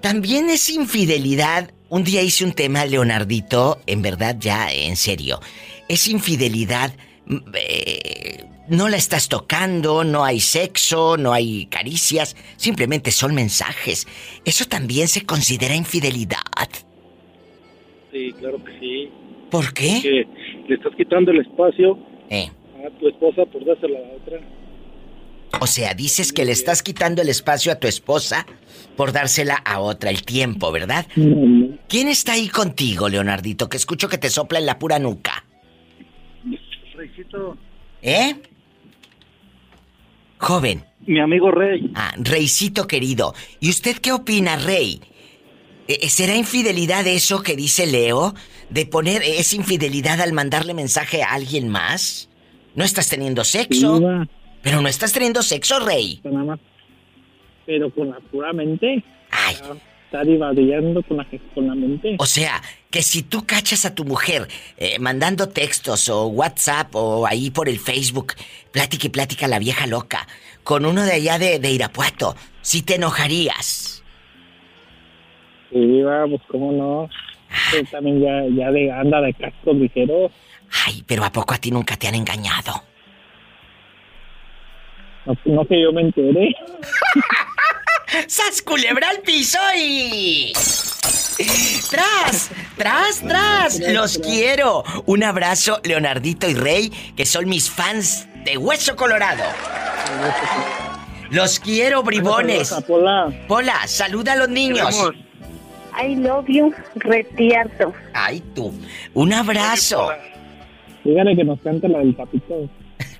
También 0.00 0.50
es 0.50 0.68
infidelidad. 0.70 1.70
Un 1.88 2.04
día 2.04 2.22
hice 2.22 2.44
un 2.44 2.52
tema, 2.52 2.84
Leonardito, 2.86 3.80
en 3.86 4.02
verdad 4.02 4.36
ya, 4.38 4.72
en 4.72 4.96
serio. 4.96 5.40
Es 5.88 6.08
infidelidad 6.08 6.92
mm, 7.26 7.36
eh, 7.54 8.44
no 8.70 8.88
la 8.88 8.96
estás 8.96 9.28
tocando, 9.28 10.04
no 10.04 10.24
hay 10.24 10.40
sexo, 10.40 11.16
no 11.16 11.32
hay 11.32 11.66
caricias, 11.66 12.36
simplemente 12.56 13.10
son 13.10 13.34
mensajes. 13.34 14.06
¿Eso 14.44 14.64
también 14.64 15.08
se 15.08 15.26
considera 15.26 15.74
infidelidad? 15.74 16.38
Sí, 18.12 18.32
claro 18.38 18.62
que 18.64 18.78
sí. 18.80 19.08
¿Por 19.50 19.72
qué? 19.74 20.00
Que 20.02 20.26
le 20.68 20.74
estás 20.76 20.92
quitando 20.96 21.30
el 21.32 21.40
espacio 21.40 21.98
Eh. 22.30 22.50
a 22.86 22.90
tu 22.98 23.08
esposa 23.08 23.44
por 23.46 23.64
dársela 23.64 23.98
a 23.98 24.02
la 24.02 24.14
otra. 24.14 24.40
O 25.60 25.66
sea, 25.66 25.94
dices 25.94 26.32
que 26.32 26.44
le 26.44 26.52
estás 26.52 26.82
quitando 26.82 27.22
el 27.22 27.28
espacio 27.28 27.72
a 27.72 27.74
tu 27.74 27.88
esposa 27.88 28.46
por 28.96 29.10
dársela 29.12 29.56
a 29.56 29.80
otra, 29.80 30.10
el 30.10 30.22
tiempo, 30.22 30.70
¿verdad? 30.70 31.06
¿Quién 31.88 32.06
está 32.06 32.34
ahí 32.34 32.48
contigo, 32.48 33.08
Leonardito? 33.08 33.68
Que 33.68 33.76
escucho 33.76 34.08
que 34.08 34.16
te 34.16 34.30
sopla 34.30 34.60
en 34.60 34.66
la 34.66 34.78
pura 34.78 35.00
nuca. 35.00 35.44
Reycito, 36.94 37.56
¿Eh? 38.02 38.36
Joven. 40.40 40.84
mi 41.06 41.20
amigo 41.20 41.50
Rey. 41.50 41.90
Ah, 41.94 42.12
Reycito 42.18 42.86
querido. 42.86 43.34
¿Y 43.60 43.70
usted 43.70 43.98
qué 43.98 44.12
opina, 44.12 44.56
Rey? 44.56 45.00
Eh, 45.88 46.08
¿Será 46.08 46.36
infidelidad 46.36 47.06
eso 47.06 47.42
que 47.42 47.56
dice 47.56 47.86
Leo? 47.86 48.34
¿De 48.70 48.86
poner 48.86 49.22
es 49.22 49.52
infidelidad 49.52 50.20
al 50.20 50.32
mandarle 50.32 50.72
mensaje 50.74 51.22
a 51.22 51.32
alguien 51.32 51.68
más? 51.68 52.28
¿No 52.74 52.84
estás 52.84 53.08
teniendo 53.08 53.44
sexo? 53.44 54.00
Pero 54.62 54.80
no 54.80 54.88
estás 54.88 55.12
teniendo 55.12 55.42
sexo, 55.42 55.80
Rey. 55.80 56.20
Nada 56.24 56.44
más. 56.44 56.60
Pero 57.66 57.90
con 57.90 58.10
la 58.10 58.20
pura 58.20 58.52
mente. 58.52 59.02
Ay. 59.30 59.56
Está 60.10 60.24
divagando 60.24 61.04
con 61.04 61.18
la, 61.18 61.26
con 61.54 61.68
la 61.68 61.74
mente. 61.76 62.16
O 62.18 62.26
sea, 62.26 62.60
que 62.90 63.00
si 63.00 63.22
tú 63.22 63.46
cachas 63.46 63.84
a 63.84 63.94
tu 63.94 64.04
mujer 64.04 64.48
eh, 64.76 64.98
mandando 64.98 65.50
textos 65.50 66.08
o 66.08 66.26
WhatsApp 66.26 66.92
o 66.96 67.28
ahí 67.28 67.52
por 67.52 67.68
el 67.68 67.78
Facebook, 67.78 68.32
plática 68.72 69.06
y 69.06 69.10
plática 69.10 69.46
la 69.46 69.60
vieja 69.60 69.86
loca, 69.86 70.26
con 70.64 70.84
uno 70.84 71.04
de 71.04 71.12
allá 71.12 71.38
de, 71.38 71.60
de 71.60 71.70
Irapuato, 71.70 72.34
si 72.60 72.82
te 72.82 72.96
enojarías. 72.96 74.02
Sí, 75.70 76.02
pues 76.02 76.42
cómo 76.48 76.72
no. 76.72 77.08
Él 77.78 77.88
también 77.88 78.20
ya, 78.20 78.42
ya 78.48 78.72
de, 78.72 78.90
anda 78.90 79.20
de 79.20 79.32
casco 79.34 79.72
ligero. 79.72 80.28
Ay, 80.86 81.04
pero 81.06 81.24
¿a 81.24 81.30
poco 81.30 81.54
a 81.54 81.58
ti 81.58 81.70
nunca 81.70 81.96
te 81.96 82.08
han 82.08 82.16
engañado? 82.16 82.82
No, 85.24 85.36
no 85.44 85.64
que 85.66 85.80
yo 85.80 85.92
me 85.92 86.02
enteré. 86.02 86.52
¡Sas 88.26 88.62
culebra 88.62 89.08
al 89.08 89.20
piso 89.20 89.58
y... 89.76 90.52
¡Tras! 91.90 92.50
¡Tras, 92.76 93.20
tras! 93.20 93.80
¡Los 93.80 94.18
quiero! 94.18 94.84
Un 95.06 95.24
abrazo, 95.24 95.80
Leonardito 95.84 96.48
y 96.48 96.54
Rey, 96.54 96.90
que 97.16 97.24
son 97.24 97.48
mis 97.48 97.70
fans 97.70 98.26
de 98.44 98.56
Hueso 98.56 98.96
Colorado. 98.96 99.44
Los 101.30 101.60
quiero, 101.60 102.02
bribones. 102.02 102.74
Pola. 102.86 103.32
Pola, 103.46 103.86
saluda 103.86 104.32
a 104.32 104.36
los 104.36 104.48
niños. 104.48 105.12
I 106.00 106.16
love 106.16 106.46
you, 106.48 106.74
retierto. 106.96 107.92
Ay, 108.14 108.40
tú. 108.54 108.72
Un 109.14 109.32
abrazo. 109.32 110.10
Dígale 111.04 111.36
que 111.36 111.44
nos 111.44 111.60
cante 111.60 111.88
la 111.88 111.98
del 111.98 112.14
papito. 112.14 112.68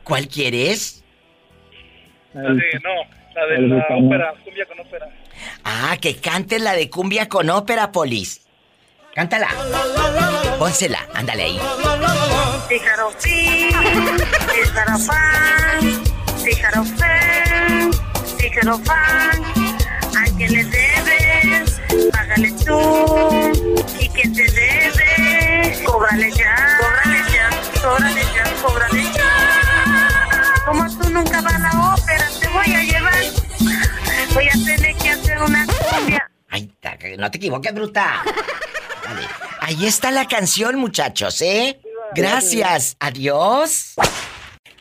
¿Cuál 0.05 0.29
quieres? 0.29 1.05
La 2.35 2.43
de, 2.43 2.81
no, 2.83 3.20
la 3.47 3.55
de 3.55 3.69
la 3.69 3.87
ópera, 3.97 4.35
cumbia 4.45 4.67
con 4.67 4.81
ópera. 4.81 5.09
Ah, 5.65 5.97
que 6.01 6.17
cantes 6.17 6.61
la 6.61 6.75
de 6.75 6.91
cumbia 6.91 7.29
con 7.29 7.49
ópera, 7.51 7.93
Polis. 7.93 8.43
Cántala. 9.15 9.49
Pónsela, 10.59 11.07
ándale 11.15 11.43
ahí. 11.45 11.61
Tijarofín, 12.69 13.71
tijarofán, 14.53 16.03
tijarofén, 16.45 17.91
tijarofán. 18.39 19.45
¿A 20.17 20.25
quién 20.37 20.53
le 20.53 20.65
debes? 20.65 21.81
Págale 22.13 22.53
tú. 22.65 23.75
¿Y 23.99 24.09
quién 24.11 24.35
te 24.35 24.45
debe? 24.45 25.83
Cóbrale 25.85 26.31
ya, 26.33 26.79
cóbrale 26.79 27.21
ya, 27.33 27.81
cóbrale 27.83 28.23
ya, 28.35 28.63
cóbrale 28.63 29.03
ya. 29.03 30.63
Como 30.67 30.87
tú 30.97 31.11
nunca 31.11 31.41
vas 31.41 31.55
a 31.55 31.59
la 31.59 31.95
ópera, 31.95 32.29
te 32.39 32.49
voy 32.49 32.75
a 32.75 32.83
llevar. 32.83 33.10
Una 35.47 35.67
cumbia. 35.67 36.31
Ay, 36.49 36.71
no 37.19 37.31
te 37.31 37.39
equivoques, 37.39 37.75
bruta. 37.75 38.23
Dale. 39.05 39.27
Ahí 39.61 39.87
está 39.87 40.11
la 40.11 40.27
canción, 40.27 40.77
muchachos, 40.77 41.41
¿eh? 41.43 41.81
Gracias. 42.15 42.97
Adiós. 42.99 43.95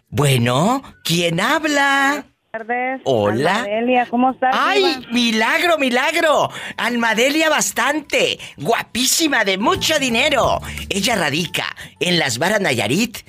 Bueno, 0.10 0.82
¿quién 1.04 1.40
habla? 1.40 2.26
tardes. 2.52 3.02
Hola. 3.04 3.58
Almadelia, 3.58 4.08
¿cómo 4.10 4.32
estás? 4.32 4.56
¡Ay, 4.58 4.84
Diva? 4.84 5.12
milagro, 5.12 5.78
milagro! 5.78 6.50
Almadelia 6.78 7.50
bastante, 7.50 8.40
guapísima, 8.58 9.46
de 9.46 9.58
mucho 9.58 10.00
dinero. 10.00 10.60
Ella 10.90 11.16
radica 11.16 11.76
en 12.00 12.18
Las 12.18 12.38
Varas 12.38 12.62
Nayarit. 12.62 13.20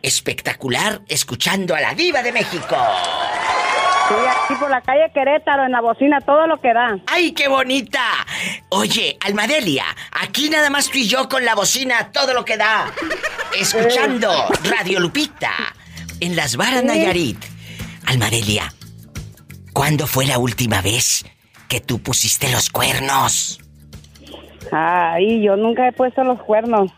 Espectacular, 0.00 1.02
escuchando 1.06 1.74
a 1.74 1.80
la 1.80 1.94
diva 1.94 2.22
de 2.22 2.32
México. 2.32 2.76
Sí, 4.20 4.26
aquí 4.44 4.54
por 4.60 4.70
la 4.70 4.80
calle 4.80 5.10
Querétaro, 5.14 5.64
en 5.64 5.72
la 5.72 5.80
bocina, 5.80 6.20
todo 6.20 6.46
lo 6.46 6.60
que 6.60 6.72
da. 6.72 6.98
¡Ay, 7.06 7.32
qué 7.32 7.48
bonita! 7.48 8.02
Oye, 8.70 9.16
Almadelia, 9.24 9.84
aquí 10.12 10.48
nada 10.50 10.70
más 10.70 10.88
tú 10.90 10.98
y 10.98 11.08
yo 11.08 11.28
con 11.28 11.44
la 11.44 11.54
bocina, 11.54 12.10
todo 12.12 12.34
lo 12.34 12.44
que 12.44 12.56
da. 12.56 12.86
Escuchando 13.58 14.30
Radio 14.64 15.00
Lupita 15.00 15.52
en 16.20 16.36
Las 16.36 16.56
Varas 16.56 16.80
Sí. 16.80 16.86
Nayarit. 16.86 17.38
Almadelia, 18.06 18.72
¿cuándo 19.72 20.06
fue 20.06 20.26
la 20.26 20.38
última 20.38 20.80
vez 20.82 21.24
que 21.68 21.80
tú 21.80 22.00
pusiste 22.02 22.50
los 22.50 22.68
cuernos? 22.70 23.60
Ay, 24.72 25.42
yo 25.42 25.56
nunca 25.56 25.86
he 25.86 25.92
puesto 25.92 26.24
los 26.24 26.40
cuernos. 26.42 26.90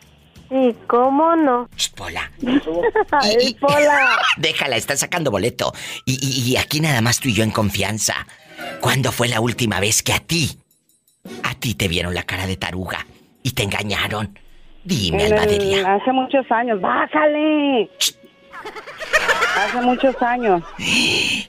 ¿Y 0.51 0.73
cómo 0.87 1.35
no? 1.37 1.69
Pola. 1.97 2.31
Ay, 3.11 3.55
Pola. 3.61 4.19
Déjala, 4.37 4.77
está 4.77 4.97
sacando 4.97 5.31
boleto. 5.31 5.73
Y, 6.05 6.15
y- 6.21 6.53
y 6.53 6.57
aquí 6.57 6.81
nada 6.81 7.01
más 7.01 7.21
tú 7.21 7.29
y 7.29 7.35
yo 7.35 7.43
en 7.45 7.51
confianza. 7.51 8.27
¿Cuándo 8.81 9.11
fue 9.13 9.29
la 9.29 9.41
última 9.41 9.81
vez 9.81 10.03
que 10.03 10.13
a 10.13 10.21
ti, 10.21 10.59
a 11.43 11.55
ti 11.55 11.75
te 11.75 11.89
vieron 11.89 12.15
la 12.15 12.23
cara 12.23 12.47
de 12.47 12.57
taruga 12.57 13.05
y 13.43 13.53
te 13.53 13.63
engañaron? 13.65 14.39
Dime, 14.85 15.25
el- 15.27 15.33
Almadelia. 15.33 15.95
hace 15.95 16.13
muchos 16.13 16.45
años. 16.51 16.81
¡Bájale! 16.81 17.91
Hace 19.57 19.81
muchos 19.83 20.21
años. 20.23 20.63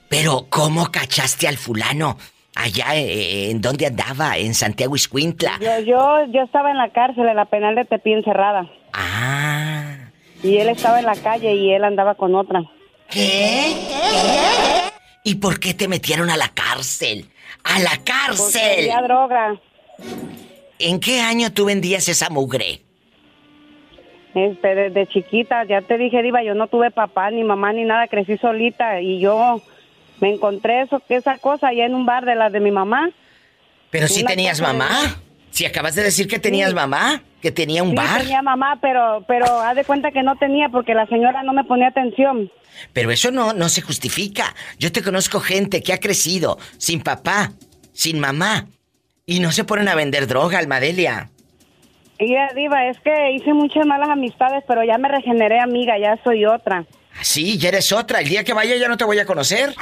Pero, 0.10 0.48
¿cómo 0.50 0.92
cachaste 0.92 1.48
al 1.48 1.58
fulano? 1.58 2.18
Allá, 2.56 2.96
eh, 2.96 3.50
¿en 3.52 3.62
dónde 3.62 3.86
andaba? 3.88 4.38
En 4.38 4.54
Santiago 4.54 4.96
Iscuintla. 4.96 5.58
Yo, 5.60 5.80
yo, 5.80 6.26
yo 6.32 6.42
estaba 6.44 6.72
en 6.72 6.78
la 6.78 6.90
cárcel, 6.92 7.28
en 7.28 7.36
la 7.36 7.46
penal 7.46 7.76
de 7.76 7.84
Tepí 7.86 8.14
encerrada. 8.14 8.70
Ah. 8.98 9.96
Y 10.42 10.58
él 10.58 10.70
estaba 10.70 11.00
en 11.00 11.06
la 11.06 11.16
calle 11.16 11.54
y 11.54 11.74
él 11.74 11.84
andaba 11.84 12.16
con 12.16 12.34
otra. 12.36 12.62
¿Qué? 13.10 13.74
¿Y 15.24 15.36
por 15.36 15.60
qué 15.60 15.74
te 15.74 15.88
metieron 15.88 16.30
a 16.30 16.38
la 16.38 16.50
cárcel? 16.50 17.26
¡A 17.64 17.80
la 17.80 17.90
Porque 17.90 18.04
cárcel! 18.12 18.76
vendía 18.78 19.02
droga. 19.02 19.56
¿En 20.80 21.00
qué 21.00 21.20
año 21.22 21.52
tú 21.52 21.66
vendías 21.66 22.08
esa 22.08 22.30
mugre? 22.30 22.82
Este, 24.34 24.76
desde 24.76 25.08
chiquita, 25.08 25.64
ya 25.64 25.82
te 25.82 25.98
dije, 25.98 26.22
Diva, 26.22 26.44
yo 26.44 26.54
no 26.56 26.68
tuve 26.68 26.92
papá, 26.92 27.32
ni 27.32 27.44
mamá, 27.44 27.72
ni 27.74 27.86
nada, 27.86 28.08
crecí 28.08 28.38
solita 28.38 29.00
y 29.02 29.20
yo 29.20 29.62
me 30.20 30.34
encontré 30.34 30.82
eso, 30.82 31.02
esa 31.10 31.38
cosa 31.38 31.70
allá 31.70 31.86
en 31.86 31.96
un 31.96 32.06
bar 32.06 32.26
de 32.26 32.36
la 32.36 32.50
de 32.50 32.60
mi 32.60 32.72
mamá. 32.72 33.10
Pero 33.92 34.08
si 34.08 34.22
Una 34.22 34.30
tenías 34.32 34.60
mamá. 34.62 34.90
Si 35.56 35.66
acabas 35.66 35.96
de 35.96 36.04
decir 36.04 36.28
que 36.28 36.38
tenías 36.38 36.72
Sí. 36.72 36.76
mamá, 36.76 37.22
que 37.42 37.50
tenía 37.50 37.82
un 37.82 37.92
Sí, 37.92 37.96
bar. 37.96 38.20
tenía 38.24 38.42
mamá, 38.42 38.78
pero, 38.82 39.24
pero 39.26 39.46
haz 39.62 39.78
de 39.78 39.86
cuenta 39.86 40.12
que 40.12 40.22
no 40.22 40.36
tenía 40.36 40.68
porque 40.68 40.94
la 40.94 41.06
señora 41.08 41.44
no 41.44 41.54
me 41.54 41.64
ponía 41.64 41.88
atención. 41.88 42.52
Pero 42.92 43.10
eso 43.10 43.32
no, 43.32 43.54
no 43.54 43.70
se 43.70 43.82
justifica. 43.82 44.54
Yo 44.80 44.92
te 44.92 45.02
conozco 45.02 45.40
gente 45.40 45.82
que 45.82 45.94
ha 45.94 46.00
crecido 46.02 46.58
sin 46.78 47.00
papá, 47.02 47.54
sin 47.94 48.20
mamá, 48.20 48.68
y 49.26 49.40
no 49.40 49.54
se 49.54 49.64
ponen 49.64 49.88
a 49.88 49.96
vender 49.96 50.28
droga, 50.28 50.60
Almadelia. 50.60 51.30
Y 52.20 52.34
ya, 52.34 52.50
Diva, 52.54 52.88
es 52.90 53.00
que 53.00 53.32
hice 53.32 53.54
muchas 53.54 53.86
malas 53.86 54.10
amistades, 54.10 54.62
pero 54.68 54.84
ya 54.84 54.98
me 54.98 55.08
regeneré, 55.08 55.62
amiga, 55.62 55.98
ya 55.98 56.20
soy 56.26 56.44
otra. 56.46 56.86
Sí, 57.22 57.58
ya 57.58 57.70
eres 57.70 57.92
otra. 57.92 58.20
El 58.20 58.30
día 58.30 58.44
que 58.44 58.54
vaya 58.54 58.76
ya 58.76 58.88
no 58.88 58.98
te 58.98 59.04
voy 59.04 59.20
a 59.20 59.26
conocer. 59.26 59.74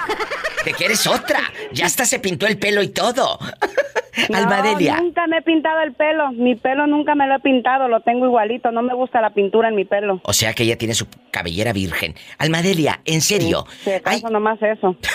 De 0.66 0.74
que 0.74 0.86
eres 0.86 1.06
otra. 1.08 1.40
Ya 1.74 1.86
hasta 1.86 2.06
se 2.06 2.20
pintó 2.20 2.48
el 2.48 2.58
pelo 2.58 2.82
y 2.82 2.90
todo. 2.90 3.38
Almadelia. 4.34 4.96
No, 4.98 5.04
nunca 5.04 5.28
me 5.28 5.38
he 5.40 5.42
pintado 5.42 5.82
el 5.82 5.94
pelo. 5.94 6.32
Mi 6.32 6.56
pelo 6.56 6.88
nunca 6.88 7.16
me 7.16 7.28
lo 7.28 7.36
he 7.36 7.40
pintado, 7.40 7.88
lo 7.88 8.02
tengo 8.02 8.26
igualito. 8.26 8.72
No 8.72 8.82
me 8.82 8.94
gusta 8.94 9.20
la 9.22 9.32
pintura 9.34 9.70
en 9.70 9.76
mi 9.76 9.86
pelo. 9.86 10.22
O 10.24 10.34
sea 10.34 10.54
que 10.54 10.64
ella 10.64 10.78
tiene 10.78 10.94
su 10.94 11.08
cabellera 11.32 11.74
virgen. 11.74 12.16
Almadelia, 12.38 13.02
en 13.06 13.22
serio. 13.22 13.66
Si 13.84 13.92
acaso 13.92 14.30
nomás 14.30 14.62
eso. 14.62 14.96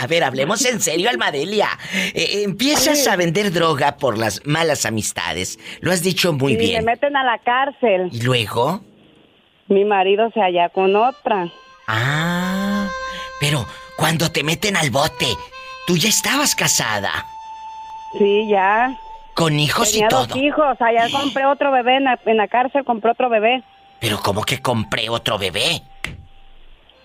A 0.00 0.06
ver, 0.06 0.22
hablemos 0.22 0.64
en 0.66 0.80
serio, 0.80 1.08
Almadelia. 1.10 1.70
Eh, 2.14 2.42
empiezas 2.44 3.02
Sí. 3.04 3.08
a 3.08 3.16
vender 3.16 3.50
droga 3.52 3.96
por 3.96 4.16
las 4.18 4.42
malas 4.46 4.84
amistades. 4.86 5.58
Lo 5.80 5.90
has 5.90 6.02
dicho 6.02 6.32
muy 6.32 6.52
y 6.52 6.56
bien. 6.56 6.84
me 6.84 6.92
meten 6.92 7.16
a 7.16 7.24
la 7.24 7.38
cárcel. 7.38 8.08
¿Y 8.12 8.20
luego? 8.22 8.82
Mi 9.68 9.84
marido 9.84 10.30
se 10.32 10.40
halla 10.40 10.68
con 10.70 10.94
otra. 10.96 11.48
Ah, 11.86 12.88
pero 13.40 13.66
cuando 13.96 14.30
te 14.30 14.42
meten 14.42 14.76
al 14.76 14.90
bote, 14.90 15.26
tú 15.86 15.96
ya 15.96 16.08
estabas 16.08 16.54
casada. 16.54 17.26
Sí, 18.18 18.48
ya. 18.48 18.96
Con 19.34 19.58
hijos 19.58 19.92
Tenía 19.92 20.06
y 20.06 20.08
todo. 20.08 20.26
dos 20.26 20.36
hijos. 20.36 20.76
Allá 20.80 21.08
compré 21.10 21.46
otro 21.46 21.70
bebé 21.70 21.96
en 21.96 22.04
la, 22.04 22.18
en 22.24 22.36
la 22.36 22.48
cárcel, 22.48 22.84
compré 22.84 23.10
otro 23.12 23.28
bebé. 23.28 23.62
Pero 24.00 24.18
¿cómo 24.20 24.42
que 24.42 24.60
compré 24.60 25.08
otro 25.08 25.38
bebé? 25.38 25.82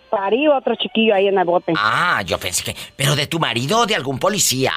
Parí 0.10 0.48
otro 0.48 0.76
chiquillo 0.76 1.16
ahí 1.16 1.28
en 1.28 1.38
el 1.38 1.46
bote. 1.46 1.74
Ah, 1.76 2.22
yo 2.26 2.38
pensé 2.38 2.64
que... 2.64 2.76
¿Pero 2.96 3.16
de 3.16 3.28
tu 3.28 3.40
marido 3.40 3.80
o 3.80 3.86
de 3.86 3.96
algún 3.96 4.20
policía? 4.20 4.74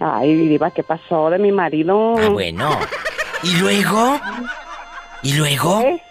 Ay, 0.00 0.34
Diva, 0.34 0.70
¿qué 0.70 0.82
pasó 0.82 1.30
de 1.30 1.38
mi 1.38 1.52
marido? 1.52 2.14
Ah, 2.18 2.28
bueno. 2.28 2.78
¿Y 3.42 3.54
luego? 3.56 4.18
¿Y 5.22 5.34
luego? 5.34 5.80
¿Eh? 5.82 6.02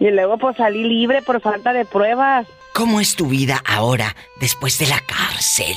Y 0.00 0.10
luego 0.10 0.38
pues 0.38 0.56
salí 0.56 0.84
libre 0.84 1.22
por 1.22 1.40
falta 1.40 1.72
de 1.72 1.84
pruebas. 1.84 2.46
¿Cómo 2.72 3.00
es 3.00 3.16
tu 3.16 3.26
vida 3.26 3.60
ahora, 3.66 4.14
después 4.40 4.78
de 4.78 4.86
la 4.86 5.00
cárcel? 5.00 5.74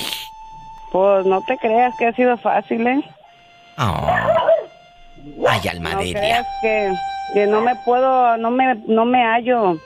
Pues 0.92 1.26
no 1.26 1.42
te 1.48 1.58
creas 1.58 1.96
que 1.98 2.08
ha 2.08 2.14
sido 2.14 2.38
fácil, 2.38 2.86
¿eh? 2.86 3.02
Oh. 3.78 4.08
Ay, 5.48 5.62
No 5.64 5.70
Almadelia. 5.72 6.20
creas 6.20 6.48
que, 6.62 6.94
que 7.34 7.48
no 7.48 7.62
me 7.62 7.76
puedo, 7.86 8.38
no 8.38 8.52
me, 8.52 8.76
no 8.88 9.06
me 9.06 9.24
hallo. 9.24 9.78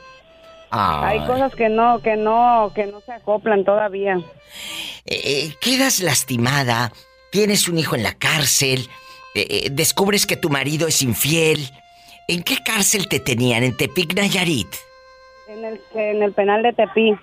Ay. 0.71 1.19
Hay 1.19 1.27
cosas 1.27 1.53
que 1.55 1.69
no, 1.69 1.99
que 1.99 2.17
no, 2.17 2.71
que 2.75 2.87
no 2.87 2.99
se 3.01 3.13
acoplan 3.13 3.63
todavía. 3.63 4.19
Eh, 5.05 5.53
quedas 5.61 5.99
lastimada, 6.01 6.91
tienes 7.31 7.69
un 7.69 7.77
hijo 7.77 7.95
en 7.95 8.03
la 8.03 8.15
cárcel, 8.15 8.89
eh, 9.35 9.47
eh, 9.49 9.67
descubres 9.71 10.25
que 10.25 10.35
tu 10.35 10.49
marido 10.49 10.87
es 10.87 11.01
infiel. 11.01 11.69
¿En 12.27 12.43
qué 12.43 12.57
cárcel 12.63 13.07
te 13.07 13.19
tenían? 13.19 13.63
¿En 13.63 13.75
Tepic, 13.77 14.13
Nayarit? 14.15 14.67
En 15.47 15.63
el, 15.63 15.81
en 15.93 16.23
el 16.23 16.33
penal 16.33 16.63
de 16.63 16.73
Tepí. 16.73 17.13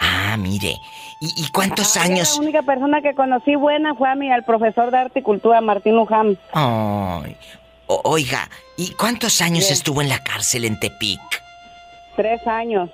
Ah, 0.00 0.36
mire. 0.38 0.76
¿Y, 1.20 1.44
y 1.44 1.48
cuántos 1.50 1.96
años? 1.96 2.36
La 2.36 2.42
única 2.42 2.62
persona 2.62 3.00
que 3.02 3.14
conocí 3.14 3.54
buena 3.54 3.94
fue 3.94 4.08
a 4.10 4.14
mí, 4.14 4.30
al 4.30 4.44
profesor 4.44 4.90
de 4.90 4.98
arte 4.98 5.18
y 5.20 5.22
cultura, 5.22 5.60
Martín 5.60 5.94
Luján. 5.96 6.38
Ay. 6.52 7.36
O- 7.86 8.00
oiga, 8.04 8.48
¿y 8.76 8.90
cuántos 8.92 9.40
años 9.40 9.60
Bien. 9.64 9.72
estuvo 9.74 10.02
en 10.02 10.08
la 10.08 10.22
cárcel 10.22 10.64
en 10.64 10.78
Tepic? 10.80 11.20
Tres 12.16 12.46
años. 12.46 12.90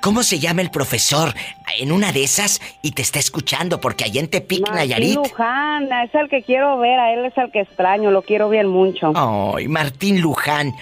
¿Cómo 0.00 0.22
se 0.22 0.38
llama 0.38 0.62
el 0.62 0.70
profesor? 0.70 1.34
En 1.78 1.90
una 1.92 2.12
de 2.12 2.22
esas 2.24 2.60
y 2.82 2.92
te 2.92 3.02
está 3.02 3.18
escuchando, 3.18 3.80
porque 3.80 4.04
allá 4.04 4.20
en 4.20 4.28
Tepic, 4.28 4.60
Martín 4.60 4.76
Nayarit. 4.76 5.14
Luján, 5.14 5.88
es 6.04 6.14
el 6.14 6.28
que 6.28 6.42
quiero 6.42 6.78
ver, 6.78 6.98
a 6.98 7.12
él 7.14 7.24
es 7.24 7.36
el 7.38 7.50
que 7.50 7.60
extraño, 7.60 8.10
lo 8.10 8.22
quiero 8.22 8.48
bien 8.48 8.68
mucho. 8.68 9.12
Ay, 9.14 9.68
Martín 9.68 10.20
Luján. 10.20 10.74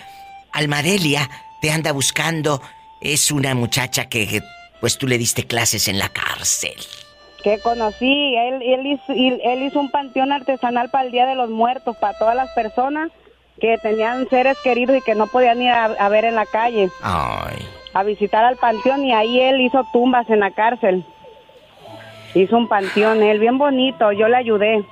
Almadelia 0.53 1.29
te 1.61 1.71
anda 1.71 1.93
buscando. 1.93 2.61
Es 3.01 3.31
una 3.31 3.55
muchacha 3.55 4.09
que, 4.09 4.43
pues 4.81 4.99
tú 4.99 5.07
le 5.07 5.17
diste 5.17 5.47
clases 5.47 5.89
en 5.89 5.99
la 5.99 6.09
cárcel. 6.09 6.75
Que 7.45 7.59
conocí, 7.61 8.35
él, 8.37 8.61
él, 8.63 8.87
hizo, 8.87 9.15
y- 9.15 9.41
él 9.43 9.63
hizo 9.63 9.81
un 9.81 9.91
panteón 9.91 10.33
artesanal 10.33 10.91
para 10.91 11.07
el 11.07 11.13
Día 11.13 11.25
de 11.27 11.35
los 11.35 11.49
Muertos, 11.49 11.97
para 11.97 12.19
todas 12.19 12.35
las 12.37 12.51
personas 12.51 13.11
que 13.61 13.79
tenían 13.79 14.29
seres 14.29 14.59
queridos 14.63 14.97
y 14.99 15.01
que 15.03 15.15
no 15.15 15.27
podían 15.27 15.61
ir 15.63 15.71
a, 15.71 15.85
a 15.85 16.09
ver 16.09 16.25
en 16.25 16.35
la 16.35 16.47
calle, 16.47 16.91
Ay. 17.03 17.57
A 17.93 18.03
visitar 18.03 18.45
al 18.45 18.57
panteón 18.57 19.05
y 19.05 19.13
ahí 19.13 19.41
él 19.41 19.61
hizo 19.61 19.87
tumbas 19.93 20.29
en 20.31 20.41
la 20.41 20.51
cárcel. 20.53 21.05
Hizo 22.35 22.57
un 22.57 22.69
panteón, 22.69 23.23
él 23.23 23.41
bien 23.41 23.59
bonito, 23.59 24.13
yo 24.13 24.29
le 24.29 24.37
ayudé. 24.37 24.85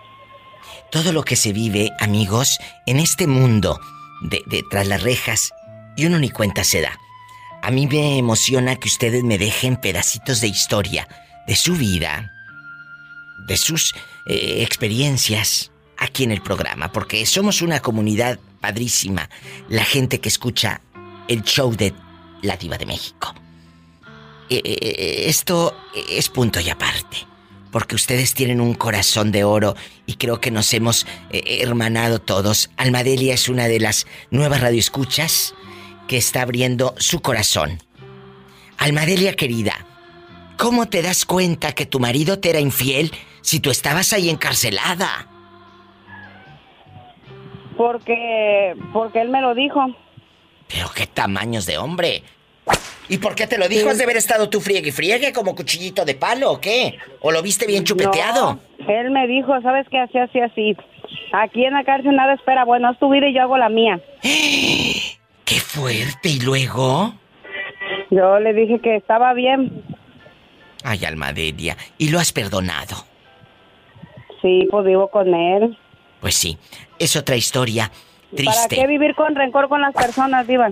Todo 0.90 1.12
lo 1.12 1.22
que 1.22 1.36
se 1.36 1.52
vive, 1.52 1.90
amigos, 2.00 2.58
en 2.86 2.98
este 2.98 3.26
mundo 3.26 3.78
de, 4.22 4.42
tras 4.70 4.88
las 4.88 5.02
rejas, 5.02 5.52
y 5.96 6.06
uno 6.06 6.18
ni 6.18 6.30
cuenta 6.30 6.64
se 6.64 6.80
da. 6.80 6.98
A 7.62 7.70
mí 7.70 7.86
me 7.86 8.18
emociona 8.18 8.76
que 8.76 8.88
ustedes 8.88 9.22
me 9.24 9.38
dejen 9.38 9.76
pedacitos 9.76 10.40
de 10.40 10.48
historia, 10.48 11.08
de 11.46 11.56
su 11.56 11.74
vida, 11.74 12.32
de 13.46 13.56
sus 13.56 13.94
eh, 14.26 14.62
experiencias 14.62 15.72
aquí 15.96 16.24
en 16.24 16.32
el 16.32 16.42
programa, 16.42 16.92
porque 16.92 17.24
somos 17.26 17.62
una 17.62 17.80
comunidad 17.80 18.38
padrísima, 18.60 19.28
la 19.68 19.84
gente 19.84 20.20
que 20.20 20.28
escucha 20.28 20.80
el 21.28 21.42
show 21.42 21.74
de 21.74 21.94
La 22.42 22.56
Diva 22.56 22.78
de 22.78 22.86
México. 22.86 23.34
Eh, 24.50 24.62
eh, 24.64 24.78
eh, 24.80 25.24
esto 25.26 25.76
es 26.08 26.30
punto 26.30 26.58
y 26.60 26.70
aparte, 26.70 27.18
porque 27.70 27.94
ustedes 27.94 28.32
tienen 28.32 28.60
un 28.60 28.74
corazón 28.74 29.30
de 29.30 29.44
oro 29.44 29.74
y 30.06 30.14
creo 30.14 30.40
que 30.40 30.50
nos 30.50 30.72
hemos 30.72 31.06
hermanado 31.30 32.18
todos. 32.18 32.70
Almadelia 32.76 33.34
es 33.34 33.48
una 33.48 33.68
de 33.68 33.80
las 33.80 34.06
nuevas 34.30 34.62
radioescuchas 34.62 35.54
que 36.06 36.16
está 36.16 36.42
abriendo 36.42 36.94
su 36.96 37.20
corazón. 37.20 37.78
Almadelia 38.78 39.34
querida, 39.34 39.74
¿cómo 40.56 40.88
te 40.88 41.02
das 41.02 41.26
cuenta 41.26 41.72
que 41.72 41.84
tu 41.84 42.00
marido 42.00 42.38
te 42.38 42.50
era 42.50 42.60
infiel 42.60 43.12
si 43.42 43.60
tú 43.60 43.70
estabas 43.70 44.14
ahí 44.14 44.30
encarcelada? 44.30 45.28
Porque, 47.76 48.74
porque 48.94 49.20
él 49.20 49.28
me 49.28 49.42
lo 49.42 49.54
dijo. 49.54 49.94
Pero 50.68 50.90
qué 50.94 51.06
tamaños 51.06 51.66
de 51.66 51.78
hombre. 51.78 52.22
¿Y 53.08 53.18
por 53.18 53.34
qué 53.34 53.46
te 53.46 53.56
lo 53.56 53.68
dijo? 53.68 53.88
¿Has 53.88 53.98
de 53.98 54.04
haber 54.04 54.18
estado 54.18 54.50
tú 54.50 54.60
friegue 54.60 54.88
y 54.88 54.92
friegue 54.92 55.32
como 55.32 55.54
cuchillito 55.54 56.04
de 56.04 56.14
palo 56.14 56.52
o 56.52 56.60
qué? 56.60 56.98
¿O 57.20 57.32
lo 57.32 57.42
viste 57.42 57.66
bien 57.66 57.84
chupeteado? 57.84 58.58
No, 58.78 58.90
él 58.90 59.10
me 59.10 59.26
dijo, 59.26 59.58
¿sabes 59.62 59.86
qué? 59.90 59.98
Así, 59.98 60.18
así, 60.18 60.40
así. 60.40 60.76
Aquí 61.32 61.64
en 61.64 61.72
la 61.72 61.84
cárcel 61.84 62.14
nada 62.14 62.34
espera, 62.34 62.64
bueno, 62.64 62.88
haz 62.88 62.98
tu 62.98 63.10
vida 63.10 63.28
y 63.28 63.34
yo 63.34 63.42
hago 63.42 63.56
la 63.56 63.70
mía. 63.70 64.00
¡Qué 64.22 65.54
fuerte! 65.60 66.28
¿Y 66.28 66.40
luego? 66.40 67.14
Yo 68.10 68.38
le 68.38 68.52
dije 68.52 68.78
que 68.80 68.96
estaba 68.96 69.32
bien. 69.32 69.82
Ay, 70.84 71.04
Almadelia. 71.06 71.76
¿Y 71.96 72.10
lo 72.10 72.18
has 72.18 72.32
perdonado? 72.32 72.96
Sí, 74.42 74.68
pues 74.70 74.84
vivo 74.84 75.08
con 75.08 75.34
él. 75.34 75.78
Pues 76.20 76.34
sí. 76.34 76.58
Es 76.98 77.16
otra 77.16 77.36
historia 77.36 77.90
¿Para 78.30 78.52
triste. 78.52 78.76
qué 78.76 78.86
vivir 78.86 79.14
con 79.14 79.34
rencor 79.34 79.68
con 79.68 79.80
las 79.80 79.94
personas, 79.94 80.46
Diva? 80.46 80.70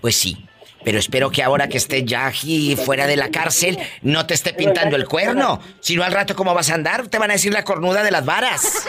Pues 0.00 0.16
sí. 0.16 0.46
Pero 0.84 0.98
espero 0.98 1.30
que 1.30 1.42
ahora 1.42 1.68
que 1.68 1.78
estés 1.78 2.04
ya 2.04 2.26
aquí 2.26 2.76
fuera 2.76 3.08
de 3.08 3.16
la 3.16 3.30
cárcel 3.30 3.76
no 4.02 4.24
te 4.24 4.34
esté 4.34 4.52
pintando 4.52 4.94
el 4.94 5.06
cuerno. 5.06 5.60
Si 5.80 5.96
no 5.96 6.04
al 6.04 6.12
rato 6.12 6.36
cómo 6.36 6.54
vas 6.54 6.70
a 6.70 6.74
andar, 6.74 7.08
te 7.08 7.18
van 7.18 7.30
a 7.30 7.32
decir 7.32 7.52
la 7.52 7.64
cornuda 7.64 8.04
de 8.04 8.12
las 8.12 8.24
varas. 8.24 8.86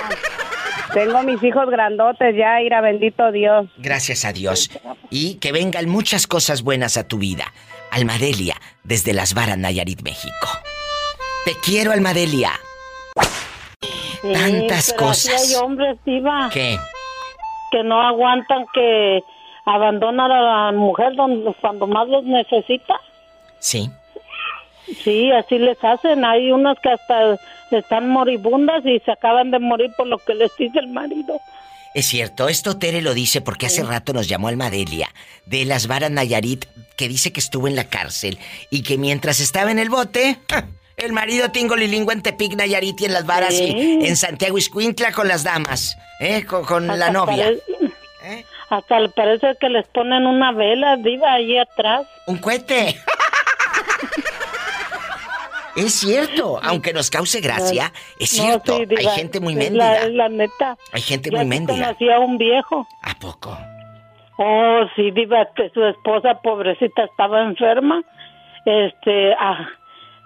Tengo 0.93 1.23
mis 1.23 1.41
hijos 1.41 1.67
grandotes 1.71 2.35
ya, 2.37 2.61
ira 2.61 2.81
bendito 2.81 3.31
Dios. 3.31 3.67
Gracias 3.77 4.25
a 4.25 4.31
Dios. 4.33 4.69
Y 5.09 5.35
que 5.35 5.51
vengan 5.51 5.89
muchas 5.89 6.27
cosas 6.27 6.61
buenas 6.61 6.97
a 6.97 7.07
tu 7.07 7.17
vida. 7.17 7.51
Almadelia, 7.89 8.55
desde 8.83 9.13
Las 9.13 9.33
Varas, 9.33 9.57
Nayarit, 9.57 10.01
México. 10.03 10.49
Te 11.45 11.53
quiero, 11.63 11.91
Almadelia. 11.93 12.51
Tantas 14.21 14.93
pero 14.93 15.09
así 15.09 15.29
cosas. 15.29 15.49
hay 15.49 15.55
hombres, 15.55 15.97
Diva, 16.05 16.49
¿Qué? 16.53 16.77
Que 17.71 17.83
no 17.83 18.01
aguantan 18.01 18.65
que 18.73 19.23
abandonan 19.65 20.31
a 20.31 20.41
la 20.41 20.71
mujer 20.71 21.13
cuando 21.15 21.87
más 21.87 22.07
los 22.07 22.23
necesita. 22.23 22.95
Sí. 23.59 23.89
Sí, 25.03 25.31
así 25.31 25.59
les 25.59 25.83
hacen. 25.83 26.23
Hay 26.23 26.51
unas 26.51 26.79
que 26.79 26.89
hasta 26.89 27.37
están 27.71 28.09
moribundas 28.09 28.85
y 28.85 28.99
se 28.99 29.11
acaban 29.11 29.51
de 29.51 29.59
morir 29.59 29.91
por 29.97 30.07
lo 30.07 30.17
que 30.19 30.33
les 30.35 30.55
dice 30.55 30.79
el 30.79 30.87
marido. 30.87 31.39
Es 31.93 32.05
cierto, 32.05 32.47
esto 32.47 32.77
Tere 32.77 33.01
lo 33.01 33.13
dice 33.13 33.41
porque 33.41 33.65
hace 33.65 33.83
rato 33.83 34.13
nos 34.13 34.27
llamó 34.27 34.49
Almadelia 34.49 35.09
de 35.45 35.65
Las 35.65 35.87
Varas 35.87 36.11
Nayarit 36.11 36.65
que 36.95 37.07
dice 37.07 37.33
que 37.33 37.39
estuvo 37.39 37.67
en 37.67 37.75
la 37.75 37.85
cárcel 37.85 38.37
y 38.69 38.83
que 38.83 38.97
mientras 38.97 39.39
estaba 39.39 39.71
en 39.71 39.79
el 39.79 39.89
bote. 39.89 40.37
El 40.97 41.13
marido 41.13 41.51
tingo 41.51 41.75
lilingüe 41.75 42.11
en 42.13 42.23
Tepic 42.23 42.55
Nayarit 42.55 42.99
y 43.01 43.05
en 43.05 43.13
Las 43.13 43.25
Varas 43.25 43.53
Sí. 43.55 43.99
y 44.01 44.07
en 44.07 44.15
Santiago 44.17 44.57
Iscuintla 44.57 45.11
con 45.11 45.27
las 45.27 45.43
damas, 45.43 45.95
¿eh? 46.19 46.43
con, 46.45 46.65
con 46.65 46.87
la 46.87 46.93
Hasta 46.93 47.11
novia. 47.11 47.45
pare- 47.45 48.45
Hasta 48.69 48.99
le 48.99 49.09
parece 49.09 49.55
que 49.61 49.69
les 49.69 49.87
ponen 49.89 50.25
una 50.25 50.51
vela, 50.51 50.97
Diva, 50.97 51.33
ahí 51.33 51.57
atrás. 51.57 52.07
Un 52.25 52.37
cohete. 52.39 52.95
Es 55.75 55.93
cierto, 55.93 56.59
aunque 56.63 56.91
nos 56.91 57.11
cause 57.11 57.39
gracia, 57.41 57.93
es 58.19 58.35
No, 58.35 58.43
cierto, 58.43 58.77
sí, 58.77 58.85
Diva, 58.87 59.11
hay 59.11 59.17
gente 59.19 59.39
muy 59.39 59.55
mendiga. 59.55 59.85
La, 59.85 59.95
es 60.01 60.11
la 60.11 60.29
neta. 60.29 60.75
Hay 60.91 61.01
gente 61.01 61.29
muy 61.29 61.45
mendiga. 61.45 61.85
conocí 61.85 62.09
a 62.09 62.19
un 62.19 62.39
viejo. 62.39 62.87
¿A 63.03 63.13
poco? 63.19 63.55
Oh, 64.39 64.79
sí, 64.95 65.11
Diva, 65.11 65.47
que 65.55 65.69
su 65.69 65.83
esposa 65.85 66.39
pobrecita 66.41 67.03
estaba 67.03 67.43
enferma. 67.43 68.01
Este, 68.65 69.33
ah, 69.39 69.67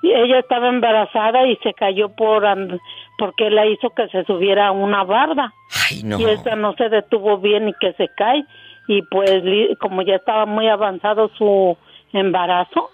y 0.02 0.12
ella 0.12 0.40
estaba 0.40 0.68
embarazada 0.70 1.46
y 1.48 1.56
se 1.58 1.74
cayó 1.74 2.10
por 2.10 2.46
and- 2.46 2.80
porque 3.18 3.50
la 3.50 3.66
hizo 3.68 3.92
que 3.92 4.08
se 4.10 4.24
subiera 4.26 4.68
a 4.68 4.72
una 4.72 5.04
barda. 5.04 5.54
Ay, 5.90 6.02
no. 6.04 6.20
Y 6.20 6.24
esta 6.26 6.56
no 6.56 6.74
se 6.74 6.90
detuvo 6.90 7.38
bien 7.38 7.70
y 7.70 7.74
que 7.74 7.94
se 7.94 8.08
cae. 8.18 8.44
Y 8.88 9.04
pues, 9.04 9.44
como 9.80 10.02
ya 10.02 10.16
estaba 10.16 10.46
muy 10.48 10.68
avanzado 10.68 11.30
su 11.38 11.78
embarazo, 12.14 12.90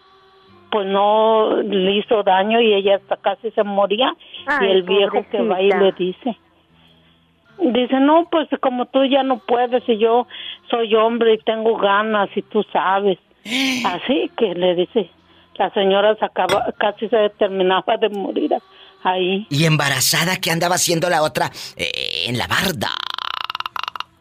pues 0.70 0.86
no 0.86 1.62
le 1.64 1.92
hizo 1.94 2.24
daño 2.24 2.60
y 2.60 2.74
ella 2.74 2.98
hasta 2.98 3.16
casi 3.18 3.52
se 3.52 3.64
moría. 3.64 4.14
Ay, 4.46 4.68
y 4.68 4.72
el 4.72 4.84
viejo 4.84 5.26
que 5.32 5.42
va 5.42 5.62
y 5.62 5.70
le 5.72 5.92
dice, 5.94 6.38
Dice, 7.60 8.00
no, 8.00 8.28
pues 8.30 8.48
como 8.62 8.86
tú 8.86 9.04
ya 9.06 9.24
no 9.24 9.40
puedes 9.40 9.82
y 9.90 9.98
yo 9.98 10.28
soy 10.70 10.94
hombre 10.94 11.34
y 11.34 11.38
tengo 11.40 11.76
ganas 11.78 12.30
y 12.36 12.44
tú 12.44 12.64
sabes. 12.72 13.18
Así 13.86 14.30
que 14.38 14.54
le 14.54 14.76
dice, 14.76 15.10
la 15.58 15.70
señora 15.72 16.16
se 16.16 16.26
acaba, 16.26 16.74
casi 16.78 17.08
se 17.10 17.30
terminaba 17.38 17.98
de 17.98 18.10
morir 18.10 18.54
ahí. 19.04 19.48
¿Y 19.50 19.66
embarazada 19.66 20.38
qué 20.38 20.52
andaba 20.52 20.76
haciendo 20.76 21.10
la 21.10 21.24
otra 21.24 21.52
eh, 21.76 22.26
en 22.28 22.38
la 22.38 22.48
barda? 22.48 22.90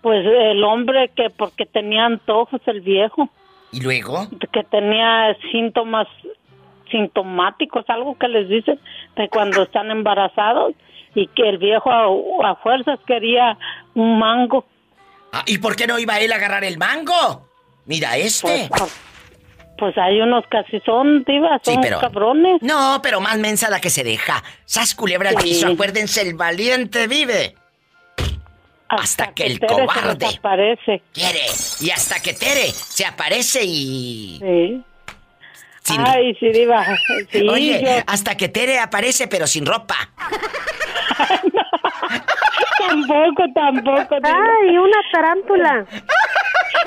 Pues 0.03 0.25
el 0.25 0.63
hombre 0.65 1.11
que 1.17 1.31
porque 1.31 1.67
tenía 1.67 2.07
antojos 2.07 2.61
el 2.67 2.81
viejo, 2.81 3.29
¿Y 3.73 3.81
luego? 3.81 4.29
que 4.53 4.63
tenía 4.65 5.37
síntomas 5.51 6.07
sintomáticos, 6.91 7.85
algo 7.89 8.17
que 8.17 8.29
les 8.29 8.49
dicen 8.49 8.79
de 9.17 9.29
cuando 9.29 9.65
están 9.65 9.91
embarazados 9.91 10.75
y 11.15 11.27
que 11.29 11.49
el 11.49 11.59
viejo 11.59 11.91
a, 11.91 12.51
a 12.51 12.55
fuerzas 12.57 13.01
quería 13.07 13.59
un 13.95 14.19
mango. 14.19 14.65
Ah, 15.33 15.43
¿Y 15.47 15.59
por 15.59 15.75
qué 15.75 15.87
no 15.89 15.99
iba 15.99 16.21
él 16.21 16.33
a 16.33 16.37
agarrar 16.37 16.63
el 16.63 16.79
mango? 16.79 17.49
Mira 17.87 18.17
este. 18.17 18.69
Pues 18.69 19.06
hay 19.97 20.21
unos 20.21 20.45
que 20.51 20.59
así 20.59 20.81
son, 20.87 21.25
diva, 21.25 21.61
son 21.63 21.75
Sí, 21.75 21.81
pero- 21.83 22.01
cabrones. 22.01 22.63
No, 22.63 23.01
pero 23.03 23.21
más 23.21 23.39
mensa 23.39 23.69
la 23.71 23.81
que 23.81 23.91
se 23.91 24.05
deja. 24.05 24.43
Sas 24.65 24.95
culebra 24.95 25.31
al 25.31 25.37
Sí. 25.41 25.49
piso, 25.49 25.69
acuérdense, 25.69 26.23
el 26.23 26.35
valiente 26.35 27.07
vive. 27.09 27.55
Hasta, 28.89 29.33
que, 29.35 29.47
el 29.47 29.59
Tere 29.59 29.75
se 29.75 29.87
cobarde 29.87 30.15
desaparece. 30.27 31.03
quiere. 31.13 31.41
Y 31.81 31.91
hasta 31.91 32.21
que 32.21 32.35
Tere 32.35 32.71
se 32.71 33.05
aparece 33.05 33.61
y... 33.65 34.39
Sí. 34.41 34.83
Sin- 35.83 36.01
Ay, 36.07 36.35
sí, 36.41 36.51
diva. 36.51 36.85
Sí, 37.31 37.49
Oye, 37.49 37.83
yo- 37.83 38.03
hasta 38.07 38.37
que 38.37 38.49
Tere 38.49 38.79
aparece 38.79 39.27
pero 39.29 39.47
sin 39.47 39.67
ropa. 39.67 39.97
Tampoco, 42.79 43.43
tampoco. 43.55 44.17
Ay, 44.23 44.77
una 44.79 44.97
tarántula. 45.13 45.87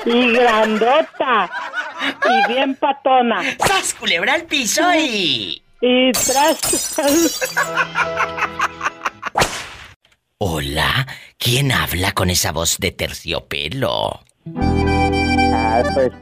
Y 0.04 0.32
grandota. 0.32 1.50
Y 2.24 2.52
bien 2.52 2.74
patona. 2.76 3.42
¡Sas, 3.66 3.94
culebra 3.94 4.34
al 4.34 4.44
piso 4.44 4.82
y... 4.94 5.62
Y 5.80 6.12
tras... 6.12 6.98
Hola, 10.38 11.06
¿quién 11.38 11.72
habla 11.72 12.12
con 12.12 12.30
esa 12.30 12.52
voz 12.52 12.78
de 12.78 12.92
terciopelo? 12.92 14.20
Ah, 14.56 15.82
pues 15.94 16.12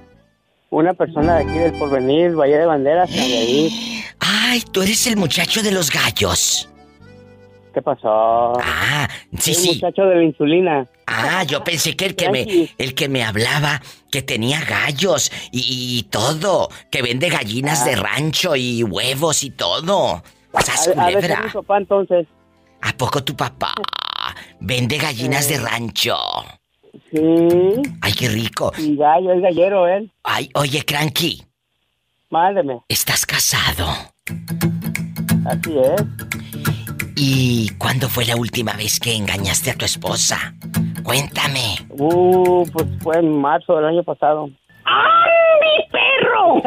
una 0.70 0.92
persona 0.92 1.36
de 1.36 1.42
aquí 1.44 1.58
del 1.58 1.72
porvenir, 1.78 2.32
Valle 2.32 2.58
de 2.58 2.66
Banderas. 2.66 3.10
Ay, 4.20 4.62
tú 4.72 4.82
eres 4.82 5.06
el 5.06 5.16
muchacho 5.16 5.62
de 5.62 5.70
los 5.70 5.90
gallos. 5.90 6.68
¿Qué 7.78 7.82
pasó? 7.82 8.54
Ah, 8.60 9.08
sí, 9.38 9.52
El 9.52 9.56
sí. 9.56 9.68
muchacho 9.74 10.02
de 10.02 10.16
la 10.16 10.24
insulina. 10.24 10.88
Ah, 11.06 11.44
yo 11.44 11.62
pensé 11.62 11.94
que 11.94 12.06
el 12.06 12.16
que 12.16 12.28
me 12.28 12.70
el 12.76 12.92
que 12.96 13.08
me 13.08 13.22
hablaba 13.22 13.80
que 14.10 14.20
tenía 14.22 14.60
gallos 14.64 15.30
y, 15.52 15.96
y 15.98 16.02
todo, 16.10 16.70
que 16.90 17.02
vende 17.02 17.28
gallinas 17.28 17.84
de 17.84 17.94
rancho 17.94 18.56
y 18.56 18.82
huevos 18.82 19.44
y 19.44 19.50
todo. 19.50 20.24
¡Sas, 20.54 20.88
A, 20.96 21.04
a 21.04 21.10
ver, 21.10 21.22
mi 21.44 21.50
papá 21.50 21.78
entonces. 21.78 22.26
¿A 22.82 22.92
poco 22.96 23.22
tu 23.22 23.36
papá 23.36 23.72
vende 24.58 24.98
gallinas 24.98 25.48
de 25.48 25.58
rancho? 25.60 26.16
Sí. 27.12 27.20
Ay, 28.00 28.12
qué 28.14 28.28
rico. 28.28 28.72
Y 28.76 28.96
gallo, 28.96 29.34
es 29.34 29.40
gallero 29.40 29.86
él. 29.86 30.10
Ay, 30.24 30.50
oye, 30.54 30.84
Cranky, 30.84 31.44
Mándeme. 32.28 32.80
¿estás 32.88 33.24
casado? 33.24 33.86
Así 35.46 35.78
es. 35.78 36.02
¿Y 37.20 37.70
cuándo 37.78 38.08
fue 38.08 38.24
la 38.24 38.36
última 38.36 38.74
vez 38.74 39.00
que 39.00 39.12
engañaste 39.12 39.72
a 39.72 39.74
tu 39.74 39.84
esposa? 39.84 40.54
Cuéntame. 41.02 41.74
Uh, 41.88 42.64
pues 42.70 42.86
fue 43.02 43.18
en 43.18 43.40
marzo 43.40 43.74
del 43.74 43.86
año 43.86 44.04
pasado. 44.04 44.46
mi 44.46 44.54
perro! 45.90 46.62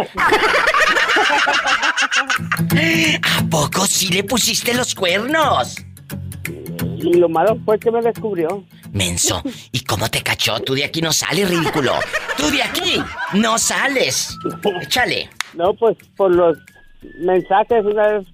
¿A 3.24 3.50
poco 3.50 3.86
sí 3.86 4.10
le 4.12 4.26
pusiste 4.26 4.74
los 4.74 4.94
cuernos? 4.94 5.78
Y 6.98 7.14
lo 7.14 7.30
malo 7.30 7.58
fue 7.64 7.80
que 7.80 7.90
me 7.90 8.02
descubrió. 8.02 8.66
Menso, 8.92 9.42
¿y 9.72 9.86
cómo 9.86 10.10
te 10.10 10.22
cachó? 10.22 10.60
Tú 10.60 10.74
de 10.76 10.84
aquí 10.84 11.02
no 11.02 11.14
sales, 11.14 11.50
ridículo. 11.50 11.94
Tú 12.36 12.52
de 12.52 12.62
aquí 12.62 13.02
no 13.36 13.58
sales. 13.58 14.38
Échale. 14.82 15.30
No, 15.54 15.74
pues 15.76 15.96
por 16.18 16.36
los 16.36 16.58
mensajes, 17.20 17.86
una 17.86 18.10
vez 18.10 18.28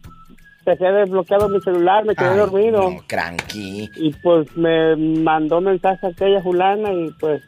dejé 0.72 0.86
desbloqueado 0.92 1.50
mi 1.50 1.60
celular, 1.62 2.06
me 2.06 2.16
quedé 2.16 2.30
Ay, 2.30 2.38
dormido. 2.38 2.90
no, 2.92 3.04
cranky. 3.08 3.90
Y 3.96 4.14
pues 4.22 4.48
me 4.56 4.96
mandó 4.96 5.62
mensaje 5.62 6.06
a 6.08 6.10
aquella 6.10 6.42
fulana 6.42 6.92
y 6.94 7.10
pues 7.20 7.42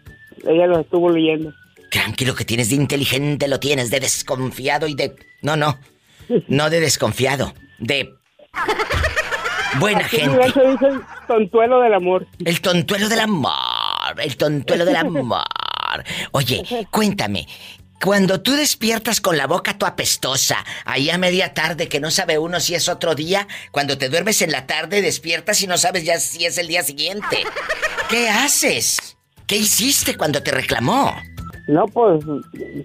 ella 0.48 0.68
los 0.68 0.80
estuvo 0.80 1.10
leyendo. 1.10 1.54
Cranky, 1.92 2.26
lo 2.26 2.36
que 2.36 2.46
tienes 2.46 2.70
de 2.70 2.76
inteligente 2.76 3.48
lo 3.48 3.60
tienes 3.60 3.90
de 3.90 4.00
desconfiado 4.00 4.88
y 4.88 4.94
de... 4.96 5.16
No, 5.42 5.56
no. 5.56 5.78
No 6.48 6.70
de 6.70 6.80
desconfiado. 6.80 7.54
De... 7.80 8.14
Buena 9.80 10.00
Aquí 10.06 10.18
gente. 10.18 10.46
dicen 10.46 11.02
tontuelo 11.28 11.80
del 11.82 11.94
amor. 11.94 12.26
El 12.44 12.60
tontuelo 12.62 13.08
del 13.10 13.20
amor. 13.20 13.52
El 14.18 14.36
tontuelo 14.38 14.86
del 14.86 14.96
amor. 14.96 15.44
Oye, 16.32 16.64
cuéntame. 16.92 17.48
Cuando 18.04 18.42
tú 18.42 18.54
despiertas 18.54 19.20
con 19.20 19.36
la 19.36 19.46
boca 19.46 19.78
tu 19.78 19.86
apestosa, 19.86 20.64
ahí 20.86 21.10
a 21.10 21.18
media 21.18 21.54
tarde 21.54 21.90
que 21.90 22.00
no 22.00 22.12
sabe 22.12 22.38
uno 22.38 22.62
si 22.62 22.74
es 22.74 22.88
otro 22.88 23.14
día, 23.14 23.46
cuando 23.72 23.98
te 23.98 24.08
duermes 24.08 24.42
en 24.42 24.52
la 24.52 24.66
tarde 24.66 25.02
despiertas 25.02 25.62
y 25.64 25.68
no 25.68 25.78
sabes 25.78 26.06
ya 26.06 26.18
si 26.18 26.46
es 26.46 26.58
el 26.58 26.70
día 26.70 26.82
siguiente. 26.82 27.44
¿Qué 28.10 28.30
haces? 28.30 29.18
¿Qué 29.48 29.58
hiciste 29.58 30.16
cuando 30.16 30.42
te 30.42 30.52
reclamó? 30.52 31.14
No, 31.68 31.86
pues 31.88 32.24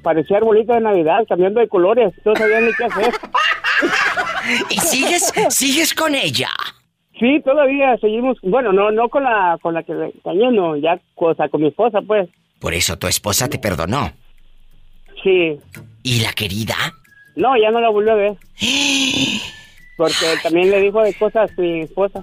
parecía 0.02 0.38
arbolito 0.38 0.74
de 0.74 0.80
Navidad, 0.80 1.20
cambiando 1.28 1.60
de 1.60 1.68
colores. 1.68 2.12
No 2.24 2.34
sabía 2.34 2.60
ni 2.60 2.72
qué 2.72 2.84
hacer. 2.84 3.14
¿Y 4.70 4.80
sigues, 4.80 5.32
sigues 5.48 5.94
con 5.94 6.16
ella? 6.16 6.50
Sí, 7.20 7.40
todavía 7.44 7.96
seguimos. 7.98 8.36
Bueno, 8.42 8.72
no, 8.72 8.90
no 8.90 9.08
con 9.08 9.22
la, 9.22 9.58
con 9.62 9.74
la 9.74 9.84
que 9.84 9.92
engañé, 9.92 10.50
no, 10.50 10.76
ya, 10.76 11.00
o 11.14 11.34
sea, 11.34 11.48
con 11.48 11.62
mi 11.62 11.68
esposa, 11.68 12.00
pues. 12.04 12.28
Por 12.58 12.74
eso 12.74 12.98
tu 12.98 13.06
esposa 13.06 13.48
te 13.48 13.58
perdonó. 13.58 14.10
Sí. 15.24 15.58
¿Y 16.04 16.20
la 16.20 16.32
querida? 16.34 16.76
No, 17.34 17.56
ya 17.56 17.70
no 17.72 17.80
la 17.80 17.88
volvió 17.88 18.12
a 18.12 18.16
ver. 18.16 18.36
Porque 19.96 20.26
también 20.42 20.70
le 20.70 20.80
dijo 20.80 21.02
de 21.02 21.14
cosas 21.14 21.50
a 21.56 21.60
mi 21.60 21.80
esposa. 21.80 22.22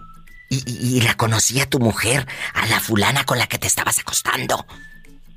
¿Y, 0.50 0.56
y- 0.58 0.98
y 0.98 1.02
la 1.02 1.16
conocía 1.16 1.66
tu 1.70 1.80
mujer, 1.80 2.26
a 2.54 2.66
la 2.68 2.80
fulana 2.80 3.24
con 3.24 3.38
la 3.38 3.48
que 3.48 3.58
te 3.58 3.68
estabas 3.68 4.00
acostando? 4.00 4.66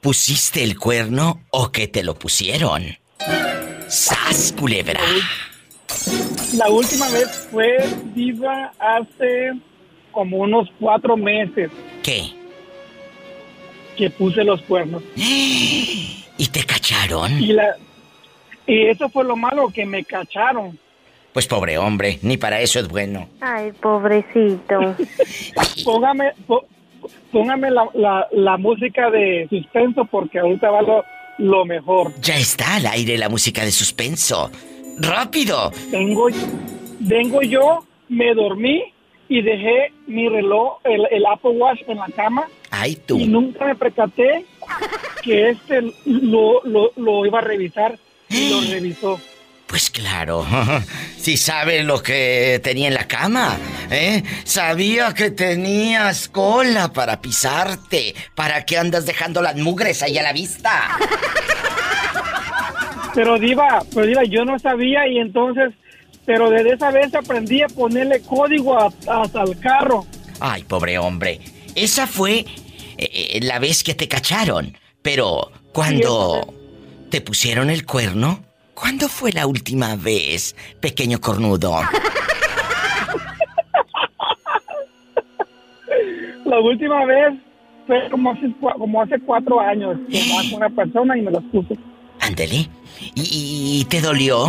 pusiste 0.00 0.62
el 0.62 0.78
cuerno 0.78 1.42
o 1.50 1.70
que 1.70 1.88
te 1.88 2.02
lo 2.02 2.18
pusieron? 2.18 2.96
¡Sas, 3.88 4.54
culebra! 4.58 5.00
La 6.54 6.68
última 6.68 7.08
vez 7.10 7.48
fue 7.50 7.76
diva 8.14 8.72
hace 8.78 9.52
como 10.12 10.38
unos 10.38 10.68
cuatro 10.80 11.16
meses. 11.16 11.70
¿Qué? 12.02 12.32
Que 13.96 14.10
puse 14.10 14.42
los 14.44 14.62
cuernos. 14.62 15.02
¿Y 15.14 16.46
te 16.50 16.64
cacharon? 16.64 17.40
Y, 17.42 17.52
la, 17.52 17.76
y 18.66 18.86
eso 18.86 19.08
fue 19.08 19.24
lo 19.24 19.36
malo, 19.36 19.68
que 19.68 19.86
me 19.86 20.04
cacharon. 20.04 20.78
Pues 21.36 21.48
pobre 21.48 21.76
hombre, 21.76 22.18
ni 22.22 22.38
para 22.38 22.62
eso 22.62 22.80
es 22.80 22.88
bueno. 22.88 23.28
Ay, 23.42 23.70
pobrecito. 23.72 24.96
póngame, 25.84 26.32
po- 26.46 26.64
póngame 27.30 27.70
la, 27.70 27.86
la, 27.92 28.26
la 28.32 28.56
música 28.56 29.10
de 29.10 29.46
suspenso 29.50 30.06
porque 30.06 30.38
ahorita 30.38 30.70
va 30.70 30.80
lo, 30.80 31.04
lo 31.36 31.66
mejor. 31.66 32.14
Ya 32.22 32.38
está 32.38 32.76
al 32.76 32.86
aire 32.86 33.18
la 33.18 33.28
música 33.28 33.66
de 33.66 33.70
suspenso. 33.70 34.50
¡Rápido! 34.98 35.72
Vengo, 35.92 36.28
vengo 37.00 37.42
yo, 37.42 37.84
me 38.08 38.32
dormí 38.32 38.84
y 39.28 39.42
dejé 39.42 39.92
mi 40.06 40.30
reloj, 40.30 40.78
el, 40.84 41.06
el 41.10 41.26
Apple 41.26 41.50
Watch 41.50 41.80
en 41.86 41.98
la 41.98 42.06
cama. 42.16 42.46
Ay, 42.70 42.96
tú. 43.04 43.18
Y 43.18 43.26
nunca 43.26 43.66
me 43.66 43.74
percaté 43.74 44.46
que 45.22 45.50
este 45.50 45.82
lo, 46.06 46.62
lo, 46.64 46.92
lo 46.96 47.26
iba 47.26 47.40
a 47.40 47.42
revisar 47.42 47.98
y 48.30 48.48
lo 48.48 48.60
revisó. 48.72 49.20
Pues 49.66 49.90
claro, 49.90 50.46
si 51.18 51.36
sabe 51.36 51.82
lo 51.82 52.02
que 52.02 52.60
tenía 52.62 52.88
en 52.88 52.94
la 52.94 53.08
cama, 53.08 53.56
¿eh? 53.90 54.22
Sabía 54.44 55.12
que 55.12 55.30
tenías 55.32 56.28
cola 56.28 56.92
para 56.92 57.20
pisarte. 57.20 58.14
¿Para 58.34 58.64
qué 58.64 58.78
andas 58.78 59.06
dejando 59.06 59.42
las 59.42 59.56
mugres 59.56 60.02
ahí 60.02 60.16
a 60.18 60.22
la 60.22 60.32
vista? 60.32 60.96
Pero 63.14 63.38
Diva, 63.38 63.82
pero 63.94 64.06
Diva, 64.06 64.24
yo 64.24 64.44
no 64.44 64.58
sabía 64.58 65.08
y 65.08 65.16
entonces, 65.16 65.72
pero 66.26 66.50
desde 66.50 66.74
esa 66.74 66.90
vez 66.90 67.14
aprendí 67.14 67.62
a 67.62 67.66
ponerle 67.66 68.20
código 68.20 68.78
a- 68.78 68.92
hasta 69.22 69.40
al 69.40 69.58
carro. 69.58 70.06
Ay, 70.38 70.64
pobre 70.64 70.98
hombre. 70.98 71.40
Esa 71.74 72.06
fue 72.06 72.44
eh, 72.98 73.38
la 73.42 73.58
vez 73.58 73.82
que 73.82 73.94
te 73.94 74.06
cacharon. 74.06 74.76
Pero 75.00 75.50
cuando 75.72 76.52
te 77.10 77.22
pusieron 77.22 77.70
el 77.70 77.86
cuerno, 77.86 78.44
¿cuándo 78.76 79.08
fue 79.08 79.32
la 79.32 79.46
última 79.46 79.96
vez, 79.96 80.54
pequeño 80.80 81.20
cornudo? 81.20 81.80
La 86.44 86.60
última 86.60 87.04
vez 87.06 87.34
fue 87.88 88.08
como 88.08 88.30
hace, 88.30 88.52
como 88.60 89.02
hace 89.02 89.18
cuatro 89.18 89.58
años 89.58 89.98
que 90.08 90.20
con 90.30 90.54
una 90.54 90.70
persona 90.70 91.18
y 91.18 91.22
me 91.22 91.32
los 91.32 91.42
puse. 91.44 91.76
Ándele. 92.20 92.68
¿Y, 93.16 93.80
y 93.80 93.84
te 93.86 94.00
dolió? 94.00 94.46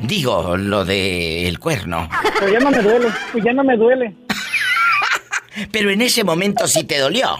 Digo, 0.00 0.56
lo 0.56 0.86
del 0.86 1.58
cuerno. 1.58 2.08
Pero 2.40 2.50
ya 2.50 2.60
no 2.60 2.70
me 2.70 2.78
duele, 2.78 3.08
pues 3.30 3.44
ya 3.44 3.52
no 3.52 3.62
me 3.62 3.76
duele. 3.76 4.14
Pero 5.70 5.90
en 5.90 6.00
ese 6.00 6.24
momento 6.24 6.66
sí 6.66 6.84
te 6.84 6.98
dolió. 6.98 7.36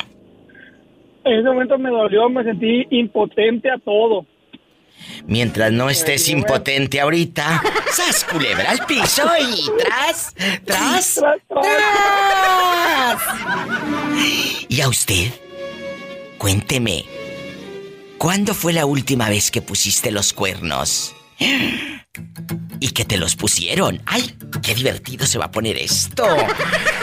En 1.25 1.41
ese 1.41 1.49
momento 1.49 1.79
me 1.79 1.89
dolió, 1.89 2.29
me 2.29 2.45
sentí 2.45 2.87
impotente 2.91 3.71
a 3.71 3.79
todo. 3.79 4.27
Mientras 5.27 5.73
no 5.73 5.89
estés 5.91 6.29
impotente 6.29 7.01
ahorita, 7.01 7.63
¡sas 7.93 8.25
culebra 8.25 8.71
al 8.71 8.85
piso 8.87 9.23
y 9.41 9.71
tras, 9.79 10.35
tras, 10.65 11.21
tras! 11.49 13.23
¿Y 14.69 14.81
a 14.81 14.89
usted? 14.89 15.33
Cuénteme, 16.39 17.07
¿cuándo 18.19 18.55
fue 18.55 18.73
la 18.73 18.87
última 18.87 19.29
vez 19.29 19.51
que 19.51 19.63
pusiste 19.63 20.11
los 20.11 20.33
cuernos? 20.33 21.15
¿Y 22.81 22.91
que 22.91 23.05
te 23.05 23.17
los 23.17 23.35
pusieron? 23.37 24.03
¡Ay, 24.07 24.37
qué 24.63 24.75
divertido 24.75 25.27
se 25.27 25.39
va 25.39 25.47
a 25.47 25.51
poner 25.51 25.77
esto! 25.79 26.27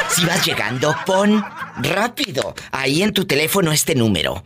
Si 0.10 0.26
vas 0.26 0.46
llegando, 0.46 0.96
pon 1.06 1.44
rápido 1.78 2.54
ahí 2.72 3.02
en 3.02 3.14
tu 3.14 3.26
teléfono 3.26 3.72
este 3.72 3.96
número. 3.96 4.44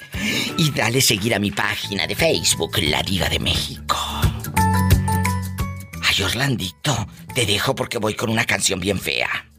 y 0.57 0.72
dale 0.72 1.02
seguir 1.02 1.35
a 1.35 1.39
mi 1.39 1.52
página 1.52 2.07
de 2.07 2.15
Facebook, 2.15 2.80
La 2.80 3.03
Diva 3.03 3.30
de 3.30 3.39
México. 3.39 3.95
Ay, 6.03 6.23
Orlandito, 6.23 7.07
te 7.35 7.45
dejo 7.45 7.76
porque 7.76 7.99
voy 7.99 8.15
con 8.15 8.31
una 8.31 8.45
canción 8.45 8.80
bien 8.80 8.99
fea. 8.99 9.50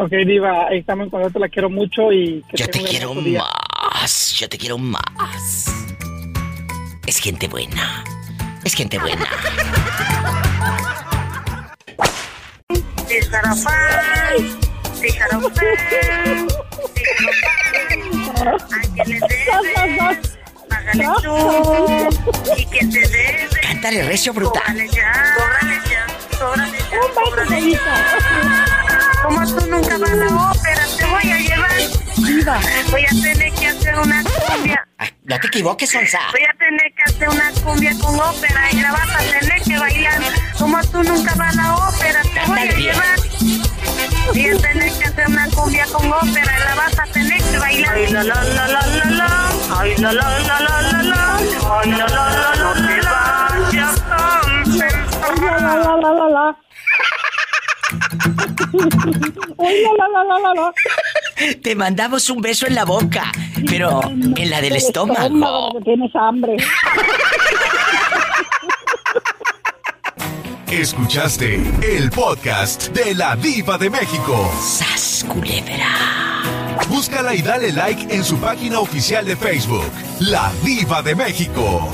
Ok, 0.00 0.12
Diva, 0.24 0.68
ahí 0.68 0.78
estamos 0.78 1.06
en 1.06 1.10
contacto, 1.10 1.40
la 1.40 1.48
quiero 1.48 1.68
mucho 1.68 2.12
y 2.12 2.40
que 2.48 2.56
Yo 2.56 2.68
te 2.68 2.80
quiero 2.84 3.12
día. 3.16 3.42
más, 3.92 4.32
yo 4.34 4.48
te 4.48 4.56
quiero 4.56 4.78
más. 4.78 5.66
Es 7.04 7.18
gente 7.18 7.48
buena, 7.48 8.04
es 8.62 8.74
gente 8.74 8.96
buena. 8.96 9.26
¿Y 22.56 22.64
quién 22.66 22.90
te 22.92 23.00
debe? 23.00 23.48
Cántale 23.62 24.04
recio, 24.04 24.32
bruta. 24.32 24.60
Cóbrale 24.60 24.88
ya, 24.90 25.34
cóbrale 25.34 25.80
ya, 25.90 26.38
cóbrale 26.38 26.78
ya, 26.88 27.00
cóbrale 27.14 27.72
ya. 27.72 28.77
Como 29.22 29.44
tú 29.46 29.66
nunca 29.66 29.98
vas 29.98 30.10
a 30.10 30.14
la 30.16 30.50
ópera, 30.50 30.82
te 30.96 31.04
voy 31.04 31.30
a 31.32 31.38
llevar. 31.38 31.70
Voy 32.90 33.04
a 33.04 33.08
tener 33.08 33.52
que 33.54 33.66
hacer 33.68 33.98
una 33.98 34.22
cumbia. 34.24 34.86
No 35.24 35.38
te 35.38 35.46
equivoques, 35.46 35.90
Sonsa. 35.90 36.20
Voy 36.32 36.42
a 36.42 36.56
tener 36.58 36.92
que 36.94 37.02
hacer 37.04 37.28
una 37.28 37.50
cumbia 37.62 37.92
con 38.00 38.14
ópera 38.18 38.70
y 38.72 38.80
la 38.80 38.92
vas 38.92 39.10
a 39.14 39.18
tener 39.18 39.62
que 39.62 39.78
bailar. 39.78 40.20
Como 40.58 40.80
tú 40.84 41.02
nunca 41.02 41.34
vas 41.34 41.56
a 41.58 41.62
la 41.62 41.74
ópera, 41.74 42.22
te 42.22 42.46
voy 42.46 42.58
a 42.58 42.72
llevar. 42.72 43.18
Voy 44.28 44.46
a 44.46 44.56
tener 44.58 44.92
que 44.98 45.04
hacer 45.04 45.28
una 45.28 45.48
cumbia 45.50 45.86
con 45.92 46.10
ópera 46.12 46.52
y 46.56 46.64
la 46.64 46.74
vas 46.74 46.98
a 46.98 47.04
tener 47.12 47.42
que 47.42 47.58
bailar. 47.58 47.94
Ay, 47.94 48.06
la, 48.12 48.22
la, 48.24 48.42
la, 48.42 48.68
la, 48.68 48.86
la, 48.86 49.04
la. 49.04 49.50
Ay, 49.78 49.96
la, 49.98 50.12
la, 50.12 50.38
la, 50.40 50.60
la, 50.60 50.82
la, 50.82 51.02
la. 51.02 51.36
Ay, 51.36 51.90
la, 51.90 51.96
la, 51.96 52.30
la, 52.30 52.54
la, 52.54 52.74
la, 52.74 52.96
la. 52.96 53.70
Ya 53.72 53.94
tan 53.94 54.78
La, 54.78 54.88
la, 54.88 54.96
la, 54.96 55.26
la, 55.26 55.28
la, 55.28 55.28
la. 55.28 55.28
Ay, 55.28 55.40
la, 55.40 55.58
la, 55.58 55.76
la, 55.76 55.96
la, 55.96 56.12
la, 56.12 56.28
la. 56.28 56.67
Te 61.62 61.74
mandamos 61.74 62.28
un 62.30 62.40
beso 62.40 62.66
en 62.66 62.74
la 62.74 62.84
boca, 62.84 63.32
pero 63.66 64.00
en 64.02 64.50
la 64.50 64.60
del 64.60 64.76
estómago. 64.76 65.72
tienes 65.84 66.14
hambre. 66.14 66.56
Escuchaste 70.70 71.54
el 71.82 72.10
podcast 72.10 72.88
de 72.90 73.14
la 73.14 73.36
Diva 73.36 73.78
de 73.78 73.88
México. 73.88 74.52
¡Sas, 74.60 75.24
culebra! 75.26 76.42
Búscala 76.88 77.34
y 77.34 77.42
dale 77.42 77.72
like 77.72 78.14
en 78.14 78.22
su 78.22 78.36
página 78.38 78.78
oficial 78.80 79.24
de 79.24 79.36
Facebook, 79.36 79.90
La 80.20 80.52
Diva 80.62 81.02
de 81.02 81.14
México. 81.14 81.88